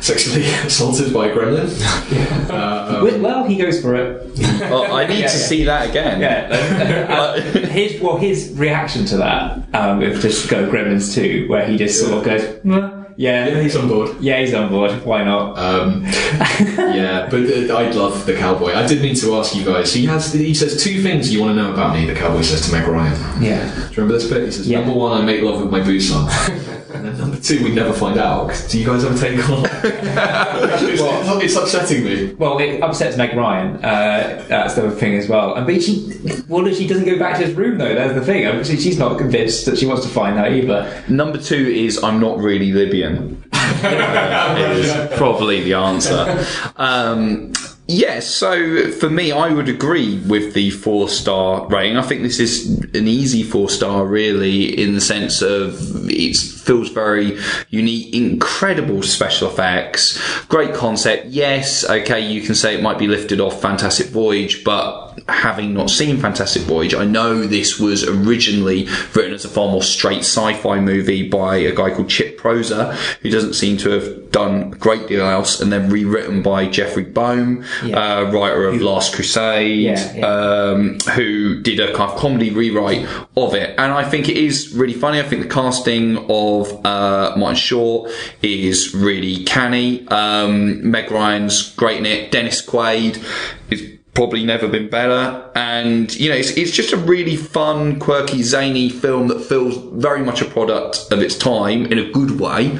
sexually 0.01 0.45
assaulted 0.65 1.13
by 1.13 1.27
a 1.27 1.35
gremlin. 1.35 1.69
Uh, 2.49 3.01
Well- 3.03 3.19
well, 3.19 3.43
he 3.47 3.55
goes 3.55 3.81
for 3.81 3.95
it. 3.95 4.31
Oh, 4.71 4.83
I 4.91 5.05
need 5.05 5.19
Yeah, 5.19 5.27
to 5.27 5.37
yeah. 5.37 5.45
see 5.49 5.63
that 5.65 5.89
again. 5.89 6.19
Yeah, 6.21 7.05
uh, 7.09 7.39
his 7.67 8.01
well, 8.01 8.17
his 8.17 8.51
reaction 8.57 9.05
to 9.05 9.17
that 9.17 9.63
um, 9.73 9.99
with 9.99 10.21
just 10.21 10.49
go 10.49 10.67
Gremlins 10.69 11.13
two, 11.13 11.47
where 11.47 11.65
he 11.67 11.77
just 11.77 11.99
sort 11.99 12.17
of 12.17 12.23
goes, 12.23 12.41
"Mwah, 12.65 13.08
yeah, 13.19 13.47
yeah, 13.49 13.61
he's 13.61 13.75
on 13.75 13.89
board. 13.89 14.15
yeah, 14.21 14.39
he's 14.39 14.53
on 14.53 14.69
board. 14.69 15.03
Why 15.03 15.25
not? 15.25 15.57
Um, 15.59 16.03
yeah, 16.05 17.27
but 17.29 17.41
uh, 17.41 17.75
I 17.75 17.91
love 17.91 18.25
the 18.25 18.33
cowboy. 18.33 18.71
I 18.73 18.87
did 18.87 19.01
mean 19.01 19.13
to 19.15 19.35
ask 19.35 19.53
you 19.53 19.65
guys. 19.65 19.93
He 19.93 20.05
has. 20.05 20.31
He 20.31 20.53
says 20.53 20.81
two 20.81 21.03
things 21.03 21.29
you 21.33 21.41
want 21.41 21.57
to 21.57 21.61
know 21.61 21.73
about 21.73 21.93
me. 21.93 22.05
The 22.05 22.15
cowboy 22.15 22.43
says 22.43 22.65
to 22.67 22.71
Meg 22.71 22.87
Ryan. 22.87 23.43
yeah, 23.43 23.65
Do 23.75 23.81
you 23.81 23.87
remember 23.97 24.13
this 24.13 24.29
bit? 24.29 24.45
He 24.45 24.51
says, 24.51 24.69
Yeah. 24.69 24.79
"Number 24.79 24.97
one, 24.97 25.21
I 25.21 25.25
make 25.25 25.41
love 25.41 25.59
with 25.61 25.69
my 25.69 25.81
boots 25.83 26.09
on." 26.13 26.29
And 26.91 27.05
then 27.05 27.17
number 27.19 27.37
two, 27.37 27.63
we 27.63 27.71
never 27.71 27.93
find 27.93 28.17
out. 28.17 28.51
Do 28.67 28.79
you 28.79 28.85
guys 28.85 29.05
ever 29.05 29.17
take 29.17 29.47
on? 29.47 29.63
it's, 29.83 31.01
it's, 31.01 31.43
it's 31.43 31.55
upsetting 31.55 32.03
me. 32.03 32.33
Well, 32.33 32.57
it 32.57 32.81
upsets 32.81 33.15
Meg 33.15 33.37
Ryan. 33.37 33.75
Uh, 33.77 34.43
that's 34.49 34.73
the 34.73 34.89
thing 34.91 35.15
as 35.15 35.29
well. 35.29 35.53
And 35.53 35.67
but 35.67 35.81
she, 35.83 36.11
well, 36.47 36.67
she 36.73 36.87
doesn't 36.87 37.05
go 37.05 37.17
back 37.19 37.37
to 37.37 37.45
his 37.45 37.55
room 37.55 37.77
though. 37.77 37.93
That's 37.93 38.15
the 38.15 38.25
thing. 38.25 38.47
Obviously, 38.47 38.77
she's 38.77 38.97
not 38.97 39.17
convinced 39.17 39.65
that 39.67 39.77
she 39.77 39.85
wants 39.85 40.03
to 40.03 40.09
find 40.11 40.37
out 40.37 40.51
either. 40.51 41.03
Number 41.07 41.37
two 41.37 41.55
is 41.55 42.03
I'm 42.03 42.19
not 42.19 42.39
really 42.39 42.71
Libyan. 42.71 43.08
is 43.53 45.17
probably 45.17 45.63
the 45.63 45.73
answer. 45.73 46.45
Um, 46.75 47.53
yeah, 47.91 48.19
so 48.19 48.91
for 48.91 49.09
me, 49.09 49.31
I 49.31 49.49
would 49.49 49.67
agree 49.67 50.19
with 50.19 50.53
the 50.53 50.69
four 50.69 51.09
star 51.09 51.65
rating. 51.69 51.97
I 51.97 52.03
think 52.03 52.21
this 52.21 52.39
is 52.39 52.69
an 52.93 53.07
easy 53.07 53.41
four 53.41 53.67
star, 53.67 54.05
really, 54.05 54.79
in 54.79 54.93
the 54.93 55.01
sense 55.01 55.41
of 55.41 55.75
it 56.07 56.37
feels 56.37 56.89
very 56.89 57.39
unique, 57.69 58.13
incredible 58.13 59.01
special 59.01 59.49
effects, 59.49 60.21
great 60.45 60.75
concept. 60.75 61.27
Yes, 61.27 61.83
okay, 61.83 62.19
you 62.19 62.41
can 62.41 62.53
say 62.53 62.75
it 62.75 62.83
might 62.83 62.99
be 62.99 63.07
lifted 63.07 63.41
off 63.41 63.59
Fantastic 63.59 64.09
Voyage, 64.09 64.63
but 64.63 65.08
having 65.27 65.73
not 65.73 65.89
seen 65.89 66.17
Fantastic 66.17 66.63
Voyage, 66.63 66.93
I 66.93 67.05
know 67.05 67.45
this 67.45 67.79
was 67.79 68.03
originally 68.07 68.87
written 69.13 69.33
as 69.33 69.45
a 69.45 69.49
far 69.49 69.69
more 69.69 69.83
straight 69.83 70.19
sci-fi 70.19 70.79
movie 70.79 71.27
by 71.27 71.57
a 71.57 71.73
guy 71.75 71.91
called 71.91 72.09
Chip 72.09 72.37
Proser, 72.37 72.93
who 73.21 73.29
doesn't 73.29 73.53
seem 73.53 73.77
to 73.77 73.89
have 73.91 74.31
done 74.31 74.73
a 74.73 74.75
great 74.75 75.07
deal 75.07 75.25
else, 75.25 75.59
and 75.59 75.71
then 75.71 75.89
rewritten 75.89 76.41
by 76.41 76.67
Jeffrey 76.67 77.03
Boam, 77.03 77.63
Yeah. 77.83 78.19
uh, 78.19 78.31
writer 78.31 78.67
of 78.67 78.81
Last 78.81 79.15
Crusade, 79.15 79.81
Yeah, 79.81 80.13
yeah. 80.15 80.25
Um, 80.25 80.97
who 81.15 81.61
did 81.61 81.79
a 81.79 81.93
kind 81.93 82.11
of 82.11 82.17
comedy 82.19 82.49
rewrite 82.51 83.07
of 83.35 83.53
it. 83.55 83.75
And 83.77 83.91
I 83.91 84.03
think 84.03 84.29
it 84.29 84.37
is 84.37 84.73
really 84.73 84.93
funny. 84.93 85.19
I 85.19 85.23
think 85.23 85.41
the 85.43 85.49
casting 85.49 86.17
of 86.29 86.85
uh, 86.85 87.33
Martin 87.35 87.55
Short 87.55 88.11
is 88.41 88.93
really 88.93 89.43
canny. 89.43 90.07
Um, 90.09 90.89
Meg 90.89 91.11
Ryan's 91.11 91.73
great 91.75 91.97
in 91.97 92.05
it. 92.05 92.31
Dennis 92.31 92.61
Quaid 92.65 93.23
is 93.69 93.83
probably 94.13 94.45
never 94.45 94.67
been 94.67 94.89
better. 94.89 95.49
And, 95.55 96.13
you 96.15 96.29
know, 96.29 96.35
it's, 96.35 96.51
it's 96.51 96.71
just 96.71 96.91
a 96.93 96.97
really 96.97 97.35
fun, 97.35 97.99
quirky, 97.99 98.43
zany 98.43 98.89
film 98.89 99.27
that 99.27 99.39
feels 99.41 99.77
very 100.01 100.23
much 100.23 100.41
a 100.41 100.45
product 100.45 101.11
of 101.11 101.21
its 101.21 101.37
time 101.37 101.85
in 101.85 101.99
a 101.99 102.11
good 102.11 102.39
way. 102.39 102.77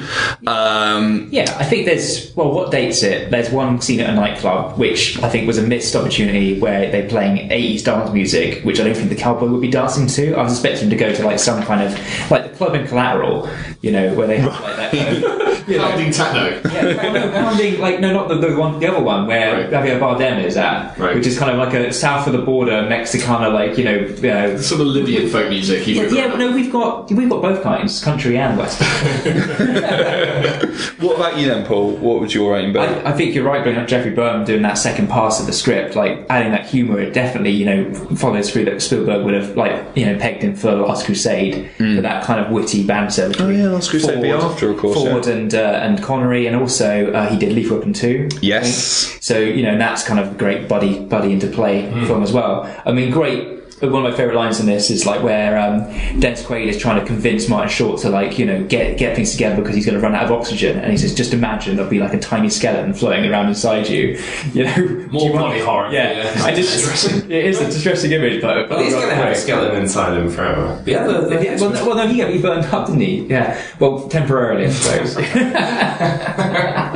Um, 0.47 1.29
Yeah, 1.31 1.55
I 1.59 1.65
think 1.65 1.85
there's 1.85 2.35
well, 2.35 2.51
what 2.51 2.71
dates 2.71 3.03
it? 3.03 3.31
There's 3.31 3.49
one 3.49 3.81
scene 3.81 3.99
at 3.99 4.09
a 4.09 4.13
nightclub, 4.13 4.77
which 4.77 5.21
I 5.21 5.29
think 5.29 5.47
was 5.47 5.57
a 5.57 5.63
missed 5.63 5.95
opportunity 5.95 6.59
where 6.59 6.91
they're 6.91 7.07
playing 7.07 7.49
80s 7.49 7.83
dance 7.83 8.11
music, 8.11 8.63
which 8.63 8.79
I 8.79 8.83
don't 8.83 8.95
think 8.95 9.09
the 9.09 9.15
cowboy 9.15 9.47
would 9.47 9.61
be 9.61 9.71
dancing 9.71 10.07
to. 10.07 10.33
I 10.35 10.43
was 10.43 10.53
expecting 10.53 10.85
him 10.85 10.89
to 10.91 10.95
go 10.95 11.13
to 11.13 11.23
like 11.25 11.39
some 11.39 11.63
kind 11.63 11.83
of 11.83 12.31
like 12.31 12.51
the 12.51 12.57
club 12.57 12.75
in 12.75 12.87
Collateral, 12.87 13.49
you 13.81 13.91
know, 13.91 14.13
where 14.15 14.27
they 14.27 14.37
have 14.39 14.59
like 14.61 14.91
that. 14.91 15.45
Kind 15.77 15.93
of, 15.93 16.01
you 16.01 16.07
know, 16.09 16.09
Pounding 16.11 16.11
techno. 16.11 16.61
yeah, 16.73 17.11
no, 17.11 17.31
pounding 17.31 17.79
like 17.79 17.99
no, 17.99 18.13
not 18.13 18.27
the, 18.27 18.35
the 18.35 18.55
one, 18.57 18.79
the 18.79 18.87
other 18.87 19.03
one 19.03 19.27
where 19.27 19.53
Right. 19.53 19.69
Javier 19.71 19.99
Bardem 19.99 20.43
is 20.43 20.57
at, 20.57 20.97
Right. 20.97 21.15
which 21.15 21.27
is 21.27 21.37
kind 21.37 21.51
of 21.51 21.57
like 21.57 21.73
a 21.73 21.93
south 21.93 22.27
of 22.27 22.33
the 22.33 22.41
border, 22.41 22.87
next 22.89 23.11
to 23.11 23.19
kind 23.19 23.45
of 23.45 23.53
like 23.53 23.77
you 23.77 23.83
know, 23.85 23.95
you 23.95 24.21
know 24.29 24.57
Sort 24.57 24.81
of 24.81 24.87
Libyan 24.87 25.29
folk 25.29 25.49
music. 25.49 25.83
he 25.83 25.93
yeah, 25.95 26.01
would- 26.03 26.11
yeah, 26.11 26.27
but 26.29 26.39
no, 26.39 26.51
we've 26.51 26.71
got 26.71 27.09
we've 27.11 27.29
got 27.29 27.41
both 27.41 27.61
kinds, 27.63 28.03
country 28.03 28.37
and 28.37 28.57
western. 28.57 28.87
what 30.99 31.15
about 31.15 31.37
you 31.37 31.47
then, 31.47 31.65
Paul? 31.65 31.91
What 31.97 32.19
would 32.19 32.33
your 32.33 32.53
rating 32.53 32.73
be? 32.73 32.79
I, 32.79 33.09
I 33.09 33.11
think 33.13 33.35
you're 33.35 33.43
right 33.43 33.63
bringing 33.63 33.81
up 33.81 33.87
Jeffrey 33.87 34.11
Byrne 34.11 34.45
doing 34.45 34.61
that 34.63 34.77
second 34.77 35.09
pass 35.09 35.39
of 35.39 35.45
the 35.45 35.53
script, 35.53 35.95
like 35.95 36.25
adding 36.29 36.51
that 36.51 36.65
humour. 36.67 36.99
It 36.99 37.13
definitely, 37.13 37.51
you 37.51 37.65
know, 37.65 37.93
follows 38.15 38.51
through 38.51 38.65
that 38.65 38.81
Spielberg 38.81 39.25
would 39.25 39.33
have 39.33 39.55
like 39.57 39.85
you 39.95 40.05
know 40.05 40.17
pegged 40.19 40.43
him 40.43 40.55
for 40.55 40.73
Last 40.75 41.05
Crusade 41.05 41.69
for 41.77 42.01
that 42.01 42.23
kind 42.23 42.39
of 42.39 42.51
witty 42.51 42.85
banter. 42.85 43.31
Oh, 43.39 43.49
yeah, 43.49 43.69
Last 43.69 43.89
Crusade 43.89 44.21
be 44.21 44.31
after, 44.31 44.69
of 44.71 44.77
course, 44.77 44.95
Ford 44.95 45.25
yeah. 45.25 45.31
and 45.33 45.55
uh, 45.55 45.58
and 45.59 46.01
Connery, 46.01 46.47
and 46.47 46.55
also 46.55 47.11
uh, 47.13 47.29
he 47.29 47.37
did 47.37 47.53
Lethal 47.53 47.77
Weapon 47.77 47.93
two. 47.93 48.29
Yes. 48.41 49.17
So 49.21 49.37
you 49.39 49.63
know, 49.63 49.71
and 49.71 49.81
that's 49.81 50.03
kind 50.03 50.19
of 50.19 50.33
a 50.33 50.37
great 50.37 50.67
buddy 50.67 50.99
buddy 50.99 51.31
into 51.33 51.47
play 51.47 51.89
film 52.05 52.23
as 52.23 52.31
well. 52.31 52.63
I 52.85 52.91
mean, 52.91 53.11
great 53.11 53.58
one 53.81 54.05
of 54.05 54.11
my 54.11 54.15
favorite 54.15 54.35
lines 54.35 54.59
in 54.59 54.65
this 54.65 54.89
is 54.89 55.05
like 55.05 55.23
where 55.23 55.57
um, 55.57 55.83
Dennis 56.19 56.43
Quaid 56.43 56.67
is 56.67 56.77
trying 56.77 56.99
to 56.99 57.05
convince 57.05 57.47
Martin 57.47 57.69
Short 57.69 58.01
to 58.01 58.09
like 58.09 58.37
you 58.37 58.45
know 58.45 58.63
get 58.65 58.97
get 58.97 59.15
things 59.15 59.31
together 59.31 59.55
because 59.61 59.75
he's 59.75 59.85
going 59.85 59.95
to 59.97 60.01
run 60.01 60.13
out 60.15 60.25
of 60.25 60.31
oxygen, 60.31 60.77
and 60.77 60.91
he 60.91 60.97
says, 60.97 61.13
"Just 61.15 61.33
imagine 61.33 61.75
there'll 61.77 61.89
be 61.89 61.99
like 61.99 62.13
a 62.13 62.19
tiny 62.19 62.49
skeleton 62.49 62.93
floating 62.93 63.29
around 63.31 63.47
inside 63.47 63.87
you." 63.87 64.21
You 64.53 64.65
know, 64.65 64.75
More 65.11 65.21
Do 65.21 65.27
you 65.27 65.33
want- 65.33 65.45
body 65.45 65.59
horror. 65.61 65.91
Yeah, 65.91 66.33
I 66.43 66.53
just 66.53 67.05
it 67.29 67.31
is 67.31 67.59
a 67.61 67.65
distressing 67.65 68.11
image, 68.11 68.41
but 68.41 68.67
But 68.69 68.81
he's 68.83 68.93
going 68.93 69.09
to 69.09 69.15
have 69.15 69.31
a 69.31 69.35
skeleton 69.35 69.81
inside 69.81 70.17
him 70.17 70.29
forever. 70.29 70.81
The 70.83 70.95
other, 70.95 71.29
the 71.29 71.43
Yeah, 71.43 71.55
well, 71.59 71.69
no, 71.71 71.85
well, 71.87 71.95
no, 71.95 72.07
he 72.07 72.17
got 72.17 72.31
he 72.31 72.41
burned 72.41 72.65
up, 72.65 72.87
didn't 72.87 73.01
he? 73.01 73.25
Yeah. 73.27 73.59
Well, 73.79 74.07
temporarily, 74.09 74.65
I 74.65 74.69
suppose. 74.71 75.15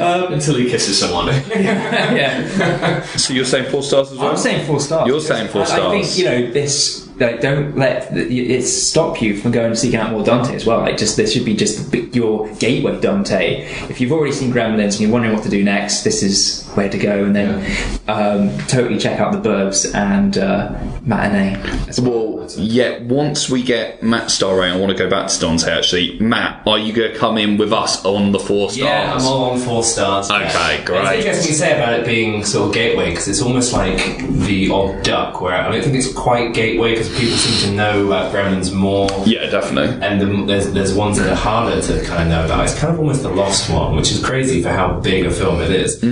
Um, 0.00 0.32
Until 0.34 0.56
he 0.56 0.68
kisses 0.70 0.98
someone. 0.98 1.26
yeah. 1.50 3.04
So 3.16 3.32
you're 3.34 3.44
saying 3.44 3.70
four 3.70 3.82
stars 3.82 4.12
as 4.12 4.18
well? 4.18 4.30
I'm 4.30 4.36
saying 4.36 4.66
four 4.66 4.80
stars. 4.80 5.06
You're 5.08 5.20
saying 5.20 5.48
four 5.48 5.62
I- 5.62 5.64
I 5.64 5.90
think 5.90 6.18
you 6.18 6.24
know 6.24 6.50
this. 6.52 7.06
Like, 7.18 7.40
don't 7.40 7.76
let 7.76 8.14
the- 8.14 8.54
it 8.54 8.62
stop 8.62 9.20
you 9.20 9.36
from 9.40 9.50
going 9.50 9.66
and 9.66 9.78
seeking 9.78 9.98
out 9.98 10.12
more 10.12 10.22
Dante 10.22 10.54
as 10.54 10.64
well. 10.66 10.80
Like, 10.80 10.96
just 10.96 11.16
this 11.16 11.32
should 11.32 11.44
be 11.44 11.54
just 11.56 11.92
your 12.14 12.48
gateway 12.54 13.00
Dante. 13.00 13.64
If 13.88 14.00
you've 14.00 14.12
already 14.12 14.32
seen 14.32 14.52
Gremlins 14.52 14.92
and 14.92 15.00
you're 15.00 15.10
wondering 15.10 15.34
what 15.34 15.42
to 15.44 15.50
do 15.50 15.64
next, 15.64 16.02
this 16.04 16.22
is 16.22 16.67
where 16.78 16.88
to 16.88 16.98
go. 16.98 17.24
And 17.24 17.34
then 17.34 17.98
um, 18.06 18.56
totally 18.68 18.98
check 18.98 19.18
out 19.18 19.32
the 19.32 19.48
Burbs 19.48 19.92
and 19.94 20.38
uh, 20.38 20.70
Matinee. 21.02 21.56
as 21.88 22.00
well. 22.00 22.36
Well, 22.38 22.48
yeah, 22.56 23.02
once 23.02 23.50
we 23.50 23.62
get 23.62 24.02
Matt 24.02 24.30
star 24.30 24.58
rating, 24.58 24.76
I 24.76 24.80
want 24.80 24.92
to 24.96 24.98
go 24.98 25.10
back 25.10 25.28
to 25.28 25.40
Don's 25.40 25.64
here. 25.64 25.74
actually. 25.74 26.18
Matt, 26.20 26.62
are 26.66 26.78
you 26.78 26.92
going 26.92 27.12
to 27.12 27.18
come 27.18 27.36
in 27.36 27.56
with 27.58 27.72
us 27.72 28.04
on 28.04 28.32
the 28.32 28.38
four 28.38 28.70
stars? 28.70 28.78
Yeah, 28.86 29.14
I'm 29.14 29.22
all 29.26 29.50
on 29.50 29.58
four 29.58 29.82
stars. 29.82 30.30
Okay, 30.30 30.76
And 30.76 30.86
great. 30.86 31.00
It's 31.04 31.24
interesting 31.26 31.48
you 31.50 31.54
say 31.56 31.74
about 31.76 31.98
it 31.98 32.06
being 32.06 32.44
sort 32.44 32.68
of 32.68 32.74
gateway 32.74 33.10
because 33.10 33.28
it's 33.28 33.42
almost 33.42 33.72
like 33.72 33.98
the 34.46 34.70
odd 34.70 35.02
duck, 35.02 35.40
where 35.40 35.54
I 35.54 35.70
don't 35.70 35.82
think 35.82 35.96
it's 35.96 36.12
quite 36.12 36.54
gateway 36.54 36.92
because 36.92 37.08
people 37.18 37.36
seem 37.36 37.70
to 37.70 37.76
know 37.76 38.06
about 38.06 38.32
Gremlins 38.32 38.72
more. 38.72 39.08
Yeah, 39.26 39.50
definitely. 39.50 40.00
And 40.06 40.20
the, 40.20 40.46
there's 40.46 40.72
there's 40.72 40.94
ones 40.94 41.18
that 41.18 41.28
are 41.30 41.34
harder 41.34 41.82
to 41.82 42.04
kind 42.04 42.22
of 42.22 42.28
know 42.28 42.44
about. 42.44 42.64
It's 42.64 42.78
kind 42.78 42.94
of 42.94 43.00
almost 43.00 43.22
the 43.22 43.30
lost 43.30 43.68
one, 43.68 43.96
which 43.96 44.10
is 44.12 44.24
crazy 44.24 44.62
for 44.62 44.70
how 44.70 45.00
big 45.00 45.26
a 45.26 45.30
film 45.30 45.60
it 45.60 45.70
is. 45.70 46.02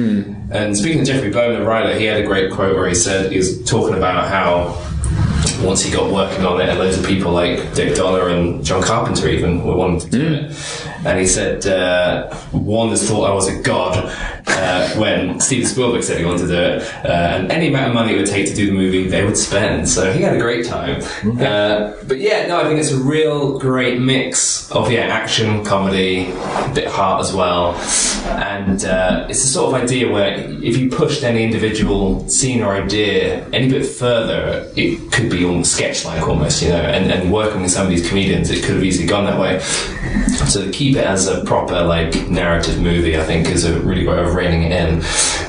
And 0.56 0.76
speaking 0.76 1.00
of 1.00 1.06
Jeffrey 1.06 1.30
Boam, 1.30 1.58
the 1.58 1.64
writer, 1.64 1.98
he 1.98 2.06
had 2.06 2.18
a 2.18 2.26
great 2.26 2.50
quote 2.50 2.76
where 2.76 2.88
he 2.88 2.94
said 2.94 3.30
he 3.30 3.36
was 3.36 3.62
talking 3.64 3.94
about 3.94 4.28
how 4.28 4.82
once 5.62 5.82
he 5.82 5.92
got 5.92 6.10
working 6.12 6.44
on 6.44 6.60
it, 6.60 6.68
and 6.68 6.78
loads 6.78 6.98
of 6.98 7.06
people 7.06 7.32
like 7.32 7.74
Dick 7.74 7.94
Dollar 7.94 8.28
and 8.28 8.64
John 8.64 8.82
Carpenter 8.82 9.28
even 9.28 9.64
were 9.64 9.76
wanting 9.76 10.00
to 10.00 10.10
do 10.10 10.34
it. 10.34 10.78
And 11.04 11.18
he 11.18 11.26
said, 11.26 11.66
uh, 11.66 12.36
Warner's 12.52 13.08
thought 13.08 13.30
I 13.30 13.34
was 13.34 13.48
a 13.48 13.62
god 13.62 14.12
uh, 14.46 14.88
when 14.96 15.38
Steven 15.40 15.66
Spielberg 15.66 16.02
said 16.02 16.18
he 16.18 16.24
wanted 16.24 16.42
to 16.42 16.48
do 16.48 16.60
it. 16.60 16.82
Uh, 17.04 17.08
and 17.08 17.52
any 17.52 17.68
amount 17.68 17.88
of 17.88 17.94
money 17.94 18.14
it 18.14 18.16
would 18.16 18.26
take 18.26 18.46
to 18.46 18.54
do 18.54 18.66
the 18.66 18.72
movie, 18.72 19.06
they 19.06 19.24
would 19.24 19.36
spend. 19.36 19.88
So 19.88 20.12
he 20.12 20.22
had 20.22 20.34
a 20.36 20.40
great 20.40 20.66
time. 20.66 21.02
Uh, 21.38 21.92
but 22.06 22.18
yeah, 22.18 22.46
no, 22.46 22.60
I 22.60 22.64
think 22.64 22.80
it's 22.80 22.92
a 22.92 22.98
real 22.98 23.58
great 23.58 24.00
mix 24.00 24.70
of, 24.72 24.90
yeah, 24.90 25.02
action, 25.02 25.64
comedy, 25.64 26.30
a 26.32 26.72
bit 26.74 26.86
of 26.86 26.92
heart 26.92 27.20
as 27.24 27.32
well. 27.32 27.74
And 28.26 28.84
uh, 28.84 29.26
it's 29.28 29.42
the 29.42 29.48
sort 29.48 29.74
of 29.74 29.82
idea 29.82 30.10
where 30.10 30.34
if 30.62 30.76
you 30.76 30.90
pushed 30.90 31.22
any 31.22 31.44
individual 31.44 32.28
scene 32.28 32.62
or 32.62 32.74
idea 32.74 33.46
any 33.50 33.68
bit 33.68 33.86
further, 33.86 34.70
it 34.76 35.12
could 35.12 35.30
be 35.30 35.44
almost 35.44 35.74
sketch-like 35.74 36.22
almost, 36.22 36.62
you 36.62 36.68
know. 36.68 36.80
And, 36.80 37.10
and 37.10 37.32
working 37.32 37.62
with 37.62 37.70
some 37.70 37.86
of 37.86 37.90
these 37.90 38.08
comedians, 38.08 38.50
it 38.50 38.64
could 38.64 38.76
have 38.76 38.84
easily 38.84 39.06
gone 39.06 39.24
that 39.24 39.38
way. 39.38 39.60
So 40.46 40.64
to 40.64 40.70
keep 40.70 40.96
it 40.96 41.04
as 41.04 41.28
a 41.28 41.44
proper 41.44 41.82
like 41.82 42.28
narrative 42.28 42.80
movie, 42.80 43.18
I 43.18 43.24
think 43.24 43.48
is 43.48 43.64
a 43.64 43.78
really 43.80 44.04
great 44.04 44.18
way 44.18 44.24
of 44.24 44.34
reining 44.34 44.62
it 44.62 44.72
in. 44.72 45.02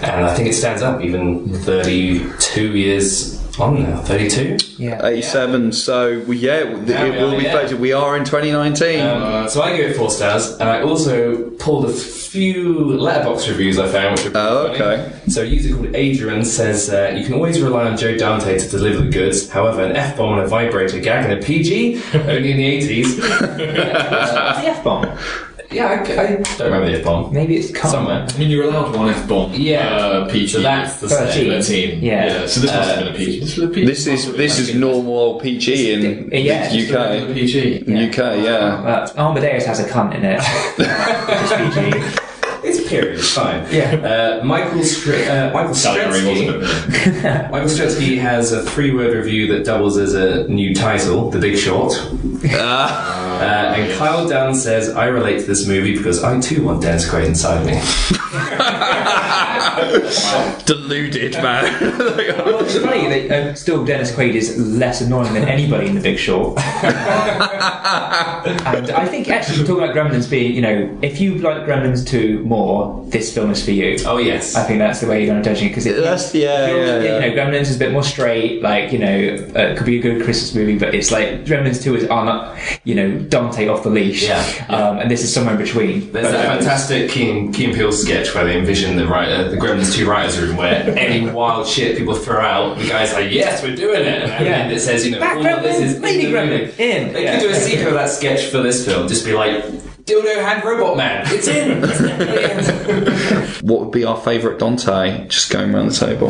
And 0.04 0.26
I 0.26 0.36
think 0.36 0.50
it 0.50 0.54
stands 0.54 0.82
up 0.82 1.02
even 1.02 1.50
32 1.50 2.76
years 2.76 3.37
on 3.60 3.84
now. 3.84 4.02
32. 4.02 4.58
Yeah. 4.78 5.06
87, 5.06 5.72
so 5.72 6.20
we, 6.28 6.38
yeah, 6.38 6.58
it 6.58 6.88
Yeah, 6.88 7.04
we 7.06 7.10
will 7.12 7.34
are, 7.34 7.38
be 7.38 7.44
yeah. 7.44 7.52
floated. 7.52 7.80
We 7.80 7.94
are 7.94 8.16
in 8.18 8.24
2019. 8.26 9.06
Um, 9.06 9.50
so 9.50 9.62
I 9.62 9.76
give 9.76 9.92
it 9.92 9.98
four 9.98 10.10
stars, 10.12 10.52
and 10.60 10.70
I 10.70 10.82
also 10.82 11.50
pulled 11.52 11.86
a 11.86 11.94
few 11.94 12.76
Letterboxd 12.76 13.48
reviews 13.50 13.80
I 13.80 13.88
found, 13.88 14.20
which 14.20 14.28
are 14.28 14.38
Oh, 14.38 14.66
pretty 14.68 14.84
funny. 14.84 15.02
okay. 15.04 15.20
So 15.30 15.42
a 15.42 15.46
user 15.46 15.76
called 15.76 15.96
Adrian 15.96 16.44
says 16.46 16.90
uh, 16.90 17.14
you 17.18 17.24
can 17.26 17.34
always 17.34 17.62
rely 17.62 17.86
on 17.90 17.98
Joe 17.98 18.18
Dante 18.18 18.58
to 18.60 18.70
deliver 18.70 19.02
the 19.04 19.10
goods. 19.10 19.50
However, 19.50 19.84
an 19.84 19.96
f 19.96 20.18
bomb 20.18 20.34
and 20.38 20.42
a 20.44 20.48
vibrator 20.48 21.00
gag 21.00 21.30
and 21.30 21.34
a 21.42 21.44
PG 21.46 22.02
only 22.14 22.52
in 22.52 22.58
the 22.58 22.66
eighties. 22.66 23.16
the 23.18 24.64
F 24.68 24.84
bomb. 24.84 25.18
Yeah, 25.70 25.88
I, 25.88 25.94
I 26.02 26.28
don't 26.38 26.60
remember 26.62 26.90
the 26.92 27.00
f 27.00 27.04
bomb. 27.04 27.34
Maybe 27.34 27.58
it's 27.58 27.72
come. 27.72 27.92
Somewhere. 27.92 28.26
I 28.30 28.38
mean, 28.38 28.50
you're 28.50 28.64
allowed 28.66 28.96
one 28.96 29.10
F 29.10 29.28
bomb. 29.28 29.54
Yeah. 29.54 29.88
Uh, 29.98 30.30
PG. 30.30 30.48
So 30.48 30.62
that's 30.62 31.02
the 31.02 31.10
13. 31.10 31.62
13. 31.62 32.02
Yeah. 32.04 32.46
So 32.48 32.62
this 32.62 32.72
must 32.74 32.90
have 32.90 33.00
been 33.00 33.14
a 33.14 33.18
PG. 33.18 33.40
This 33.42 33.58
was 33.58 33.70
a 33.70 33.74
PG. 33.74 33.86
this 33.86 34.08
is 34.08 34.34
this 34.34 34.60
is 34.60 34.76
normal 34.76 35.18
old 35.18 35.42
PG 35.44 35.94
in 35.94 36.30
Yeah. 36.32 36.70
the 36.70 37.28
UK. 37.28 37.34
PG. 37.34 37.82
UK, 37.82 38.18
yeah. 38.46 39.08
Uh, 39.08 39.14
Amadeus 39.18 39.66
has 39.66 39.80
a 39.82 39.86
cunt 39.90 40.16
in 40.16 40.24
it. 40.24 40.40
It's 40.80 41.76
PG. 41.76 42.24
It's 42.64 42.77
a 42.77 42.77
period. 42.88 43.20
It's 43.20 43.34
fine. 43.34 43.66
Yeah. 43.72 44.40
Uh, 44.40 44.44
Michael 44.44 44.84
Str- 44.84 45.14
uh, 45.14 45.52
Michael 45.54 45.76
Salary, 45.76 46.20
Stretsky. 46.20 47.52
Michael 47.52 47.70
Stretsky 47.70 48.18
has 48.20 48.52
a 48.52 48.64
three-word 48.64 49.16
review 49.16 49.48
that 49.54 49.66
doubles 49.66 49.98
as 49.98 50.14
a 50.14 50.48
new 50.48 50.74
title, 50.74 51.30
The 51.30 51.40
Big 51.40 51.58
Short. 51.58 51.94
Ah. 52.52 53.38
Uh, 53.38 53.76
and 53.76 53.98
Kyle 53.98 54.28
Dunn 54.28 54.56
says, 54.56 54.90
I 54.90 55.06
relate 55.08 55.42
to 55.42 55.46
this 55.46 55.68
movie 55.68 55.96
because 55.96 56.24
I 56.24 56.40
too 56.40 56.64
want 56.66 56.82
Dennis 56.82 57.08
Quaid 57.08 57.26
inside 57.26 57.66
me. 57.66 57.74
Deluded, 60.66 61.34
man. 61.34 61.68
Well, 62.48 62.64
it's 62.64 62.78
funny 62.78 63.08
that 63.08 63.32
uh, 63.32 63.54
still 63.56 63.84
Dennis 63.86 64.12
Quaid 64.12 64.34
is 64.36 64.58
less 64.58 65.02
annoying 65.02 65.34
than 65.34 65.48
anybody 65.48 65.88
in 65.88 65.96
The 65.96 66.02
Big 66.02 66.18
Short. 66.18 66.58
and 66.60 66.66
I 68.92 69.06
think 69.08 69.30
actually 69.30 69.60
we're 69.60 69.68
talking 69.68 69.84
about 69.84 69.96
Gremlins 69.96 70.30
being, 70.30 70.54
you 70.54 70.62
know, 70.62 70.98
if 71.02 71.20
you 71.20 71.36
like 71.36 71.66
Gremlins 71.66 72.08
2 72.08 72.44
more, 72.44 73.04
this 73.10 73.34
film 73.34 73.52
is 73.52 73.64
for 73.64 73.72
you. 73.72 73.98
Oh, 74.06 74.18
yes. 74.18 74.56
I 74.56 74.64
think 74.64 74.80
that's 74.80 75.02
the 75.02 75.08
way 75.08 75.24
you're 75.24 75.34
going 75.34 75.44
to 75.44 75.50
judge 75.50 75.62
it 75.62 75.70
because 75.70 75.86
That's- 75.86 76.34
yeah, 76.34 76.68
feels- 76.68 76.88
yeah, 76.88 77.02
yeah. 77.02 77.26
You 77.26 77.36
know, 77.36 77.42
Gremlins 77.42 77.62
is 77.64 77.76
a 77.76 77.80
bit 77.80 77.92
more 77.92 78.04
straight. 78.04 78.62
Like 78.62 78.92
you 78.92 79.00
know, 79.00 79.08
uh, 79.56 79.60
it 79.60 79.78
could 79.78 79.86
be 79.86 80.00
a 80.00 80.02
good 80.02 80.24
Christmas 80.24 80.54
movie, 80.56 80.78
but 80.78 80.94
it's 80.96 81.12
like 81.12 81.46
Gremlins 81.46 81.82
Two 81.82 81.96
is 81.96 82.08
on, 82.10 82.58
you 82.84 82.96
know, 82.96 83.18
Dante 83.20 83.68
off 83.68 83.84
the 83.84 83.90
leash. 83.90 84.24
Yeah, 84.24 84.44
Um, 84.70 85.00
and 85.00 85.12
this 85.12 85.24
is 85.24 85.34
somewhere 85.34 85.56
in 85.56 85.62
between. 85.62 86.12
There's 86.12 86.28
But, 86.28 86.32
that 86.34 86.46
uh, 86.46 86.56
fantastic 86.58 87.16
and 87.18 87.54
Peele 87.54 87.92
sketch 87.92 88.34
where 88.34 88.46
they 88.46 88.58
envision 88.58 88.96
the 88.96 89.08
writer, 89.08 89.50
the 89.50 89.57
Gremlins 89.60 89.94
2 89.96 90.10
writers 90.10 90.40
room 90.40 90.56
where 90.58 90.84
any 90.98 91.30
wild 91.32 91.68
shit 91.68 91.98
people 91.98 92.16
throw 92.16 92.40
out, 92.42 92.78
the 92.78 92.88
guy's 92.88 93.14
like, 93.14 93.32
yes, 93.32 93.62
we're 93.64 93.76
doing 93.76 94.02
it. 94.02 94.24
And 94.24 94.46
Yeah. 94.46 94.68
it 94.70 94.80
says, 94.80 95.06
you 95.06 95.12
know, 95.12 95.20
Back 95.20 95.38
all 95.38 95.46
of 95.48 95.64
this 95.64 95.80
is 95.80 96.00
Lady 96.00 96.26
the 96.28 96.34
Gremlin, 96.34 96.80
in. 96.80 97.14
They 97.14 97.24
Yeah. 97.24 97.40
could 97.40 97.48
do 97.48 97.50
a 97.52 97.56
sequel 97.56 97.88
of 97.90 97.94
that 97.96 98.10
sketch 98.10 98.46
for 98.46 98.60
this 98.62 98.86
film, 98.86 99.08
just 99.08 99.26
be 99.26 99.34
like, 99.34 99.64
Dildo 100.06 100.42
Hand 100.42 100.64
Robot 100.64 100.96
Man, 100.96 101.24
it's 101.28 101.48
in! 101.50 101.82
what 103.68 103.82
would 103.82 103.92
be 103.92 104.06
our 104.06 104.16
favourite 104.18 104.60
Dante? 104.60 105.28
Just 105.28 105.52
going 105.52 105.76
around 105.76 105.90
the 105.90 105.94
table. 105.94 106.30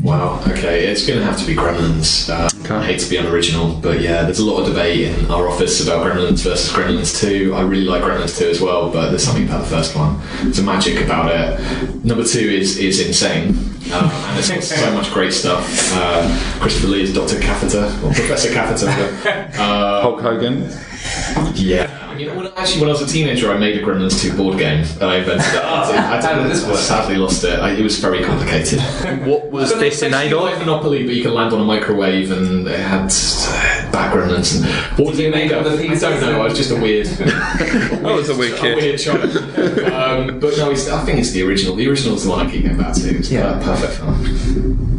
Wow. 0.00 0.40
Okay, 0.46 0.86
it's 0.86 1.04
going 1.04 1.18
to 1.18 1.24
have 1.24 1.36
to 1.40 1.44
be 1.46 1.56
Gremlins. 1.56 2.30
Uh, 2.30 2.48
I 2.72 2.84
hate 2.84 3.00
to 3.00 3.10
be 3.10 3.16
unoriginal, 3.16 3.74
but 3.80 4.00
yeah, 4.00 4.22
there's 4.22 4.38
a 4.38 4.44
lot 4.44 4.60
of 4.60 4.66
debate 4.68 5.08
in 5.08 5.28
our 5.30 5.48
office 5.48 5.82
about 5.84 6.06
Gremlins 6.06 6.44
versus 6.44 6.70
Gremlins 6.70 7.18
2. 7.18 7.52
I 7.54 7.62
really 7.62 7.84
like 7.84 8.02
Gremlins 8.02 8.38
2 8.38 8.48
as 8.48 8.60
well, 8.60 8.92
but 8.92 9.08
there's 9.08 9.24
something 9.24 9.44
about 9.44 9.62
the 9.64 9.70
first 9.70 9.96
one. 9.96 10.20
There's 10.42 10.60
a 10.60 10.62
magic 10.62 11.04
about 11.04 11.32
it. 11.34 12.04
Number 12.04 12.22
two 12.22 12.38
is 12.38 12.78
is 12.78 13.04
insane, 13.04 13.48
um, 13.92 14.08
and 14.10 14.38
it's 14.38 14.48
got 14.50 14.62
so 14.62 14.94
much 14.94 15.10
great 15.12 15.32
stuff. 15.32 15.66
Uh, 15.94 16.28
Christopher 16.60 16.88
Lee 16.88 17.02
is 17.02 17.12
Doctor 17.12 17.40
Catheter 17.40 17.86
or 18.06 18.12
Professor 18.12 18.52
Catheter. 18.52 18.86
but, 19.24 19.58
uh, 19.58 20.02
Hulk 20.02 20.20
Hogan. 20.20 20.70
yeah. 21.54 22.07
You 22.18 22.26
know, 22.26 22.36
when, 22.36 22.46
actually, 22.56 22.80
when 22.80 22.90
I 22.90 22.92
was 22.92 23.02
a 23.02 23.06
teenager, 23.06 23.50
I 23.52 23.58
made 23.58 23.76
a 23.76 23.82
Gremlins 23.82 24.20
2 24.20 24.36
board 24.36 24.58
game, 24.58 24.84
and 25.00 25.02
I 25.04 25.16
invented 25.18 25.54
it. 25.54 25.62
I, 25.62 26.42
did 26.42 26.50
this 26.50 26.66
work? 26.66 26.76
sadly 26.76 27.16
lost 27.16 27.44
it. 27.44 27.58
I, 27.60 27.72
it 27.72 27.82
was 27.82 27.98
very 28.00 28.24
complicated. 28.24 28.80
What 29.26 29.50
was 29.52 29.70
this 29.78 30.02
in 30.02 30.12
Adolf? 30.14 30.50
like 30.50 30.58
Monopoly, 30.58 31.04
but 31.06 31.14
you 31.14 31.22
can 31.22 31.34
land 31.34 31.54
on 31.54 31.60
a 31.60 31.64
microwave, 31.64 32.30
and 32.32 32.66
it 32.66 32.80
had 32.80 33.12
uh, 33.12 33.92
backgrounds. 33.92 34.56
And 34.56 34.66
what 34.98 35.10
was 35.10 35.18
it 35.20 35.30
made 35.30 35.52
of? 35.52 35.64
I 35.66 35.76
don't 35.76 36.20
know. 36.20 36.40
I 36.40 36.44
was 36.44 36.56
just 36.56 36.70
a 36.72 36.76
weird, 36.76 37.06
That 37.18 38.02
was 38.02 38.28
a 38.28 38.36
weird 38.36 38.54
a 38.54 38.60
kid. 38.60 38.76
weird 38.76 38.98
child. 38.98 39.36
Um, 39.92 40.40
but 40.40 40.56
no, 40.58 40.70
it's, 40.70 40.88
I 40.88 41.04
think 41.04 41.18
it's 41.20 41.30
the 41.30 41.42
original. 41.42 41.76
The 41.76 41.88
original 41.88 42.16
is 42.16 42.24
the 42.24 42.30
one 42.30 42.46
I 42.46 42.50
keep 42.50 42.64
going 42.64 42.76
back 42.78 42.94
to. 42.94 43.16
It's 43.16 43.30
Yeah. 43.30 43.60
a 43.60 43.62
perfect 43.62 43.92
film. 43.94 44.97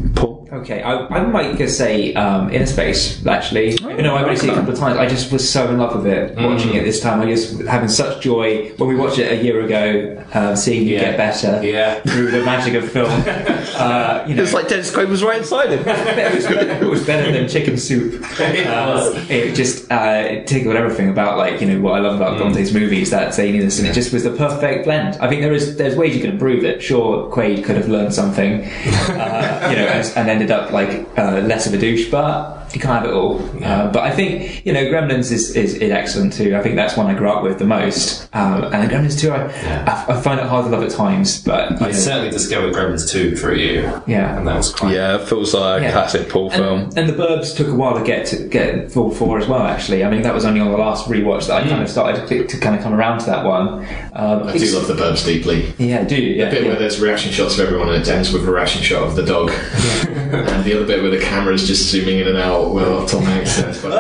Paul. 0.60 0.76
Okay, 0.76 0.82
I, 0.84 1.06
I 1.08 1.26
might 1.26 1.58
just 1.58 1.78
say 1.78 2.14
um, 2.14 2.50
Innerspace, 2.50 3.26
actually. 3.26 3.72
you 3.72 4.02
know, 4.04 4.16
I've 4.16 4.24
only 4.26 4.36
seen 4.36 4.50
it 4.50 4.54
a 4.54 4.56
couple 4.56 4.74
of 4.74 4.80
times. 4.80 4.98
I 4.98 5.08
just 5.08 5.32
was 5.32 5.50
so 5.50 5.70
in 5.70 5.78
love 5.78 5.96
with 5.96 6.08
it 6.08 6.36
watching 6.38 6.74
it 6.76 6.84
this 6.84 7.00
time. 7.00 7.22
I 7.22 7.26
just 7.26 7.62
having 7.62 7.90
such 7.90 8.22
joy 8.24 8.70
when 8.78 8.90
we 8.90 8.96
watched 8.96 9.20
it 9.20 9.32
a 9.32 9.44
year 9.44 9.62
ago, 9.62 10.24
uh, 10.34 10.56
seeing 10.56 10.88
you 10.88 10.96
Yeah. 10.96 11.02
get 11.02 11.18
better 11.18 11.62
Yeah. 11.66 12.00
through 12.02 12.32
the 12.32 12.44
magic 12.44 12.74
of 12.76 12.90
film. 12.92 13.10
Uh, 13.80 14.26
you 14.28 14.36
know, 14.36 14.44
It's 14.44 14.54
like 14.54 14.68
Dennis 14.68 14.92
Quaid 14.94 15.08
was 15.08 15.24
right 15.24 15.38
inside 15.38 15.70
him. 15.72 15.80
it 15.88 16.36
was, 16.36 16.46
better, 16.46 16.70
it 16.84 16.90
was 16.90 17.06
better 17.06 17.32
than 17.32 17.48
chicken 17.48 17.78
soup. 17.78 18.26
Uh, 18.40 19.14
it 19.30 19.54
just 19.56 19.90
uh, 19.92 20.24
it 20.28 20.48
tickled 20.48 20.76
everything 20.76 21.10
about 21.10 21.38
like 21.38 21.62
you 21.62 21.68
know 21.68 21.80
what 21.80 21.94
I 21.94 22.00
love 22.00 22.16
about 22.16 22.38
Dante's 22.40 22.74
movies 22.74 23.10
that 23.12 23.30
zaniness 23.30 23.80
and 23.80 23.88
it 23.88 23.94
just 23.94 24.12
was 24.12 24.24
the 24.24 24.32
perfect 24.32 24.86
blend. 24.86 25.16
I 25.22 25.28
think 25.30 25.42
there 25.42 25.54
is 25.54 25.78
there's 25.78 25.96
ways 25.96 26.16
you 26.16 26.22
can 26.22 26.32
improve 26.32 26.64
it. 26.66 26.82
Sure, 26.84 27.30
Quaid 27.32 27.64
could 27.64 27.78
have 27.78 27.88
learned 27.88 28.14
something, 28.14 28.66
uh, 28.66 29.68
you 29.70 29.76
know, 29.78 29.86
and, 29.88 30.14
and 30.18 30.30
ended 30.30 30.49
up 30.50 30.72
like 30.72 31.08
uh, 31.18 31.42
less 31.42 31.68
of 31.68 31.74
a 31.74 31.78
douche, 31.78 32.10
but 32.10 32.59
you 32.74 32.80
can't 32.80 33.02
have 33.02 33.06
it 33.06 33.14
all. 33.14 33.40
Uh, 33.64 33.92
but 33.92 34.04
I 34.04 34.12
think 34.12 34.66
you 34.66 34.74
know, 34.74 34.84
Gremlins 34.86 35.32
is, 35.32 35.56
is, 35.56 35.76
is 35.76 35.92
excellent 35.92 36.34
too. 36.34 36.56
I 36.56 36.62
think 36.62 36.76
that's 36.76 36.96
one 36.98 37.08
I 37.08 37.14
grew 37.14 37.30
up 37.30 37.44
with 37.44 37.60
the 37.60 37.66
most. 37.66 38.30
Um, 38.34 38.64
and 38.66 38.90
Gremlins 38.92 39.20
two, 39.20 39.32
I, 39.32 39.46
I, 39.86 40.18
I 40.18 40.22
find 40.22 40.40
it 40.40 40.46
hard 40.46 40.66
to 40.66 40.72
love 40.72 40.84
at 40.84 40.92
times, 40.92 41.44
but 41.44 41.72
you 41.72 41.78
I 41.78 41.80
know, 41.88 41.92
certainly 41.92 42.30
discovered 42.32 42.74
Gremlins 42.74 43.10
2 43.10 43.36
through 43.36 43.56
you. 43.56 43.82
Yeah. 44.08 44.38
And 44.38 44.48
that 44.48 44.56
was 44.58 44.74
quite. 44.74 44.94
Yeah, 44.94 45.16
it 45.22 45.28
feels 45.28 45.54
like 45.54 45.84
a 45.84 45.92
classic 45.92 46.30
Paul 46.30 46.50
film. 46.50 46.80
and, 46.82 46.98
and 46.98 47.10
the 47.10 47.14
Burbs 47.14 47.56
took 47.56 47.68
a 47.68 47.74
while 47.76 47.98
to 47.98 48.04
get 48.04 48.26
to 48.28 48.48
get 48.48 48.92
full 48.92 49.12
four 49.12 49.40
as 49.40 49.48
well. 49.48 49.64
Actually, 49.64 50.04
I 50.04 50.10
mean 50.10 50.22
that 50.24 50.34
was 50.34 50.46
only 50.46 50.60
on 50.60 50.72
the 50.72 50.78
last 50.78 51.08
rewatch 51.08 51.48
that 51.48 51.64
I 51.64 51.68
kind 51.68 51.82
of 51.82 51.90
started 51.90 52.28
to, 52.28 52.48
to 52.48 52.58
kind 52.60 52.76
of 52.76 52.82
come 52.82 52.94
around 52.94 53.20
to 53.20 53.26
that 53.28 53.46
one. 53.46 53.86
Um, 54.14 54.44
I 54.48 54.58
do 54.58 54.76
love 54.76 54.88
the 54.88 54.94
Burbs 54.96 55.26
deeply. 55.26 55.74
Yeah, 55.78 56.04
do 56.04 56.16
you? 56.16 56.36
Yeah, 56.36 56.46
The 56.46 56.52
bit 56.52 56.64
yeah. 56.64 56.70
where 56.70 56.80
there's 56.80 57.00
reaction 57.00 57.32
shots 57.32 57.58
of 57.58 57.66
everyone 57.66 57.90
and 57.90 58.02
it 58.02 58.08
ends 58.10 58.32
with 58.32 58.48
a 58.48 58.52
reaction 58.52 58.82
shot 58.82 59.04
of 59.04 59.16
the 59.16 59.26
dog. 59.26 59.50
and 60.10 60.64
the 60.64 60.76
other 60.76 60.86
bit 60.86 61.02
where 61.02 61.12
the 61.12 61.20
camera 61.20 61.54
is 61.54 61.68
just 61.68 61.90
zooming 61.90 62.20
in 62.20 62.28
and 62.28 62.38
out 62.38 62.59
while 62.68 63.06
Tom 63.06 63.24
Hanks 63.24 63.58
is 63.58 63.78
screaming. 63.78 63.98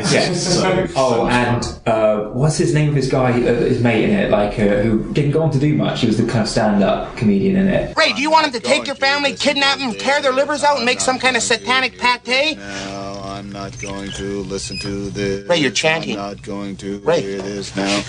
It's 0.00 0.12
Yeah. 0.12 0.26
just 0.28 0.60
so, 0.60 0.86
Oh, 0.96 1.26
and 1.28 1.62
uh, 1.86 2.30
what's 2.30 2.56
his 2.56 2.72
name 2.74 2.88
of 2.88 2.94
his 2.94 3.08
guy, 3.10 3.30
uh, 3.30 3.54
his 3.72 3.82
mate 3.82 4.04
in 4.04 4.10
it, 4.10 4.30
like 4.30 4.58
uh, 4.58 4.82
who 4.82 5.12
didn't 5.12 5.32
go 5.32 5.42
on 5.42 5.50
to 5.52 5.58
do 5.58 5.74
much. 5.74 6.00
He 6.00 6.06
was 6.06 6.16
the 6.16 6.24
kind 6.26 6.40
of 6.40 6.48
stand-up 6.48 7.16
comedian 7.16 7.56
in 7.56 7.68
it. 7.68 7.96
Ray, 7.96 8.12
do 8.12 8.22
you 8.22 8.30
want 8.30 8.46
him 8.46 8.52
to 8.52 8.60
take 8.60 8.86
your 8.86 8.96
family, 8.96 9.34
kidnap 9.34 9.78
them, 9.78 9.92
tear 9.94 10.20
their 10.22 10.32
livers 10.32 10.64
out, 10.64 10.76
and 10.76 10.86
make 10.86 11.00
some 11.00 11.18
kind 11.18 11.36
of 11.36 11.42
satanic 11.42 11.98
pate? 11.98 12.56
No, 12.58 13.11
I'm 13.42 13.50
not 13.50 13.76
going 13.80 14.08
to 14.12 14.42
listen 14.44 14.78
to 14.78 15.10
this. 15.10 15.48
Ray, 15.48 15.56
you're 15.56 15.72
chanting. 15.72 16.12
I'm 16.16 16.36
not 16.36 16.42
going 16.42 16.76
to 16.76 17.00
Ray. 17.00 17.22
hear 17.22 17.42
this 17.42 17.74
now. 17.74 18.04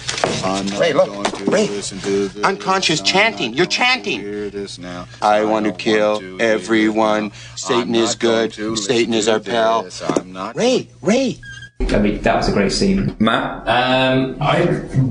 I'm 0.45 0.67
not 0.67 0.79
Ray, 0.79 0.93
look. 0.93 1.07
going 1.07 1.23
to 1.23 1.45
Ray. 1.45 1.67
listen 1.69 1.97
to 2.01 2.27
this. 2.27 2.43
Unconscious 2.45 2.99
I'm 2.99 3.05
chanting. 3.07 3.49
not 3.49 3.57
You're 3.57 3.65
going 3.65 3.69
to 3.71 3.75
chanting. 3.75 4.19
hear 4.19 4.49
this 4.51 4.77
now. 4.77 5.07
I 5.23 5.43
want 5.43 5.65
to 5.65 5.71
kill 5.71 6.11
want 6.21 6.21
to 6.21 6.39
everyone. 6.39 7.31
Satan 7.55 7.95
is 7.95 8.13
good. 8.13 8.53
Satan 8.77 9.15
is 9.15 9.25
to 9.25 9.33
our 9.33 9.39
pal. 9.39 9.83
this. 9.83 10.03
I'm 10.03 10.31
not 10.31 10.55
Ray, 10.55 10.89
Ray. 11.01 11.39
I 11.79 11.97
mean, 11.97 12.21
that 12.21 12.35
was 12.35 12.47
a 12.49 12.51
great 12.53 12.71
scene. 12.71 13.15
Matt? 13.17 13.67
Um, 13.67 14.37
I 14.39 14.65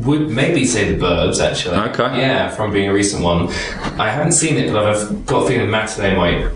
would 0.06 0.30
maybe 0.30 0.64
say 0.64 0.94
the 0.94 1.04
Burbs 1.04 1.42
actually. 1.44 1.76
Okay. 1.78 2.20
Yeah, 2.20 2.48
from 2.48 2.72
being 2.72 2.88
a 2.88 2.92
recent 2.94 3.24
one. 3.24 3.48
I 3.98 4.08
haven't 4.08 4.32
seen 4.32 4.56
it, 4.56 4.72
but 4.72 4.84
I've 4.86 5.26
got 5.26 5.44
a 5.44 5.48
feeling 5.48 5.68
Matt 5.68 5.88
today 5.88 6.14
might 6.16 6.48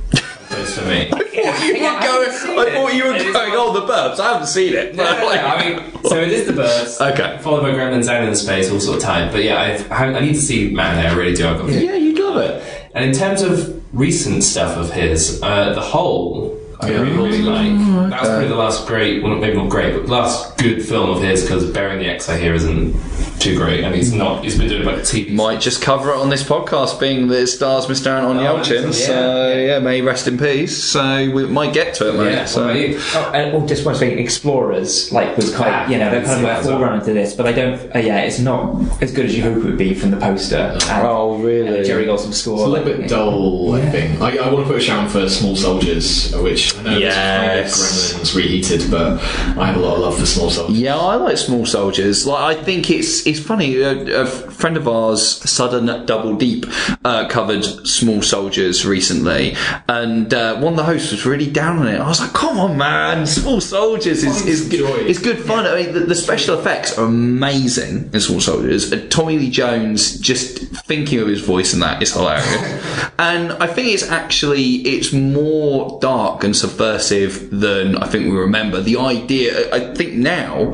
vote 0.66 0.82
for 0.82 0.88
me. 0.88 1.08
I 1.10 1.10
thought 1.10 1.64
you 1.64 1.74
were 1.74 2.00
going, 2.00 2.58
I 2.58 2.72
thought 2.72 2.94
you 2.94 3.04
were 3.04 3.32
going, 3.32 3.52
oh, 3.54 3.72
the 3.72 3.92
Burbs. 3.92 4.20
I 4.20 4.32
haven't 4.32 4.48
seen 4.48 4.74
it. 4.74 4.94
No, 4.94 5.04
no, 5.04 5.20
no, 5.20 5.28
I 5.28 5.68
mean, 5.68 6.02
so 6.04 6.20
it 6.20 6.32
is 6.32 6.46
the 6.46 6.52
Burbs. 6.52 7.12
Okay. 7.12 7.38
Followed 7.42 7.62
by 7.62 7.70
Gremlins 7.70 8.08
and 8.08 8.28
Innerspace, 8.28 8.72
all 8.72 8.80
sort 8.80 8.98
of 8.98 9.02
time. 9.02 9.30
But 9.32 9.44
yeah, 9.44 9.60
I've, 9.60 9.92
I, 9.92 10.20
need 10.20 10.34
to 10.34 10.40
see 10.40 10.72
Matinee. 10.72 11.08
I 11.08 11.14
really 11.14 11.34
do. 11.34 11.48
I've 11.48 11.58
got 11.58 11.70
Yeah, 11.70 11.94
you'd 11.94 12.18
love 12.18 12.36
it. 12.38 12.90
And 12.94 13.04
in 13.04 13.12
terms 13.12 13.42
of 13.42 13.82
recent 13.98 14.42
stuff 14.42 14.76
of 14.76 14.92
his, 14.92 15.42
uh, 15.42 15.72
the 15.74 15.80
whole. 15.80 16.58
I 16.80 16.90
really, 16.90 17.10
really 17.12 17.42
like. 17.42 18.10
That 18.10 18.20
was 18.20 18.28
probably 18.28 18.48
the 18.48 18.54
last 18.54 18.86
great, 18.86 19.22
well, 19.22 19.34
maybe 19.36 19.56
not 19.56 19.70
great, 19.70 19.94
but 19.94 20.06
last 20.08 20.58
good 20.58 20.84
film 20.84 21.10
of 21.10 21.22
his 21.22 21.42
because 21.42 21.70
Burying 21.70 22.00
the 22.00 22.06
Ex 22.08 22.28
I 22.28 22.36
hear 22.38 22.52
isn't 22.54 22.94
too 23.40 23.56
great, 23.56 23.82
and 23.84 23.94
he's 23.94 24.12
not. 24.12 24.44
He's 24.44 24.58
been 24.58 24.68
doing 24.68 24.84
like 24.84 24.96
TV. 24.98 25.32
Might 25.32 25.60
just 25.60 25.80
cover 25.82 26.10
it 26.10 26.16
on 26.16 26.28
this 26.28 26.42
podcast, 26.42 27.00
being 27.00 27.28
that 27.28 27.42
it 27.42 27.46
stars 27.48 27.86
Mr. 27.86 28.08
Anton 28.08 28.36
Oh, 28.38 28.40
Yelchin. 28.40 28.84
yeah. 28.84 28.90
So, 28.90 29.52
yeah, 29.56 29.78
may 29.78 29.96
he 29.96 30.02
rest 30.02 30.28
in 30.28 30.36
peace. 30.38 30.82
So, 30.82 31.30
we 31.30 31.46
might 31.46 31.72
get 31.72 31.94
to 31.94 32.08
it, 32.10 32.12
mate. 32.18 32.32
Yeah, 32.32 32.44
so. 32.44 32.66
what? 32.66 32.76
Oh, 32.76 33.30
and 33.34 33.54
oh, 33.54 33.66
just 33.66 33.84
want 33.86 33.96
to 33.96 34.00
say, 34.00 34.18
Explorers 34.18 35.12
like 35.12 35.36
was 35.36 35.54
quite, 35.54 35.72
Ah, 35.72 35.88
you 35.88 35.98
know, 35.98 36.10
they're 36.10 36.24
kind 36.24 36.38
of 36.38 36.42
yeah, 36.42 36.60
a 36.60 36.62
forerunner 36.62 37.04
to 37.04 37.12
this, 37.12 37.34
but 37.34 37.46
I 37.46 37.52
don't. 37.52 37.94
Uh, 37.94 37.98
yeah, 38.00 38.20
it's 38.20 38.38
not 38.38 39.02
as 39.02 39.12
good 39.12 39.24
as 39.26 39.36
you 39.36 39.42
hope 39.42 39.56
it 39.56 39.64
would 39.64 39.78
be 39.78 39.94
from 39.94 40.10
the 40.10 40.16
poster. 40.18 40.56
And, 40.56 41.06
Oh, 41.06 41.38
really? 41.38 41.78
and 41.78 41.86
Jerry 41.86 42.04
Goldsmith 42.04 42.34
score. 42.34 42.54
It's 42.56 42.64
a 42.64 42.68
little 42.68 42.84
bit 42.98 43.08
dull, 43.08 43.74
I 43.74 43.80
think. 43.90 44.20
I, 44.20 44.36
I 44.38 44.52
want 44.52 44.66
to 44.66 44.72
put 44.72 44.76
a 44.80 44.84
shout 44.84 45.04
out 45.04 45.10
for 45.10 45.28
Small 45.28 45.56
Soldiers, 45.56 46.34
which 46.36 46.65
I 46.74 46.82
know 46.82 46.98
Yes. 46.98 47.78
is 47.78 48.12
kind 48.12 48.22
of 48.22 48.26
Gremlins 48.26 48.36
reheated, 48.36 48.90
but 48.90 49.20
I 49.58 49.66
have 49.66 49.76
a 49.76 49.80
lot 49.80 49.94
of 49.96 50.00
love 50.00 50.18
for 50.18 50.26
Small 50.26 50.50
Soldiers. 50.50 50.78
Yeah, 50.78 50.96
I 50.96 51.16
like 51.16 51.36
Small 51.38 51.66
Soldiers. 51.66 52.26
Like, 52.26 52.58
I 52.58 52.62
think 52.62 52.90
it's 52.90 53.26
it's 53.26 53.40
funny. 53.40 53.76
A, 53.80 54.22
a 54.22 54.26
friend 54.26 54.76
of 54.76 54.88
ours, 54.88 55.22
Sudden 55.48 56.06
Double 56.06 56.36
Deep, 56.36 56.66
uh, 57.04 57.28
covered 57.28 57.64
Small 57.86 58.22
Soldiers 58.22 58.86
recently, 58.86 59.54
and 59.88 60.32
uh, 60.32 60.56
one 60.58 60.72
of 60.74 60.76
the 60.78 60.84
hosts 60.84 61.12
was 61.12 61.26
really 61.26 61.50
down 61.50 61.78
on 61.78 61.88
it. 61.88 62.00
I 62.00 62.08
was 62.08 62.20
like, 62.20 62.32
"Come 62.32 62.58
on, 62.58 62.76
man! 62.78 63.26
Small 63.26 63.60
Soldiers 63.60 64.24
is 64.24 64.44
is 64.46 64.68
good. 64.68 65.06
It's 65.06 65.18
good 65.18 65.38
fun. 65.40 65.66
I 65.66 65.82
mean, 65.82 65.92
the, 65.94 66.00
the 66.00 66.14
special 66.14 66.58
effects 66.58 66.96
are 66.98 67.04
amazing 67.06 68.10
in 68.12 68.20
Small 68.20 68.40
Soldiers. 68.40 68.92
Uh, 68.92 69.06
Tommy 69.10 69.38
Lee 69.38 69.50
Jones, 69.50 70.18
just 70.18 70.58
thinking 70.86 71.20
of 71.20 71.28
his 71.28 71.40
voice 71.42 71.74
in 71.74 71.80
that 71.80 72.02
is 72.02 72.12
hilarious. 72.12 73.10
and 73.18 73.52
I 73.52 73.66
think 73.66 73.88
it's 73.92 74.08
actually 74.08 74.76
it's 74.86 75.12
more 75.12 75.98
dark 76.00 76.42
and 76.44 76.55
subversive 76.56 77.50
than 77.50 77.96
I 77.96 78.06
think 78.06 78.26
we 78.26 78.36
remember. 78.36 78.80
The 78.80 78.96
idea, 78.96 79.72
I 79.74 79.94
think 79.94 80.14
now, 80.14 80.72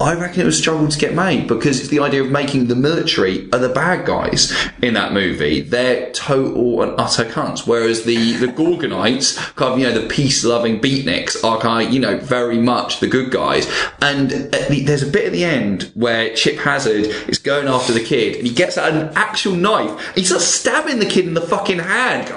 I 0.00 0.14
reckon 0.14 0.42
it 0.42 0.44
was 0.44 0.58
a 0.58 0.62
struggle 0.62 0.88
to 0.88 0.98
get 0.98 1.14
made 1.14 1.48
because 1.48 1.88
the 1.88 2.00
idea 2.00 2.22
of 2.22 2.30
making 2.30 2.66
the 2.66 2.74
military 2.74 3.50
are 3.52 3.58
the 3.58 3.68
bad 3.68 4.06
guys 4.06 4.54
in 4.82 4.94
that 4.94 5.12
movie. 5.12 5.60
They're 5.60 6.10
total 6.12 6.82
and 6.82 6.98
utter 6.98 7.24
cunts, 7.24 7.66
whereas 7.66 8.04
the 8.04 8.34
the 8.34 8.48
Gorgonites, 8.48 9.36
kind 9.56 9.72
of 9.72 9.78
you 9.78 9.86
know 9.86 9.98
the 9.98 10.08
peace 10.08 10.44
loving 10.44 10.80
beatniks, 10.80 11.42
are 11.42 11.58
kind 11.58 11.88
of 11.88 11.94
you 11.94 12.00
know 12.00 12.18
very 12.18 12.58
much 12.58 13.00
the 13.00 13.06
good 13.06 13.30
guys. 13.30 13.70
And 14.00 14.30
the, 14.30 14.82
there's 14.84 15.02
a 15.02 15.10
bit 15.10 15.26
at 15.26 15.32
the 15.32 15.44
end 15.44 15.90
where 15.94 16.34
Chip 16.34 16.58
Hazard 16.58 17.06
is 17.28 17.38
going 17.38 17.68
after 17.68 17.92
the 17.92 18.02
kid 18.02 18.36
and 18.36 18.46
he 18.46 18.52
gets 18.52 18.76
an 18.76 19.10
actual 19.14 19.54
knife 19.54 19.96
he 20.14 20.24
starts 20.24 20.44
stabbing 20.44 20.98
the 20.98 21.06
kid 21.06 21.26
in 21.26 21.34
the 21.34 21.40
fucking 21.40 21.78
hand. 21.78 22.30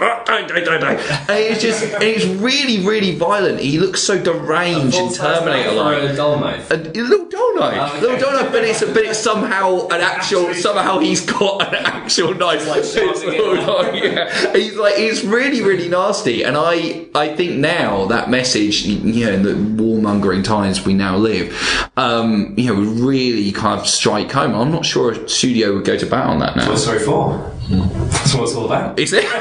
And 1.30 1.40
it's 1.40 1.62
just 1.62 1.84
and 1.84 2.04
it's 2.04 2.26
really 2.26 2.69
really 2.78 3.16
violent. 3.16 3.60
He 3.60 3.80
looks 3.80 4.02
so 4.04 4.22
deranged 4.22 4.96
and 4.96 5.14
Terminator 5.14 5.72
like. 5.72 6.04
a 6.04 6.16
dull 6.16 6.40
knife. 6.40 6.70
A, 6.70 6.76
a 6.76 7.02
little 7.02 7.28
dough 7.28 7.54
knife, 7.56 7.92
Oh, 7.96 8.00
little 8.00 8.20
dough 8.20 8.32
knife, 8.32 8.52
but 8.52 8.64
it's 8.64 8.84
but 8.84 9.04
it's 9.06 9.20
somehow 9.20 9.88
an 9.88 10.02
actual. 10.02 10.54
Somehow 10.54 11.00
he's 11.00 11.26
got 11.26 11.68
an 11.68 11.86
actual 11.86 12.34
knife. 12.36 12.62
It's 12.68 12.96
little 12.96 13.96
yeah. 13.96 14.54
He's 14.56 14.76
like 14.76 14.94
it's 14.98 15.24
really 15.24 15.62
really 15.64 15.90
nasty, 15.90 16.44
and 16.44 16.56
I 16.58 17.08
I 17.16 17.36
think 17.36 17.58
now 17.58 18.06
that 18.06 18.30
message, 18.30 18.84
you 18.86 19.26
know, 19.26 19.32
in 19.34 19.44
the 19.44 19.84
warmongering 19.84 20.44
times 20.44 20.86
we 20.86 20.94
now 20.94 21.18
live, 21.18 21.56
um, 21.98 22.54
you 22.58 22.68
know, 22.68 22.76
would 22.80 23.00
really 23.00 23.52
kind 23.52 23.80
of 23.80 23.88
strike 23.88 24.32
home. 24.32 24.54
I'm 24.54 24.72
not 24.72 24.86
sure 24.86 25.12
a 25.12 25.28
studio 25.30 25.74
would 25.74 25.86
go 25.86 25.98
to 25.98 26.06
bat 26.06 26.28
on 26.28 26.40
that 26.40 26.56
now. 26.56 26.70
What's 26.70 26.86
sorry 26.86 27.00
for? 27.00 27.52
That's 27.70 28.34
what 28.34 28.44
it's 28.44 28.56
all 28.56 28.66
about. 28.66 28.98
Is 29.00 29.14
it? 29.14 29.26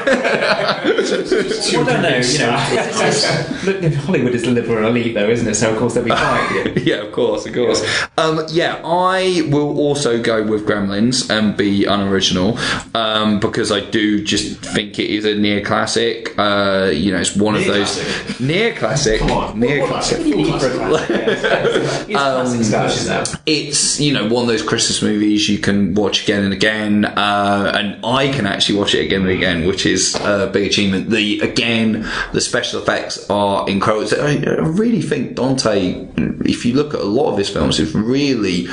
Well, 1.78 1.88
I 1.88 1.92
don't 1.92 2.02
know. 2.02 2.08
You 2.18 2.38
know, 2.38 2.56
it's, 2.70 3.24
it's 3.24 3.64
look, 3.64 3.94
Hollywood 3.94 4.34
is 4.34 4.42
the 4.42 4.50
liberal 4.50 4.86
elite, 4.88 5.14
though, 5.14 5.28
isn't 5.28 5.46
it? 5.46 5.54
So 5.54 5.72
of 5.72 5.78
course 5.78 5.94
they'll 5.94 6.04
be 6.04 6.10
fine. 6.28 6.72
yeah, 6.84 6.96
of 6.96 7.12
course, 7.12 7.46
of 7.46 7.54
course. 7.54 7.82
Um, 8.16 8.40
yeah, 8.50 8.80
I 8.84 9.42
will 9.50 9.78
also 9.78 10.20
go 10.22 10.42
with 10.42 10.66
Gremlins 10.66 11.30
and 11.30 11.56
be 11.56 11.84
unoriginal 11.84 12.58
um, 12.94 13.40
because 13.40 13.70
I 13.72 13.80
do 13.80 14.22
just 14.22 14.60
think 14.60 14.98
it 14.98 15.10
is 15.10 15.24
a 15.24 15.34
near 15.34 15.60
classic. 15.60 16.34
Uh, 16.38 16.90
you 16.92 17.12
know, 17.12 17.18
it's 17.20 17.36
one 17.36 17.54
of 17.54 17.64
those 17.64 18.40
near 18.40 18.74
classic. 18.74 19.20
Near 19.54 19.86
classic. 19.86 20.18
Um, 22.14 23.38
it's 23.46 24.00
you 24.00 24.12
know 24.12 24.28
one 24.28 24.42
of 24.42 24.48
those 24.48 24.62
Christmas 24.62 25.02
movies 25.02 25.48
you 25.48 25.58
can 25.58 25.94
watch 25.94 26.24
again 26.24 26.44
and 26.44 26.52
again, 26.52 27.04
uh, 27.04 27.72
and 27.74 28.04
I 28.04 28.17
can 28.26 28.44
actually 28.46 28.78
watch 28.80 28.94
it 28.96 29.06
again 29.06 29.20
and 29.20 29.30
again, 29.30 29.66
which 29.66 29.86
is 29.86 30.16
a 30.16 30.50
big 30.52 30.66
achievement. 30.66 31.10
The 31.10 31.38
again, 31.40 32.04
the 32.32 32.40
special 32.40 32.82
effects 32.82 33.30
are 33.30 33.68
incredible. 33.70 34.08
I, 34.20 34.42
I 34.44 34.66
really 34.66 35.02
think 35.02 35.36
Dante, 35.36 36.08
if 36.44 36.64
you 36.64 36.74
look 36.74 36.94
at 36.94 37.00
a 37.00 37.04
lot 37.04 37.30
of 37.30 37.38
his 37.38 37.48
films, 37.48 37.78
is 37.78 37.94
really 37.94 38.66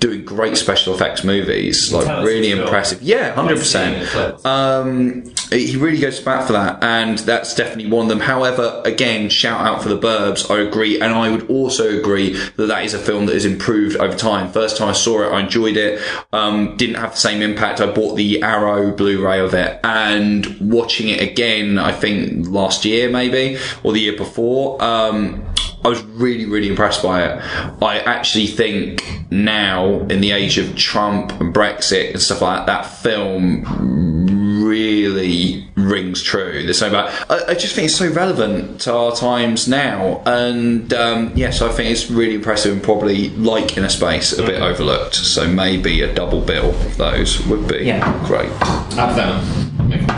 doing 0.00 0.24
great 0.24 0.56
special 0.56 0.94
effects 0.94 1.22
movies, 1.22 1.92
like 1.92 2.24
really 2.24 2.50
impressive. 2.50 3.00
Yeah, 3.02 3.32
hundred 3.34 3.58
percent. 3.58 4.44
Um, 4.44 5.32
he 5.50 5.76
really 5.76 6.00
goes 6.00 6.18
to 6.18 6.24
bat 6.24 6.46
for 6.46 6.54
that, 6.54 6.82
and 6.82 7.18
that's 7.18 7.54
definitely 7.54 7.90
one 7.90 8.06
of 8.06 8.08
them. 8.08 8.20
However, 8.20 8.82
again, 8.84 9.28
shout 9.28 9.60
out 9.60 9.82
for 9.82 9.88
the 9.88 9.98
Burbs. 9.98 10.50
I 10.50 10.60
agree, 10.60 11.00
and 11.00 11.12
I 11.12 11.30
would 11.30 11.48
also 11.48 11.98
agree 11.98 12.32
that 12.32 12.66
that 12.66 12.84
is 12.84 12.94
a 12.94 12.98
film 12.98 13.26
that 13.26 13.34
has 13.34 13.44
improved 13.44 13.96
over 13.96 14.16
time. 14.16 14.50
First 14.50 14.78
time 14.78 14.88
I 14.88 14.92
saw 14.92 15.22
it, 15.22 15.32
I 15.32 15.40
enjoyed 15.40 15.76
it. 15.76 16.00
Um, 16.32 16.76
didn't 16.76 16.96
have 16.96 17.12
the 17.12 17.18
same 17.18 17.42
impact. 17.42 17.80
I 17.80 17.90
bought 17.90 18.14
the 18.14 18.42
Arrow 18.42 18.79
Blu-ray 18.88 19.40
of 19.40 19.54
it, 19.54 19.80
and 19.84 20.46
watching 20.60 21.08
it 21.08 21.20
again, 21.20 21.78
I 21.78 21.92
think 21.92 22.48
last 22.48 22.84
year 22.84 23.10
maybe 23.10 23.58
or 23.82 23.92
the 23.92 24.00
year 24.00 24.16
before. 24.16 24.82
Um, 24.82 25.46
I 25.82 25.88
was 25.88 26.02
really, 26.02 26.44
really 26.44 26.68
impressed 26.68 27.02
by 27.02 27.24
it. 27.24 27.42
I 27.82 28.00
actually 28.00 28.48
think 28.48 29.02
now, 29.30 30.00
in 30.08 30.20
the 30.20 30.32
age 30.32 30.58
of 30.58 30.76
Trump 30.76 31.32
and 31.40 31.54
Brexit 31.54 32.10
and 32.10 32.20
stuff 32.20 32.42
like 32.42 32.66
that, 32.66 32.82
that 32.82 32.82
film 32.82 34.19
really 34.60 35.66
rings 35.76 36.22
true. 36.22 36.62
There's 36.62 36.78
something 36.78 36.98
about. 37.00 37.30
I, 37.30 37.52
I 37.52 37.54
just 37.54 37.74
think 37.74 37.86
it's 37.86 37.96
so 37.96 38.08
relevant 38.10 38.82
to 38.82 38.94
our 38.94 39.14
times 39.14 39.66
now, 39.68 40.22
and 40.26 40.92
um, 40.94 41.32
yes, 41.34 41.62
I 41.62 41.70
think 41.70 41.90
it's 41.90 42.10
really 42.10 42.34
impressive 42.36 42.72
and 42.72 42.82
probably, 42.82 43.30
like 43.30 43.68
Innerspace, 43.76 44.38
a 44.38 44.42
bit 44.46 44.60
overlooked. 44.60 45.14
So 45.16 45.48
maybe 45.48 46.02
a 46.02 46.14
double 46.14 46.40
bill 46.40 46.70
of 46.70 46.96
those 46.96 47.44
would 47.46 47.66
be 47.68 47.84
Yeah. 47.86 48.24
great. 48.26 48.50
Add 48.98 49.14
Venom. 49.14 49.69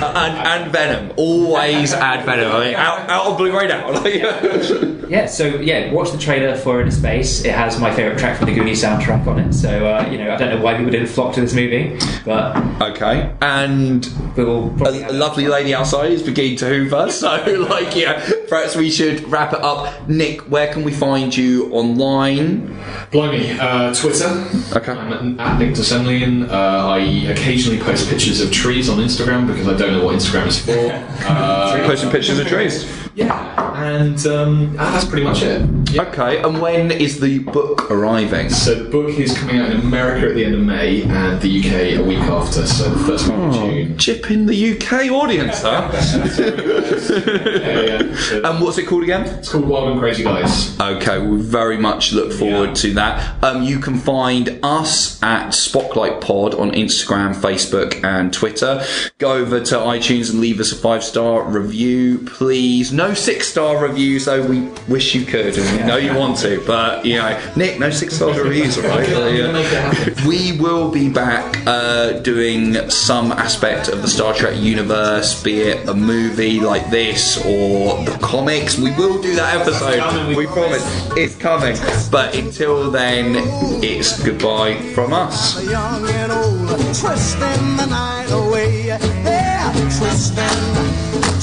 and, 0.17 0.63
and 0.65 0.73
Venom. 0.73 1.13
Always 1.17 1.93
add 1.93 2.25
Venom. 2.25 2.53
I 2.53 2.65
mean, 2.65 2.75
out, 2.75 3.11
out 3.11 3.27
of 3.27 3.39
Blu-ray 3.39 3.69
now. 3.69 3.93
Yeah, 5.13 5.27
so 5.27 5.45
yeah, 5.57 5.93
watch 5.93 6.11
the 6.11 6.17
trailer 6.17 6.57
for 6.57 6.83
Innerspace. 6.83 7.45
It 7.45 7.53
has 7.53 7.79
my 7.79 7.95
favourite 7.95 8.19
track 8.19 8.39
from 8.39 8.47
the 8.47 8.55
Goonies 8.55 8.83
soundtrack 8.83 9.27
on 9.27 9.39
it. 9.41 9.53
So 9.53 9.87
uh, 9.87 10.09
you 10.11 10.17
know, 10.17 10.33
I 10.33 10.39
don't 10.39 10.57
know 10.57 10.65
why 10.65 10.75
people 10.75 10.91
didn't 10.91 11.09
flock 11.09 11.35
to 11.35 11.43
this 11.43 11.53
movie, 11.53 11.99
but 12.25 12.57
okay. 12.81 13.31
And 13.43 14.09
we'll 14.39 14.75
a, 14.83 15.11
a 15.11 15.13
lovely 15.13 15.49
lady 15.49 15.75
outside 15.75 16.13
is 16.13 16.23
beginning 16.23 16.57
to 16.59 16.67
hoover. 16.67 17.11
So, 17.23 17.29
like, 17.69 17.95
yeah, 17.95 18.29
perhaps 18.49 18.75
we 18.75 18.91
should 18.91 19.31
wrap 19.31 19.53
it 19.53 19.61
up. 19.61 20.09
Nick, 20.09 20.41
where 20.51 20.73
can 20.73 20.83
we 20.83 20.93
find 20.93 21.37
you 21.37 21.71
online? 21.73 22.77
Blimey, 23.13 23.57
uh, 23.61 23.95
Twitter. 23.95 24.27
Okay. 24.75 24.93
I'm 24.93 25.39
at 25.39 25.59
Nick 25.59 25.75
de 25.75 25.83
Semlyen. 25.83 26.49
Uh, 26.49 26.89
I 26.89 26.99
occasionally 27.31 27.81
post 27.81 28.09
pictures 28.09 28.41
of 28.41 28.51
trees 28.51 28.89
on 28.89 28.99
Instagram 28.99 29.47
because 29.47 29.69
I 29.69 29.77
don't 29.77 29.92
know 29.93 30.05
what 30.05 30.17
Instagram 30.17 30.47
is 30.47 30.59
for. 30.59 30.93
Uh, 31.27 31.87
Posting 31.87 32.11
pictures 32.11 32.39
of 32.39 32.47
trees. 32.47 33.02
Yeah, 33.15 33.83
and 33.83 34.27
um, 34.27 34.75
ah, 34.79 34.91
that's 34.93 35.05
pretty 35.05 35.25
much 35.25 35.43
it. 35.43 35.61
Okay, 35.99 36.43
and 36.43 36.63
when 36.63 36.91
is 36.91 37.21
the 37.21 37.41
book 37.41 37.91
arriving? 37.91 38.49
So 38.49 38.75
the 38.75 38.89
book 38.89 39.19
is 39.19 39.37
coming 39.37 39.59
out 39.59 39.71
in 39.71 39.81
America 39.81 40.29
at 40.29 40.35
the 40.35 40.47
end 40.47 40.55
of 40.55 40.63
May 40.63 41.03
and 41.03 41.39
the 41.43 41.59
UK 41.61 42.01
a 42.01 42.03
week 42.03 42.21
after, 42.21 42.67
so 42.67 42.89
the 42.89 43.05
first 43.05 43.29
week 43.29 43.37
of 43.37 43.53
June. 43.55 43.99
Chip 43.99 44.31
in 44.31 44.47
the 44.47 44.73
UK 44.73 45.11
audience, 45.11 45.61
huh? 45.63 45.91
And 48.43 48.61
what's 48.63 48.79
it 48.79 48.87
called 48.87 49.03
again? 49.03 49.27
It's 49.27 49.51
called 49.51 49.69
Wild 49.69 49.91
and 49.91 50.01
Crazy 50.01 50.25
Guys. 50.25 50.79
Okay, 50.81 51.19
we 51.25 51.37
very 51.39 51.77
much 51.77 52.13
look 52.13 52.33
forward 52.33 52.75
to 52.77 52.95
that. 52.95 53.43
Um, 53.45 53.63
you 53.63 53.79
can 53.79 53.99
find 53.99 54.59
us 54.63 55.23
at 55.23 55.51
Spotlight 55.51 56.23
Pod 56.23 56.55
on 56.55 56.71
Instagram, 56.73 57.35
Facebook, 57.35 58.03
and 58.03 58.33
Twitter. 58.33 58.83
Go 59.19 59.35
over 59.35 59.61
to 59.61 59.75
iTunes 59.77 60.31
and 60.31 60.41
leave 60.41 60.61
us 60.61 60.73
a 60.73 60.77
five 60.77 61.05
star 61.05 61.43
review, 61.43 62.19
please. 62.27 62.91
No 62.93 63.02
six 63.15 63.49
star 63.49 63.77
reviews, 63.83 64.25
though. 64.27 64.47
We 64.47 64.69
wish 64.89 65.15
you 65.15 65.25
could, 65.25 65.57
and 65.59 65.79
we 65.79 65.85
know 65.87 65.97
you 65.97 66.15
want 66.15 66.39
to, 66.39 66.63
but 66.67 67.05
you 67.05 67.17
know, 67.17 67.39
Nick, 67.57 67.79
no 67.81 67.91
six 67.91 68.15
star 68.15 68.31
reviews, 68.43 68.79
all 68.79 68.85
right? 68.85 69.09
Yeah. 69.09 70.27
We 70.27 70.59
will 70.59 70.91
be 70.91 71.09
back 71.09 71.45
uh, 71.67 72.21
doing 72.21 72.89
some 72.91 73.33
aspect 73.33 73.89
of 73.89 74.03
the 74.03 74.09
Star 74.09 74.33
Trek 74.35 74.57
universe, 74.59 75.43
be 75.43 75.61
it 75.61 75.89
a 75.89 75.95
movie 75.95 76.61
like 76.61 76.91
this 76.91 77.39
or 77.45 78.03
the 78.05 78.17
comics. 78.23 78.79
We 78.79 78.91
will 78.93 79.21
do 79.21 79.35
that 79.35 79.61
episode. 79.61 80.37
we 80.37 80.47
promise. 80.47 80.83
It's 81.17 81.35
coming. 81.37 81.77
But 82.11 82.35
until 82.35 82.91
then, 82.91 83.35
it's 83.83 84.23
goodbye 84.23 84.77
from 84.95 85.13
us. 85.13 85.63
young 85.69 86.09
and 86.09 86.33
old, 86.33 86.69
twisting 86.95 87.77
the 87.77 87.87
night 87.87 88.31
away. 88.31 88.87
Yeah, 88.87 89.73
twisting, 89.99 90.47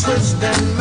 twisting 0.03 0.78